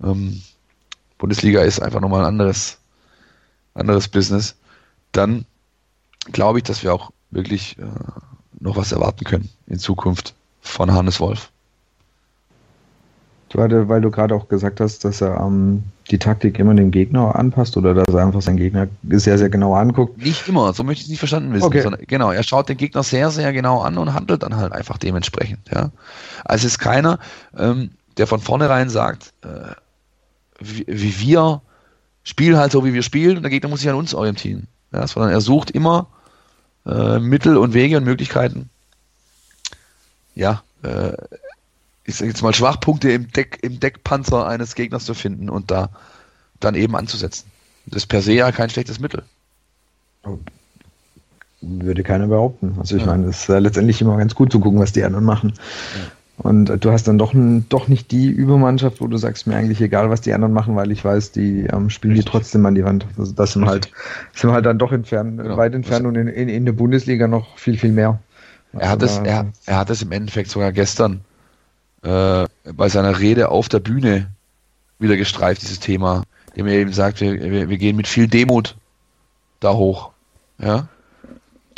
ähm, 0.03 0.41
Bundesliga 1.17 1.61
ist 1.61 1.81
einfach 1.81 2.01
nochmal 2.01 2.21
ein 2.21 2.27
anderes, 2.27 2.79
anderes 3.73 4.07
Business, 4.07 4.55
dann 5.11 5.45
glaube 6.31 6.59
ich, 6.59 6.63
dass 6.63 6.83
wir 6.83 6.93
auch 6.93 7.11
wirklich 7.31 7.77
äh, 7.77 7.85
noch 8.59 8.75
was 8.77 8.91
erwarten 8.91 9.23
können 9.25 9.49
in 9.67 9.79
Zukunft 9.79 10.33
von 10.61 10.91
Hannes 10.91 11.19
Wolf. 11.19 11.52
Weil, 13.55 13.87
weil 13.87 14.01
du 14.01 14.09
gerade 14.09 14.35
auch 14.35 14.47
gesagt 14.47 14.79
hast, 14.79 15.05
dass 15.05 15.21
er 15.21 15.39
ähm, 15.39 15.83
die 16.09 16.17
Taktik 16.17 16.59
immer 16.59 16.73
dem 16.73 16.91
Gegner 16.91 17.35
anpasst 17.35 17.77
oder 17.77 17.93
dass 17.93 18.13
er 18.13 18.25
einfach 18.25 18.41
seinen 18.41 18.57
Gegner 18.57 18.87
sehr, 19.09 19.37
sehr 19.37 19.49
genau 19.49 19.75
anguckt. 19.75 20.17
Nicht 20.17 20.47
immer, 20.47 20.73
so 20.73 20.83
möchte 20.83 21.01
ich 21.01 21.05
es 21.05 21.09
nicht 21.09 21.19
verstanden 21.19 21.53
wissen. 21.53 21.65
Okay. 21.65 21.81
Sondern, 21.81 22.01
genau, 22.07 22.31
er 22.31 22.43
schaut 22.43 22.69
den 22.69 22.77
Gegner 22.77 23.03
sehr, 23.03 23.31
sehr 23.31 23.53
genau 23.53 23.81
an 23.81 23.97
und 23.97 24.13
handelt 24.13 24.43
dann 24.43 24.55
halt 24.55 24.73
einfach 24.73 24.97
dementsprechend. 24.97 25.59
Ja. 25.73 25.91
Also 26.45 26.67
es 26.67 26.73
ist 26.73 26.79
keiner, 26.79 27.19
ähm, 27.57 27.91
der 28.17 28.27
von 28.27 28.39
vornherein 28.39 28.89
sagt, 28.89 29.33
äh, 29.43 29.73
wie, 30.59 30.85
wie 30.87 31.19
wir 31.19 31.61
spielen 32.23 32.57
halt 32.57 32.71
so, 32.71 32.85
wie 32.85 32.93
wir 32.93 33.03
spielen 33.03 33.37
und 33.37 33.43
der 33.43 33.51
Gegner 33.51 33.69
muss 33.69 33.81
sich 33.81 33.89
an 33.89 33.95
uns 33.95 34.13
orientieren. 34.13 34.67
Ja, 34.91 35.07
sondern 35.07 35.31
er 35.31 35.41
sucht 35.41 35.71
immer 35.71 36.07
äh, 36.85 37.19
Mittel 37.19 37.57
und 37.57 37.73
Wege 37.73 37.97
und 37.97 38.03
Möglichkeiten, 38.03 38.69
ja, 40.35 40.63
äh, 40.83 41.13
ich 42.05 42.15
sag 42.15 42.27
jetzt 42.27 42.41
mal 42.41 42.53
Schwachpunkte 42.53 43.11
im 43.11 43.31
Deck, 43.31 43.59
im 43.61 43.79
Deckpanzer 43.79 44.45
eines 44.47 44.75
Gegners 44.75 45.05
zu 45.05 45.13
finden 45.13 45.49
und 45.49 45.71
da 45.71 45.89
dann 46.59 46.75
eben 46.75 46.95
anzusetzen. 46.95 47.45
Das 47.85 48.03
ist 48.03 48.07
per 48.07 48.21
se 48.21 48.33
ja 48.33 48.51
kein 48.51 48.69
schlechtes 48.69 48.99
Mittel. 48.99 49.23
Würde 51.61 52.03
keiner 52.03 52.27
behaupten. 52.27 52.75
Also 52.77 52.95
ich 52.97 53.03
Ja. 53.03 53.11
meine, 53.11 53.27
es 53.27 53.41
ist 53.41 53.47
ja 53.49 53.57
letztendlich 53.59 54.01
immer 54.01 54.17
ganz 54.17 54.35
gut 54.35 54.51
zu 54.51 54.59
gucken, 54.59 54.79
was 54.79 54.91
die 54.91 55.03
anderen 55.03 55.23
machen. 55.25 55.53
Und 56.37 56.69
äh, 56.69 56.77
du 56.77 56.91
hast 56.91 57.07
dann 57.07 57.17
doch, 57.17 57.33
doch 57.69 57.87
nicht 57.87 58.11
die 58.11 58.27
Übermannschaft, 58.27 58.99
wo 59.01 59.07
du 59.07 59.17
sagst, 59.17 59.47
mir 59.47 59.55
eigentlich 59.55 59.79
egal, 59.81 60.09
was 60.09 60.19
die 60.21 60.33
anderen 60.33 60.53
machen, 60.53 60.75
weil 60.75 60.91
ich 60.91 61.05
weiß, 61.05 61.31
die 61.31 61.61
ähm, 61.71 61.89
spielen 61.89 62.15
die 62.15 62.19
Richtig. 62.21 62.31
trotzdem 62.31 62.65
an 62.65 62.75
die 62.75 62.83
Wand. 62.83 63.05
Also 63.17 63.31
das 63.33 63.53
sind 63.53 63.65
halt, 63.65 63.91
sind 64.33 64.49
wir 64.49 64.53
halt 64.53 64.65
dann 64.65 64.79
doch 64.79 64.91
entfernt, 64.91 65.37
Genau. 65.41 65.55
weit 65.57 65.73
entfernt 65.73 66.05
und 66.05 66.15
in, 66.15 66.27
in, 66.27 66.49
in 66.49 66.65
der 66.65 66.73
Bundesliga 66.73 67.27
noch 67.27 67.57
viel, 67.57 67.77
viel 67.77 67.91
mehr. 67.91 68.19
Er 68.73 68.89
hat 68.89 69.01
es, 69.03 69.11
Also 69.11 69.23
da- 69.23 69.29
er, 69.29 69.45
er 69.67 69.77
hat 69.77 69.89
es 69.89 70.01
im 70.01 70.11
Endeffekt 70.11 70.49
sogar 70.49 70.71
gestern 70.71 71.21
äh, 72.03 72.45
bei 72.73 72.89
seiner 72.89 73.19
Rede 73.19 73.49
auf 73.49 73.69
der 73.69 73.79
Bühne 73.79 74.29
wieder 74.99 75.17
gestreift, 75.17 75.61
dieses 75.61 75.79
Thema, 75.79 76.23
dem 76.55 76.67
er 76.67 76.75
eben 76.75 76.93
sagt, 76.93 77.21
wir, 77.21 77.33
wir, 77.33 77.69
wir 77.69 77.77
gehen 77.77 77.95
mit 77.95 78.07
viel 78.07 78.27
Demut 78.27 78.75
da 79.59 79.73
hoch. 79.73 80.11
Ja. 80.59 80.87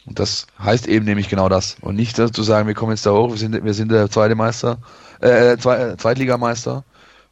Und 0.06 0.20
das 0.20 0.48
heißt 0.60 0.88
eben 0.88 1.06
nämlich 1.06 1.30
genau 1.30 1.50
das. 1.50 1.78
Und 1.82 1.96
nicht 1.96 2.16
zu 2.16 2.44
sagen, 2.44 2.68
wir 2.68 2.76
kommen 2.76 2.92
jetzt 2.92 3.06
da 3.06 3.12
hoch, 3.12 3.32
wir 3.32 3.38
sind, 3.38 3.64
wir 3.64 3.74
sind 3.74 3.92
der 3.92 4.10
zweite 4.10 4.36
Meister, 4.36 4.78
äh, 5.22 5.58
Zwei, 5.58 5.78
äh, 5.78 5.98
Zweitligameister 5.98 6.84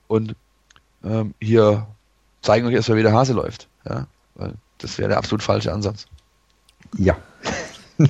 und 0.08 0.36
ähm, 1.04 1.34
hier 1.40 1.88
zeigen 2.42 2.66
euch 2.68 2.74
erstmal, 2.74 2.98
wie 2.98 3.04
der 3.04 3.14
Hase 3.14 3.34
läuft. 3.34 3.68
Ja. 3.88 4.08
Weil 4.36 4.54
das 4.80 4.98
wäre 4.98 5.10
der 5.10 5.18
absolut 5.18 5.44
falsche 5.44 5.72
Ansatz. 5.72 6.06
Ja. 6.98 7.16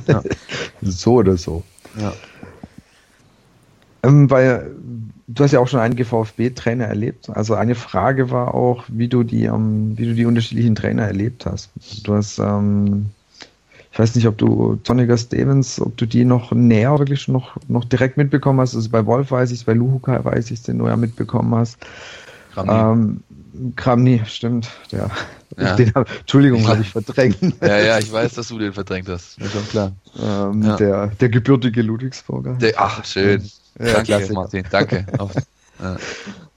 Ja. 0.07 0.21
so 0.81 1.15
oder 1.15 1.37
so. 1.37 1.63
Ja. 1.97 2.13
Ähm, 4.03 4.29
weil 4.29 4.71
du 5.27 5.43
hast 5.43 5.51
ja 5.51 5.59
auch 5.59 5.67
schon 5.67 5.79
einige 5.79 6.05
VfB-Trainer 6.05 6.85
erlebt. 6.85 7.29
Also 7.29 7.55
eine 7.55 7.75
Frage 7.75 8.31
war 8.31 8.53
auch, 8.53 8.83
wie 8.87 9.07
du 9.07 9.23
die, 9.23 9.45
ähm, 9.45 9.97
wie 9.97 10.05
du 10.05 10.13
die 10.13 10.25
unterschiedlichen 10.25 10.75
Trainer 10.75 11.03
erlebt 11.03 11.45
hast. 11.45 11.69
Du 12.03 12.13
hast, 12.13 12.39
ähm, 12.39 13.07
ich 13.91 13.99
weiß 13.99 14.15
nicht, 14.15 14.27
ob 14.27 14.37
du 14.37 14.79
Toniger 14.83 15.17
Stevens, 15.17 15.79
ob 15.79 15.95
du 15.97 16.05
die 16.05 16.25
noch 16.25 16.51
näher 16.51 16.97
wirklich 16.99 17.27
noch, 17.27 17.55
noch 17.67 17.85
direkt 17.85 18.17
mitbekommen 18.17 18.59
hast. 18.59 18.75
Also 18.75 18.89
bei 18.89 19.05
Wolf 19.05 19.31
weiß 19.31 19.51
ich 19.51 19.59
es, 19.59 19.63
bei 19.63 19.73
Luhuka 19.73 20.23
weiß 20.23 20.51
ich 20.51 20.59
es, 20.59 20.63
den 20.63 20.79
du 20.79 20.87
ja 20.87 20.97
mitbekommen 20.97 21.53
hast. 21.55 21.77
Kramni. 22.53 22.73
Ähm, 22.73 23.23
Kramni, 23.75 24.21
stimmt. 24.25 24.69
Der, 24.91 25.09
ja. 25.57 25.75
den, 25.75 25.93
Entschuldigung, 25.95 26.67
habe 26.67 26.81
ich 26.81 26.89
verdrängt. 26.89 27.37
Ja, 27.61 27.77
ja, 27.77 27.99
ich 27.99 28.11
weiß, 28.11 28.33
dass 28.33 28.47
du 28.47 28.57
den 28.57 28.73
verdrängt 28.73 29.07
hast. 29.09 29.39
Mir 29.39 29.49
schon 29.49 29.67
klar. 29.69 29.91
Ähm, 30.19 30.63
ja. 30.63 30.75
der, 30.75 31.07
der 31.07 31.29
gebürtige 31.29 31.81
Ludwigsburger. 31.81 32.55
Der, 32.55 32.73
ach, 32.77 33.05
schön. 33.05 33.47
Ja, 33.79 33.85
Danke, 33.85 34.03
Klasse. 34.03 34.33
Martin. 34.33 34.65
Danke. 34.69 35.05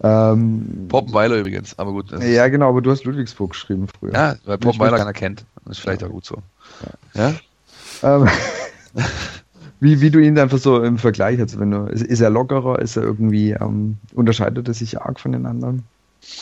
ja. 0.02 0.32
ähm, 0.32 0.86
Poppenweiler 0.88 1.36
übrigens, 1.36 1.78
aber 1.78 1.93
gut. 1.93 2.10
Ja, 2.22 2.48
genau, 2.48 2.68
aber 2.68 2.82
du 2.82 2.90
hast 2.90 3.05
Ludwigsburg 3.05 3.51
geschrieben 3.51 3.88
früher. 3.88 4.12
Ja, 4.12 4.36
weil 4.44 4.59
Poppenweiler 4.59 4.98
keiner 4.98 5.12
kennt. 5.12 5.44
Das 5.64 5.78
ist 5.78 5.82
vielleicht 5.82 6.05
auch 6.05 6.10
gut 6.10 6.24
so. 6.24 6.36
Ja? 7.14 7.34
Ähm, 8.02 8.28
wie, 9.80 10.01
wie 10.01 10.10
du 10.10 10.18
ihn 10.18 10.38
einfach 10.38 10.59
so 10.59 10.82
im 10.82 10.98
Vergleich 10.98 11.40
hast, 11.40 11.59
wenn 11.59 11.70
du, 11.70 11.86
ist, 11.86 12.02
ist 12.02 12.20
er 12.20 12.30
lockerer, 12.30 12.78
ist 12.78 12.97
er 12.97 13.02
irgendwie, 13.02 13.52
ähm, 13.52 13.97
unterscheidet 14.14 14.68
er 14.68 14.74
sich 14.74 15.01
arg 15.01 15.18
von 15.18 15.32
den 15.32 15.47
anderen? 15.47 15.84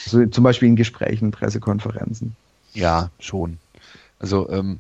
Also 0.07 0.27
zum 0.27 0.45
Beispiel 0.45 0.69
in 0.69 0.77
Gesprächen, 0.77 1.31
Pressekonferenzen. 1.31 2.37
Ja, 2.73 3.11
schon. 3.19 3.59
Also 4.19 4.49
ähm, 4.51 4.79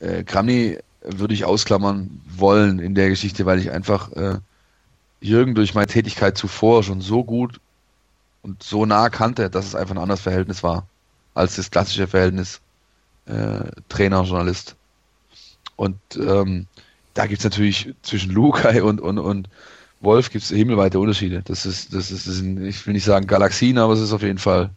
äh, 0.00 0.22
Kramny 0.24 0.78
würde 1.02 1.34
ich 1.34 1.44
ausklammern 1.44 2.20
wollen 2.28 2.78
in 2.78 2.94
der 2.94 3.08
Geschichte, 3.08 3.46
weil 3.46 3.58
ich 3.58 3.70
einfach 3.70 4.12
äh, 4.12 4.38
Jürgen 5.20 5.54
durch 5.54 5.74
meine 5.74 5.86
Tätigkeit 5.86 6.38
zuvor 6.38 6.82
schon 6.82 7.00
so 7.00 7.24
gut 7.24 7.60
und 8.42 8.62
so 8.62 8.86
nah 8.86 9.10
kannte, 9.10 9.50
dass 9.50 9.66
es 9.66 9.74
einfach 9.74 9.94
ein 9.94 10.00
anderes 10.00 10.20
Verhältnis 10.20 10.62
war 10.62 10.86
als 11.34 11.56
das 11.56 11.70
klassische 11.70 12.06
Verhältnis 12.06 12.60
äh, 13.26 13.70
Trainer-Journalist. 13.88 14.74
Und 15.76 15.96
ähm, 16.16 16.66
da 17.14 17.26
gibt 17.26 17.38
es 17.38 17.44
natürlich 17.44 17.94
zwischen 18.02 18.32
Lukai 18.32 18.82
und, 18.82 19.00
und, 19.00 19.18
und 19.18 19.48
Wolf 20.00 20.30
gibt 20.30 20.44
es 20.44 20.50
himmelweite 20.50 20.98
Unterschiede. 20.98 21.42
Das 21.44 21.66
ist, 21.66 21.94
das 21.94 22.10
ist, 22.10 22.26
das 22.26 22.34
sind, 22.36 22.62
ich 22.64 22.86
will 22.86 22.94
nicht 22.94 23.04
sagen 23.04 23.26
Galaxien, 23.26 23.78
aber 23.78 23.92
es 23.92 24.00
ist 24.00 24.12
auf 24.12 24.22
jeden 24.22 24.38
Fall 24.38 24.70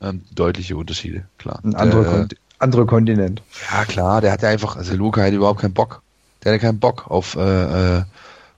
ähm, 0.00 0.22
deutliche 0.32 0.76
Unterschiede, 0.76 1.26
klar. 1.38 1.60
Ein 1.64 1.74
anderer, 1.74 2.02
der, 2.02 2.12
Kon 2.12 2.28
anderer 2.58 2.86
Kontinent. 2.86 3.42
Ja, 3.70 3.84
klar, 3.84 4.20
der 4.20 4.32
hat 4.32 4.42
ja 4.42 4.48
einfach, 4.48 4.76
also 4.76 4.94
Luca 4.94 5.22
hat 5.22 5.32
überhaupt 5.32 5.60
keinen 5.60 5.74
Bock. 5.74 6.02
Der 6.42 6.52
hatte 6.52 6.60
keinen 6.60 6.78
Bock 6.78 7.10
auf, 7.10 7.36
äh, 7.36 7.98
äh, 7.98 8.04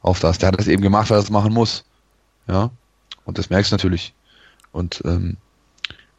auf 0.03 0.21
das. 0.21 0.39
Der 0.39 0.49
hat 0.49 0.59
das 0.59 0.69
eben 0.69 0.83
gemacht, 0.83 1.11
weil 1.11 1.19
er 1.19 1.23
das 1.23 1.31
machen 1.31 1.53
muss. 1.53 1.85
Ja. 2.49 2.71
Und 3.25 3.39
das 3.39 3.51
merkst 3.51 3.71
du 3.71 3.75
natürlich. 3.75 4.15
Und 4.73 5.03
ähm, 5.05 5.37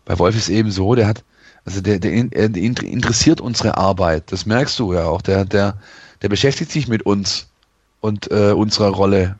bei 0.06 0.18
Wolf 0.20 0.36
ist 0.36 0.50
eben 0.50 0.72
so, 0.72 0.96
der 0.96 1.08
hat, 1.08 1.24
also 1.66 1.82
der, 1.82 2.00
der, 2.00 2.24
der 2.24 2.62
interessiert 2.62 3.42
unsere 3.42 3.78
Arbeit. 3.78 4.32
Das 4.32 4.46
merkst 4.46 4.78
du 4.80 4.94
ja 4.94 5.06
auch. 5.06 5.22
Der, 5.22 5.46
der, 5.46 5.78
der 6.22 6.30
beschäftigt 6.30 6.72
sich 6.72 6.88
mit 6.88 7.04
uns 7.04 7.48
und 8.00 8.32
äh, 8.32 8.52
unserer 8.52 8.90
Rolle 8.90 9.38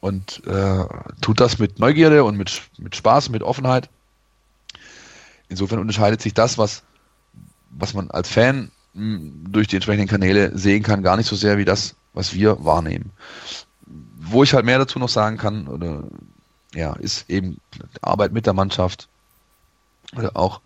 und 0.00 0.42
äh, 0.46 0.84
tut 1.20 1.40
das 1.40 1.58
mit 1.58 1.78
Neugierde 1.78 2.24
und 2.24 2.36
mit, 2.36 2.62
mit 2.78 2.96
Spaß, 2.96 3.28
mit 3.28 3.42
Offenheit. 3.42 3.88
Insofern 5.48 5.80
unterscheidet 5.80 6.22
sich 6.22 6.32
das, 6.32 6.58
was, 6.58 6.82
was 7.70 7.92
man 7.92 8.10
als 8.10 8.28
Fan 8.28 8.70
durch 8.94 9.68
die 9.68 9.76
entsprechenden 9.76 10.08
Kanäle 10.08 10.56
sehen 10.56 10.82
kann, 10.82 11.02
gar 11.02 11.16
nicht 11.16 11.28
so 11.28 11.36
sehr 11.36 11.58
wie 11.58 11.64
das, 11.64 11.94
was 12.12 12.34
wir 12.34 12.64
wahrnehmen. 12.64 13.12
Wo 14.16 14.42
ich 14.42 14.54
halt 14.54 14.64
mehr 14.64 14.78
dazu 14.78 14.98
noch 14.98 15.08
sagen 15.08 15.36
kann, 15.36 15.66
oder 15.66 16.04
ja, 16.74 16.92
ist 16.94 17.28
eben 17.28 17.60
Arbeit 18.02 18.32
mit 18.32 18.46
der 18.46 18.52
Mannschaft 18.52 19.08
oder 20.16 20.36
auch 20.36 20.60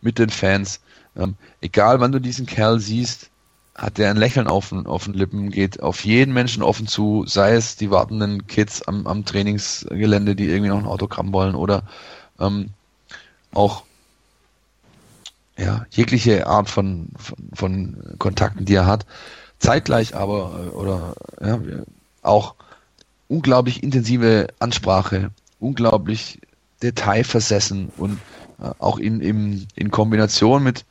mit 0.00 0.18
den 0.18 0.30
Fans. 0.30 0.80
Ähm, 1.16 1.34
egal 1.60 2.00
wann 2.00 2.12
du 2.12 2.20
diesen 2.20 2.46
Kerl 2.46 2.78
siehst, 2.78 3.30
hat 3.74 3.98
der 3.98 4.10
ein 4.10 4.16
Lächeln 4.16 4.48
auf, 4.48 4.72
auf 4.72 5.04
den 5.04 5.14
Lippen, 5.14 5.50
geht 5.50 5.80
auf 5.80 6.04
jeden 6.04 6.34
Menschen 6.34 6.62
offen 6.62 6.88
zu, 6.88 7.24
sei 7.26 7.54
es 7.54 7.76
die 7.76 7.90
wartenden 7.90 8.46
Kids 8.48 8.82
am, 8.82 9.06
am 9.06 9.24
Trainingsgelände, 9.24 10.34
die 10.34 10.48
irgendwie 10.48 10.70
noch 10.70 10.78
ein 10.78 10.86
Autogramm 10.86 11.32
wollen 11.32 11.54
oder 11.54 11.84
ähm, 12.40 12.70
auch 13.52 13.84
ja, 15.56 15.86
jegliche 15.90 16.46
Art 16.46 16.68
von, 16.68 17.08
von, 17.16 17.36
von 17.54 18.14
Kontakten, 18.18 18.64
die 18.64 18.74
er 18.74 18.86
hat. 18.86 19.06
Zeitgleich 19.58 20.14
aber 20.14 20.66
äh, 20.66 20.74
oder 20.74 21.14
ja, 21.40 21.60
auch 22.22 22.54
unglaublich 23.28 23.82
intensive 23.82 24.48
Ansprache, 24.58 25.30
unglaublich 25.60 26.40
detailversessen 26.82 27.90
und 27.96 28.18
äh, 28.60 28.70
auch 28.78 28.98
in, 28.98 29.20
in, 29.20 29.66
in 29.74 29.90
Kombination 29.90 30.62
mit 30.62 30.84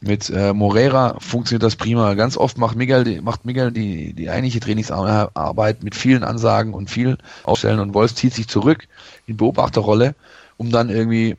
mit 0.00 0.30
äh, 0.30 0.54
Morera 0.54 1.16
funktioniert 1.18 1.62
das 1.62 1.76
prima. 1.76 2.14
Ganz 2.14 2.36
oft 2.36 2.56
macht 2.56 2.76
Miguel, 2.76 3.20
macht 3.20 3.44
Miguel 3.44 3.70
die, 3.70 4.14
die 4.14 4.30
eigentliche 4.30 4.60
Trainingsarbeit 4.60 5.82
mit 5.82 5.94
vielen 5.94 6.24
Ansagen 6.24 6.72
und 6.72 6.90
viel 6.90 7.18
Aufstellen 7.44 7.80
und 7.80 7.92
Wolf 7.92 8.14
zieht 8.14 8.32
sich 8.32 8.48
zurück 8.48 8.88
in 9.26 9.36
Beobachterrolle, 9.36 10.14
um 10.56 10.70
dann 10.70 10.88
irgendwie, 10.88 11.36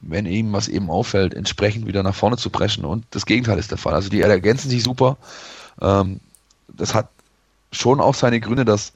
wenn 0.00 0.26
ihm 0.26 0.52
was 0.52 0.68
eben 0.68 0.90
auffällt, 0.90 1.32
entsprechend 1.32 1.86
wieder 1.86 2.02
nach 2.02 2.14
vorne 2.14 2.36
zu 2.36 2.50
preschen. 2.50 2.84
Und 2.84 3.06
das 3.10 3.24
Gegenteil 3.24 3.58
ist 3.58 3.70
der 3.70 3.78
Fall. 3.78 3.94
Also 3.94 4.10
die 4.10 4.20
ergänzen 4.20 4.68
sich 4.68 4.82
super. 4.82 5.16
Ähm, 5.80 6.20
das 6.68 6.94
hat 6.94 7.08
schon 7.72 8.00
auch 8.00 8.14
seine 8.14 8.40
Gründe, 8.40 8.64
dass 8.64 8.92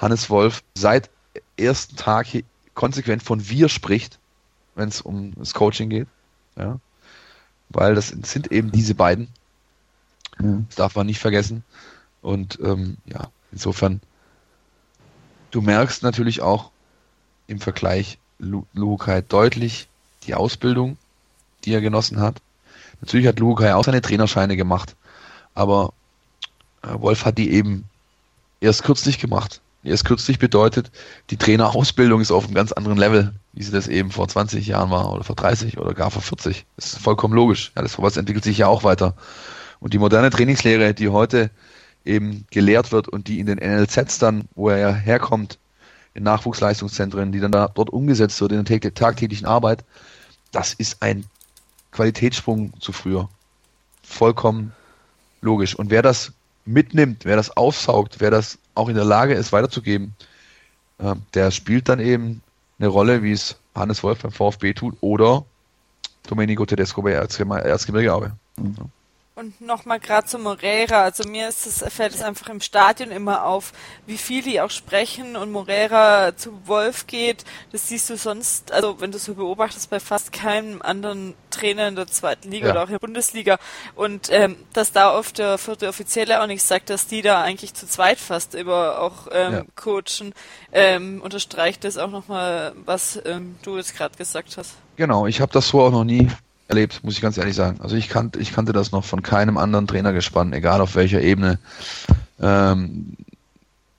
Hannes 0.00 0.30
Wolf 0.30 0.62
seit 0.74 1.10
ersten 1.56 1.96
Tag 1.96 2.26
hier 2.26 2.42
konsequent 2.74 3.22
von 3.22 3.48
wir 3.48 3.68
spricht, 3.68 4.18
wenn 4.74 4.88
es 4.88 5.00
um 5.00 5.34
das 5.36 5.54
Coaching 5.54 5.88
geht. 5.88 6.08
Ja 6.56 6.78
weil 7.68 7.94
das 7.94 8.08
sind 8.08 8.52
eben 8.52 8.70
diese 8.72 8.94
beiden. 8.94 9.28
Das 10.38 10.76
darf 10.76 10.94
man 10.94 11.06
nicht 11.06 11.18
vergessen. 11.18 11.64
Und 12.20 12.58
ähm, 12.62 12.98
ja, 13.06 13.28
insofern, 13.52 14.00
du 15.50 15.62
merkst 15.62 16.02
natürlich 16.02 16.42
auch 16.42 16.70
im 17.46 17.60
Vergleich 17.60 18.18
Luhukai 18.38 19.22
deutlich 19.22 19.88
die 20.24 20.34
Ausbildung, 20.34 20.98
die 21.64 21.72
er 21.72 21.80
genossen 21.80 22.20
hat. 22.20 22.42
Natürlich 23.00 23.26
hat 23.26 23.38
Luhukai 23.38 23.74
auch 23.74 23.84
seine 23.84 24.02
Trainerscheine 24.02 24.56
gemacht, 24.56 24.96
aber 25.54 25.92
Wolf 26.82 27.24
hat 27.24 27.38
die 27.38 27.50
eben 27.50 27.84
erst 28.60 28.84
kürzlich 28.84 29.18
gemacht. 29.18 29.60
Erst 29.84 30.04
kürzlich 30.04 30.40
bedeutet, 30.40 30.90
die 31.30 31.36
Trainerausbildung 31.36 32.20
ist 32.20 32.32
auf 32.32 32.44
einem 32.44 32.54
ganz 32.54 32.72
anderen 32.72 32.98
Level, 32.98 33.34
wie 33.52 33.62
sie 33.62 33.70
das 33.70 33.86
eben 33.86 34.10
vor 34.10 34.26
20 34.26 34.66
Jahren 34.66 34.90
war 34.90 35.12
oder 35.12 35.22
vor 35.22 35.36
30 35.36 35.78
oder 35.78 35.94
gar 35.94 36.10
vor 36.10 36.22
40. 36.22 36.66
Das 36.74 36.86
ist 36.86 36.98
vollkommen 36.98 37.34
logisch. 37.34 37.72
Ja, 37.76 37.82
das 37.82 37.92
sowas 37.92 38.16
entwickelt 38.16 38.42
sich 38.42 38.58
ja 38.58 38.66
auch 38.66 38.82
weiter. 38.82 39.14
Und 39.78 39.94
die 39.94 39.98
moderne 39.98 40.30
Trainingslehre, 40.30 40.92
die 40.92 41.08
heute 41.08 41.50
eben 42.04 42.46
gelehrt 42.50 42.90
wird 42.90 43.08
und 43.08 43.28
die 43.28 43.38
in 43.38 43.46
den 43.46 43.58
NLZs 43.58 44.18
dann, 44.18 44.48
wo 44.54 44.70
er 44.70 44.78
ja 44.78 44.92
herkommt, 44.92 45.58
in 46.14 46.24
Nachwuchsleistungszentren, 46.24 47.30
die 47.30 47.40
dann 47.40 47.52
da 47.52 47.68
dort 47.68 47.90
umgesetzt 47.90 48.40
wird 48.40 48.52
in 48.52 48.64
der 48.64 48.94
tagtäglichen 48.94 49.46
Arbeit, 49.46 49.84
das 50.50 50.72
ist 50.72 51.02
ein 51.02 51.26
Qualitätssprung 51.92 52.72
zu 52.80 52.92
früher. 52.92 53.28
Vollkommen 54.02 54.72
logisch. 55.42 55.74
Und 55.74 55.90
wer 55.90 56.02
das 56.02 56.32
mitnimmt, 56.66 57.24
wer 57.24 57.36
das 57.36 57.56
aufsaugt, 57.56 58.16
wer 58.18 58.30
das 58.30 58.58
auch 58.74 58.88
in 58.88 58.94
der 58.94 59.04
Lage 59.04 59.34
ist, 59.34 59.52
weiterzugeben, 59.52 60.14
äh, 60.98 61.14
der 61.34 61.50
spielt 61.50 61.88
dann 61.88 62.00
eben 62.00 62.42
eine 62.78 62.88
Rolle, 62.88 63.22
wie 63.22 63.32
es 63.32 63.56
Hannes 63.74 64.02
Wolf 64.02 64.22
beim 64.22 64.32
VfB 64.32 64.74
tut 64.74 64.96
oder 65.00 65.44
Domenico 66.28 66.66
Tedesco 66.66 67.02
bei 67.02 67.12
Erzgebirge 67.12 68.12
Aue. 68.12 68.32
Mhm. 68.58 68.76
Und 69.38 69.60
nochmal 69.60 70.00
gerade 70.00 70.26
zu 70.26 70.38
Morera. 70.38 71.02
Also 71.02 71.28
mir 71.28 71.50
ist 71.50 71.66
es, 71.66 71.84
fällt 71.92 72.14
es 72.14 72.22
einfach 72.22 72.48
im 72.48 72.62
Stadion 72.62 73.10
immer 73.10 73.44
auf, 73.44 73.74
wie 74.06 74.16
viel 74.16 74.42
die 74.42 74.62
auch 74.62 74.70
sprechen 74.70 75.36
und 75.36 75.52
Morera 75.52 76.34
zu 76.34 76.66
Wolf 76.66 77.06
geht. 77.06 77.44
Das 77.70 77.86
siehst 77.86 78.08
du 78.08 78.16
sonst, 78.16 78.72
also 78.72 78.98
wenn 78.98 79.12
du 79.12 79.18
so 79.18 79.34
beobachtest, 79.34 79.90
bei 79.90 80.00
fast 80.00 80.32
keinem 80.32 80.80
anderen 80.80 81.34
Trainer 81.50 81.86
in 81.86 81.96
der 81.96 82.06
zweiten 82.06 82.50
Liga 82.50 82.68
ja. 82.68 82.72
oder 82.72 82.82
auch 82.82 82.86
in 82.86 82.92
der 82.92 82.98
Bundesliga. 82.98 83.58
Und 83.94 84.30
ähm, 84.32 84.56
dass 84.72 84.92
da 84.92 85.14
oft 85.14 85.36
der 85.36 85.58
vierte 85.58 85.88
Offizielle 85.88 86.42
auch 86.42 86.46
nicht 86.46 86.62
sagt, 86.62 86.88
dass 86.88 87.06
die 87.06 87.20
da 87.20 87.42
eigentlich 87.42 87.74
zu 87.74 87.86
zweit 87.86 88.18
fast 88.18 88.54
über 88.54 89.02
auch 89.02 89.26
ähm, 89.32 89.52
ja. 89.52 89.64
coachen, 89.74 90.32
ähm, 90.72 91.20
unterstreicht 91.20 91.84
das 91.84 91.98
auch 91.98 92.10
nochmal, 92.10 92.72
was 92.86 93.20
ähm, 93.26 93.56
du 93.62 93.76
jetzt 93.76 93.94
gerade 93.94 94.16
gesagt 94.16 94.56
hast. 94.56 94.76
Genau, 94.96 95.26
ich 95.26 95.42
habe 95.42 95.52
das 95.52 95.68
so 95.68 95.82
auch 95.82 95.92
noch 95.92 96.04
nie 96.04 96.30
erlebt, 96.68 97.04
muss 97.04 97.14
ich 97.14 97.20
ganz 97.20 97.38
ehrlich 97.38 97.54
sagen. 97.54 97.80
Also 97.80 97.96
ich 97.96 98.08
kannte, 98.08 98.38
ich 98.38 98.52
kannte 98.52 98.72
das 98.72 98.92
noch 98.92 99.04
von 99.04 99.22
keinem 99.22 99.56
anderen 99.56 99.86
Trainer 99.86 100.12
gespannt, 100.12 100.54
egal 100.54 100.80
auf 100.80 100.94
welcher 100.94 101.20
Ebene. 101.20 101.58
Ähm, 102.40 103.16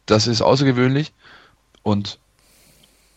das 0.05 0.27
ist 0.27 0.41
außergewöhnlich 0.41 1.13
und 1.83 2.19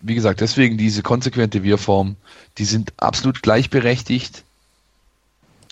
wie 0.01 0.15
gesagt, 0.15 0.41
deswegen 0.41 0.79
diese 0.79 1.03
konsequente 1.03 1.63
Wir-Form, 1.63 2.17
die 2.59 2.65
sind 2.65 2.93
absolut 2.97 3.43
gleichberechtigt. 3.43 4.45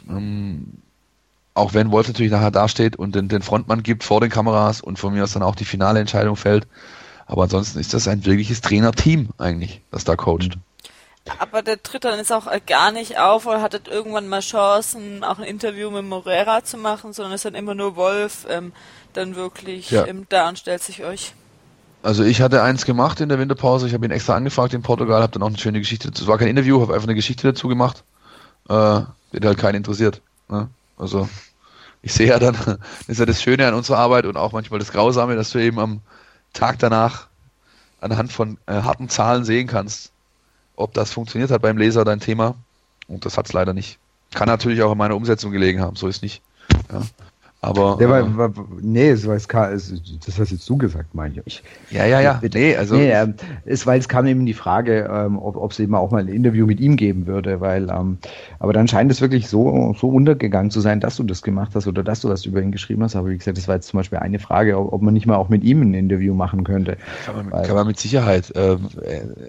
Ähm, 0.09 0.72
auch 1.55 1.74
wenn 1.74 1.90
Wolf 1.90 2.09
natürlich 2.09 2.30
nachher 2.30 2.50
dasteht 2.50 2.96
und 2.96 3.14
den, 3.14 3.28
den 3.28 3.42
Frontmann 3.42 3.82
gibt 3.82 4.05
vor 4.05 4.20
den 4.20 4.30
Kameras 4.30 4.80
und 4.80 4.98
von 4.98 5.12
mir 5.12 5.24
aus 5.24 5.32
dann 5.32 5.42
auch 5.42 5.56
die 5.56 5.64
finale 5.64 5.98
Entscheidung 5.98 6.36
fällt. 6.36 6.66
Aber 7.26 7.44
ansonsten 7.44 7.78
ist 7.78 7.94
das 7.94 8.06
ein 8.06 8.24
wirkliches 8.24 8.60
Trainerteam 8.60 9.30
eigentlich, 9.38 9.80
das 9.90 10.05
da 10.05 10.14
coacht. 10.14 10.56
Mhm. 10.56 10.67
Aber 11.38 11.62
der 11.62 11.82
tritt 11.82 12.05
dann 12.05 12.18
jetzt 12.18 12.32
auch 12.32 12.46
gar 12.66 12.92
nicht 12.92 13.18
auf 13.18 13.46
oder 13.46 13.62
hattet 13.62 13.88
irgendwann 13.88 14.28
mal 14.28 14.40
Chancen, 14.40 15.24
auch 15.24 15.38
ein 15.38 15.44
Interview 15.44 15.90
mit 15.90 16.05
Morera 16.05 16.64
zu 16.64 16.76
machen, 16.76 17.12
sondern 17.12 17.34
ist 17.34 17.44
dann 17.44 17.55
immer 17.55 17.74
nur 17.74 17.96
Wolf 17.96 18.46
ähm, 18.48 18.72
dann 19.12 19.36
wirklich 19.36 19.90
ja. 19.90 20.06
ähm, 20.06 20.26
da 20.28 20.48
und 20.48 20.59
stellt 20.59 20.82
sich 20.82 21.05
euch. 21.05 21.34
Also 22.02 22.22
ich 22.22 22.40
hatte 22.40 22.62
eins 22.62 22.84
gemacht 22.84 23.20
in 23.20 23.28
der 23.28 23.38
Winterpause, 23.38 23.86
ich 23.86 23.94
habe 23.94 24.06
ihn 24.06 24.12
extra 24.12 24.34
angefragt 24.34 24.72
in 24.72 24.82
Portugal, 24.82 25.20
habe 25.20 25.32
dann 25.32 25.42
auch 25.42 25.48
eine 25.48 25.59
schöne 25.59 25.80
Geschichte, 25.80 26.10
es 26.14 26.26
war 26.26 26.38
kein 26.38 26.48
Interview, 26.48 26.80
habe 26.80 26.94
einfach 26.94 27.09
eine 27.09 27.16
Geschichte 27.16 27.48
dazu 27.48 27.66
gemacht, 27.66 28.05
äh, 28.68 29.00
wird 29.32 29.44
halt 29.44 29.59
keinen 29.59 29.76
interessiert. 29.76 30.22
Ne? 30.48 30.68
Also 30.96 31.28
ich 32.02 32.14
sehe 32.14 32.28
ja 32.28 32.38
dann, 32.38 32.55
das 32.64 32.78
ist 33.09 33.18
ja 33.18 33.26
das 33.26 33.42
Schöne 33.42 33.66
an 33.66 33.74
unserer 33.74 33.98
Arbeit 33.98 34.26
und 34.26 34.36
auch 34.36 34.52
manchmal 34.52 34.78
das 34.78 34.92
Grausame, 34.92 35.34
dass 35.34 35.50
du 35.50 35.59
eben 35.59 35.80
am 35.80 36.00
Tag 36.52 36.78
danach 36.78 37.26
anhand 38.00 38.32
von 38.32 38.59
äh, 38.66 38.74
harten 38.74 39.09
Zahlen 39.09 39.44
sehen 39.44 39.66
kannst, 39.66 40.12
ob 40.78 40.94
das 40.94 41.12
funktioniert 41.12 41.50
hat 41.50 41.62
beim 41.62 41.76
Leser, 41.76 42.05
dein 42.05 42.20
Thema. 42.20 42.55
Und 43.09 43.24
das 43.24 43.36
hat 43.36 43.46
es 43.46 43.52
leider 43.52 43.74
nicht. 43.74 43.98
Kann 44.34 44.48
natürlich 44.48 44.82
auch 44.82 44.92
in 44.92 44.98
meiner 44.98 45.16
Umsetzung 45.16 45.52
gelegen 45.52 45.80
haben, 45.80 45.96
so 45.96 46.06
ist 46.06 46.22
nicht. 46.22 46.42
Ja. 46.92 47.02
Aber. 47.60 47.98
Ja, 48.00 48.09
weil, 48.09 48.36
weil, 48.36 48.50
nee, 48.80 49.09
es, 49.09 49.24
es 49.24 49.48
kam, 49.48 49.72
es, 49.72 49.92
das 50.24 50.38
hast 50.38 50.52
jetzt 50.52 50.68
du 50.68 50.76
gesagt, 50.76 51.12
meine 51.12 51.42
ich. 51.44 51.64
Ja, 51.90 52.06
ja, 52.06 52.20
ja. 52.20 52.40
Nee, 52.55 52.76
also. 52.76 52.94
Nee, 52.94 53.10
ähm, 53.10 53.34
es, 53.64 53.84
weil 53.84 53.98
es 53.98 54.09
kam 54.09 54.26
eben 54.26 54.46
die 54.46 54.55
Frage, 54.55 55.10
ähm, 55.12 55.38
ob 55.38 55.72
es 55.72 55.80
eben 55.80 55.96
auch 55.96 56.12
mal 56.12 56.20
ein 56.20 56.28
Interview 56.28 56.66
mit 56.66 56.78
ihm 56.78 56.94
geben 56.94 57.26
würde, 57.26 57.60
weil, 57.60 57.90
ähm, 57.90 58.18
aber 58.60 58.72
dann 58.72 58.86
scheint 58.86 59.10
es 59.10 59.20
wirklich 59.20 59.48
so, 59.48 59.92
so 59.98 60.09
untergegangen 60.09 60.70
zu 60.70 60.80
sein, 60.80 61.00
dass 61.00 61.16
du 61.16 61.24
das 61.24 61.42
gemacht 61.42 61.72
hast 61.74 61.88
oder 61.88 62.05
dass 62.05 62.20
du 62.20 62.28
das 62.28 62.46
über 62.46 62.62
ihn 62.62 62.70
geschrieben 62.70 63.02
hast. 63.02 63.16
Aber 63.16 63.28
wie 63.28 63.38
gesagt, 63.38 63.59
das 63.59 63.66
war 63.66 63.74
jetzt 63.74 63.88
zum 63.88 63.98
Beispiel 63.98 64.18
eine 64.18 64.38
Frage, 64.38 64.78
ob, 64.78 64.92
ob 64.92 65.02
man 65.02 65.14
nicht 65.14 65.26
mal 65.26 65.36
auch 65.36 65.48
mit 65.48 65.64
ihm 65.64 65.82
ein 65.82 65.94
Interview 65.94 66.34
machen 66.34 66.62
könnte. 66.62 66.96
Kann 67.26 67.34
man, 67.34 67.50
weil, 67.50 67.66
kann 67.66 67.74
man 67.74 67.88
mit 67.88 67.98
Sicherheit. 67.98 68.52
Ähm, 68.55 68.88
äh, 69.02 69.48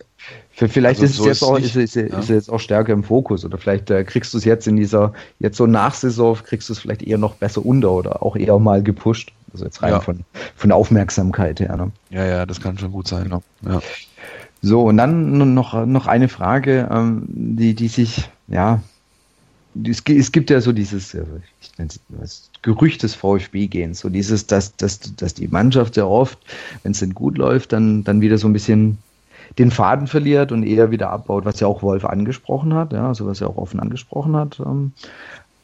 Vielleicht 0.68 1.02
also 1.02 1.06
ist, 1.06 1.16
so 1.16 1.24
es 1.24 1.28
jetzt 1.28 1.44
auch, 1.44 1.58
ist, 1.58 1.76
ist, 1.76 1.96
ja. 1.96 2.20
ist, 2.20 2.30
jetzt 2.30 2.52
auch 2.52 2.60
stärker 2.60 2.92
im 2.92 3.04
Fokus 3.04 3.46
oder 3.46 3.58
vielleicht 3.58 3.90
äh, 3.92 4.04
kriegst 4.04 4.34
du 4.34 4.38
es 4.38 4.44
jetzt 4.44 4.68
in 4.68 4.76
dieser, 4.76 5.14
jetzt 5.40 5.56
so 5.56 5.66
Nachsaison, 5.66 6.38
kriegst 6.44 6.68
du 6.68 6.74
es 6.74 6.80
vielleicht 6.80 7.02
eher 7.02 7.18
noch 7.18 7.36
besser 7.36 7.66
unter 7.66 7.92
oder 7.92 8.22
auch 8.22 8.36
eher 8.36 8.60
mal 8.60 8.84
gepusht. 8.84 9.32
Also 9.54 9.66
jetzt 9.66 9.82
rein 9.82 9.92
ja. 9.92 10.00
von, 10.02 10.20
von 10.56 10.72
Aufmerksamkeit 10.72 11.60
her. 11.62 11.78
Ne? 11.78 11.92
Ja, 12.10 12.26
ja, 12.26 12.46
das 12.46 12.60
kann 12.60 12.78
schon 12.78 12.92
gut 12.92 13.08
sein. 13.08 13.24
Genau. 13.24 13.42
Ja. 13.66 13.82
So, 14.62 14.84
und 14.84 14.98
dann 14.98 15.54
noch, 15.54 15.86
noch 15.86 16.08
eine 16.08 16.28
Frage, 16.28 16.90
ähm, 16.92 17.24
die, 17.28 17.74
die 17.74 17.88
sich, 17.88 18.30
ja, 18.50 18.82
es, 19.88 20.04
gibt 20.04 20.50
ja 20.50 20.60
so 20.60 20.74
dieses, 20.74 21.14
ich 21.14 21.78
nenne 21.78 21.90
es 22.22 22.50
Gerücht 22.62 23.04
des 23.04 23.16
VfB-Gens, 23.16 24.00
so 24.00 24.10
dieses, 24.10 24.46
dass, 24.48 24.76
dass, 24.76 25.00
dass 25.16 25.34
die 25.34 25.48
Mannschaft 25.48 25.94
sehr 25.94 26.10
oft, 26.10 26.38
wenn 26.84 26.92
es 26.92 27.00
denn 27.00 27.14
gut 27.14 27.38
läuft, 27.38 27.72
dann, 27.72 28.04
dann 28.04 28.20
wieder 28.20 28.38
so 28.38 28.48
ein 28.48 28.54
bisschen 28.54 28.98
den 29.58 29.72
Faden 29.72 30.08
verliert 30.08 30.52
und 30.52 30.64
eher 30.64 30.92
wieder 30.92 31.10
abbaut, 31.10 31.46
was 31.46 31.60
ja 31.60 31.68
auch 31.68 31.82
Wolf 31.82 32.06
angesprochen 32.06 32.74
hat, 32.74 32.94
ja, 32.94 33.08
also 33.08 33.26
was 33.26 33.42
er 33.42 33.50
auch 33.50 33.58
offen 33.58 33.80
angesprochen 33.80 34.36
hat. 34.36 34.60
Ähm, 34.60 34.94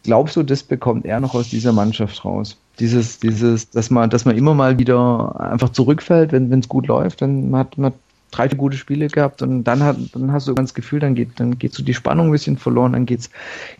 glaubst 0.03 0.35
du, 0.35 0.43
das 0.43 0.63
bekommt 0.63 1.05
er 1.05 1.19
noch 1.19 1.35
aus 1.35 1.49
dieser 1.49 1.73
Mannschaft 1.73 2.23
raus? 2.25 2.57
Dieses, 2.79 3.19
dieses, 3.19 3.69
dass 3.69 3.89
man, 3.89 4.09
dass 4.09 4.25
man 4.25 4.35
immer 4.35 4.53
mal 4.53 4.79
wieder 4.79 5.39
einfach 5.39 5.69
zurückfällt, 5.69 6.31
wenn 6.31 6.51
es 6.51 6.67
gut 6.67 6.87
läuft, 6.87 7.21
dann 7.21 7.55
hat 7.55 7.77
man 7.77 7.93
drei, 8.31 8.49
vier 8.49 8.57
gute 8.57 8.77
Spiele 8.77 9.07
gehabt 9.07 9.41
und 9.41 9.63
dann 9.63 9.81
hat, 9.83 9.97
dann 10.13 10.31
hast 10.31 10.47
du 10.47 10.55
ganz 10.55 10.73
Gefühl, 10.73 10.99
dann 10.99 11.15
geht, 11.15 11.39
dann 11.39 11.57
geht 11.57 11.73
so 11.73 11.83
die 11.83 11.93
Spannung 11.93 12.27
ein 12.27 12.31
bisschen 12.31 12.57
verloren, 12.57 12.93
dann 12.93 13.05
geht's, 13.05 13.29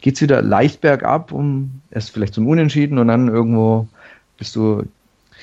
geht's 0.02 0.22
wieder 0.22 0.42
leicht 0.42 0.82
bergab, 0.82 1.32
um 1.32 1.82
erst 1.92 2.12
vielleicht 2.12 2.34
zum 2.34 2.48
Unentschieden 2.48 2.98
und 2.98 3.08
dann 3.08 3.28
irgendwo 3.28 3.88
bist 4.38 4.56
du 4.56 4.84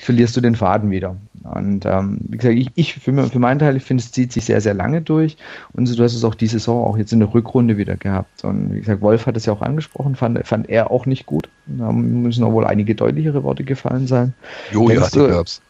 verlierst 0.05 0.35
du 0.35 0.41
den 0.41 0.55
Faden 0.55 0.91
wieder. 0.91 1.15
Und 1.43 1.85
ähm, 1.85 2.19
wie 2.29 2.37
gesagt, 2.37 2.57
ich, 2.57 2.69
ich 2.75 2.93
für, 2.93 3.29
für 3.29 3.39
meinen 3.39 3.59
Teil, 3.59 3.75
ich 3.75 3.83
finde, 3.83 4.01
es 4.01 4.11
zieht 4.11 4.31
sich 4.31 4.45
sehr, 4.45 4.61
sehr 4.61 4.73
lange 4.73 5.01
durch. 5.01 5.37
Und 5.73 5.87
so, 5.87 5.95
du 5.95 6.03
hast 6.03 6.15
es 6.15 6.23
auch 6.23 6.35
diese 6.35 6.59
Saison 6.59 6.85
auch 6.85 6.97
jetzt 6.97 7.11
in 7.11 7.19
der 7.19 7.33
Rückrunde 7.33 7.77
wieder 7.77 7.97
gehabt. 7.97 8.43
Und 8.43 8.73
wie 8.73 8.79
gesagt, 8.79 9.01
Wolf 9.01 9.25
hat 9.25 9.35
es 9.35 9.45
ja 9.45 9.53
auch 9.53 9.61
angesprochen, 9.61 10.15
fand, 10.15 10.45
fand 10.47 10.69
er 10.69 10.89
auch 10.89 11.05
nicht 11.05 11.25
gut. 11.25 11.49
Da 11.65 11.91
müssen 11.91 12.43
auch 12.43 12.53
wohl 12.53 12.65
einige 12.65 12.95
deutlichere 12.95 13.43
Worte 13.43 13.63
gefallen 13.63 14.07
sein. 14.07 14.33
Jo, 14.71 14.87
denkst 14.87 15.13
ja, 15.13 15.27
du, 15.27 15.29
gab's. 15.29 15.61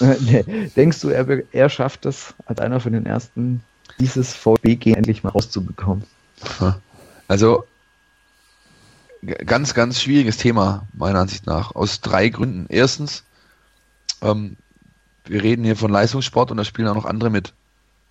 denkst 0.76 1.00
du, 1.00 1.08
er, 1.08 1.42
er 1.52 1.68
schafft 1.68 2.04
es 2.04 2.34
als 2.46 2.60
einer 2.60 2.80
von 2.80 2.92
den 2.92 3.06
ersten, 3.06 3.62
dieses 3.98 4.34
VB 4.34 4.86
endlich 4.86 5.24
mal 5.24 5.30
rauszubekommen? 5.30 6.04
Also, 7.28 7.64
ganz, 9.46 9.72
ganz 9.72 10.02
schwieriges 10.02 10.36
Thema, 10.36 10.86
meiner 10.92 11.20
Ansicht 11.20 11.46
nach, 11.46 11.74
aus 11.74 12.00
drei 12.00 12.28
Gründen. 12.28 12.66
Erstens, 12.68 13.24
ähm, 14.22 14.56
wir 15.26 15.42
reden 15.42 15.64
hier 15.64 15.76
von 15.76 15.90
Leistungssport 15.90 16.50
und 16.50 16.56
da 16.56 16.64
spielen 16.64 16.88
auch 16.88 16.94
noch 16.94 17.06
andere 17.06 17.30
mit. 17.30 17.54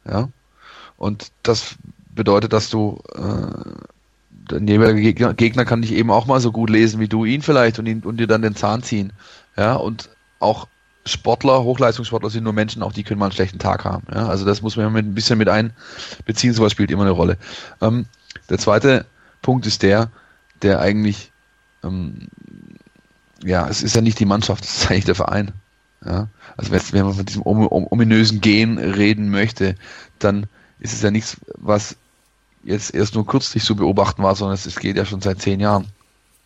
Ja. 0.07 0.29
Und 0.97 1.31
das 1.43 1.75
bedeutet, 2.15 2.53
dass 2.53 2.69
du 2.69 3.01
äh, 3.15 3.71
dein 4.47 4.67
jeweiliger 4.67 5.33
Gegner, 5.33 5.65
kann 5.65 5.81
dich 5.81 5.93
eben 5.93 6.11
auch 6.11 6.25
mal 6.25 6.39
so 6.39 6.51
gut 6.51 6.69
lesen 6.69 6.99
wie 6.99 7.07
du 7.07 7.25
ihn 7.25 7.41
vielleicht 7.41 7.79
und, 7.79 7.85
ihn, 7.85 8.01
und 8.01 8.17
dir 8.17 8.27
dann 8.27 8.41
den 8.41 8.55
Zahn 8.55 8.83
ziehen. 8.83 9.13
Ja, 9.57 9.75
und 9.75 10.09
auch 10.39 10.67
Sportler, 11.05 11.63
Hochleistungssportler 11.63 12.29
sind 12.29 12.43
nur 12.43 12.53
Menschen, 12.53 12.81
auch 12.81 12.93
die 12.93 13.03
können 13.03 13.19
mal 13.19 13.25
einen 13.25 13.33
schlechten 13.33 13.59
Tag 13.59 13.83
haben. 13.83 14.05
Ja, 14.13 14.27
also 14.27 14.45
das 14.45 14.61
muss 14.61 14.77
man 14.77 14.91
mit, 14.93 15.05
ein 15.05 15.13
bisschen 15.13 15.37
mit 15.37 15.49
einbeziehen, 15.49 16.53
sowas 16.53 16.71
spielt 16.71 16.91
immer 16.91 17.03
eine 17.03 17.11
Rolle. 17.11 17.37
Ähm, 17.81 18.05
der 18.49 18.57
zweite 18.57 19.05
Punkt 19.41 19.65
ist 19.65 19.83
der, 19.83 20.09
der 20.61 20.79
eigentlich, 20.79 21.31
ähm, 21.83 22.27
ja, 23.43 23.67
es 23.67 23.83
ist 23.83 23.95
ja 23.95 24.01
nicht 24.01 24.19
die 24.19 24.25
Mannschaft, 24.25 24.63
es 24.63 24.77
ist 24.77 24.89
eigentlich 24.89 25.05
der 25.05 25.15
Verein. 25.15 25.51
Ja? 26.05 26.27
Also 26.57 26.71
wenn 26.71 27.05
man 27.05 27.13
von 27.13 27.25
diesem 27.25 27.41
ominösen 27.43 28.41
Gen 28.41 28.77
reden 28.77 29.29
möchte, 29.29 29.75
dann 30.19 30.47
ist 30.79 30.93
es 30.93 31.01
ja 31.01 31.11
nichts, 31.11 31.37
was 31.55 31.95
jetzt 32.63 32.93
erst 32.93 33.15
nur 33.15 33.25
kürzlich 33.25 33.63
zu 33.63 33.75
beobachten 33.75 34.23
war, 34.23 34.35
sondern 34.35 34.55
es, 34.55 34.79
geht 34.79 34.97
ja 34.97 35.05
schon 35.05 35.21
seit 35.21 35.41
zehn 35.41 35.59
Jahren. 35.59 35.87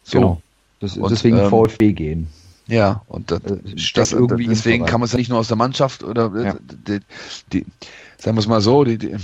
So. 0.04 0.20
Genau. 0.20 0.42
Das, 0.80 0.98
und, 0.98 1.10
deswegen 1.10 1.38
ähm, 1.38 1.50
VfB 1.50 1.94
gehen. 1.94 2.28
Ja, 2.68 3.02
und 3.08 3.32
das, 3.32 3.42
äh, 3.44 3.58
das 3.94 4.12
irgendwie, 4.12 4.48
deswegen 4.48 4.86
kann 4.86 5.00
man 5.00 5.06
es 5.06 5.14
ja 5.14 5.18
nicht 5.18 5.30
nur 5.30 5.40
aus 5.40 5.48
der 5.48 5.58
Mannschaft 5.58 6.04
oder 6.04 6.32
ja. 6.44 6.56
die, 6.60 7.00
die, 7.54 7.66
sagen 8.18 8.36
wir 8.36 8.42
es 8.42 8.48
mal 8.48 8.62
so, 8.62 8.84
die, 8.84 8.98
die, 8.98 9.16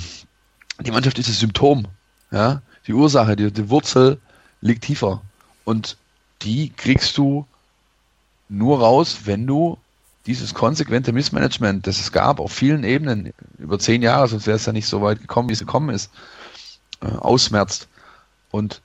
die 0.79 0.91
Mannschaft 0.91 1.19
ist 1.19 1.29
das 1.29 1.39
Symptom. 1.39 1.87
Ja, 2.31 2.61
die 2.87 2.93
Ursache, 2.93 3.35
die, 3.35 3.51
die 3.51 3.69
Wurzel 3.69 4.19
liegt 4.61 4.85
tiefer. 4.85 5.21
Und 5.65 5.97
die 6.41 6.69
kriegst 6.69 7.17
du 7.17 7.45
nur 8.49 8.79
raus, 8.79 9.19
wenn 9.25 9.45
du 9.45 9.77
dieses 10.25 10.53
konsequente 10.53 11.11
Missmanagement, 11.11 11.85
das 11.85 11.99
es 11.99 12.11
gab 12.11 12.39
auf 12.39 12.51
vielen 12.51 12.83
Ebenen 12.83 13.33
über 13.57 13.77
zehn 13.79 14.01
Jahre, 14.01 14.27
sonst 14.27 14.47
wäre 14.47 14.55
es 14.55 14.65
ja 14.65 14.71
nicht 14.73 14.87
so 14.87 15.01
weit 15.01 15.19
gekommen, 15.19 15.49
wie 15.49 15.53
es 15.53 15.59
gekommen 15.59 15.89
ist, 15.89 16.11
äh, 17.01 17.07
ausmerzt. 17.07 17.87
Und 18.51 18.81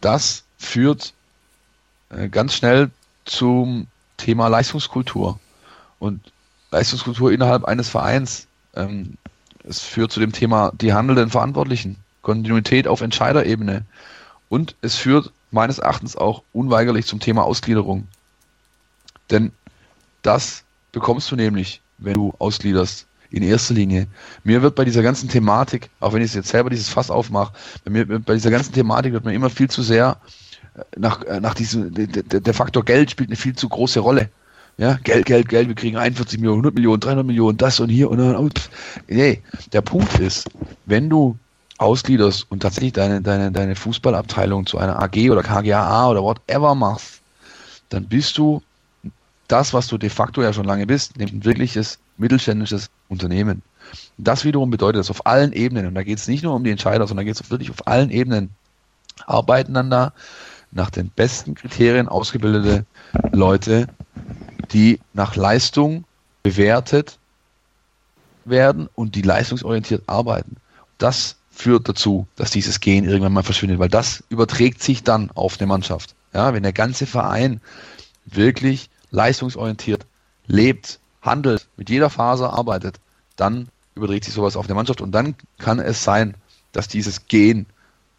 das 0.00 0.44
führt 0.58 1.12
äh, 2.10 2.28
ganz 2.28 2.54
schnell 2.54 2.90
zum 3.24 3.86
Thema 4.16 4.48
Leistungskultur. 4.48 5.38
Und 5.98 6.32
Leistungskultur 6.70 7.32
innerhalb 7.32 7.64
eines 7.64 7.88
Vereins. 7.88 8.46
Ähm, 8.74 9.16
es 9.64 9.80
führt 9.80 10.12
zu 10.12 10.20
dem 10.20 10.32
Thema 10.32 10.72
die 10.74 10.94
handelnden 10.94 11.30
Verantwortlichen, 11.30 11.96
Kontinuität 12.22 12.88
auf 12.88 13.00
Entscheiderebene. 13.00 13.84
Und 14.48 14.76
es 14.80 14.96
führt 14.96 15.32
meines 15.50 15.78
Erachtens 15.78 16.16
auch 16.16 16.42
unweigerlich 16.52 17.06
zum 17.06 17.20
Thema 17.20 17.44
Ausgliederung. 17.44 18.08
Denn 19.30 19.52
das 20.22 20.64
bekommst 20.92 21.30
du 21.30 21.36
nämlich, 21.36 21.80
wenn 21.98 22.14
du 22.14 22.34
ausgliederst. 22.38 23.06
In 23.30 23.42
erster 23.42 23.74
Linie. 23.74 24.06
Mir 24.42 24.62
wird 24.62 24.74
bei 24.74 24.86
dieser 24.86 25.02
ganzen 25.02 25.28
Thematik, 25.28 25.90
auch 26.00 26.14
wenn 26.14 26.22
ich 26.22 26.32
jetzt 26.32 26.48
selber 26.48 26.70
dieses 26.70 26.88
Fass 26.88 27.10
aufmache, 27.10 27.52
bei 27.84 27.90
mir 27.90 28.06
bei 28.06 28.32
dieser 28.32 28.50
ganzen 28.50 28.72
Thematik 28.72 29.12
wird 29.12 29.26
mir 29.26 29.34
immer 29.34 29.50
viel 29.50 29.68
zu 29.68 29.82
sehr 29.82 30.16
äh, 30.74 30.80
nach, 30.96 31.22
äh, 31.24 31.38
nach 31.38 31.52
diesem, 31.52 31.92
der, 31.92 32.06
der 32.40 32.54
Faktor 32.54 32.86
Geld 32.86 33.10
spielt 33.10 33.28
eine 33.28 33.36
viel 33.36 33.54
zu 33.54 33.68
große 33.68 34.00
Rolle. 34.00 34.30
Ja, 34.78 34.98
Geld, 35.04 35.26
Geld, 35.26 35.50
Geld, 35.50 35.68
wir 35.68 35.74
kriegen 35.74 35.98
41 35.98 36.38
Millionen, 36.38 36.60
100 36.60 36.74
Millionen, 36.74 37.00
300 37.00 37.26
Millionen, 37.26 37.58
das 37.58 37.80
und 37.80 37.90
hier 37.90 38.10
und 38.10 38.16
dann, 38.16 38.36
und, 38.36 38.70
nee, 39.08 39.42
der 39.72 39.82
Punkt 39.82 40.18
ist, 40.20 40.48
wenn 40.86 41.10
du 41.10 41.36
ausgliederst 41.78 42.46
und 42.50 42.60
tatsächlich 42.60 42.92
deine, 42.92 43.20
deine, 43.20 43.52
deine 43.52 43.74
Fußballabteilung 43.74 44.66
zu 44.66 44.78
einer 44.78 45.00
AG 45.02 45.30
oder 45.30 45.42
KGAA 45.42 46.10
oder 46.10 46.22
whatever 46.22 46.74
machst, 46.74 47.20
dann 47.88 48.04
bist 48.04 48.38
du 48.38 48.62
das, 49.48 49.74
was 49.74 49.86
du 49.88 49.98
de 49.98 50.10
facto 50.10 50.42
ja 50.42 50.52
schon 50.52 50.64
lange 50.64 50.86
bist, 50.86 51.16
nämlich 51.16 51.34
ein 51.34 51.44
wirkliches 51.44 51.98
mittelständisches 52.16 52.90
Unternehmen. 53.08 53.62
Das 54.18 54.44
wiederum 54.44 54.70
bedeutet, 54.70 55.00
dass 55.00 55.10
auf 55.10 55.26
allen 55.26 55.52
Ebenen, 55.52 55.86
und 55.86 55.94
da 55.94 56.02
geht 56.02 56.18
es 56.18 56.28
nicht 56.28 56.42
nur 56.42 56.54
um 56.54 56.64
die 56.64 56.70
Entscheider, 56.70 57.06
sondern 57.06 57.24
da 57.24 57.30
geht 57.32 57.40
es 57.40 57.50
wirklich 57.50 57.70
auf 57.70 57.86
allen 57.86 58.10
Ebenen, 58.10 58.50
arbeiten 59.26 59.74
dann 59.74 59.90
da 59.90 60.12
nach 60.70 60.90
den 60.90 61.08
besten 61.08 61.54
Kriterien 61.54 62.08
ausgebildete 62.08 62.84
Leute, 63.32 63.88
die 64.72 65.00
nach 65.14 65.34
Leistung 65.36 66.04
bewertet 66.42 67.18
werden 68.44 68.88
und 68.94 69.14
die 69.14 69.22
leistungsorientiert 69.22 70.02
arbeiten. 70.06 70.56
Das 70.98 71.36
führt 71.50 71.88
dazu, 71.88 72.26
dass 72.36 72.50
dieses 72.50 72.80
Gen 72.80 73.04
irgendwann 73.04 73.32
mal 73.32 73.42
verschwindet, 73.42 73.78
weil 73.78 73.88
das 73.88 74.22
überträgt 74.28 74.82
sich 74.82 75.02
dann 75.02 75.30
auf 75.34 75.58
eine 75.58 75.66
Mannschaft. 75.66 76.14
Ja, 76.34 76.52
wenn 76.52 76.62
der 76.62 76.72
ganze 76.72 77.06
Verein 77.06 77.60
wirklich 78.26 78.90
leistungsorientiert 79.10 80.06
lebt, 80.46 80.98
handelt, 81.22 81.68
mit 81.76 81.90
jeder 81.90 82.10
Phase 82.10 82.50
arbeitet, 82.50 83.00
dann 83.36 83.68
überträgt 83.94 84.24
sich 84.24 84.34
sowas 84.34 84.56
auf 84.56 84.66
der 84.66 84.76
Mannschaft 84.76 85.00
und 85.00 85.12
dann 85.12 85.34
kann 85.58 85.78
es 85.78 86.04
sein, 86.04 86.34
dass 86.72 86.88
dieses 86.88 87.26
Gen, 87.26 87.66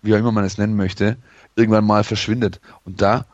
wie 0.01 0.13
auch 0.13 0.19
immer 0.19 0.31
man 0.31 0.43
es 0.43 0.57
nennen 0.57 0.75
möchte, 0.75 1.17
irgendwann 1.55 1.85
mal 1.85 2.03
verschwindet. 2.03 2.59
Und 2.85 3.01
da 3.01 3.25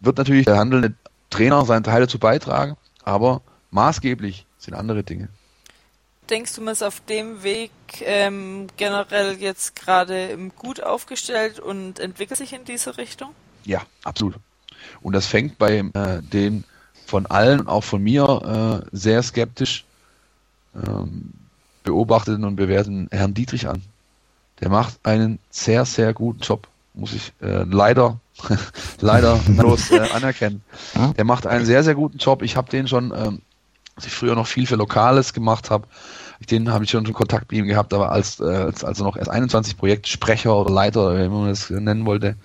wird 0.00 0.18
natürlich 0.18 0.46
der 0.46 0.58
handelnde 0.58 0.94
Trainer 1.30 1.64
seinen 1.64 1.84
Teil 1.84 2.00
dazu 2.00 2.18
beitragen, 2.18 2.76
aber 3.04 3.42
maßgeblich 3.70 4.46
sind 4.58 4.74
andere 4.74 5.02
Dinge. 5.02 5.28
Denkst 6.30 6.54
du, 6.56 6.60
man 6.60 6.72
ist 6.72 6.82
auf 6.82 7.00
dem 7.00 7.44
Weg 7.44 7.70
ähm, 8.00 8.66
generell 8.76 9.36
jetzt 9.38 9.76
gerade 9.76 10.36
gut 10.56 10.82
aufgestellt 10.82 11.60
und 11.60 12.00
entwickelt 12.00 12.38
sich 12.38 12.52
in 12.52 12.64
diese 12.64 12.98
Richtung? 12.98 13.30
Ja, 13.64 13.82
absolut. 14.02 14.34
Und 15.02 15.12
das 15.12 15.26
fängt 15.26 15.58
bei 15.58 15.78
äh, 15.78 16.22
den 16.22 16.64
von 17.06 17.26
allen, 17.26 17.66
auch 17.68 17.84
von 17.84 18.02
mir, 18.02 18.82
äh, 18.82 18.96
sehr 18.96 19.22
skeptisch 19.22 19.84
ähm, 20.74 21.32
beobachteten 21.84 22.44
und 22.44 22.56
bewerteten 22.56 23.08
Herrn 23.10 23.32
Dietrich 23.32 23.68
an. 23.68 23.82
Der 24.60 24.68
macht 24.68 24.98
einen 25.04 25.38
sehr, 25.50 25.84
sehr 25.84 26.12
guten 26.12 26.40
Job, 26.40 26.66
muss 26.94 27.12
ich 27.12 27.32
äh, 27.40 27.62
leider, 27.62 28.18
leider 29.00 29.36
bloß 29.46 29.92
äh, 29.92 30.00
anerkennen. 30.12 30.62
Der 31.16 31.24
macht 31.24 31.46
einen 31.46 31.64
sehr, 31.64 31.84
sehr 31.84 31.94
guten 31.94 32.18
Job. 32.18 32.42
Ich 32.42 32.56
habe 32.56 32.70
den 32.70 32.88
schon, 32.88 33.12
ähm, 33.16 33.40
als 33.94 34.06
ich 34.06 34.12
früher 34.12 34.34
noch 34.34 34.46
viel 34.46 34.66
für 34.66 34.76
Lokales 34.76 35.32
gemacht 35.32 35.70
habe, 35.70 35.86
den 36.50 36.70
habe 36.70 36.84
ich 36.84 36.90
schon 36.90 37.10
Kontakt 37.12 37.50
mit 37.50 37.60
ihm 37.60 37.66
gehabt, 37.66 37.94
aber 37.94 38.12
als, 38.12 38.40
äh, 38.40 38.44
als, 38.44 38.84
als 38.84 38.98
er 38.98 39.04
noch 39.04 39.16
erst 39.16 39.30
21 39.30 39.76
Projektsprecher 39.76 40.54
oder 40.54 40.70
Leiter, 40.70 41.06
oder 41.06 41.24
wie 41.24 41.28
man 41.28 41.48
das 41.48 41.70
nennen 41.70 42.04
wollte, 42.04 42.36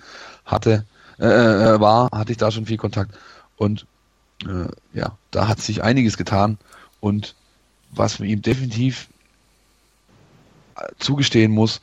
hatte, 0.46 0.86
äh, 1.18 1.26
äh, 1.26 1.80
war, 1.80 2.08
hatte 2.12 2.32
ich 2.32 2.38
da 2.38 2.50
schon 2.50 2.66
viel 2.66 2.78
Kontakt. 2.78 3.14
Und 3.56 3.86
äh, 4.46 4.98
ja, 4.98 5.16
da 5.30 5.48
hat 5.48 5.60
sich 5.60 5.82
einiges 5.82 6.16
getan. 6.16 6.58
Und 7.00 7.34
was 7.90 8.18
man 8.18 8.28
ihm 8.28 8.42
definitiv 8.42 9.08
äh, 10.76 10.86
zugestehen 10.98 11.52
muss, 11.52 11.80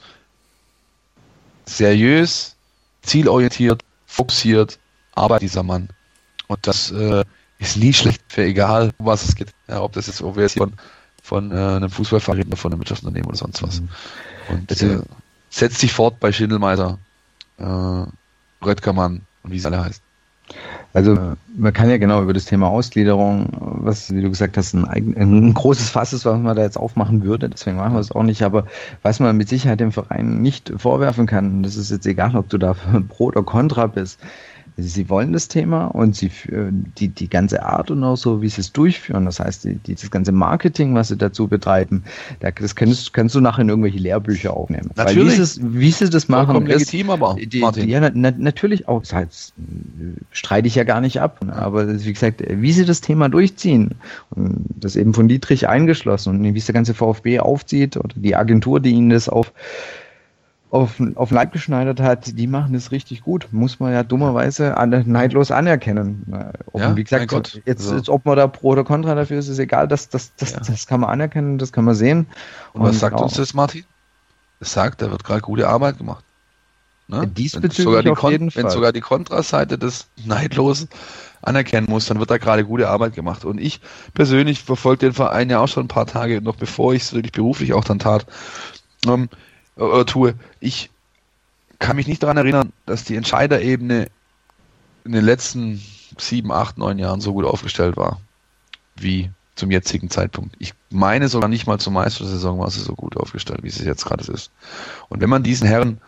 seriös, 1.66 2.56
zielorientiert, 3.02 3.84
fokussiert 4.06 4.80
arbeitet 5.14 5.44
dieser 5.44 5.64
Mann. 5.64 5.90
Und 6.48 6.66
das 6.66 6.92
äh, 6.92 7.24
ist 7.60 7.78
nie 7.78 7.94
schlecht 7.94 8.22
für 8.28 8.44
egal, 8.44 8.92
um 8.98 9.06
was 9.06 9.24
es 9.24 9.36
geht. 9.36 9.54
Ja, 9.68 9.82
ob 9.82 9.94
das 9.94 10.08
jetzt, 10.08 10.22
ob 10.22 10.36
wir 10.36 10.44
jetzt 10.44 10.58
von, 10.58 10.74
von 11.22 11.52
äh, 11.52 11.56
einem 11.56 11.90
Fußballverein 11.90 12.48
oder 12.48 12.58
von 12.58 12.72
einem 12.72 12.82
Wirtschaftsunternehmen 12.82 13.28
oder 13.28 13.38
sonst 13.38 13.62
was. 13.62 13.82
Mhm. 13.82 13.90
Und 14.50 14.82
äh, 14.82 15.02
setzt 15.50 15.80
sich 15.80 15.94
fort 15.94 16.20
bei 16.20 16.32
Schindelmeiser, 16.32 16.98
äh, 17.58 18.66
Röttgermann 18.66 19.22
und 19.44 19.52
wie 19.52 19.58
es 19.58 19.66
alle 19.66 19.84
heißt. 19.84 20.02
Also 20.94 21.16
man 21.56 21.74
kann 21.74 21.90
ja 21.90 21.98
genau 21.98 22.24
über 22.24 22.34
das 22.34 22.46
Thema 22.46 22.68
Ausgliederung, 22.68 23.48
was, 23.60 24.14
wie 24.14 24.22
du 24.22 24.30
gesagt 24.30 24.58
hast, 24.58 24.74
ein, 24.74 25.16
ein 25.16 25.54
großes 25.54 25.90
Fass 25.90 26.14
ist, 26.14 26.26
was 26.26 26.40
man 26.40 26.56
da 26.56 26.64
jetzt 26.64 26.78
aufmachen 26.78 27.24
würde, 27.24 27.48
deswegen 27.48 27.78
machen 27.78 27.94
wir 27.94 28.00
es 28.00 28.12
auch 28.12 28.24
nicht, 28.24 28.42
aber 28.42 28.66
was 29.04 29.20
man 29.20 29.38
mit 29.38 29.50
Sicherheit 29.50 29.80
dem 29.80 29.92
Verein 29.92 30.42
nicht 30.42 30.74
vorwerfen 30.78 31.28
kann, 31.28 31.62
das 31.62 31.76
ist 31.76 31.92
jetzt 31.92 32.08
egal, 32.08 32.36
ob 32.36 32.50
du 32.50 32.58
da 32.58 32.74
pro 33.10 33.26
oder 33.26 33.44
contra 33.44 33.86
bist, 33.86 34.20
sie 34.82 35.10
wollen 35.10 35.34
das 35.34 35.48
Thema 35.48 35.86
und 35.86 36.16
sie 36.16 36.32
die, 36.98 37.08
die 37.08 37.30
ganze 37.30 37.64
Art 37.64 37.92
und 37.92 38.04
auch 38.04 38.16
so, 38.16 38.42
wie 38.42 38.50
sie 38.50 38.62
es 38.62 38.72
durchführen, 38.72 39.26
das 39.26 39.40
heißt, 39.40 39.64
die, 39.64 39.76
die, 39.76 39.96
das 39.96 40.12
ganze 40.12 40.32
Marketing, 40.32 40.96
was 40.96 41.10
sie 41.10 41.18
dazu 41.18 41.48
betreiben, 41.48 42.04
das 42.40 42.76
kannst, 42.76 43.14
kannst 43.14 43.36
du 43.36 43.42
nachher 43.42 43.62
in 43.62 43.70
irgendwelche 43.70 44.00
Lehrbücher 44.00 44.56
aufnehmen. 44.56 44.92
Natürlich. 44.96 45.34
Weil 45.34 45.40
wie, 45.40 45.46
sie, 45.46 45.74
wie 45.80 45.92
sie 45.92 46.10
das 46.10 46.28
machen, 46.28 46.68
ist, 46.68 46.92
legitim, 46.92 47.10
aber 47.10 47.36
die, 47.40 47.48
die, 47.48 47.90
ja, 47.90 48.10
na, 48.14 48.32
natürlich 48.38 48.88
auch, 48.88 49.02
das 49.02 49.14
heißt, 49.14 49.54
streite 50.32 50.68
ich 50.68 50.76
ja 50.76 50.84
gar 50.84 51.02
nicht 51.02 51.22
ab, 51.22 51.40
aber 51.50 52.04
wie 52.04 52.14
gesagt, 52.14 52.44
wie 52.48 52.72
sie 52.72 52.86
das 52.86 53.02
Thema 53.02 53.30
durchziehen, 53.30 53.96
und 54.32 54.66
das 54.76 54.96
eben 54.96 55.14
von 55.14 55.28
Dietrich 55.28 55.68
eingeschlossen 55.68 56.36
und 56.36 56.54
wie 56.54 56.58
es 56.58 56.66
der 56.66 56.74
ganze 56.74 56.94
VfB 56.94 57.40
aufzieht 57.40 57.98
oder 57.98 58.14
die 58.16 58.36
Agentur, 58.36 58.80
die 58.80 58.92
ihnen 58.92 59.10
das 59.10 59.30
auf 59.30 59.52
auf, 60.72 61.02
auf 61.16 61.32
Leib 61.32 61.52
geschneidert 61.52 62.00
hat, 62.00 62.38
die 62.38 62.48
machen 62.48 62.74
das 62.74 62.92
richtig 62.92 63.24
gut. 63.24 63.48
Muss 63.52 63.80
man 63.80 63.92
ja 63.92 64.04
dummerweise 64.04 64.78
alle 64.78 65.04
neidlos 65.04 65.52
anerkennen. 65.52 66.26
Ob, 66.72 66.82
ja, 66.82 66.96
wie 66.96 67.04
gesagt, 67.04 67.32
jetzt, 67.66 67.82
also. 67.82 67.96
jetzt, 67.96 68.10
ob 68.10 68.26
man 68.26 68.38
da 68.38 68.48
pro 68.48 68.70
oder 68.70 68.84
contra 68.84 69.16
dafür 69.16 69.40
ist, 69.40 69.48
ist 69.48 69.60
egal. 69.60 69.88
Das, 69.88 70.10
das, 70.10 70.32
das, 70.36 70.52
ja. 70.52 70.60
das 70.60 70.86
kann 70.86 71.00
man 71.00 71.10
anerkennen, 71.10 71.58
das 71.58 71.72
kann 71.72 71.86
man 71.86 71.96
sehen. 71.96 72.28
Und, 72.74 72.82
Und 72.82 72.88
was 72.88 73.00
sagt 73.00 73.16
auch, 73.16 73.24
uns 73.24 73.34
das, 73.34 73.54
Martin? 73.54 73.84
Es 74.60 74.74
sagt, 74.74 75.02
da 75.02 75.10
wird 75.10 75.24
gerade 75.24 75.42
gute 75.42 75.68
Arbeit 75.68 75.98
gemacht. 75.98 76.24
Ne? 77.08 77.26
Diesbezüglich 77.26 77.84
sogar 77.84 78.04
die 78.04 78.10
auf 78.10 78.24
jeden 78.30 78.52
Fall. 78.52 78.64
Wenn 78.64 78.70
sogar 78.70 78.94
die 78.94 79.02
Kontraseite 79.02 79.80
des 79.80 80.08
neidlos 80.24 80.88
anerkennen 81.42 81.88
muss, 81.90 82.06
dann 82.06 82.20
wird 82.20 82.30
da 82.30 82.38
gerade 82.38 82.64
gute 82.64 82.90
Arbeit 82.90 83.16
gemacht. 83.16 83.46
Und 83.46 83.60
ich 83.60 83.82
persönlich 84.14 84.62
verfolge 84.62 85.08
den 85.08 85.14
Verein 85.14 85.50
ja 85.50 85.60
auch 85.60 85.68
schon 85.68 85.86
ein 85.86 85.88
paar 85.88 86.06
Tage, 86.06 86.42
noch 86.42 86.58
bevor 86.58 86.94
ich 86.94 87.04
es 87.04 87.14
wirklich 87.14 87.32
beruflich 87.32 87.74
auch 87.74 87.84
dann 87.84 87.98
tat. 87.98 88.28
Ähm, 89.08 89.30
äh, 89.80 90.06
tue. 90.06 90.36
Ich 90.60 90.92
kann 91.80 91.96
mich 91.96 92.08
nicht 92.08 92.22
daran 92.22 92.38
erinnern, 92.38 92.74
dass 92.86 93.06
die 93.06 93.16
Entscheiderebene 93.16 94.08
in 95.06 95.12
den 95.14 95.24
letzten 95.24 95.82
sieben, 96.18 96.52
acht, 96.52 96.78
neun 96.78 97.00
Jahren 97.00 97.22
so 97.22 97.34
gut 97.34 97.46
aufgestellt 97.46 97.98
war 97.98 98.20
wie 98.96 99.32
zum 99.56 99.72
jetzigen 99.72 100.10
Zeitpunkt. 100.10 100.56
Ich 100.60 100.74
meine 100.90 101.30
sogar 101.30 101.50
nicht 101.50 101.68
mal 101.68 101.80
zur 101.80 101.94
Meistersaison 101.94 102.60
war 102.60 102.70
sie 102.70 102.82
so 102.82 102.96
gut 102.96 103.18
aufgestellt, 103.18 103.64
wie 103.64 103.70
sie 103.70 103.86
jetzt 103.86 104.06
gerade 104.06 104.30
ist. 104.32 104.52
Und 105.10 105.22
wenn 105.22 105.30
man 105.30 105.44
diesen 105.44 105.68
Herren 105.68 106.02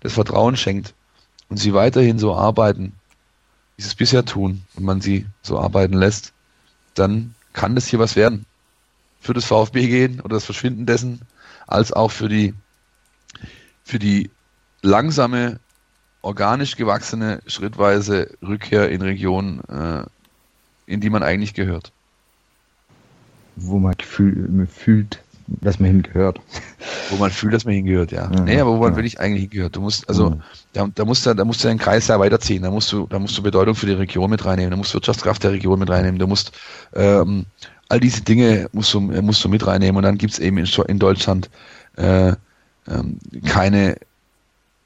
das 0.00 0.12
Vertrauen 0.12 0.56
schenkt 0.56 0.94
und 1.48 1.56
sie 1.56 1.74
weiterhin 1.74 2.18
so 2.18 2.34
arbeiten, 2.34 2.92
wie 3.76 3.82
sie 3.82 3.88
es 3.88 3.94
bisher 3.94 4.24
tun, 4.24 4.62
und 4.74 4.84
man 4.84 5.00
sie 5.00 5.26
so 5.42 5.58
arbeiten 5.58 5.94
lässt, 5.94 6.32
dann 6.94 7.34
kann 7.52 7.74
das 7.74 7.86
hier 7.86 7.98
was 7.98 8.16
werden. 8.16 8.46
Für 9.20 9.34
das 9.34 9.44
VfB 9.44 9.88
gehen 9.88 10.20
oder 10.20 10.36
das 10.36 10.44
Verschwinden 10.44 10.86
dessen, 10.86 11.20
als 11.66 11.92
auch 11.92 12.10
für 12.10 12.28
die 12.28 12.54
für 13.88 13.98
die 13.98 14.30
langsame, 14.82 15.60
organisch 16.20 16.76
gewachsene, 16.76 17.40
schrittweise 17.46 18.28
Rückkehr 18.42 18.90
in 18.90 19.00
Regionen, 19.00 19.60
äh, 19.64 20.04
in 20.84 21.00
die 21.00 21.08
man 21.08 21.22
eigentlich 21.22 21.54
gehört. 21.54 21.90
Wo 23.56 23.78
man 23.78 23.94
fühl, 23.94 24.66
fühlt, 24.66 25.22
dass 25.46 25.80
man 25.80 25.90
hingehört. 25.90 26.38
Wo 27.08 27.16
man 27.16 27.30
fühlt, 27.30 27.54
dass 27.54 27.64
man 27.64 27.74
hingehört, 27.74 28.12
ja. 28.12 28.30
ja 28.30 28.40
nee, 28.42 28.60
aber 28.60 28.72
wo 28.72 28.76
man 28.76 28.90
ja. 28.92 28.96
wirklich 28.96 29.20
eigentlich 29.20 29.44
hingehört. 29.44 29.74
Du 29.74 29.80
musst, 29.80 30.06
also, 30.06 30.30
mhm. 30.30 30.42
da, 30.74 30.86
da 30.94 31.06
musst 31.06 31.24
du, 31.24 31.32
da 31.32 31.46
musst 31.46 31.64
du 31.64 31.68
den 31.68 31.78
Kreis 31.78 32.08
ja 32.08 32.20
weiterziehen. 32.20 32.62
Da 32.64 32.70
musst 32.70 32.92
du, 32.92 33.06
da 33.06 33.18
musst 33.18 33.38
du 33.38 33.42
Bedeutung 33.42 33.74
für 33.74 33.86
die 33.86 33.92
Region 33.92 34.28
mit 34.28 34.44
reinnehmen. 34.44 34.70
Da 34.70 34.76
musst 34.76 34.92
du 34.92 34.96
Wirtschaftskraft 34.96 35.42
der 35.44 35.52
Region 35.52 35.78
mit 35.78 35.88
reinnehmen. 35.88 36.18
Du 36.18 36.26
musst, 36.26 36.52
ähm, 36.94 37.46
all 37.88 38.00
diese 38.00 38.20
Dinge 38.20 38.68
musst 38.72 38.92
du, 38.92 39.00
musst 39.00 39.42
du 39.42 39.48
mit 39.48 39.66
reinnehmen. 39.66 39.96
Und 39.96 40.02
dann 40.02 40.18
gibt's 40.18 40.38
eben 40.38 40.58
in, 40.58 40.68
in 40.88 40.98
Deutschland, 40.98 41.48
äh, 41.96 42.34
ähm, 42.88 43.18
keine 43.46 43.96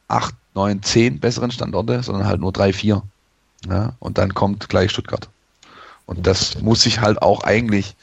acht, 0.08 0.34
neun, 0.54 0.82
zehn 0.82 1.20
besseren 1.20 1.50
Standorte, 1.50 2.02
sondern 2.02 2.26
halt 2.26 2.40
nur 2.40 2.52
drei, 2.52 2.72
vier. 2.72 3.02
Ja, 3.68 3.94
und 4.00 4.18
dann 4.18 4.34
kommt 4.34 4.68
gleich 4.68 4.90
Stuttgart. 4.90 5.28
Und 6.06 6.26
das 6.26 6.60
muss 6.60 6.82
sich 6.82 7.00
halt 7.00 7.22
auch 7.22 7.44
eigentlich 7.44 7.94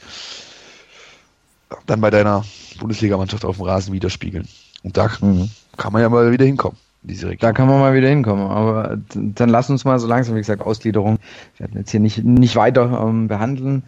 dann 1.86 2.00
bei 2.00 2.10
deiner 2.10 2.44
Bundesligamannschaft 2.78 3.44
auf 3.44 3.56
dem 3.56 3.66
Rasen 3.66 3.92
widerspiegeln. 3.92 4.48
Und 4.82 4.96
da 4.96 5.10
mhm. 5.20 5.50
kann 5.76 5.92
man 5.92 6.02
ja 6.02 6.08
mal 6.08 6.32
wieder 6.32 6.44
hinkommen. 6.44 6.78
Diese 7.02 7.28
Region. 7.28 7.40
Da 7.40 7.52
kann 7.52 7.68
man 7.68 7.80
mal 7.80 7.94
wieder 7.94 8.08
hinkommen. 8.08 8.46
Aber 8.46 8.98
dann 9.14 9.48
lass 9.48 9.70
uns 9.70 9.84
mal 9.84 9.98
so 9.98 10.06
langsam, 10.06 10.34
wie 10.34 10.40
gesagt, 10.40 10.62
Ausgliederung. 10.62 11.18
Wir 11.56 11.66
werden 11.66 11.78
jetzt 11.78 11.90
hier 11.90 12.00
nicht, 12.00 12.24
nicht 12.24 12.56
weiter 12.56 13.06
ähm, 13.06 13.28
behandeln. 13.28 13.82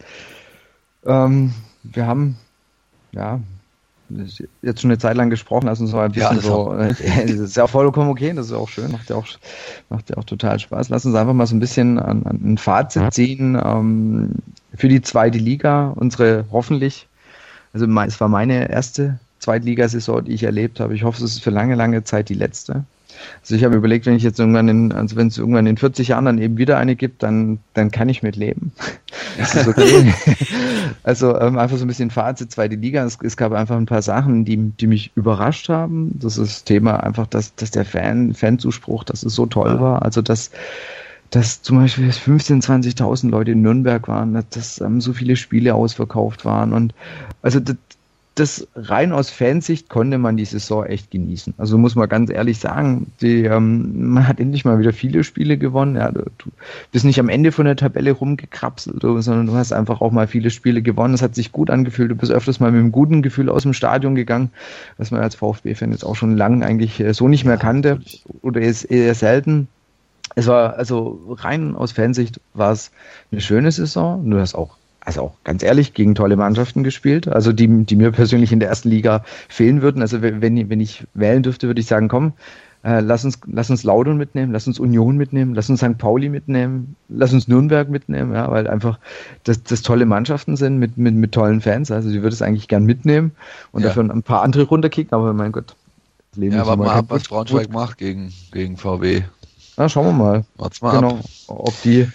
Ähm, 1.05 1.53
wir 1.83 2.07
haben 2.07 2.37
ja 3.11 3.39
jetzt 4.61 4.81
schon 4.81 4.91
eine 4.91 4.97
Zeit 4.97 5.15
lang 5.15 5.29
gesprochen, 5.29 5.65
lass 5.65 5.79
uns 5.79 5.91
mal 5.91 6.05
ein 6.05 6.11
bisschen 6.11 6.37
ja, 6.37 6.41
so, 6.41 6.73
äh, 6.73 6.89
das 7.27 7.31
ist 7.31 7.57
ja 7.57 7.67
vollkommen 7.67 8.09
okay, 8.09 8.33
das 8.33 8.47
ist 8.47 8.53
auch 8.53 8.69
schön, 8.69 8.91
macht 8.91 9.09
ja 9.09 9.15
auch, 9.15 9.25
macht 9.89 10.09
ja 10.09 10.17
auch 10.17 10.23
total 10.23 10.59
Spaß. 10.59 10.89
Lass 10.89 11.05
uns 11.05 11.15
einfach 11.15 11.33
mal 11.33 11.47
so 11.47 11.55
ein 11.55 11.59
bisschen 11.59 11.99
an, 11.99 12.23
an 12.23 12.39
ein 12.43 12.57
Fazit 12.57 13.13
ziehen 13.13 13.59
ähm, 13.63 14.31
für 14.75 14.87
die 14.87 15.01
zweite 15.01 15.37
Liga, 15.37 15.93
unsere 15.95 16.45
hoffentlich, 16.51 17.07
also 17.73 17.85
es 17.85 18.19
war 18.19 18.27
meine 18.27 18.69
erste 18.69 19.19
Zweitligasaison, 19.39 20.23
die 20.25 20.33
ich 20.33 20.43
erlebt 20.43 20.79
habe. 20.79 20.95
Ich 20.95 21.03
hoffe, 21.03 21.23
es 21.23 21.33
ist 21.33 21.43
für 21.43 21.49
lange, 21.49 21.75
lange 21.75 22.03
Zeit 22.03 22.29
die 22.29 22.33
letzte. 22.33 22.85
Also 23.41 23.55
ich 23.55 23.63
habe 23.63 23.75
überlegt, 23.75 24.05
wenn 24.05 24.15
ich 24.15 24.23
jetzt 24.23 24.39
irgendwann 24.39 24.67
in, 24.67 24.91
also 24.91 25.15
wenn 25.15 25.27
es 25.27 25.37
irgendwann 25.37 25.65
in 25.65 25.77
40 25.77 26.09
Jahren 26.09 26.25
dann 26.25 26.37
eben 26.37 26.57
wieder 26.57 26.77
eine 26.77 26.95
gibt, 26.95 27.23
dann, 27.23 27.59
dann 27.73 27.91
kann 27.91 28.09
ich 28.09 28.23
mit 28.23 28.35
leben. 28.35 28.71
Das 29.35 29.55
ist 29.55 29.67
okay. 29.67 30.13
also 31.03 31.39
ähm, 31.39 31.57
einfach 31.57 31.77
so 31.77 31.85
ein 31.85 31.87
bisschen 31.87 32.11
Fazit, 32.11 32.51
zweite 32.51 32.75
Liga. 32.75 33.03
Es, 33.03 33.17
es, 33.23 33.35
gab 33.35 33.51
einfach 33.51 33.77
ein 33.77 33.87
paar 33.87 34.03
Sachen, 34.03 34.45
die, 34.45 34.57
die 34.57 34.85
mich 34.85 35.11
überrascht 35.15 35.69
haben. 35.69 36.11
Das 36.19 36.37
ist 36.37 36.51
das 36.51 36.63
Thema 36.65 37.01
einfach, 37.01 37.25
dass, 37.25 37.55
dass 37.55 37.71
der 37.71 37.83
Fan, 37.83 38.35
Fanzuspruch, 38.35 39.03
dass 39.03 39.23
es 39.23 39.33
so 39.33 39.47
toll 39.47 39.79
war. 39.79 40.03
Also 40.03 40.21
dass 40.21 40.51
dass 41.31 41.63
zum 41.63 41.77
Beispiel 41.77 42.09
15.000, 42.09 42.95
20.000 42.95 43.29
Leute 43.31 43.51
in 43.51 43.63
Nürnberg 43.63 44.07
waren, 44.07 44.45
dass 44.51 44.79
ähm, 44.81 45.01
so 45.01 45.13
viele 45.13 45.35
Spiele 45.35 45.73
ausverkauft 45.73 46.45
waren 46.45 46.73
und 46.73 46.93
also 47.41 47.59
das, 47.59 47.75
das 48.35 48.67
rein 48.75 49.11
aus 49.11 49.29
Fansicht 49.29 49.89
konnte 49.89 50.17
man 50.17 50.37
die 50.37 50.45
Saison 50.45 50.85
echt 50.85 51.11
genießen. 51.11 51.53
Also 51.59 51.77
muss 51.77 51.95
man 51.95 52.09
ganz 52.09 52.31
ehrlich 52.31 52.57
sagen, 52.57 53.11
die, 53.21 53.43
ähm, 53.43 54.11
man 54.11 54.27
hat 54.27 54.39
endlich 54.39 54.65
mal 54.65 54.79
wieder 54.79 54.91
viele 54.91 55.23
Spiele 55.23 55.57
gewonnen. 55.57 55.95
Ja, 55.95 56.11
du, 56.11 56.23
du 56.39 56.49
bist 56.91 57.05
nicht 57.05 57.19
am 57.19 57.29
Ende 57.29 57.51
von 57.51 57.65
der 57.65 57.75
Tabelle 57.75 58.11
rumgekrapselt, 58.11 59.01
sondern 59.01 59.45
du 59.45 59.53
hast 59.53 59.71
einfach 59.71 60.01
auch 60.01 60.11
mal 60.11 60.25
viele 60.25 60.49
Spiele 60.49 60.81
gewonnen. 60.81 61.13
Es 61.13 61.21
hat 61.21 61.35
sich 61.35 61.51
gut 61.51 61.69
angefühlt. 61.69 62.09
Du 62.09 62.15
bist 62.15 62.31
öfters 62.31 62.59
mal 62.59 62.71
mit 62.71 62.79
einem 62.79 62.91
guten 62.91 63.21
Gefühl 63.21 63.49
aus 63.49 63.63
dem 63.63 63.73
Stadion 63.73 64.15
gegangen, 64.15 64.49
was 64.97 65.11
man 65.11 65.21
als 65.21 65.35
VfB-Fan 65.35 65.91
jetzt 65.91 66.03
auch 66.03 66.15
schon 66.15 66.35
lange 66.35 66.65
eigentlich 66.65 66.99
äh, 66.99 67.13
so 67.13 67.27
nicht 67.27 67.45
mehr 67.45 67.57
kannte 67.57 67.99
oder 68.41 68.61
ist 68.61 68.85
eher 68.85 69.13
selten. 69.13 69.67
Es 70.35 70.47
war 70.47 70.75
also 70.77 71.21
rein 71.29 71.75
aus 71.75 71.91
Fansicht 71.91 72.41
war 72.55 72.71
es 72.71 72.91
eine 73.31 73.41
schöne 73.41 73.71
Saison. 73.71 74.27
Du 74.27 74.39
hast 74.39 74.55
auch 74.55 74.77
also 75.05 75.21
auch 75.21 75.33
ganz 75.43 75.63
ehrlich, 75.63 75.93
gegen 75.93 76.15
tolle 76.15 76.35
Mannschaften 76.35 76.83
gespielt, 76.83 77.27
also 77.27 77.51
die, 77.51 77.85
die 77.85 77.95
mir 77.95 78.11
persönlich 78.11 78.51
in 78.51 78.59
der 78.59 78.69
ersten 78.69 78.89
Liga 78.89 79.23
fehlen 79.49 79.81
würden. 79.81 80.01
Also 80.01 80.21
wenn, 80.21 80.41
wenn 80.41 80.79
ich 80.79 81.05
wählen 81.13 81.43
dürfte, 81.43 81.67
würde 81.67 81.81
ich 81.81 81.87
sagen, 81.87 82.07
komm, 82.07 82.33
äh, 82.83 82.99
lass 82.99 83.23
uns, 83.23 83.39
lass 83.45 83.69
uns 83.69 83.83
Laudern 83.83 84.17
mitnehmen, 84.17 84.51
lass 84.51 84.67
uns 84.67 84.79
Union 84.79 85.15
mitnehmen, 85.15 85.55
lass 85.55 85.69
uns 85.69 85.79
St. 85.79 85.97
Pauli 85.97 86.29
mitnehmen, 86.29 86.95
lass 87.07 87.33
uns 87.33 87.47
Nürnberg 87.47 87.89
mitnehmen, 87.89 88.33
ja, 88.33 88.51
weil 88.51 88.67
einfach 88.67 88.99
das, 89.43 89.63
das 89.63 89.81
tolle 89.81 90.05
Mannschaften 90.05 90.57
sind 90.57 90.79
mit, 90.79 90.97
mit, 90.97 91.15
mit 91.15 91.31
tollen 91.31 91.61
Fans. 91.61 91.91
Also 91.91 92.09
die 92.09 92.21
würde 92.21 92.33
es 92.33 92.41
eigentlich 92.41 92.67
gern 92.67 92.85
mitnehmen 92.85 93.31
und 93.71 93.81
ja. 93.81 93.87
dafür 93.87 94.03
ein 94.03 94.23
paar 94.23 94.41
andere 94.41 94.63
runterkicken, 94.63 95.13
aber 95.13 95.33
mein 95.33 95.51
Gott. 95.51 95.75
Leben 96.35 96.55
ja, 96.55 96.65
warte 96.65 96.79
mal 96.79 96.89
ab, 96.89 97.05
was 97.09 97.27
Braunschweig 97.27 97.71
macht 97.71 97.99
gegen, 97.99 98.33
gegen 98.51 98.75
VW. 98.75 99.21
Na, 99.75 99.89
schauen 99.89 100.05
wir 100.05 100.11
mal. 100.13 100.45
Warte 100.55 100.83
mal 100.83 100.95
genau, 100.95 101.15
ab. 101.15 101.25
ob 101.47 101.81
die. 101.81 102.07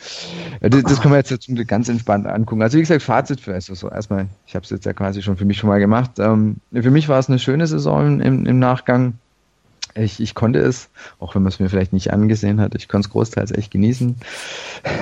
Das, 0.60 0.82
das 0.82 1.00
können 1.00 1.12
wir 1.12 1.18
jetzt, 1.18 1.30
jetzt 1.30 1.48
ganz 1.66 1.88
entspannt 1.88 2.26
angucken. 2.26 2.62
Also 2.62 2.76
wie 2.76 2.82
gesagt, 2.82 3.02
Fazit 3.02 3.40
für 3.40 3.54
also 3.54 3.74
so 3.74 3.90
erstmal, 3.90 4.28
ich 4.46 4.54
habe 4.54 4.64
es 4.64 4.70
jetzt 4.70 4.86
ja 4.86 4.92
quasi 4.92 5.22
schon 5.22 5.36
für 5.36 5.44
mich 5.44 5.58
schon 5.58 5.68
mal 5.68 5.80
gemacht. 5.80 6.12
Ähm, 6.18 6.56
für 6.72 6.90
mich 6.90 7.08
war 7.08 7.18
es 7.18 7.28
eine 7.28 7.38
schöne 7.38 7.66
Saison 7.66 8.20
im, 8.20 8.46
im 8.46 8.58
Nachgang. 8.58 9.14
Ich, 9.94 10.20
ich 10.20 10.34
konnte 10.34 10.60
es, 10.60 10.88
auch 11.18 11.34
wenn 11.34 11.42
man 11.42 11.50
es 11.50 11.58
mir 11.58 11.68
vielleicht 11.68 11.92
nicht 11.92 12.12
angesehen 12.12 12.60
hat, 12.60 12.74
ich 12.76 12.88
konnte 12.88 13.08
es 13.08 13.12
großteils 13.12 13.50
echt 13.50 13.72
genießen. 13.72 14.16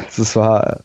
Es 0.09 0.35
war 0.37 0.81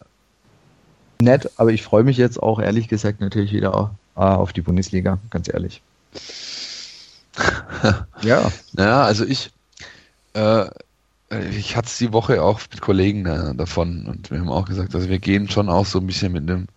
nett, 1.22 1.52
aber 1.56 1.72
ich 1.72 1.84
freue 1.84 2.03
mich 2.03 2.18
jetzt 2.18 2.41
auch 2.41 2.60
ehrlich 2.60 2.89
gesagt 2.89 3.22
natürlich 3.22 3.53
wieder 3.53 3.91
auf 4.15 4.52
die 4.52 4.61
Bundesliga, 4.61 5.19
ganz 5.30 5.48
ehrlich. 5.48 5.81
ja. 8.22 8.52
Naja, 8.73 9.03
also 9.03 9.23
ich, 9.23 9.52
äh, 10.34 10.65
ich 11.52 11.76
hatte 11.76 11.88
es 11.88 11.98
die 11.98 12.12
Woche 12.12 12.44
auch 12.44 12.60
mit 12.72 12.82
Kollegen 12.82 13.26
äh, 13.26 13.56
davon 13.56 14.06
und 14.06 14.32
wir 14.32 14.40
haben 14.40 14.49
auch 14.49 14.66
gesagt, 14.66 14.94
also 14.95 15.10
wir 15.10 15.20
gehen 15.20 15.49
schon 15.49 15.70
auch 15.70 15.86
so 15.86 15.99
ein 15.99 16.08
bisschen 16.08 16.34
mit 16.34 16.49
einem 16.49 16.68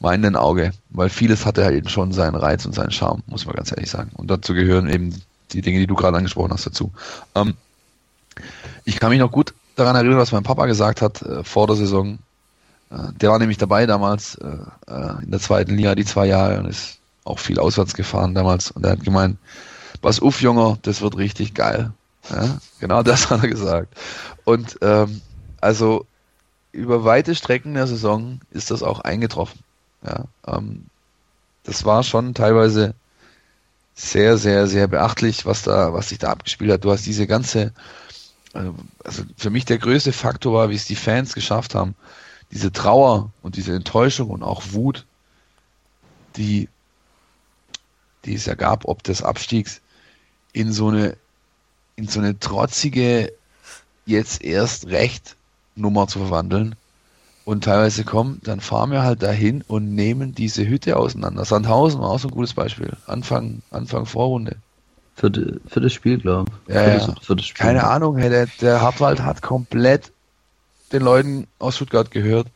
weinenden 0.00 0.36
Auge, 0.36 0.72
weil 0.90 1.08
vieles 1.08 1.46
hatte 1.46 1.64
halt 1.64 1.76
eben 1.76 1.88
schon 1.88 2.12
seinen 2.12 2.34
Reiz 2.34 2.64
und 2.64 2.74
seinen 2.74 2.90
Charme, 2.90 3.22
muss 3.26 3.46
man 3.46 3.54
ganz 3.54 3.70
ehrlich 3.70 3.90
sagen. 3.90 4.10
Und 4.14 4.30
dazu 4.30 4.54
gehören 4.54 4.88
eben 4.88 5.14
die 5.52 5.62
Dinge, 5.62 5.78
die 5.78 5.86
du 5.86 5.94
gerade 5.94 6.16
angesprochen 6.16 6.52
hast, 6.52 6.66
dazu. 6.66 6.90
Ähm, 7.34 7.54
ich 8.84 8.98
kann 8.98 9.10
mich 9.10 9.20
noch 9.20 9.30
gut 9.30 9.54
daran 9.76 9.94
erinnern, 9.94 10.18
was 10.18 10.32
mein 10.32 10.42
Papa 10.42 10.66
gesagt 10.66 11.02
hat 11.02 11.22
äh, 11.22 11.44
vor 11.44 11.66
der 11.66 11.76
Saison. 11.76 12.18
Äh, 12.90 13.12
der 13.20 13.30
war 13.30 13.38
nämlich 13.38 13.58
dabei 13.58 13.86
damals 13.86 14.36
äh, 14.36 14.56
äh, 14.90 15.22
in 15.22 15.30
der 15.30 15.40
zweiten 15.40 15.76
Liga 15.76 15.94
die 15.94 16.04
zwei 16.04 16.26
Jahre 16.26 16.58
und 16.58 16.66
ist 16.66 16.98
auch 17.24 17.38
viel 17.38 17.58
auswärts 17.58 17.94
gefahren 17.94 18.34
damals. 18.34 18.70
Und 18.70 18.84
er 18.84 18.92
hat 18.92 19.04
gemeint, 19.04 19.36
pass 20.00 20.20
auf, 20.20 20.40
Junge, 20.40 20.78
das 20.82 21.02
wird 21.02 21.16
richtig 21.16 21.54
geil. 21.54 21.92
Ja, 22.30 22.58
genau 22.80 23.02
das 23.02 23.30
hat 23.30 23.42
er 23.42 23.48
gesagt. 23.48 23.96
Und 24.44 24.78
ähm, 24.82 25.20
also 25.60 26.06
über 26.72 27.04
weite 27.04 27.34
Strecken 27.34 27.74
der 27.74 27.86
Saison 27.86 28.40
ist 28.50 28.70
das 28.70 28.82
auch 28.82 29.00
eingetroffen. 29.00 29.60
Ja, 30.04 30.24
ähm, 30.46 30.86
das 31.64 31.84
war 31.84 32.02
schon 32.02 32.34
teilweise 32.34 32.94
sehr, 33.94 34.38
sehr, 34.38 34.66
sehr 34.66 34.88
beachtlich, 34.88 35.46
was 35.46 35.62
da, 35.62 35.92
was 35.92 36.08
sich 36.08 36.18
da 36.18 36.30
abgespielt 36.30 36.72
hat. 36.72 36.84
Du 36.84 36.90
hast 36.90 37.06
diese 37.06 37.26
ganze, 37.26 37.72
also 38.52 39.22
für 39.36 39.50
mich 39.50 39.64
der 39.64 39.78
größte 39.78 40.12
Faktor 40.12 40.54
war, 40.54 40.70
wie 40.70 40.74
es 40.74 40.86
die 40.86 40.96
Fans 40.96 41.34
geschafft 41.34 41.74
haben, 41.74 41.94
diese 42.50 42.72
Trauer 42.72 43.30
und 43.42 43.56
diese 43.56 43.74
Enttäuschung 43.74 44.30
und 44.30 44.42
auch 44.42 44.62
Wut, 44.72 45.06
die, 46.36 46.68
die 48.24 48.34
es 48.34 48.46
ja 48.46 48.54
gab, 48.54 48.86
ob 48.86 49.02
des 49.02 49.22
Abstiegs, 49.22 49.80
in 50.52 50.72
so 50.72 50.88
eine 50.88 51.16
in 51.96 52.08
so 52.08 52.20
eine 52.20 52.38
trotzige, 52.38 53.32
jetzt 54.06 54.42
erst 54.42 54.86
recht 54.88 55.36
Nummer 55.74 56.06
zu 56.06 56.18
verwandeln. 56.18 56.74
Und 57.44 57.64
teilweise 57.64 58.04
kommen, 58.04 58.40
dann 58.44 58.60
fahren 58.60 58.92
wir 58.92 59.02
halt 59.02 59.22
dahin 59.22 59.64
und 59.66 59.94
nehmen 59.94 60.32
diese 60.32 60.66
Hütte 60.66 60.96
auseinander. 60.96 61.44
Sandhausen 61.44 62.00
war 62.00 62.10
auch 62.10 62.20
so 62.20 62.28
ein 62.28 62.34
gutes 62.34 62.54
Beispiel. 62.54 62.92
Anfang, 63.06 63.62
Anfang 63.70 64.06
Vorrunde. 64.06 64.56
Für, 65.16 65.30
die, 65.30 65.60
für 65.66 65.80
das 65.80 65.92
Spiel, 65.92 66.18
glaube 66.18 66.50
ich. 66.68 66.74
Ja, 66.74 66.96
ja. 66.96 67.14
Keine 67.54 67.84
Ahnung, 67.84 68.16
hey, 68.16 68.30
der, 68.30 68.46
der 68.60 68.80
Hartwald 68.80 69.22
hat 69.22 69.42
komplett 69.42 70.12
den 70.92 71.02
Leuten 71.02 71.46
aus 71.58 71.76
Stuttgart 71.76 72.10
gehört. 72.10 72.46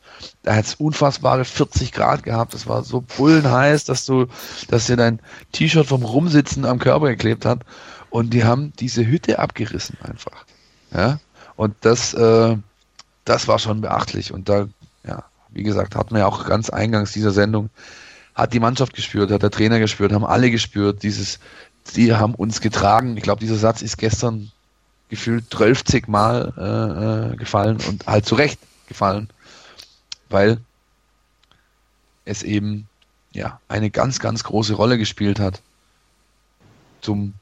Da 0.43 0.55
hat 0.55 0.65
es 0.65 0.75
unfassbare 0.75 1.43
40 1.43 1.91
Grad 1.91 2.23
gehabt. 2.23 2.53
Das 2.53 2.67
war 2.67 2.83
so 2.83 3.01
bullenheiß, 3.01 3.83
dass 3.85 4.05
du, 4.05 4.27
dass 4.69 4.87
dir 4.87 4.95
dein 4.95 5.19
T-Shirt 5.51 5.87
vom 5.87 6.03
Rumsitzen 6.03 6.65
am 6.65 6.79
Körper 6.79 7.07
geklebt 7.07 7.45
hat. 7.45 7.61
Und 8.09 8.33
die 8.33 8.43
haben 8.43 8.73
diese 8.79 9.05
Hütte 9.05 9.39
abgerissen 9.39 9.97
einfach. 10.01 10.45
Ja. 10.93 11.19
Und 11.55 11.75
das, 11.81 12.13
äh, 12.13 12.55
das 13.25 13.47
war 13.47 13.59
schon 13.59 13.81
beachtlich. 13.81 14.31
Und 14.31 14.49
da, 14.49 14.67
ja, 15.05 15.23
wie 15.49 15.63
gesagt, 15.63 15.95
hat 15.95 16.11
man 16.11 16.21
ja 16.21 16.27
auch 16.27 16.45
ganz 16.45 16.69
eingangs 16.69 17.11
dieser 17.11 17.31
Sendung, 17.31 17.69
hat 18.35 18.53
die 18.53 18.59
Mannschaft 18.59 18.93
gespürt, 18.93 19.31
hat 19.31 19.43
der 19.43 19.51
Trainer 19.51 19.79
gespürt, 19.79 20.13
haben 20.13 20.25
alle 20.25 20.51
gespürt, 20.51 21.03
dieses, 21.03 21.39
die 21.95 22.13
haben 22.13 22.35
uns 22.35 22.61
getragen. 22.61 23.17
Ich 23.17 23.23
glaube, 23.23 23.41
dieser 23.41 23.55
Satz 23.55 23.81
ist 23.81 23.97
gestern 23.97 24.51
gefühlt 25.09 25.45
12 25.51 26.07
Mal 26.07 26.53
äh, 26.57 27.33
äh, 27.33 27.37
gefallen 27.37 27.77
und 27.87 28.05
halt 28.05 28.25
zu 28.25 28.35
Recht 28.35 28.59
gefallen, 28.87 29.29
weil 30.29 30.59
es 32.25 32.43
eben 32.43 32.87
ja 33.31 33.59
eine 33.67 33.89
ganz, 33.89 34.19
ganz 34.19 34.43
große 34.43 34.73
Rolle 34.73 34.97
gespielt 34.97 35.39
hat 35.39 35.61
zum 37.01 37.33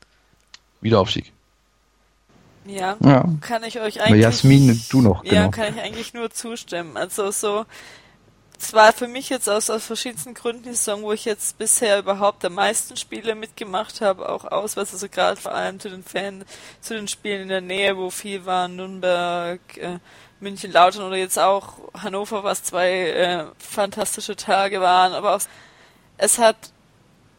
Wiederaufstieg. 0.85 1.33
Ja, 2.65 2.97
ja, 2.99 3.25
kann 3.41 3.63
ich 3.63 3.79
euch 3.79 4.01
eigentlich. 4.01 4.21
Jasmin, 4.21 4.81
du 4.89 5.01
noch, 5.01 5.23
genau. 5.23 5.35
Ja, 5.35 5.47
kann 5.49 5.75
ich 5.75 5.81
eigentlich 5.81 6.13
nur 6.13 6.31
zustimmen. 6.31 6.97
Also 6.97 7.29
so, 7.29 7.65
es 8.59 8.73
war 8.73 8.91
für 8.93 9.07
mich 9.07 9.29
jetzt 9.29 9.49
aus, 9.49 9.69
aus 9.69 9.85
verschiedensten 9.85 10.33
Gründen 10.33 10.63
die 10.63 10.69
Saison, 10.69 11.03
wo 11.03 11.11
ich 11.11 11.25
jetzt 11.25 11.57
bisher 11.57 11.99
überhaupt 11.99 12.43
am 12.45 12.53
meisten 12.53 12.97
Spiele 12.97 13.35
mitgemacht 13.35 14.01
habe, 14.01 14.29
auch 14.29 14.45
auswärts, 14.45 14.93
also 14.93 15.09
gerade 15.09 15.39
vor 15.39 15.53
allem 15.53 15.79
zu 15.79 15.89
den 15.89 16.03
Fans, 16.03 16.45
zu 16.81 16.95
den 16.95 17.07
Spielen 17.07 17.43
in 17.43 17.49
der 17.49 17.61
Nähe, 17.61 17.97
wo 17.97 18.09
viel 18.09 18.45
waren, 18.45 18.75
Nürnberg, 18.75 19.59
äh, 19.77 19.99
München, 20.39 20.71
Lautern 20.71 21.03
oder 21.03 21.17
jetzt 21.17 21.37
auch 21.37 21.77
Hannover, 21.93 22.43
was 22.43 22.63
zwei 22.63 22.91
äh, 22.91 23.45
fantastische 23.59 24.35
Tage 24.35 24.81
waren, 24.81 25.13
aber 25.13 25.35
auch, 25.35 25.41
es 26.17 26.39
hat 26.39 26.71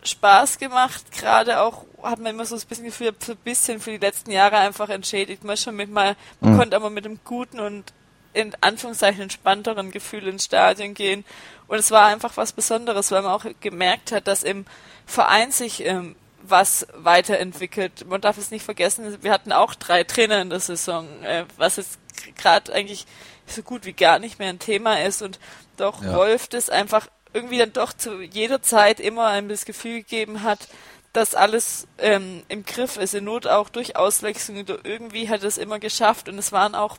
Spaß 0.06 0.58
gemacht, 0.58 1.12
gerade 1.12 1.60
auch 1.60 1.84
hat 2.02 2.18
man 2.18 2.34
immer 2.34 2.44
so 2.44 2.54
ein 2.54 2.62
bisschen 2.68 2.84
Gefühl, 2.84 3.12
so 3.18 3.32
ein 3.32 3.38
bisschen 3.38 3.80
für 3.80 3.90
die 3.90 3.98
letzten 3.98 4.30
Jahre 4.30 4.58
einfach 4.58 4.88
entschädigt. 4.88 5.44
Man 5.44 5.56
schon 5.56 5.76
mit 5.76 5.90
mal, 5.90 6.16
man 6.40 6.54
mhm. 6.54 6.58
konnte 6.58 6.76
aber 6.76 6.90
mit 6.90 7.04
einem 7.04 7.20
guten 7.24 7.60
und 7.60 7.92
in 8.32 8.52
Anführungszeichen 8.60 9.22
entspannteren 9.22 9.90
Gefühl 9.90 10.28
ins 10.28 10.44
Stadion 10.44 10.94
gehen. 10.94 11.24
Und 11.68 11.78
es 11.78 11.90
war 11.90 12.06
einfach 12.06 12.36
was 12.36 12.52
Besonderes, 12.52 13.10
weil 13.10 13.22
man 13.22 13.32
auch 13.32 13.46
gemerkt 13.60 14.12
hat, 14.12 14.28
dass 14.28 14.42
im 14.42 14.66
Verein 15.06 15.52
sich 15.52 15.84
ähm, 15.84 16.16
was 16.42 16.86
weiterentwickelt. 16.94 18.06
Man 18.06 18.20
darf 18.20 18.38
es 18.38 18.50
nicht 18.50 18.64
vergessen, 18.64 19.22
wir 19.22 19.32
hatten 19.32 19.52
auch 19.52 19.74
drei 19.74 20.04
Trainer 20.04 20.42
in 20.42 20.50
der 20.50 20.60
Saison, 20.60 21.06
äh, 21.22 21.44
was 21.56 21.76
jetzt 21.76 21.98
gerade 22.36 22.72
eigentlich 22.72 23.06
so 23.46 23.62
gut 23.62 23.84
wie 23.86 23.94
gar 23.94 24.18
nicht 24.18 24.38
mehr 24.38 24.50
ein 24.50 24.58
Thema 24.58 25.02
ist. 25.02 25.22
Und 25.22 25.38
doch 25.76 26.02
ja. 26.02 26.14
Wolf 26.14 26.46
das 26.48 26.68
einfach 26.68 27.08
irgendwie 27.36 27.58
dann 27.58 27.72
doch 27.72 27.92
zu 27.92 28.22
jeder 28.22 28.62
Zeit 28.62 28.98
immer 28.98 29.26
einem 29.26 29.48
das 29.50 29.66
Gefühl 29.66 29.98
gegeben 29.98 30.42
hat, 30.42 30.68
dass 31.12 31.34
alles 31.34 31.86
ähm, 31.98 32.42
im 32.48 32.64
Griff 32.64 32.96
ist, 32.96 33.14
in 33.14 33.24
Not 33.24 33.46
auch 33.46 33.68
durch 33.68 33.96
Auswechslung. 33.96 34.64
Irgendwie 34.84 35.28
hat 35.28 35.44
es 35.44 35.58
immer 35.58 35.78
geschafft 35.78 36.28
und 36.28 36.38
es 36.38 36.50
waren 36.52 36.74
auch 36.74 36.96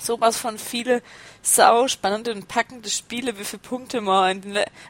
sowas 0.00 0.38
von 0.38 0.58
viele 0.58 1.02
sau 1.42 1.88
spannende 1.88 2.32
und 2.32 2.48
packende 2.48 2.90
Spiele, 2.90 3.38
wie 3.38 3.44
viele 3.44 3.62
Punkte 3.62 4.00
man 4.00 4.42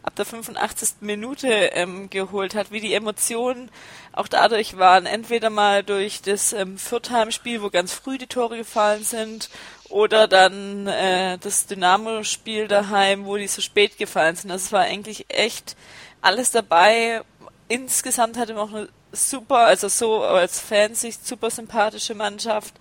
ab 0.02 0.14
der 0.16 0.24
85. 0.24 0.96
Minute 1.00 1.48
ähm, 1.48 2.10
geholt 2.10 2.54
hat, 2.54 2.70
wie 2.70 2.80
die 2.80 2.94
Emotionen 2.94 3.70
auch 4.12 4.28
dadurch 4.28 4.76
waren, 4.76 5.06
entweder 5.06 5.50
mal 5.50 5.82
durch 5.82 6.22
das 6.22 6.52
ähm, 6.52 6.78
Fürtheim-Spiel, 6.78 7.62
wo 7.62 7.70
ganz 7.70 7.92
früh 7.92 8.18
die 8.18 8.26
Tore 8.26 8.56
gefallen 8.56 9.04
sind, 9.04 9.48
oder 9.88 10.28
dann 10.28 10.86
äh, 10.86 11.38
das 11.38 11.66
Dynamo-Spiel 11.66 12.68
daheim, 12.68 13.24
wo 13.24 13.36
die 13.36 13.48
so 13.48 13.62
spät 13.62 13.96
gefallen 13.96 14.36
sind. 14.36 14.50
Das 14.50 14.72
war 14.72 14.82
eigentlich 14.82 15.26
echt 15.28 15.76
alles 16.20 16.50
dabei. 16.50 17.22
Insgesamt 17.68 18.36
hatte 18.36 18.54
man 18.54 18.68
auch 18.68 18.74
eine 18.74 18.88
super, 19.12 19.58
also 19.58 19.88
so 19.88 20.22
als 20.22 20.60
Fansicht 20.60 21.26
super 21.26 21.50
sympathische 21.50 22.14
Mannschaft 22.14 22.74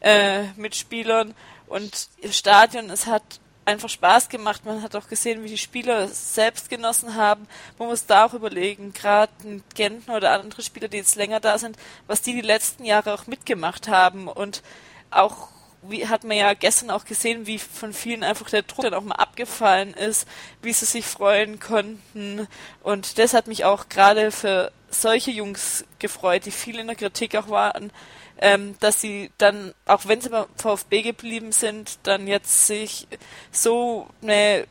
äh, 0.00 0.44
mit 0.56 0.74
Spielern 0.74 1.34
und 1.68 2.08
im 2.20 2.32
Stadion, 2.32 2.90
es 2.90 3.06
hat 3.06 3.40
einfach 3.68 3.90
Spaß 3.90 4.30
gemacht. 4.30 4.64
Man 4.64 4.82
hat 4.82 4.96
auch 4.96 5.08
gesehen, 5.08 5.44
wie 5.44 5.48
die 5.48 5.58
Spieler 5.58 6.00
es 6.04 6.34
selbst 6.34 6.70
genossen 6.70 7.14
haben. 7.14 7.46
Man 7.78 7.88
muss 7.88 8.06
da 8.06 8.24
auch 8.24 8.32
überlegen, 8.32 8.94
gerade 8.94 9.30
Genten 9.74 10.10
oder 10.10 10.32
andere 10.32 10.62
Spieler, 10.62 10.88
die 10.88 10.96
jetzt 10.96 11.16
länger 11.16 11.38
da 11.38 11.58
sind, 11.58 11.76
was 12.06 12.22
die 12.22 12.32
die 12.32 12.40
letzten 12.40 12.84
Jahre 12.84 13.12
auch 13.12 13.26
mitgemacht 13.26 13.88
haben 13.88 14.26
und 14.26 14.62
auch 15.10 15.48
wie 15.82 16.08
hat 16.08 16.24
man 16.24 16.36
ja 16.36 16.54
gestern 16.54 16.90
auch 16.90 17.04
gesehen, 17.04 17.46
wie 17.46 17.58
von 17.58 17.92
vielen 17.92 18.24
einfach 18.24 18.50
der 18.50 18.62
Druck 18.62 18.82
dann 18.82 18.94
auch 18.94 19.04
mal 19.04 19.14
abgefallen 19.14 19.94
ist, 19.94 20.26
wie 20.60 20.72
sie 20.72 20.86
sich 20.86 21.06
freuen 21.06 21.60
konnten. 21.60 22.48
Und 22.82 23.18
das 23.18 23.32
hat 23.32 23.46
mich 23.46 23.64
auch 23.64 23.88
gerade 23.88 24.32
für 24.32 24.72
solche 24.90 25.30
Jungs 25.30 25.84
gefreut, 26.00 26.46
die 26.46 26.50
viel 26.50 26.78
in 26.80 26.88
der 26.88 26.96
Kritik 26.96 27.36
auch 27.36 27.48
waren, 27.48 27.92
ähm, 28.40 28.74
dass 28.80 29.00
sie 29.00 29.30
dann, 29.38 29.74
auch 29.86 30.06
wenn 30.06 30.20
sie 30.20 30.30
beim 30.30 30.46
VfB 30.56 31.02
geblieben 31.02 31.52
sind, 31.52 31.98
dann 32.04 32.26
jetzt 32.26 32.66
sich 32.66 33.06
so 33.50 34.08
eine 34.22 34.66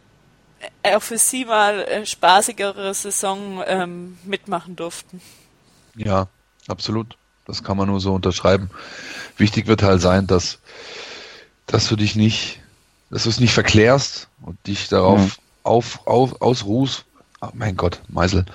äh, 0.84 0.96
auch 0.96 1.04
für 1.04 1.18
sie 1.18 1.46
mal 1.46 2.06
spaßigere 2.06 2.94
Saison 2.94 3.64
ähm, 3.68 4.18
mitmachen 4.24 4.76
durften. 4.76 5.22
Ja, 5.96 6.28
absolut. 6.68 7.18
Das 7.46 7.64
kann 7.64 7.78
man 7.78 7.88
nur 7.88 8.00
so 8.00 8.14
unterschreiben. 8.14 8.70
Wichtig 9.38 9.68
wird 9.68 9.82
halt 9.82 10.02
sein, 10.02 10.28
dass, 10.28 10.60
dass 11.66 11.88
du 11.88 11.96
dich 11.96 12.16
nicht, 12.16 12.60
dass 13.10 13.24
du 13.24 13.30
es 13.30 13.40
nicht 13.40 13.54
verklärst 13.54 14.28
und 14.42 14.58
dich 14.68 14.90
darauf 14.90 15.20
mhm. 15.20 15.32
auf, 15.64 16.08
auf, 16.08 16.42
ausruhst. 16.42 17.06
Oh 17.42 17.50
mein 17.54 17.78
Gott, 17.78 18.02
Meisel. 18.10 18.46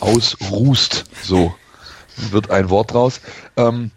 Ausruhst. 0.00 1.04
So. 1.22 1.54
Wird 2.16 2.50
ein 2.50 2.70
Wort 2.70 2.94
raus. 2.94 3.20
Ähm, 3.58 3.90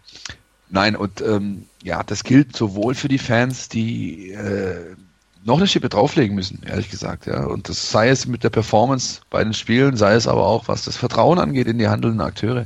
Nein, 0.70 0.96
und 0.96 1.22
ähm, 1.22 1.66
ja, 1.84 2.04
das 2.04 2.24
gilt 2.24 2.56
sowohl 2.56 2.94
für 2.94 3.08
die 3.08 3.18
Fans, 3.18 3.70
die 3.70 4.32
äh, 4.32 4.96
noch 5.44 5.58
eine 5.58 5.68
Schippe 5.68 5.90
drauflegen 5.90 6.36
müssen, 6.36 6.62
ehrlich 6.66 6.90
gesagt, 6.90 7.26
ja. 7.26 7.46
Und 7.46 7.70
das 7.70 7.90
sei 7.91 8.10
es 8.10 8.28
mit 8.28 8.44
der 8.44 8.50
Performance 8.50 9.22
bei 9.30 9.44
den 9.44 9.54
Spielen, 9.54 9.98
sei 9.98 10.14
es 10.14 10.28
aber 10.28 10.46
auch, 10.46 10.68
was 10.68 10.86
das 10.86 10.98
Vertrauen 10.98 11.40
angeht 11.40 11.68
in 11.68 11.80
die 11.80 11.88
handelnden 11.88 12.22
Akteure. 12.22 12.66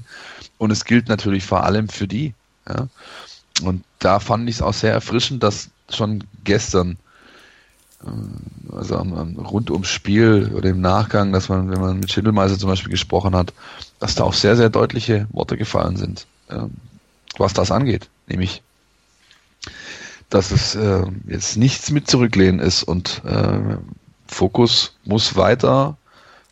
Und 0.58 0.72
es 0.72 0.86
gilt 0.86 1.08
natürlich 1.08 1.46
vor 1.46 1.64
allem 1.64 1.88
für 1.88 2.08
die. 2.08 2.34
Ja. 2.68 2.88
Und 3.64 3.84
da 4.00 4.20
fand 4.20 4.50
ich 4.50 4.56
es 4.56 4.62
auch 4.62 4.74
sehr 4.74 4.94
erfrischend, 4.94 5.44
dass 5.44 5.70
schon 5.90 6.24
gestern, 6.44 6.98
äh, 8.04 8.76
also 8.76 8.98
am, 8.98 9.14
am, 9.14 9.36
rund 9.38 9.72
ums 9.72 9.90
Spiel 9.90 10.52
oder 10.54 10.70
im 10.70 10.82
Nachgang, 10.82 11.32
dass 11.32 11.48
man, 11.48 11.70
wenn 11.70 11.80
man 11.80 12.00
mit 12.00 12.12
Schindelmeister 12.12 12.58
zum 12.58 12.70
Beispiel 12.70 12.92
gesprochen 12.92 13.36
hat, 13.36 13.54
dass 14.00 14.16
da 14.16 14.24
auch 14.24 14.34
sehr, 14.34 14.58
sehr 14.58 14.70
deutliche 14.70 15.28
Worte 15.32 15.58
gefallen 15.58 15.96
sind. 15.96 16.26
Ja 16.50 16.70
was 17.38 17.54
das 17.54 17.72
angeht, 17.72 18.10
nämlich 18.28 18.62
dass 20.30 20.50
es 20.50 20.74
äh, 20.74 21.04
jetzt 21.28 21.58
nichts 21.58 21.92
mit 21.92 22.10
zurücklehnen 22.10 22.60
ist 22.60 22.82
und 22.84 23.22
äh, 23.24 23.78
Fokus 24.26 24.96
muss 25.06 25.36
weiter 25.36 25.96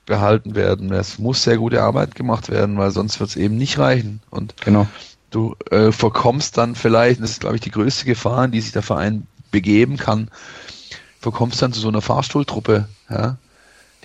behalten 0.06 0.54
werden. 0.56 0.92
Es 0.92 1.18
muss 1.18 1.44
sehr 1.44 1.58
gute 1.58 1.82
Arbeit 1.82 2.14
gemacht 2.14 2.50
werden, 2.50 2.78
weil 2.78 2.92
sonst 2.92 3.20
wird 3.20 3.32
es 3.32 3.36
eben 3.36 3.58
nicht 3.58 3.80
reichen. 3.80 4.22
Und 4.30 4.56
genau. 4.62 4.88
du 5.32 5.56
äh, 5.72 5.92
verkommst 5.92 6.58
dann 6.58 6.76
vielleicht, 6.76 7.22
das 7.22 7.32
ist 7.32 7.40
glaube 7.40 7.56
ich 7.56 7.62
die 7.62 7.72
größte 7.72 8.06
Gefahr, 8.06 8.46
in 8.46 8.52
die 8.52 8.62
sich 8.62 8.72
der 8.72 8.84
Verein 8.84 9.26
begeben 9.50 9.98
kann, 9.98 10.30
verkommst 11.20 11.62
dann 11.62 11.74
zu 11.74 11.80
so 11.80 11.88
einer 11.88 12.02
Fahrstuhltruppe, 12.02 12.88
ja, 13.10 13.38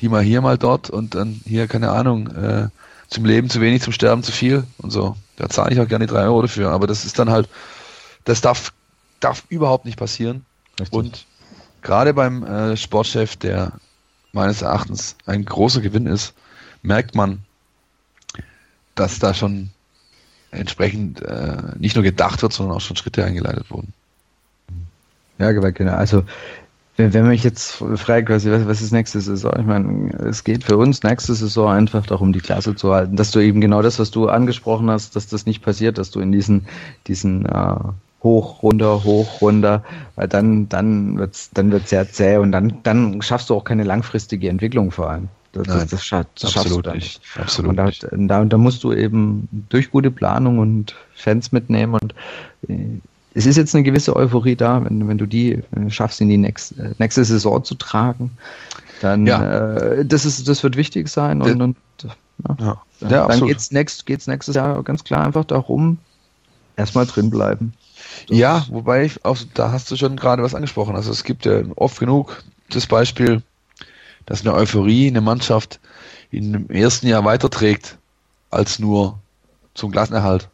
die 0.00 0.08
mal 0.08 0.22
hier, 0.22 0.40
mal 0.40 0.56
dort 0.56 0.88
und 0.88 1.14
dann 1.14 1.40
hier, 1.44 1.66
keine 1.66 1.90
Ahnung, 1.90 2.28
äh, 2.28 2.68
zum 3.08 3.24
Leben 3.24 3.50
zu 3.50 3.60
wenig, 3.60 3.82
zum 3.82 3.92
Sterben 3.92 4.22
zu 4.22 4.32
viel 4.32 4.64
und 4.78 4.90
so. 4.90 5.16
Da 5.36 5.48
zahle 5.48 5.72
ich 5.72 5.80
auch 5.80 5.88
gerne 5.88 6.06
die 6.06 6.12
drei 6.12 6.24
Euro 6.24 6.42
dafür. 6.42 6.70
Aber 6.70 6.86
das 6.86 7.04
ist 7.04 7.18
dann 7.18 7.30
halt, 7.30 7.48
das 8.24 8.40
darf, 8.40 8.72
darf 9.20 9.44
überhaupt 9.48 9.84
nicht 9.84 9.98
passieren. 9.98 10.44
Richtig. 10.80 10.96
Und 10.96 11.26
gerade 11.82 12.14
beim 12.14 12.42
äh, 12.44 12.76
Sportchef, 12.76 13.36
der 13.36 13.72
meines 14.32 14.62
Erachtens 14.62 15.16
ein 15.26 15.44
großer 15.44 15.80
Gewinn 15.80 16.06
ist, 16.06 16.34
merkt 16.82 17.14
man, 17.14 17.40
dass 18.94 19.18
da 19.18 19.34
schon 19.34 19.70
entsprechend 20.50 21.22
äh, 21.22 21.56
nicht 21.76 21.96
nur 21.96 22.02
gedacht 22.02 22.42
wird, 22.42 22.52
sondern 22.52 22.76
auch 22.76 22.80
schon 22.80 22.96
Schritte 22.96 23.24
eingeleitet 23.24 23.70
wurden. 23.70 23.92
Ja, 25.38 25.52
genau. 25.52 25.92
Also 25.92 26.24
wenn, 26.96 27.12
wenn 27.12 27.28
mich 27.28 27.44
jetzt 27.44 27.82
fragt, 27.96 28.30
was, 28.30 28.46
was 28.46 28.80
ist 28.80 28.92
nächste 28.92 29.20
Saison? 29.20 29.52
Ich 29.58 29.66
meine, 29.66 30.10
es 30.28 30.44
geht 30.44 30.64
für 30.64 30.76
uns 30.76 31.02
nächste 31.02 31.34
Saison 31.34 31.70
einfach 31.70 32.06
darum, 32.06 32.32
die 32.32 32.40
Klasse 32.40 32.74
zu 32.74 32.92
halten. 32.92 33.16
Dass 33.16 33.30
du 33.30 33.40
eben 33.40 33.60
genau 33.60 33.82
das, 33.82 33.98
was 33.98 34.10
du 34.10 34.28
angesprochen 34.28 34.90
hast, 34.90 35.14
dass 35.16 35.26
das 35.26 35.46
nicht 35.46 35.62
passiert, 35.62 35.98
dass 35.98 36.10
du 36.10 36.20
in 36.20 36.32
diesen, 36.32 36.66
diesen 37.06 37.46
äh, 37.46 37.74
hoch, 38.22 38.62
runter, 38.62 39.04
hoch, 39.04 39.40
runter, 39.40 39.84
weil 40.16 40.28
dann, 40.28 40.68
dann 40.68 41.18
wird's, 41.18 41.50
dann 41.52 41.70
wird's 41.70 41.90
sehr 41.90 42.10
zäh 42.10 42.38
und 42.38 42.52
dann, 42.52 42.78
dann 42.82 43.20
schaffst 43.22 43.50
du 43.50 43.54
auch 43.54 43.64
keine 43.64 43.84
langfristige 43.84 44.48
Entwicklung 44.48 44.90
vor 44.90 45.10
allem. 45.10 45.28
Das, 45.52 45.66
Nein, 45.68 45.78
das, 45.90 46.08
das, 46.08 46.26
das 46.40 46.52
schaffst 46.52 46.70
du 46.70 46.90
nicht. 46.90 47.20
Absolut 47.36 47.70
und 47.70 47.76
da, 47.76 47.90
da, 48.12 48.44
da 48.44 48.58
musst 48.58 48.84
du 48.84 48.92
eben 48.92 49.48
durch 49.70 49.90
gute 49.90 50.10
Planung 50.10 50.58
und 50.58 50.94
Fans 51.14 51.52
mitnehmen 51.52 51.94
und 51.94 52.14
äh, 52.68 53.00
es 53.36 53.44
ist 53.44 53.56
jetzt 53.56 53.74
eine 53.74 53.84
gewisse 53.84 54.16
Euphorie 54.16 54.56
da, 54.56 54.82
wenn, 54.82 55.06
wenn 55.08 55.18
du 55.18 55.26
die 55.26 55.52
äh, 55.52 55.90
schaffst, 55.90 56.22
in 56.22 56.30
die 56.30 56.38
nächste, 56.38 56.82
äh, 56.82 56.94
nächste 56.98 57.22
Saison 57.22 57.62
zu 57.62 57.74
tragen. 57.74 58.30
Dann 59.02 59.26
ja. 59.26 59.74
äh, 59.74 60.06
das 60.06 60.24
ist, 60.24 60.48
das 60.48 60.62
wird 60.62 60.76
wichtig 60.76 61.08
sein 61.08 61.42
und, 61.42 61.60
und 61.60 61.76
ja, 62.02 62.56
ja. 62.58 62.82
ja 63.10 63.28
dann 63.28 63.46
geht's 63.46 63.70
next, 63.72 64.06
geht's 64.06 64.26
nächstes 64.26 64.54
Jahr 64.54 64.82
ganz 64.82 65.04
klar 65.04 65.26
einfach 65.26 65.44
darum, 65.44 65.98
erstmal 66.76 67.04
drin 67.04 67.28
bleiben. 67.28 67.74
Das 68.28 68.38
ja, 68.38 68.64
wobei 68.70 69.04
ich 69.04 69.22
auch, 69.26 69.36
da 69.52 69.70
hast 69.70 69.90
du 69.90 69.96
schon 69.96 70.16
gerade 70.16 70.42
was 70.42 70.54
angesprochen. 70.54 70.96
Also 70.96 71.10
es 71.10 71.22
gibt 71.22 71.44
ja 71.44 71.60
oft 71.76 72.00
genug 72.00 72.42
das 72.70 72.86
Beispiel, 72.86 73.42
dass 74.24 74.40
eine 74.40 74.54
Euphorie 74.54 75.08
eine 75.08 75.20
Mannschaft 75.20 75.78
in 76.30 76.54
dem 76.54 76.70
ersten 76.70 77.06
Jahr 77.06 77.24
weiterträgt 77.26 77.98
als 78.48 78.78
nur 78.78 79.18
zum 79.74 79.92
Klassenerhalt. 79.92 80.48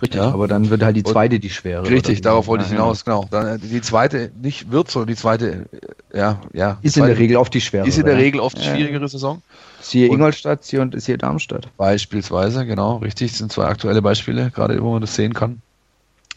Richtig, 0.00 0.20
ja? 0.20 0.30
aber 0.30 0.46
dann 0.46 0.70
wird 0.70 0.82
halt 0.82 0.96
die 0.96 1.02
zweite 1.02 1.36
und, 1.36 1.44
die 1.44 1.50
schwere. 1.50 1.88
Richtig, 1.88 2.20
darauf 2.20 2.46
wollte 2.46 2.64
ich 2.64 2.70
hinaus, 2.70 3.04
genau. 3.04 3.26
Dann, 3.30 3.56
äh, 3.56 3.58
die 3.58 3.80
zweite 3.80 4.30
nicht 4.40 4.70
wird, 4.70 4.90
sondern 4.90 5.08
die 5.08 5.16
zweite, 5.16 5.66
äh, 6.12 6.18
ja, 6.18 6.40
ja. 6.52 6.78
Ist 6.82 6.94
zweite, 6.94 7.08
in 7.08 7.14
der 7.14 7.18
Regel 7.18 7.36
oft 7.36 7.52
die 7.52 7.60
schwere. 7.60 7.86
Ist 7.86 7.98
in 7.98 8.06
der 8.06 8.16
Regel 8.16 8.40
oft 8.40 8.56
die 8.58 8.62
schwierigere 8.62 9.08
Saison. 9.08 9.42
Siehe 9.80 10.08
Ingolstadt, 10.08 10.64
siehe 10.64 10.82
und 10.82 11.00
siehe 11.00 11.18
Darmstadt. 11.18 11.68
Beispielsweise, 11.76 12.64
genau, 12.66 12.96
richtig, 12.98 13.32
das 13.32 13.38
sind 13.38 13.52
zwei 13.52 13.66
aktuelle 13.66 14.02
Beispiele, 14.02 14.50
gerade 14.50 14.80
wo 14.82 14.92
man 14.92 15.00
das 15.00 15.14
sehen 15.14 15.34
kann. 15.34 15.62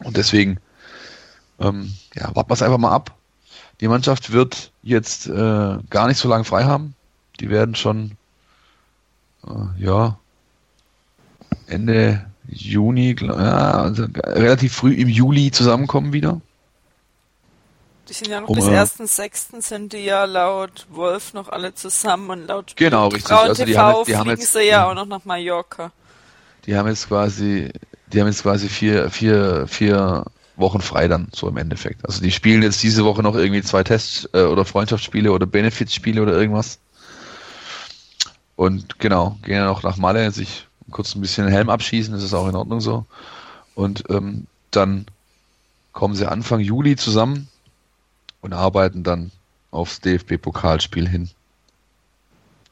Und 0.03 0.17
deswegen, 0.17 0.57
ähm, 1.59 1.93
ja, 2.15 2.35
warten 2.35 2.49
wir 2.49 2.53
es 2.53 2.61
einfach 2.61 2.77
mal 2.77 2.91
ab. 2.91 3.15
Die 3.79 3.87
Mannschaft 3.87 4.31
wird 4.31 4.71
jetzt 4.83 5.27
äh, 5.27 5.77
gar 5.89 6.07
nicht 6.07 6.17
so 6.17 6.29
lange 6.29 6.43
frei 6.45 6.63
haben. 6.63 6.95
Die 7.39 7.49
werden 7.49 7.75
schon, 7.75 8.11
äh, 9.47 9.83
ja, 9.83 10.17
Ende 11.67 12.25
Juni, 12.51 13.15
ja, 13.19 13.81
also 13.81 14.05
relativ 14.25 14.73
früh 14.73 14.93
im 14.93 15.07
Juli 15.07 15.51
zusammenkommen 15.51 16.13
wieder. 16.13 16.41
Die 18.09 18.13
sind 18.13 18.27
ja 18.27 18.41
noch 18.41 18.49
um, 18.49 18.55
bis 18.55 18.65
1.6. 18.65 19.57
Äh, 19.57 19.61
sind 19.61 19.93
die 19.93 19.99
ja 19.99 20.25
laut 20.25 20.85
Wolf 20.89 21.33
noch 21.33 21.47
alle 21.47 21.73
zusammen 21.73 22.29
und 22.29 22.47
laut 22.47 22.75
genau, 22.75 23.07
richtig. 23.07 23.23
Braun 23.23 23.47
also 23.47 23.63
die 23.63 23.77
haben, 23.77 24.03
die 24.05 24.17
haben 24.17 24.29
jetzt, 24.29 24.51
sie 24.51 24.63
ja 24.63 24.89
auch 24.89 24.93
noch 24.93 25.05
nach 25.05 25.23
Mallorca. 25.23 25.91
Die 26.65 26.75
haben 26.75 26.89
jetzt 26.89 27.07
quasi, 27.07 27.71
die 28.07 28.19
haben 28.19 28.27
jetzt 28.27 28.43
quasi 28.43 28.67
vier, 28.67 29.09
vier, 29.09 29.65
vier 29.67 30.25
Wochen 30.57 30.81
frei 30.81 31.07
dann, 31.07 31.29
so 31.33 31.47
im 31.47 31.55
Endeffekt. 31.55 32.05
Also 32.05 32.21
die 32.21 32.31
spielen 32.31 32.63
jetzt 32.63 32.83
diese 32.83 33.05
Woche 33.05 33.23
noch 33.23 33.35
irgendwie 33.35 33.61
zwei 33.63 33.83
Tests 33.83 34.27
äh, 34.33 34.43
oder 34.43 34.65
Freundschaftsspiele 34.65 35.31
oder 35.31 35.45
Benefits-Spiele 35.45 36.21
oder 36.21 36.33
irgendwas. 36.33 36.79
Und 38.57 38.99
genau, 38.99 39.37
gehen 39.43 39.59
dann 39.59 39.69
auch 39.69 39.83
nach 39.83 39.97
Malle, 39.97 40.31
sich 40.31 40.67
kurz 40.91 41.15
ein 41.15 41.21
bisschen 41.21 41.47
Helm 41.47 41.69
abschießen, 41.69 42.13
das 42.13 42.23
ist 42.23 42.33
auch 42.33 42.47
in 42.47 42.55
Ordnung 42.55 42.81
so. 42.81 43.05
Und 43.75 44.03
ähm, 44.09 44.47
dann 44.71 45.05
kommen 45.93 46.15
sie 46.15 46.29
Anfang 46.29 46.59
Juli 46.59 46.95
zusammen 46.95 47.47
und 48.41 48.53
arbeiten 48.53 49.03
dann 49.03 49.31
aufs 49.71 50.01
DFB-Pokalspiel 50.01 51.07
hin. 51.07 51.29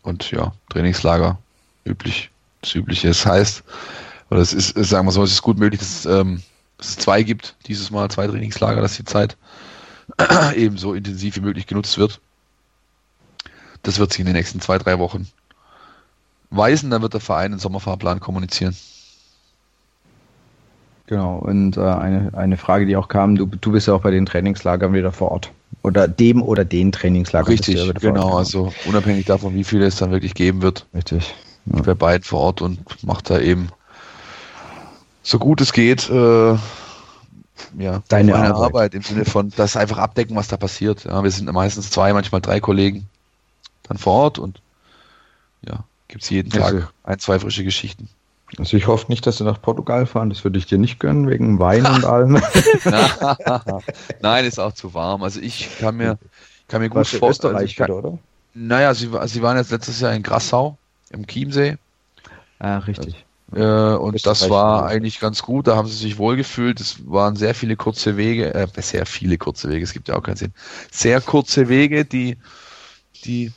Und 0.02 0.32
ja, 0.32 0.54
Trainingslager, 0.70 1.38
üblich, 1.86 2.30
das 2.62 2.76
Übliche. 2.76 3.10
Das 3.10 3.26
heißt, 3.26 3.64
oder 4.30 4.42
es 4.42 4.54
ist, 4.54 4.76
sagen 4.76 5.08
wir 5.08 5.12
so, 5.12 5.24
es 5.24 5.32
ist 5.32 5.42
gut 5.42 5.58
möglich, 5.58 5.80
dass, 5.80 6.06
ähm, 6.06 6.42
dass 6.78 6.90
es 6.90 6.98
zwei 6.98 7.24
gibt, 7.24 7.56
dieses 7.68 7.92
Mal 7.92 8.10
zwei 8.10 8.28
Trainingslager, 8.28 8.82
dass 8.82 8.96
die 8.96 9.06
Zeit 9.06 9.38
ebenso 10.56 10.94
intensiv 10.94 11.36
wie 11.36 11.42
möglich 11.42 11.68
genutzt 11.68 11.98
wird. 11.98 12.20
Das 13.84 14.00
wird 14.00 14.12
sich 14.12 14.20
in 14.20 14.26
den 14.26 14.36
nächsten 14.36 14.62
zwei, 14.62 14.78
drei 14.78 15.00
Wochen 15.00 15.28
weisen, 16.50 16.90
dann 16.90 17.02
wird 17.02 17.14
der 17.14 17.22
Verein 17.22 17.52
den 17.52 17.60
Sommerfahrplan 17.60 18.20
kommunizieren. 18.20 18.76
Genau, 21.08 21.38
und 21.38 21.78
äh, 21.78 21.82
eine, 21.82 22.32
eine 22.36 22.58
Frage, 22.58 22.86
die 22.86 22.96
auch 22.96 23.08
kam, 23.08 23.36
du, 23.36 23.48
du 23.48 23.72
bist 23.72 23.88
ja 23.88 23.96
auch 23.96 24.02
bei 24.02 24.12
den 24.12 24.28
Trainingslagern 24.28 24.94
wieder 24.94 25.12
vor 25.12 25.32
Ort. 25.32 25.52
Oder 25.82 26.08
dem 26.08 26.44
oder 26.44 26.66
den 26.66 26.92
Trainingslagern. 26.92 27.48
Richtig, 27.48 27.84
ja 27.84 27.92
genau, 27.94 28.38
also 28.38 28.72
unabhängig 28.86 29.26
davon, 29.26 29.56
wie 29.56 29.64
viele 29.64 29.86
es 29.86 29.96
dann 29.96 30.12
wirklich 30.12 30.36
geben 30.36 30.62
wird. 30.62 30.86
Richtig. 30.94 31.34
Ja. 31.66 31.80
Ich 31.80 31.84
bei 31.84 31.96
beiden 31.96 32.24
vor 32.24 32.42
Ort 32.42 32.62
und 32.62 33.04
macht 33.04 33.30
da 33.30 33.40
eben 33.40 33.70
so 35.24 35.40
gut 35.40 35.62
es 35.62 35.74
geht, 35.74 36.10
äh, 36.10 36.58
ja, 37.78 38.02
Deine 38.08 38.36
Arbeit. 38.36 38.54
Arbeit. 38.56 38.96
im 38.96 39.02
Sinne 39.02 39.26
von 39.26 39.52
das 39.56 39.76
einfach 39.76 39.98
abdecken, 39.98 40.36
was 40.36 40.48
da 40.48 40.58
passiert. 40.58 41.06
Ja, 41.06 41.24
wir 41.24 41.32
sind 41.32 41.52
meistens 41.52 41.92
zwei, 41.92 42.14
manchmal 42.14 42.42
drei 42.42 42.60
Kollegen 42.60 43.08
dann 43.84 43.98
vor 43.98 44.14
Ort 44.14 44.40
und 44.40 44.62
ja, 45.68 45.84
gibt's 46.10 46.30
jeden 46.30 46.50
Tag 46.52 46.64
Also- 46.64 46.84
ein, 47.04 47.20
zwei 47.20 47.40
frische 47.40 47.64
Geschichten. 47.64 48.10
Also 48.58 48.76
ich 48.78 48.88
hoffe 48.88 49.06
nicht, 49.10 49.26
dass 49.28 49.38
sie 49.38 49.44
nach 49.44 49.62
Portugal 49.62 50.06
fahren. 50.08 50.30
Das 50.32 50.44
würde 50.44 50.58
ich 50.58 50.66
dir 50.66 50.80
nicht 50.80 51.00
gönnen, 51.00 51.30
wegen 51.30 51.60
Wein 51.60 51.86
und 51.86 52.04
allem. 52.04 52.42
Nein, 54.22 54.46
ist 54.46 54.60
auch 54.60 54.74
zu 54.74 54.94
warm. 54.94 55.24
Also 55.24 55.40
ich 55.40 55.70
kann 55.80 55.98
mir, 55.98 56.18
kann 56.68 56.82
mir 56.82 56.90
gut 56.90 57.08
vorstellen. 57.08 57.54
Österreich 57.56 57.80
Also 57.82 57.94
kann- 57.94 58.06
oder? 58.12 58.18
Naja, 58.56 58.94
sie, 58.96 59.10
sie 59.26 59.42
waren 59.44 59.58
jetzt 59.58 59.72
letztes 59.72 60.00
Jahr 60.02 60.14
in 60.14 60.24
Grassau 60.24 60.78
im 61.12 61.28
Chiemsee 61.28 61.78
Ah, 62.58 62.80
richtig. 62.80 63.24
äh, 63.54 63.62
und 63.62 64.14
das 64.26 64.42
Österreich 64.42 64.50
war- 64.50 64.86
eigentlich 64.88 65.20
ganz 65.20 65.44
gut. 65.44 65.68
Da 65.68 65.76
haben 65.76 65.88
sie 65.88 65.96
sich 65.96 66.18
wohlgefühlt. 66.18 66.80
Es 66.82 66.98
waren 67.08 67.36
sehr 67.36 67.54
viele 67.54 67.76
kurze 67.76 68.18
Wege, 68.18 68.54
äh, 68.56 68.68
sehr 68.82 69.06
viele 69.06 69.38
kurze 69.38 69.70
Wege. 69.70 69.84
Es 69.84 69.94
gibt 69.94 70.08
ja 70.08 70.16
auch 70.16 70.24
keinen 70.24 70.36
Sinn. 70.38 70.54
Sehr 70.92 71.22
kurze 71.22 71.70
Wege, 71.70 72.04
die, 72.04 72.38
die 73.24 73.52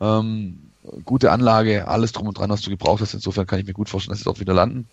ähm, 0.00 0.58
gute 1.04 1.30
Anlage, 1.32 1.88
alles 1.88 2.12
drum 2.12 2.28
und 2.28 2.38
dran, 2.38 2.50
was 2.50 2.62
du 2.62 2.70
gebraucht 2.70 3.00
hast. 3.00 3.14
Insofern 3.14 3.46
kann 3.46 3.58
ich 3.60 3.66
mir 3.66 3.72
gut 3.72 3.88
vorstellen, 3.88 4.12
dass 4.12 4.20
sie 4.20 4.24
dort 4.24 4.40
wieder 4.40 4.54
landen. 4.54 4.88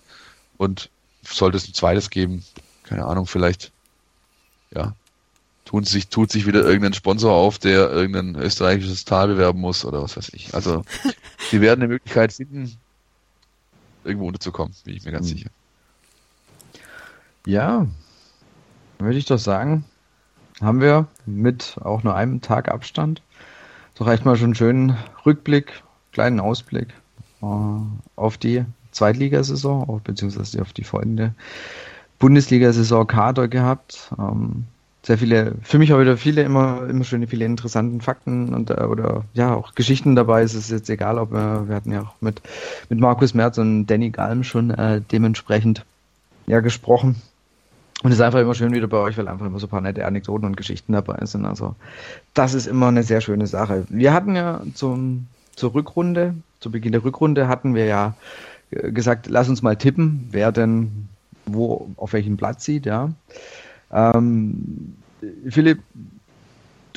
Und 0.57 0.89
sollte 1.23 1.57
es 1.57 1.67
ein 1.67 1.73
zweites 1.73 2.09
geben, 2.09 2.43
keine 2.83 3.05
Ahnung, 3.05 3.27
vielleicht, 3.27 3.71
ja, 4.73 4.93
tun 5.65 5.83
sich, 5.83 6.07
tut 6.07 6.31
sich 6.31 6.47
wieder 6.47 6.63
irgendein 6.63 6.93
Sponsor 6.93 7.33
auf, 7.33 7.59
der 7.59 7.91
irgendein 7.91 8.35
österreichisches 8.35 9.05
Tal 9.05 9.27
bewerben 9.27 9.59
muss 9.59 9.85
oder 9.85 10.01
was 10.01 10.15
weiß 10.17 10.29
ich. 10.33 10.53
Also, 10.53 10.83
sie 11.51 11.61
werden 11.61 11.81
eine 11.81 11.89
Möglichkeit 11.89 12.33
finden, 12.33 12.77
irgendwo 14.05 14.27
unterzukommen, 14.27 14.73
bin 14.85 14.95
ich 14.95 15.03
mir 15.03 15.11
ganz 15.11 15.29
Hm. 15.29 15.37
sicher. 15.37 15.49
Ja, 17.45 17.87
würde 18.99 19.17
ich 19.17 19.25
doch 19.25 19.37
sagen, 19.37 19.85
haben 20.61 20.81
wir 20.81 21.07
mit 21.25 21.77
auch 21.81 22.03
nur 22.03 22.15
einem 22.15 22.41
Tag 22.41 22.69
Abstand 22.69 23.21
doch 23.97 24.07
echt 24.07 24.25
mal 24.25 24.35
schon 24.35 24.45
einen 24.45 24.55
schönen 24.55 24.97
Rückblick, 25.25 25.81
kleinen 26.17 26.39
Ausblick 26.39 26.87
äh, 27.43 27.45
auf 28.15 28.39
die 28.39 28.65
Zweitligasaison, 28.91 30.01
beziehungsweise 30.03 30.59
auf 30.63 30.73
die 30.73 30.83
folgende 30.83 31.35
Bundesliga-Saison 32.17 33.05
Kader 33.05 33.47
gehabt. 33.47 34.11
Ähm, 34.17 34.65
sehr 35.03 35.19
viele, 35.19 35.53
für 35.61 35.77
mich 35.77 35.93
auch 35.93 35.99
wieder 35.99 36.17
viele 36.17 36.41
immer, 36.41 36.89
immer 36.89 37.03
schöne, 37.03 37.27
viele 37.27 37.45
interessanten 37.45 38.01
Fakten 38.01 38.55
und 38.55 38.71
äh, 38.71 38.85
oder 38.85 39.25
ja 39.35 39.53
auch 39.53 39.75
Geschichten 39.75 40.15
dabei. 40.15 40.41
Es 40.41 40.55
ist 40.55 40.71
jetzt 40.71 40.89
egal, 40.89 41.19
ob 41.19 41.31
wir, 41.31 41.65
wir 41.67 41.75
hatten 41.75 41.91
ja 41.91 42.01
auch 42.01 42.15
mit, 42.19 42.41
mit 42.89 42.99
Markus 42.99 43.35
Merz 43.35 43.59
und 43.59 43.85
Danny 43.85 44.09
Galm 44.09 44.43
schon 44.43 44.71
äh, 44.71 45.01
dementsprechend 45.11 45.85
ja 46.47 46.61
gesprochen. 46.61 47.21
Und 48.01 48.11
es 48.11 48.17
ist 48.17 48.23
einfach 48.23 48.39
immer 48.39 48.55
schön 48.55 48.73
wieder 48.73 48.87
bei 48.87 48.97
euch, 48.97 49.19
weil 49.19 49.27
einfach 49.27 49.45
immer 49.45 49.59
so 49.59 49.67
ein 49.67 49.69
paar 49.69 49.81
nette 49.81 50.03
Anekdoten 50.03 50.47
und 50.47 50.57
Geschichten 50.57 50.93
dabei 50.93 51.23
sind. 51.27 51.45
Also 51.45 51.75
das 52.33 52.55
ist 52.55 52.65
immer 52.65 52.87
eine 52.87 53.03
sehr 53.03 53.21
schöne 53.21 53.45
Sache. 53.45 53.85
Wir 53.89 54.13
hatten 54.13 54.35
ja 54.35 54.61
zum, 54.73 55.27
zur 55.57 55.73
Rückrunde, 55.73 56.35
zu 56.61 56.71
Beginn 56.71 56.93
der 56.93 57.03
Rückrunde 57.03 57.49
hatten 57.49 57.75
wir 57.75 57.85
ja 57.85 58.15
äh, 58.71 58.91
gesagt, 58.91 59.27
lass 59.27 59.49
uns 59.49 59.61
mal 59.61 59.75
tippen, 59.75 60.29
wer 60.31 60.53
denn 60.53 61.09
wo 61.45 61.89
auf 61.97 62.13
welchem 62.13 62.37
Platz 62.37 62.63
sieht, 62.63 62.85
ja. 62.85 63.09
Ähm, 63.91 64.95
Philipp, 65.49 65.79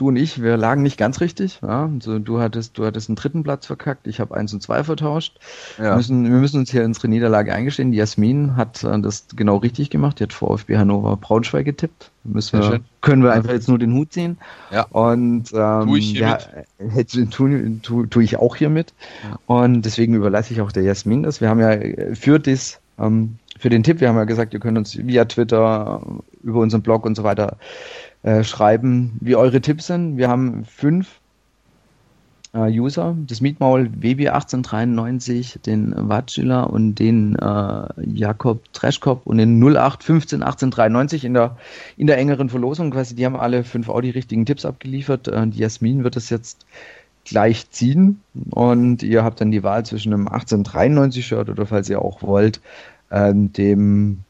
du 0.00 0.08
und 0.08 0.16
ich, 0.16 0.42
wir 0.42 0.56
lagen 0.56 0.82
nicht 0.82 0.96
ganz 0.96 1.20
richtig. 1.20 1.60
Ja? 1.62 1.90
Also, 1.92 2.18
du 2.18 2.40
hattest, 2.40 2.78
du 2.78 2.86
hattest 2.86 3.08
einen 3.08 3.16
dritten 3.16 3.42
Platz 3.42 3.66
verkackt, 3.66 4.06
ich 4.06 4.18
habe 4.18 4.34
eins 4.34 4.52
und 4.54 4.62
zwei 4.62 4.82
vertauscht. 4.82 5.38
Wir, 5.76 5.94
müssen, 5.96 6.24
wir 6.24 6.38
müssen 6.38 6.58
uns 6.60 6.70
hier 6.70 6.84
unsere 6.84 7.08
Niederlage 7.08 7.52
eingestehen. 7.54 7.92
Die 7.92 7.98
Jasmin 7.98 8.56
hat 8.56 8.82
äh, 8.82 8.98
das 9.00 9.26
genau 9.36 9.58
richtig 9.58 9.90
gemacht. 9.90 10.18
Die 10.18 10.22
hat 10.24 10.32
VfB 10.32 10.78
Hannover 10.78 11.16
Braunschweig 11.16 11.64
getippt. 11.66 12.10
Müssen 12.24 12.60
wir, 12.60 12.80
können 13.00 13.22
wir 13.22 13.32
einfach 13.32 13.52
jetzt 13.52 13.68
nur 13.68 13.78
den 13.78 13.92
Hut 13.94 14.12
ziehen. 14.12 14.38
Ja. 14.70 14.82
Und 14.90 15.52
ähm, 15.52 15.86
Tu 15.86 15.96
ich 15.96 16.12
ja, 16.14 16.38
hätte- 16.78 17.28
tu, 17.28 17.48
tu, 17.82 18.06
tu 18.06 18.20
ich 18.20 18.36
auch 18.38 18.56
hiermit. 18.56 18.94
Ja. 19.22 19.38
Und 19.46 19.82
deswegen 19.82 20.14
überlasse 20.14 20.52
ich 20.54 20.60
auch 20.60 20.72
der 20.72 20.82
Jasmin 20.82 21.22
das. 21.22 21.40
Wir 21.40 21.48
haben 21.48 21.60
ja 21.60 21.70
äh, 21.72 22.14
für 22.14 22.38
das, 22.38 22.80
ähm, 22.98 23.36
für 23.58 23.68
den 23.68 23.82
Tipp, 23.82 24.00
wir 24.00 24.08
haben 24.08 24.16
ja 24.16 24.24
gesagt, 24.24 24.54
ihr 24.54 24.60
könnt 24.60 24.78
uns 24.78 24.96
via 24.96 25.24
Twitter, 25.26 26.00
äh, 26.06 26.46
über 26.46 26.60
unseren 26.60 26.82
Blog 26.82 27.04
und 27.04 27.14
so 27.16 27.22
weiter 27.24 27.58
äh, 28.22 28.44
schreiben, 28.44 29.16
wie 29.20 29.36
eure 29.36 29.60
Tipps 29.60 29.86
sind. 29.86 30.16
Wir 30.16 30.28
haben 30.28 30.64
fünf 30.64 31.20
äh, 32.52 32.70
User, 32.70 33.16
das 33.26 33.40
Mietmaul 33.40 33.90
WB1893, 33.98 35.62
den 35.62 35.94
Watschiller 35.96 36.70
und 36.70 36.96
den 36.96 37.36
äh, 37.36 37.88
Jakob 38.06 38.72
Treschkop 38.72 39.26
und 39.26 39.38
den 39.38 39.60
0815 39.62 40.42
1893 40.42 41.24
in 41.24 41.34
der, 41.34 41.56
in 41.96 42.06
der 42.06 42.18
engeren 42.18 42.48
Verlosung. 42.48 42.90
Quasi, 42.90 43.14
die 43.14 43.24
haben 43.24 43.36
alle 43.36 43.64
fünf 43.64 43.88
auch 43.88 44.02
richtigen 44.02 44.46
Tipps 44.46 44.64
abgeliefert. 44.64 45.28
Äh, 45.28 45.46
die 45.48 45.58
Jasmin 45.58 46.04
wird 46.04 46.16
das 46.16 46.30
jetzt 46.30 46.66
gleich 47.24 47.70
ziehen 47.70 48.20
und 48.50 49.02
ihr 49.02 49.22
habt 49.22 49.40
dann 49.40 49.50
die 49.50 49.62
Wahl 49.62 49.84
zwischen 49.84 50.12
einem 50.12 50.26
1893 50.26 51.24
Shirt 51.24 51.48
oder 51.50 51.66
falls 51.66 51.88
ihr 51.88 52.02
auch 52.02 52.22
wollt, 52.22 52.60
ähm, 53.10 53.52
dem 53.52 54.20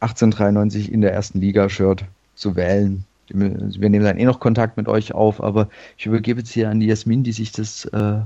1893 0.00 0.92
in 0.92 1.00
der 1.00 1.12
ersten 1.12 1.40
Liga 1.40 1.68
Shirt 1.68 2.04
zu 2.40 2.56
wählen. 2.56 3.04
Wir 3.28 3.90
nehmen 3.90 4.04
dann 4.04 4.18
eh 4.18 4.24
noch 4.24 4.40
Kontakt 4.40 4.76
mit 4.76 4.88
euch 4.88 5.14
auf, 5.14 5.40
aber 5.40 5.68
ich 5.96 6.06
übergebe 6.06 6.40
jetzt 6.40 6.50
hier 6.50 6.68
an 6.68 6.80
die 6.80 6.86
Jasmin, 6.86 7.22
die 7.22 7.32
sich 7.32 7.52
das 7.52 7.84
äh, 7.84 8.18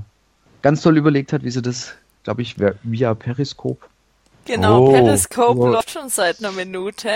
ganz 0.63 0.81
toll 0.81 0.97
überlegt 0.97 1.31
hat, 1.31 1.43
wie 1.43 1.51
sie 1.51 1.61
das, 1.61 1.93
glaube 2.23 2.41
ich, 2.41 2.55
via 2.57 3.13
Periskop. 3.13 3.87
Genau, 4.45 4.87
Oh, 4.87 4.91
Periscope 4.91 5.59
oh. 5.59 5.67
läuft 5.67 5.91
schon 5.91 6.09
seit 6.09 6.39
einer 6.39 6.51
Minute. 6.51 7.09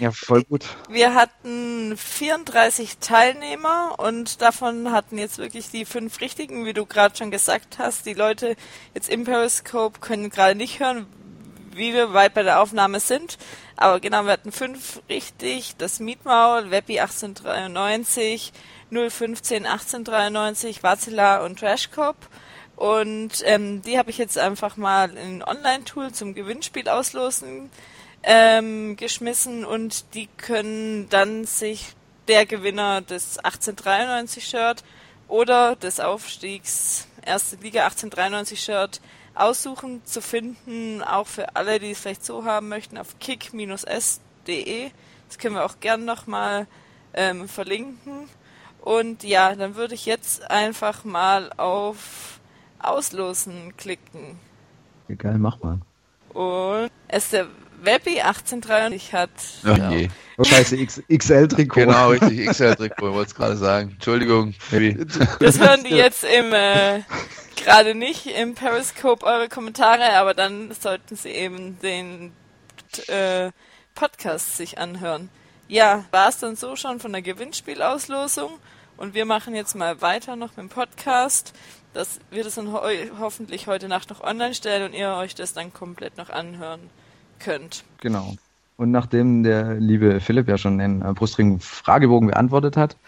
Ja, 0.00 0.10
voll 0.10 0.44
gut. 0.44 0.64
Wir 0.90 1.14
hatten 1.14 1.96
34 1.96 2.98
Teilnehmer 2.98 3.94
und 3.98 4.42
davon 4.42 4.92
hatten 4.92 5.16
jetzt 5.16 5.38
wirklich 5.38 5.70
die 5.70 5.84
fünf 5.84 6.20
richtigen, 6.20 6.64
wie 6.64 6.72
du 6.72 6.84
gerade 6.84 7.16
schon 7.16 7.30
gesagt 7.30 7.78
hast. 7.78 8.04
Die 8.04 8.14
Leute 8.14 8.56
jetzt 8.94 9.08
im 9.08 9.24
Periscope 9.24 10.00
können 10.00 10.28
gerade 10.28 10.56
nicht 10.56 10.80
hören, 10.80 11.06
wie 11.76 11.94
wir 11.94 12.12
weit 12.12 12.34
bei 12.34 12.42
der 12.42 12.60
Aufnahme 12.60 13.00
sind. 13.00 13.38
Aber 13.76 14.00
genau, 14.00 14.24
wir 14.24 14.32
hatten 14.32 14.52
fünf 14.52 15.00
richtig. 15.08 15.76
Das 15.76 16.00
Mietmaul, 16.00 16.70
Webby 16.70 17.00
1893, 17.00 18.52
015 18.90 19.66
1893, 19.66 20.82
Vazilla 20.82 21.44
und 21.44 21.58
Trashcop. 21.58 22.16
Und 22.76 23.42
ähm, 23.44 23.82
die 23.82 23.98
habe 23.98 24.10
ich 24.10 24.18
jetzt 24.18 24.38
einfach 24.38 24.76
mal 24.76 25.10
in 25.10 25.40
ein 25.40 25.42
Online-Tool 25.42 26.12
zum 26.12 26.34
Gewinnspiel 26.34 26.88
auslosen 26.88 27.70
ähm, 28.22 28.96
geschmissen 28.96 29.64
und 29.64 30.14
die 30.14 30.28
können 30.36 31.08
dann 31.08 31.44
sich 31.44 31.94
der 32.28 32.44
Gewinner 32.44 33.00
des 33.00 33.38
1893-Shirt 33.38 34.82
oder 35.28 35.76
des 35.76 36.00
Aufstiegs 36.00 37.06
Erste 37.24 37.56
Liga 37.56 37.84
1893 37.84 38.60
Shirt 38.62 39.00
aussuchen 39.36 40.04
zu 40.04 40.20
finden, 40.20 41.02
auch 41.02 41.26
für 41.26 41.54
alle, 41.56 41.78
die 41.78 41.90
es 41.90 42.00
vielleicht 42.00 42.24
so 42.24 42.44
haben 42.44 42.68
möchten, 42.68 42.98
auf 42.98 43.18
kick-s.de. 43.18 44.90
Das 45.28 45.38
können 45.38 45.54
wir 45.54 45.64
auch 45.64 45.80
gern 45.80 46.04
nochmal 46.04 46.66
ähm, 47.14 47.48
verlinken. 47.48 48.28
Und 48.80 49.24
ja, 49.24 49.54
dann 49.54 49.74
würde 49.74 49.94
ich 49.94 50.06
jetzt 50.06 50.50
einfach 50.50 51.04
mal 51.04 51.52
auf 51.56 52.40
Auslosen 52.78 53.76
klicken. 53.76 54.38
Geil, 55.18 55.38
mach 55.38 55.60
mal. 55.60 55.80
Und 56.32 56.90
es 57.08 57.30
der 57.30 57.46
Webby 57.82 58.20
1893 58.20 59.12
hat. 59.12 59.30
Ach 59.64 59.78
ja. 59.78 59.90
je. 59.90 60.08
Oh, 60.38 60.44
scheiße, 60.44 60.76
XL-Trikot. 61.08 61.80
Genau, 61.80 62.10
richtig, 62.10 62.46
XL-Trikot, 62.50 63.14
wollte 63.14 63.28
es 63.30 63.34
gerade 63.34 63.56
sagen. 63.56 63.90
Entschuldigung, 63.92 64.54
Baby. 64.70 65.06
Das 65.40 65.58
hören 65.58 65.84
die 65.84 65.94
jetzt 65.94 66.24
im 66.24 66.52
äh, 66.52 67.00
gerade 67.56 67.94
nicht 67.94 68.26
im 68.26 68.54
Periscope 68.54 69.24
eure 69.24 69.48
Kommentare, 69.48 70.12
aber 70.14 70.34
dann 70.34 70.72
sollten 70.72 71.16
sie 71.16 71.30
eben 71.30 71.78
den 71.80 72.32
äh, 73.08 73.50
Podcast 73.94 74.56
sich 74.56 74.78
anhören. 74.78 75.30
Ja, 75.68 76.04
war 76.10 76.28
es 76.28 76.38
dann 76.38 76.54
so 76.54 76.76
schon 76.76 77.00
von 77.00 77.12
der 77.12 77.22
Gewinnspielauslosung 77.22 78.52
und 78.96 79.14
wir 79.14 79.24
machen 79.24 79.54
jetzt 79.54 79.74
mal 79.74 80.00
weiter 80.00 80.36
noch 80.36 80.50
mit 80.50 80.58
dem 80.58 80.68
Podcast, 80.68 81.52
dass 81.92 82.20
wir 82.30 82.44
das 82.44 82.54
dann 82.54 82.72
ho 82.72 82.82
hoffentlich 83.18 83.66
heute 83.66 83.88
Nacht 83.88 84.10
noch 84.10 84.20
online 84.20 84.54
stellen 84.54 84.84
und 84.84 84.94
ihr 84.94 85.10
euch 85.14 85.34
das 85.34 85.54
dann 85.54 85.72
komplett 85.72 86.18
noch 86.18 86.30
anhören 86.30 86.90
könnt. 87.38 87.84
Genau. 88.00 88.34
Und 88.78 88.90
nachdem 88.90 89.42
der 89.42 89.76
liebe 89.76 90.20
Philipp 90.20 90.48
ja 90.48 90.58
schon 90.58 90.76
den 90.76 91.00
äh, 91.00 91.14
Brustring-Fragebogen 91.14 92.28
beantwortet 92.28 92.76
hat, 92.76 92.98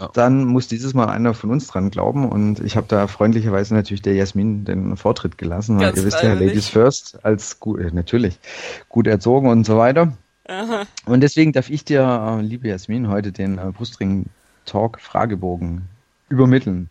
Ja. 0.00 0.10
dann 0.14 0.44
muss 0.46 0.66
dieses 0.66 0.94
Mal 0.94 1.10
einer 1.10 1.32
von 1.32 1.52
uns 1.52 1.68
dran 1.68 1.90
glauben. 1.90 2.28
Und 2.28 2.58
ich 2.58 2.76
habe 2.76 2.88
da 2.88 3.06
freundlicherweise 3.06 3.72
natürlich 3.74 4.02
der 4.02 4.14
Jasmin 4.14 4.64
den 4.64 4.96
Vortritt 4.96 5.38
gelassen. 5.38 5.78
Weil 5.78 5.96
ihr 5.96 6.04
wisst 6.04 6.24
ja. 6.24 6.32
Ladies 6.34 6.66
first, 6.68 7.24
als 7.24 7.60
gut, 7.60 7.78
äh, 7.78 7.92
natürlich 7.92 8.40
gut 8.88 9.06
erzogen 9.06 9.48
und 9.48 9.64
so 9.64 9.78
weiter. 9.78 10.12
Aha. 10.48 10.86
Und 11.06 11.20
deswegen 11.20 11.52
darf 11.52 11.70
ich 11.70 11.84
dir, 11.84 12.02
äh, 12.02 12.40
liebe 12.42 12.66
Jasmin, 12.66 13.06
heute 13.06 13.30
den 13.30 13.58
äh, 13.58 13.70
Brustring-Talk-Fragebogen 13.76 15.82
übermitteln. 16.28 16.90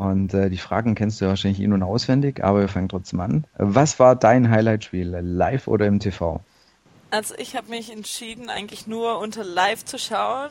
Und 0.00 0.32
äh, 0.32 0.48
die 0.48 0.56
Fragen 0.56 0.94
kennst 0.94 1.20
du 1.20 1.26
ja 1.26 1.28
wahrscheinlich 1.28 1.60
in- 1.60 1.74
und 1.74 1.82
auswendig, 1.82 2.42
aber 2.42 2.60
wir 2.60 2.68
fangen 2.68 2.88
trotzdem 2.88 3.20
an. 3.20 3.44
Was 3.58 3.98
war 3.98 4.16
dein 4.16 4.50
Highlight-Spiel, 4.50 5.08
live 5.20 5.68
oder 5.68 5.84
im 5.84 6.00
TV? 6.00 6.40
Also 7.10 7.34
ich 7.36 7.54
habe 7.54 7.68
mich 7.68 7.92
entschieden, 7.92 8.48
eigentlich 8.48 8.86
nur 8.86 9.18
unter 9.18 9.44
Live 9.44 9.84
zu 9.84 9.98
schauen. 9.98 10.48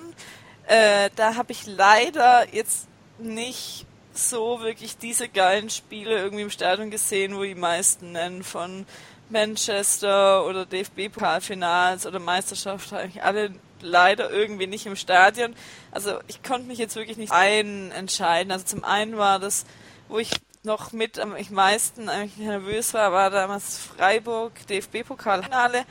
Äh, 0.67 1.09
da 1.15 1.35
habe 1.35 1.51
ich 1.51 1.65
leider 1.65 2.53
jetzt 2.53 2.87
nicht 3.17 3.87
so 4.13 4.59
wirklich 4.61 4.99
diese 4.99 5.27
geilen 5.27 5.71
Spiele 5.71 6.15
irgendwie 6.15 6.43
im 6.43 6.51
Stadion 6.51 6.91
gesehen, 6.91 7.35
wo 7.35 7.41
die 7.41 7.55
meisten 7.55 8.11
nennen 8.11 8.43
von 8.43 8.85
Manchester 9.31 10.45
oder 10.45 10.67
DFB-Pokalfinals 10.67 12.05
oder 12.05 12.19
Meisterschaft 12.19 12.93
eigentlich 12.93 13.23
alle 13.23 13.49
leider 13.81 14.29
irgendwie 14.31 14.67
nicht 14.67 14.85
im 14.85 14.95
Stadion. 14.95 15.55
Also 15.91 16.19
ich 16.27 16.43
konnte 16.43 16.67
mich 16.67 16.77
jetzt 16.77 16.95
wirklich 16.95 17.17
nicht 17.17 17.31
ein 17.31 17.91
entscheiden. 17.91 18.51
Also 18.51 18.65
zum 18.65 18.83
einen 18.83 19.17
war 19.17 19.39
das, 19.39 19.65
wo 20.07 20.19
ich 20.19 20.31
noch 20.63 20.91
mit 20.91 21.19
am 21.19 21.35
meisten 21.51 22.09
eigentlich 22.09 22.37
nervös 22.37 22.93
war, 22.93 23.11
war 23.11 23.29
damals 23.29 23.77
Freiburg 23.77 24.53
DFB-Pokalfinale, 24.67 25.85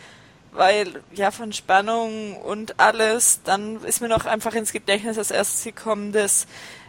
weil 0.53 1.03
ja 1.13 1.31
von 1.31 1.53
Spannung 1.53 2.37
und 2.37 2.79
alles, 2.79 3.41
dann 3.45 3.83
ist 3.85 4.01
mir 4.01 4.09
noch 4.09 4.27
einfach 4.27 4.55
ins 4.55 4.73
Gedächtnis 4.73 5.17
als 5.17 5.31
erstes 5.31 5.65
gekommen, 5.65 6.13
das 6.13 6.47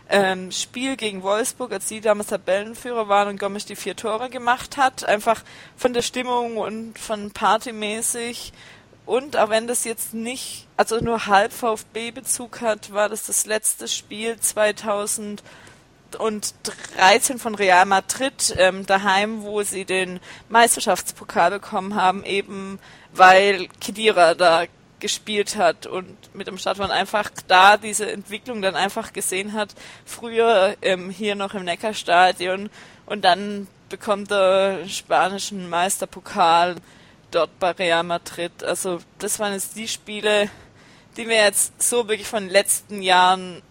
ähm, 0.10 0.52
Spiel 0.52 0.98
gegen 0.98 1.24
Wolfsburg, 1.24 1.72
als 1.72 1.88
sie 1.88 2.02
damals 2.02 2.30
Tabellenführer 2.30 3.08
waren 3.08 3.30
und 3.30 3.40
Gomes 3.40 3.66
die 3.66 3.76
vier 3.76 3.96
Tore 3.96 4.30
gemacht 4.30 4.76
hat, 4.76 5.06
einfach 5.06 5.44
von 5.78 5.94
der 5.94 6.02
Stimmung 6.02 6.58
und 6.58 6.98
von 6.98 7.32
partymäßig 7.32 8.52
und 9.10 9.38
auch 9.38 9.49
wenn 9.49 9.65
das 9.65 9.86
jetzt 9.86 10.14
nicht, 10.14 10.68
also 10.77 10.99
nur 10.99 11.26
halb 11.26 11.52
VfB-Bezug 11.52 12.61
hat, 12.61 12.94
war 12.94 13.10
das 13.10 13.26
das 13.26 13.48
letzte 13.48 13.88
Spiel 13.88 14.40
2013 14.40 15.40
von 17.40 17.56
Real 17.56 17.88
Madrid 17.88 18.53
ähm, 18.60 18.86
daheim, 18.86 19.41
wo 19.41 19.64
sie 19.64 19.84
den 19.84 20.19
Meisterschaftspokal 20.48 21.49
bekommen 21.49 21.95
haben, 21.95 22.23
eben 22.23 22.77
weil 23.11 23.68
Kedira 23.81 24.36
da 24.36 24.65
gespielt 24.99 25.56
hat 25.56 25.88
und 25.88 26.36
mit 26.36 26.45
dem 26.45 26.60
Stadtmann 26.60 26.91
einfach 26.91 27.31
da 27.48 27.77
diese 27.77 28.11
Entwicklung 28.11 28.61
dann 28.61 28.76
einfach 28.76 29.11
gesehen 29.11 29.53
hat. 29.53 29.73
Früher 30.06 30.76
ähm, 30.84 31.10
hier 31.10 31.34
noch 31.34 31.56
im 31.56 31.65
Neckarstadion 31.65 32.69
und 33.07 33.26
dann 33.26 33.68
bekommt 33.90 34.31
er 34.31 34.88
spanischen 34.88 35.68
Meisterpokal 35.68 36.76
dort 37.32 37.58
bei 37.60 37.72
Real 37.72 38.04
Madrid. 38.04 38.64
Also 38.64 39.00
das 39.18 39.40
waren 39.40 39.54
jetzt 39.54 39.76
die 39.76 39.88
Spiele, 39.88 40.50
die 41.18 41.26
mir 41.26 41.38
jetzt 41.44 41.82
so 41.82 42.08
wirklich 42.08 42.28
von 42.28 42.44
den 42.44 42.52
letzten 42.52 43.02
Jahren 43.02 43.62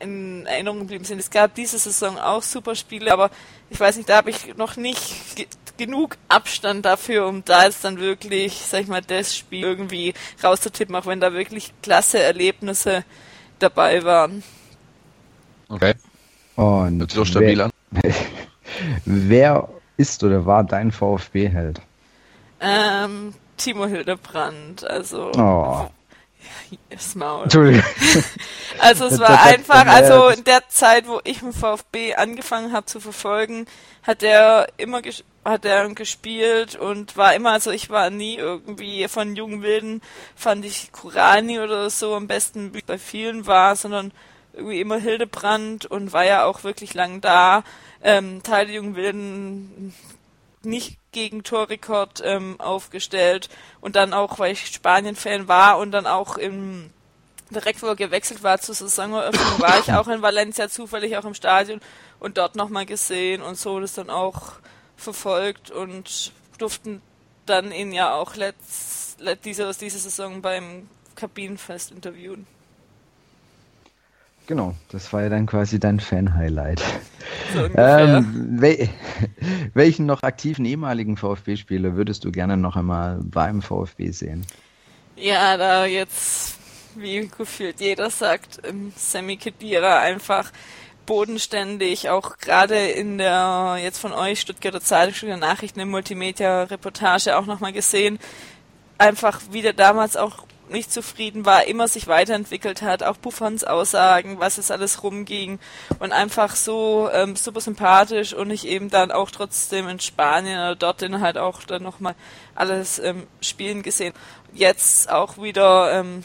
in 0.00 0.46
Erinnerung 0.46 0.80
geblieben 0.80 1.04
sind. 1.04 1.18
Es 1.18 1.30
gab 1.30 1.54
diese 1.54 1.78
Saison 1.78 2.18
auch 2.18 2.42
super 2.42 2.74
Spiele, 2.74 3.12
aber 3.12 3.30
ich 3.70 3.78
weiß 3.78 3.96
nicht, 3.96 4.08
da 4.08 4.16
habe 4.16 4.30
ich 4.30 4.56
noch 4.56 4.76
nicht 4.76 5.36
ge 5.36 5.46
genug 5.76 6.16
Abstand 6.28 6.84
dafür, 6.84 7.28
um 7.28 7.44
da 7.44 7.64
jetzt 7.64 7.84
dann 7.84 8.00
wirklich, 8.00 8.52
sag 8.52 8.82
ich 8.82 8.88
mal, 8.88 9.00
das 9.00 9.36
Spiel 9.36 9.62
irgendwie 9.62 10.12
rauszutippen, 10.42 10.96
auch 10.96 11.06
wenn 11.06 11.20
da 11.20 11.32
wirklich 11.32 11.72
klasse 11.82 12.18
Erlebnisse 12.18 13.04
dabei 13.60 14.02
waren. 14.02 14.42
Okay. 15.68 15.94
Und 16.56 16.98
Hört 16.98 17.10
sich 17.12 17.20
doch 17.20 17.26
stabil 17.26 17.58
wer, 17.58 17.64
an. 17.66 17.72
wer 19.04 19.68
ist 19.96 20.24
oder 20.24 20.44
war 20.44 20.64
dein 20.64 20.90
VfB-Held? 20.90 21.80
Ähm, 22.60 23.34
Timo 23.56 23.86
Hildebrand, 23.86 24.88
also 24.88 25.32
Oh. 25.36 25.88
das 26.90 27.14
Maul. 27.14 27.44
Entschuldigung. 27.44 27.84
Also 28.80 29.06
es 29.06 29.18
war 29.18 29.42
einfach, 29.42 29.86
also 29.86 30.28
in 30.28 30.44
der 30.44 30.68
Zeit, 30.68 31.08
wo 31.08 31.20
ich 31.24 31.42
mit 31.42 31.56
VfB 31.56 32.14
angefangen 32.14 32.72
habe 32.72 32.86
zu 32.86 33.00
verfolgen, 33.00 33.66
hat 34.04 34.22
er 34.22 34.68
immer 34.76 35.02
hat 35.44 35.64
er 35.64 35.88
gespielt 35.94 36.76
und 36.76 37.16
war 37.16 37.34
immer, 37.34 37.52
also 37.52 37.70
ich 37.70 37.90
war 37.90 38.10
nie 38.10 38.36
irgendwie 38.36 39.08
von 39.08 39.34
jungen 39.34 39.62
Wilden, 39.62 40.00
fand 40.36 40.64
ich 40.64 40.92
Kurani 40.92 41.58
oder 41.58 41.90
so 41.90 42.14
am 42.14 42.26
besten, 42.28 42.74
wie 42.74 42.82
bei 42.82 42.98
vielen 42.98 43.46
war, 43.46 43.74
sondern 43.74 44.12
irgendwie 44.52 44.80
immer 44.80 44.98
Hildebrand 44.98 45.86
und 45.86 46.12
war 46.12 46.24
ja 46.24 46.44
auch 46.44 46.64
wirklich 46.64 46.94
lang 46.94 47.20
da. 47.20 47.64
Ähm, 48.02 48.42
Teil 48.42 48.66
der 48.66 48.76
jungen 48.76 48.94
Wilden 48.94 49.94
nicht 50.62 50.97
gegen 51.12 51.42
Torrekord 51.42 52.22
ähm, 52.24 52.60
aufgestellt 52.60 53.48
und 53.80 53.96
dann 53.96 54.12
auch, 54.12 54.38
weil 54.38 54.52
ich 54.52 54.66
Spanien-Fan 54.66 55.48
war 55.48 55.78
und 55.78 55.92
dann 55.92 56.06
auch 56.06 56.36
im 56.36 56.90
direkt 57.50 57.82
wo 57.82 57.86
er 57.86 57.96
gewechselt 57.96 58.42
war 58.42 58.58
zur 58.58 58.74
Saisoneröffnung, 58.74 59.58
war 59.60 59.78
ich 59.78 59.92
auch 59.92 60.08
in 60.08 60.22
Valencia 60.22 60.68
zufällig 60.68 61.16
auch 61.16 61.24
im 61.24 61.34
Stadion 61.34 61.80
und 62.20 62.36
dort 62.36 62.56
nochmal 62.56 62.86
gesehen 62.86 63.42
und 63.42 63.56
so 63.56 63.80
das 63.80 63.94
dann 63.94 64.10
auch 64.10 64.52
verfolgt 64.96 65.70
und 65.70 66.32
durften 66.58 67.00
dann 67.46 67.72
ihn 67.72 67.92
ja 67.92 68.14
auch 68.14 68.36
letzt, 68.36 69.20
let, 69.20 69.44
diese, 69.44 69.70
diese 69.80 69.98
Saison 69.98 70.42
beim 70.42 70.88
Kabinenfest 71.14 71.90
interviewen. 71.90 72.46
Genau, 74.48 74.74
das 74.88 75.12
war 75.12 75.22
ja 75.22 75.28
dann 75.28 75.44
quasi 75.44 75.78
dein 75.78 76.00
Fan-Highlight. 76.00 76.82
So. 77.52 77.68
Ähm, 77.76 78.56
wel 78.58 78.88
welchen 79.74 80.06
noch 80.06 80.22
aktiven 80.22 80.64
ehemaligen 80.64 81.18
VfB-Spieler 81.18 81.96
würdest 81.96 82.24
du 82.24 82.32
gerne 82.32 82.56
noch 82.56 82.74
einmal 82.74 83.20
beim 83.22 83.60
VfB 83.60 84.10
sehen? 84.10 84.46
Ja, 85.16 85.58
da 85.58 85.84
jetzt, 85.84 86.56
wie 86.96 87.28
gefühlt 87.28 87.78
jeder 87.78 88.08
sagt, 88.08 88.60
ähm, 88.66 88.90
Sammy 88.96 89.36
Kedira 89.36 90.00
einfach 90.00 90.50
bodenständig, 91.04 92.08
auch 92.08 92.38
gerade 92.38 92.88
in 92.88 93.18
der 93.18 93.76
jetzt 93.82 93.98
von 93.98 94.14
euch 94.14 94.40
Stuttgarter 94.40 94.80
Zeitung, 94.80 95.12
Stuttgarter 95.12 95.46
Nachrichten 95.46 95.80
im 95.80 95.90
Multimedia-Reportage 95.90 97.36
auch 97.36 97.44
nochmal 97.44 97.74
gesehen, 97.74 98.18
einfach 98.96 99.42
wie 99.50 99.60
der 99.60 99.74
damals 99.74 100.16
auch 100.16 100.47
nicht 100.70 100.92
zufrieden 100.92 101.46
war, 101.46 101.66
immer 101.66 101.88
sich 101.88 102.06
weiterentwickelt 102.06 102.82
hat, 102.82 103.02
auch 103.02 103.16
Buffons 103.16 103.64
Aussagen, 103.64 104.38
was 104.38 104.58
es 104.58 104.70
alles 104.70 105.02
rumging 105.02 105.58
und 105.98 106.12
einfach 106.12 106.56
so 106.56 107.08
ähm, 107.12 107.36
super 107.36 107.60
sympathisch 107.60 108.34
und 108.34 108.50
ich 108.50 108.66
eben 108.66 108.90
dann 108.90 109.10
auch 109.10 109.30
trotzdem 109.30 109.88
in 109.88 110.00
Spanien 110.00 110.58
oder 110.58 110.76
dorthin 110.76 111.20
halt 111.20 111.38
auch 111.38 111.62
dann 111.62 111.82
nochmal 111.82 112.14
alles 112.54 112.98
ähm, 112.98 113.26
spielen 113.40 113.82
gesehen. 113.82 114.14
Jetzt 114.52 115.10
auch 115.10 115.38
wieder 115.38 115.92
ähm, 115.92 116.24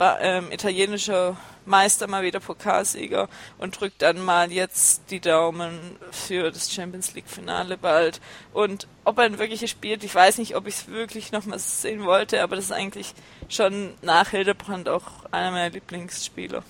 ähm, 0.00 0.50
italienischer 0.50 1.36
Meister, 1.66 2.06
mal 2.06 2.22
wieder 2.22 2.40
Pokalsieger 2.40 3.28
und 3.58 3.80
drückt 3.80 4.02
dann 4.02 4.22
mal 4.22 4.52
jetzt 4.52 5.10
die 5.10 5.20
Daumen 5.20 5.78
für 6.10 6.50
das 6.50 6.72
Champions 6.72 7.14
League 7.14 7.28
Finale 7.28 7.78
bald. 7.78 8.20
Und 8.52 8.86
ob 9.04 9.18
er 9.18 9.24
ein 9.24 9.38
wirkliches 9.38 9.70
spielt, 9.70 10.04
ich 10.04 10.14
weiß 10.14 10.38
nicht, 10.38 10.56
ob 10.56 10.66
ich 10.66 10.74
es 10.74 10.88
wirklich 10.88 11.32
nochmal 11.32 11.58
sehen 11.58 12.04
wollte, 12.04 12.42
aber 12.42 12.56
das 12.56 12.66
ist 12.66 12.72
eigentlich 12.72 13.14
schon 13.48 13.90
nach 14.02 14.30
Hildebrand 14.30 14.88
auch 14.88 15.04
einer 15.30 15.52
meiner 15.52 15.70
Lieblingsspieler. 15.70 16.62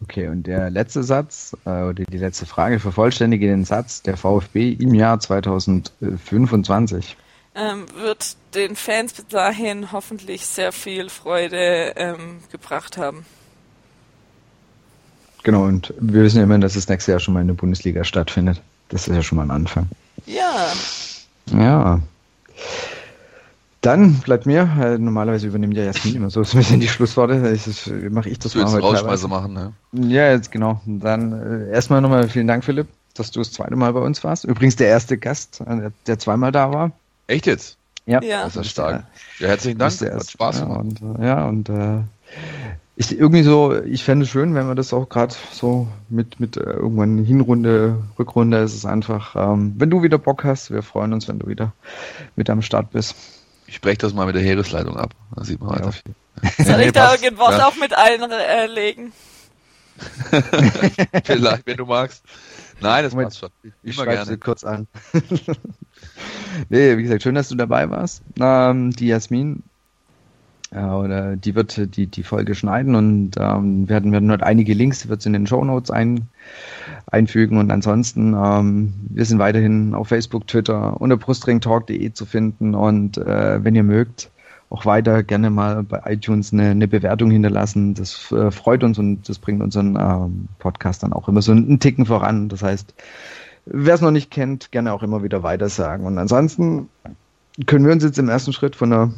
Okay, 0.00 0.28
und 0.28 0.46
der 0.46 0.70
letzte 0.70 1.02
Satz, 1.02 1.56
äh, 1.66 1.82
oder 1.82 2.04
die 2.04 2.18
letzte 2.18 2.46
Frage, 2.46 2.78
vervollständige 2.78 3.48
den 3.48 3.64
Satz, 3.64 4.00
der 4.02 4.16
VfB 4.16 4.72
im 4.72 4.94
Jahr 4.94 5.18
2025. 5.18 7.16
Ähm, 7.58 7.86
wird 7.96 8.36
den 8.54 8.76
Fans 8.76 9.12
bis 9.14 9.26
dahin 9.26 9.90
hoffentlich 9.90 10.46
sehr 10.46 10.70
viel 10.70 11.08
Freude 11.10 11.94
ähm, 11.96 12.38
gebracht 12.52 12.96
haben. 12.96 13.26
Genau, 15.42 15.64
und 15.64 15.92
wir 15.98 16.22
wissen 16.22 16.38
ja 16.38 16.44
immer, 16.44 16.58
dass 16.58 16.76
es 16.76 16.88
nächstes 16.88 17.10
Jahr 17.10 17.20
schon 17.20 17.34
mal 17.34 17.40
in 17.40 17.48
der 17.48 17.54
Bundesliga 17.54 18.04
stattfindet. 18.04 18.60
Das 18.90 19.08
ist 19.08 19.14
ja 19.14 19.22
schon 19.22 19.36
mal 19.36 19.44
ein 19.44 19.50
Anfang. 19.50 19.88
Ja, 20.26 20.72
Ja. 21.52 22.00
Dann 23.80 24.14
bleibt 24.14 24.44
mir, 24.44 24.68
äh, 24.80 24.98
normalerweise 24.98 25.46
übernimmt 25.46 25.76
ja 25.76 25.84
Jasmin 25.84 26.16
immer 26.16 26.30
so 26.30 26.40
ein 26.42 26.46
bisschen 26.50 26.80
die 26.80 26.88
Schlussworte. 26.88 27.34
Mache 28.10 28.28
ich 28.28 28.38
das 28.38 28.52
du 28.52 28.58
mal 28.58 28.72
heute 28.72 28.82
Rausschmeißer 28.82 29.28
teilweise. 29.28 29.28
machen, 29.28 29.52
ne? 29.52 29.72
Ja, 29.92 30.30
jetzt 30.32 30.50
genau. 30.50 30.80
Dann 30.84 31.32
äh, 31.32 31.72
erstmal 31.72 32.00
nochmal 32.00 32.28
vielen 32.28 32.48
Dank, 32.48 32.64
Philipp, 32.64 32.88
dass 33.14 33.30
du 33.30 33.38
das 33.40 33.52
zweite 33.52 33.76
Mal 33.76 33.92
bei 33.92 34.00
uns 34.00 34.24
warst. 34.24 34.44
Übrigens 34.44 34.76
der 34.76 34.88
erste 34.88 35.16
Gast, 35.16 35.60
äh, 35.60 35.76
der, 35.76 35.92
der 36.06 36.18
zweimal 36.18 36.50
da 36.50 36.72
war. 36.72 36.92
Echt 37.28 37.46
jetzt? 37.46 37.76
ja. 38.06 38.20
Das 38.20 38.48
ist 38.48 38.56
ja 38.56 38.64
stark. 38.64 39.04
Ja, 39.38 39.44
Ja, 39.46 39.48
herzlichen 39.48 39.78
Dank. 39.78 39.98
der 39.98 40.14
Hat. 40.14 40.30
Spaß 40.30 40.58
ja, 40.58 40.64
gemacht. 40.64 40.80
und, 41.02 41.20
äh, 41.20 41.26
ja, 41.26 41.44
und 41.46 41.68
äh, 41.68 42.00
ich 42.96 43.16
irgendwie 43.16 43.42
so, 43.44 43.76
ich 43.84 44.02
fände 44.02 44.24
es 44.24 44.30
schön, 44.30 44.54
wenn 44.54 44.66
wir 44.66 44.74
das 44.74 44.92
auch 44.92 45.08
gerade 45.08 45.34
so 45.52 45.86
mit, 46.08 46.40
mit 46.40 46.56
äh, 46.56 46.60
irgendwann 46.62 47.24
Hinrunde, 47.24 48.02
Rückrunde 48.18 48.58
ist 48.58 48.74
es 48.74 48.84
einfach, 48.84 49.36
ähm, 49.36 49.74
wenn 49.76 49.90
du 49.90 50.02
wieder 50.02 50.18
Bock 50.18 50.42
hast, 50.44 50.70
wir 50.72 50.82
freuen 50.82 51.12
uns, 51.12 51.28
wenn 51.28 51.38
du 51.38 51.46
wieder 51.46 51.72
mit 52.34 52.50
am 52.50 52.62
Start 52.62 52.90
bist. 52.90 53.14
Ich 53.66 53.76
spreche 53.76 53.98
das 53.98 54.14
mal 54.14 54.26
mit 54.26 54.34
der 54.34 54.42
Heeresleitung 54.42 54.96
ab. 54.96 55.10
Da 55.36 55.44
sieht 55.44 55.60
man 55.60 55.70
Ja, 55.70 55.76
weiter. 55.76 55.88
auf 55.88 56.02
Soll 56.58 56.76
Nee, 56.78 56.86
ich 56.86 56.92
da 56.92 57.10
Wort 57.36 57.58
Ja. 57.58 57.68
auch 57.68 57.76
mit 57.76 57.92
einlegen? 57.94 59.12
Vielleicht, 61.24 61.66
wenn 61.66 61.76
du 61.76 61.84
magst. 61.84 62.24
Nein, 62.80 63.02
das 63.04 63.12
Moment, 63.12 63.28
passt 63.30 63.40
schon. 63.40 63.50
Ich 63.82 63.96
Immer 63.96 64.04
schreibe 64.04 64.22
sie 64.22 64.24
gerne. 64.26 64.38
kurz 64.38 64.64
an. 64.64 64.86
nee, 66.68 66.96
wie 66.96 67.02
gesagt, 67.02 67.22
schön, 67.22 67.34
dass 67.34 67.48
du 67.48 67.56
dabei 67.56 67.90
warst. 67.90 68.22
Ähm, 68.40 68.90
die 68.92 69.08
Jasmin 69.08 69.62
Ja, 70.72 70.96
oder 70.96 71.36
die 71.36 71.54
wird 71.54 71.96
die, 71.96 72.06
die 72.06 72.22
Folge 72.22 72.54
schneiden 72.54 72.94
und 72.94 73.32
ähm, 73.38 73.88
werden, 73.88 74.12
werden 74.12 74.28
dort 74.28 74.42
einige 74.42 74.74
Links, 74.74 75.08
wird 75.08 75.20
es 75.20 75.26
in 75.26 75.32
den 75.32 75.46
Show 75.46 75.64
Notes 75.64 75.90
ein, 75.90 76.28
einfügen 77.06 77.56
und 77.58 77.70
ansonsten, 77.70 78.34
ähm, 78.34 78.92
wir 79.08 79.24
sind 79.24 79.38
weiterhin 79.38 79.94
auf 79.94 80.08
Facebook, 80.08 80.46
Twitter 80.46 81.00
unter 81.00 81.16
brustringtalk.de 81.16 82.12
zu 82.12 82.26
finden 82.26 82.74
und 82.74 83.16
äh, 83.16 83.64
wenn 83.64 83.74
ihr 83.74 83.82
mögt, 83.82 84.30
auch 84.70 84.84
weiter 84.84 85.22
gerne 85.22 85.50
mal 85.50 85.82
bei 85.82 86.00
iTunes 86.06 86.52
eine, 86.52 86.70
eine 86.70 86.88
Bewertung 86.88 87.30
hinterlassen. 87.30 87.94
Das 87.94 88.30
äh, 88.32 88.50
freut 88.50 88.84
uns 88.84 88.98
und 88.98 89.28
das 89.28 89.38
bringt 89.38 89.62
unseren 89.62 89.96
ähm, 89.96 90.48
Podcast 90.58 91.02
dann 91.02 91.12
auch 91.12 91.28
immer 91.28 91.42
so 91.42 91.52
einen 91.52 91.80
Ticken 91.80 92.06
voran. 92.06 92.48
Das 92.48 92.62
heißt, 92.62 92.94
wer 93.66 93.94
es 93.94 94.00
noch 94.00 94.10
nicht 94.10 94.30
kennt, 94.30 94.70
gerne 94.70 94.92
auch 94.92 95.02
immer 95.02 95.22
wieder 95.22 95.42
weiter 95.42 95.68
sagen. 95.68 96.04
Und 96.04 96.18
ansonsten 96.18 96.88
können 97.66 97.86
wir 97.86 97.92
uns 97.92 98.04
jetzt 98.04 98.18
im 98.18 98.28
ersten 98.28 98.52
Schritt 98.52 98.76
von 98.76 98.92
einer 98.92 99.12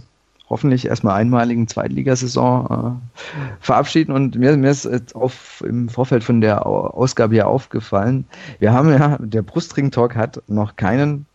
hoffentlich 0.51 0.87
erstmal 0.87 1.15
einmaligen 1.15 1.69
Zweitligasaison 1.69 2.99
äh, 3.01 3.25
verabschieden. 3.61 4.13
Und 4.13 4.37
mir, 4.37 4.57
mir 4.57 4.71
ist 4.71 4.85
jetzt 4.85 5.15
auf, 5.15 5.65
im 5.67 5.89
Vorfeld 5.89 6.25
von 6.25 6.41
der 6.41 6.67
Ausgabe 6.67 7.35
hier 7.35 7.49
aufgefallen, 7.49 8.27
wir 8.59 8.73
haben 8.73 8.91
ja, 8.91 9.17
der 9.21 9.43
Brustring-Talk 9.43 10.17
hat 10.17 10.43
noch 10.49 10.77
keinen 10.77 11.27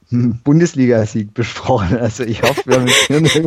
Bundesliga-Sieg 0.44 1.34
besprochen. 1.34 1.98
Also 2.06 2.24
ich 2.24 2.42
hoffe, 2.42 2.62
wir 2.66 2.78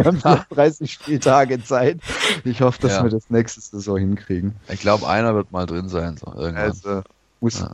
haben 0.04 0.18
jetzt 0.18 0.46
30 0.50 0.92
Spieltage 0.92 1.62
Zeit. 1.62 2.00
Ich 2.44 2.60
hoffe, 2.60 2.80
dass 2.82 2.92
ja. 2.92 3.02
wir 3.04 3.10
das 3.10 3.30
nächste 3.30 3.60
Saison 3.60 3.98
hinkriegen. 3.98 4.56
Ich 4.68 4.80
glaube, 4.80 5.08
einer 5.08 5.34
wird 5.34 5.52
mal 5.52 5.66
drin 5.66 5.88
sein. 5.88 6.16
So 6.16 6.30
Also 6.30 7.02
muss. 7.40 7.60
Ja. 7.60 7.72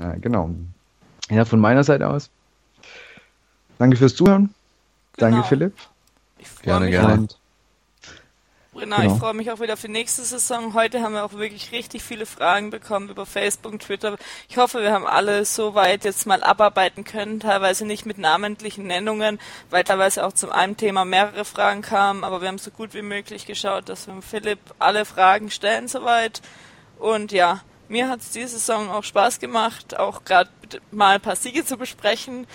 ja. 0.00 0.14
genau. 0.14 0.50
Ja, 1.30 1.44
von 1.44 1.60
meiner 1.60 1.84
Seite 1.84 2.08
aus. 2.08 2.30
Danke 3.78 3.96
fürs 3.96 4.14
Zuhören. 4.14 4.54
Genau. 5.16 5.30
Danke, 5.30 5.48
Philipp. 5.48 5.74
gerne, 6.62 6.90
gerne. 6.90 7.28
Genau, 8.80 8.96
genau. 8.96 9.12
ich 9.12 9.20
freue 9.20 9.34
mich 9.34 9.50
auch 9.50 9.60
wieder 9.60 9.76
für 9.76 9.88
nächste 9.88 10.22
Saison. 10.24 10.72
Heute 10.72 11.02
haben 11.02 11.12
wir 11.12 11.22
auch 11.22 11.34
wirklich 11.34 11.70
richtig 11.70 12.02
viele 12.02 12.24
Fragen 12.24 12.70
bekommen 12.70 13.10
über 13.10 13.26
Facebook, 13.26 13.78
Twitter. 13.78 14.16
Ich 14.48 14.56
hoffe, 14.56 14.80
wir 14.80 14.90
haben 14.92 15.06
alle 15.06 15.44
so 15.44 15.74
weit 15.74 16.04
jetzt 16.04 16.26
mal 16.26 16.42
abarbeiten 16.42 17.04
können, 17.04 17.40
teilweise 17.40 17.84
nicht 17.84 18.06
mit 18.06 18.16
namentlichen 18.16 18.86
Nennungen, 18.86 19.38
weil 19.68 19.84
teilweise 19.84 20.24
auch 20.26 20.32
zu 20.32 20.50
einem 20.50 20.78
Thema 20.78 21.04
mehrere 21.04 21.44
Fragen 21.44 21.82
kamen, 21.82 22.24
aber 22.24 22.40
wir 22.40 22.48
haben 22.48 22.56
so 22.56 22.70
gut 22.70 22.94
wie 22.94 23.02
möglich 23.02 23.44
geschaut, 23.44 23.90
dass 23.90 24.06
wir 24.06 24.22
Philipp 24.22 24.60
alle 24.78 25.04
Fragen 25.04 25.50
stellen 25.50 25.86
soweit. 25.86 26.40
Und 26.98 27.32
ja, 27.32 27.60
mir 27.88 28.08
hat 28.08 28.20
es 28.20 28.30
diese 28.30 28.58
Saison 28.58 28.90
auch 28.90 29.04
Spaß 29.04 29.40
gemacht, 29.40 29.98
auch 29.98 30.24
gerade 30.24 30.48
mal 30.90 31.16
ein 31.16 31.20
paar 31.20 31.36
Siege 31.36 31.66
zu 31.66 31.76
besprechen. 31.76 32.46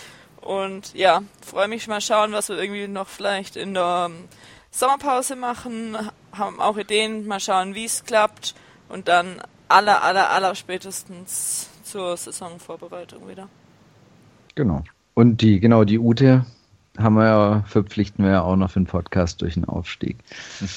Und 0.41 0.93
ja, 0.95 1.21
freue 1.45 1.67
mich 1.67 1.87
mal 1.87 2.01
schauen, 2.01 2.31
was 2.31 2.49
wir 2.49 2.57
irgendwie 2.57 2.87
noch 2.87 3.07
vielleicht 3.07 3.55
in 3.55 3.75
der 3.75 4.09
Sommerpause 4.75 5.37
machen, 5.37 5.97
haben 6.33 6.59
auch 6.59 6.77
Ideen, 6.77 7.25
mal 7.27 7.39
schauen, 7.39 7.75
wie 7.75 7.85
es 7.85 8.03
klappt 8.03 8.55
und 8.89 9.07
dann 9.07 9.41
aller, 9.69 10.03
aller, 10.03 10.31
aller 10.31 10.53
spätestens 10.53 11.69
zur 11.83 12.17
Saisonvorbereitung 12.17 13.27
wieder. 13.29 13.47
Genau. 14.55 14.83
Und 15.13 15.41
die, 15.41 15.61
genau, 15.61 15.85
die 15.85 15.97
Ute 15.97 16.45
haben 16.97 17.15
wir 17.15 17.25
ja, 17.25 17.63
verpflichten 17.67 18.25
wir 18.25 18.31
ja 18.31 18.41
auch 18.41 18.57
noch 18.57 18.71
für 18.71 18.79
den 18.81 18.85
Podcast 18.85 19.41
durch 19.41 19.53
den 19.53 19.63
Aufstieg. 19.65 20.17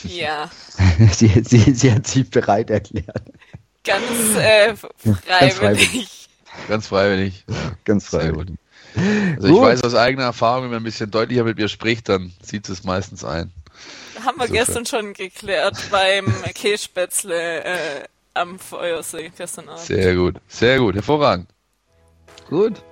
Ja. 0.05 0.49
sie, 1.13 1.43
sie, 1.45 1.75
sie 1.75 1.93
hat 1.93 2.07
sich 2.07 2.31
bereit 2.31 2.71
erklärt. 2.71 3.33
Ganz 3.83 4.37
äh, 4.37 4.77
freiwillig. 4.77 6.29
Ganz 6.69 6.87
freiwillig. 6.87 7.45
Ganz 7.85 8.07
freiwillig. 8.07 8.59
Also 8.95 9.49
Gut. 9.49 9.57
ich 9.57 9.63
weiß 9.63 9.85
aus 9.85 9.95
eigener 9.95 10.25
Erfahrung, 10.25 10.65
wenn 10.65 10.71
man 10.71 10.81
ein 10.81 10.85
bisschen 10.85 11.11
deutlicher 11.11 11.45
mit 11.45 11.59
mir 11.59 11.69
spricht, 11.69 12.09
dann 12.09 12.33
sieht 12.43 12.69
es 12.69 12.85
meistens 12.85 13.25
ein 13.25 13.53
haben 14.25 14.39
wir 14.39 14.47
Super. 14.47 14.59
gestern 14.59 14.87
schon 14.87 15.13
geklärt 15.13 15.77
beim 15.91 16.27
Kässpätzle 16.55 17.65
äh, 17.65 18.05
am 18.35 18.59
Feuersee 18.59 19.31
gestern 19.37 19.69
Abend. 19.69 19.81
Sehr 19.81 20.15
gut, 20.15 20.37
sehr 20.49 20.79
gut, 20.79 20.95
hervorragend. 20.95 21.49
Gut. 22.49 22.83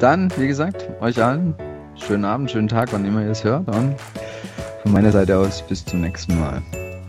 Dann, 0.00 0.32
wie 0.36 0.46
gesagt, 0.46 0.86
euch 1.00 1.22
allen 1.22 1.54
schönen 1.96 2.24
Abend, 2.24 2.50
schönen 2.50 2.68
Tag, 2.68 2.92
wann 2.92 3.04
immer 3.04 3.22
ihr 3.22 3.30
es 3.30 3.42
hört. 3.42 3.66
Und 3.68 3.96
von 4.82 4.92
meiner 4.92 5.10
Seite 5.10 5.36
aus 5.36 5.62
bis 5.66 5.84
zum 5.84 6.00
nächsten 6.02 6.38
Mal. 6.38 6.62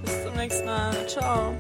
Bis 0.04 0.24
zum 0.24 0.36
nächsten 0.36 0.66
Mal. 0.66 1.08
Ciao. 1.08 1.54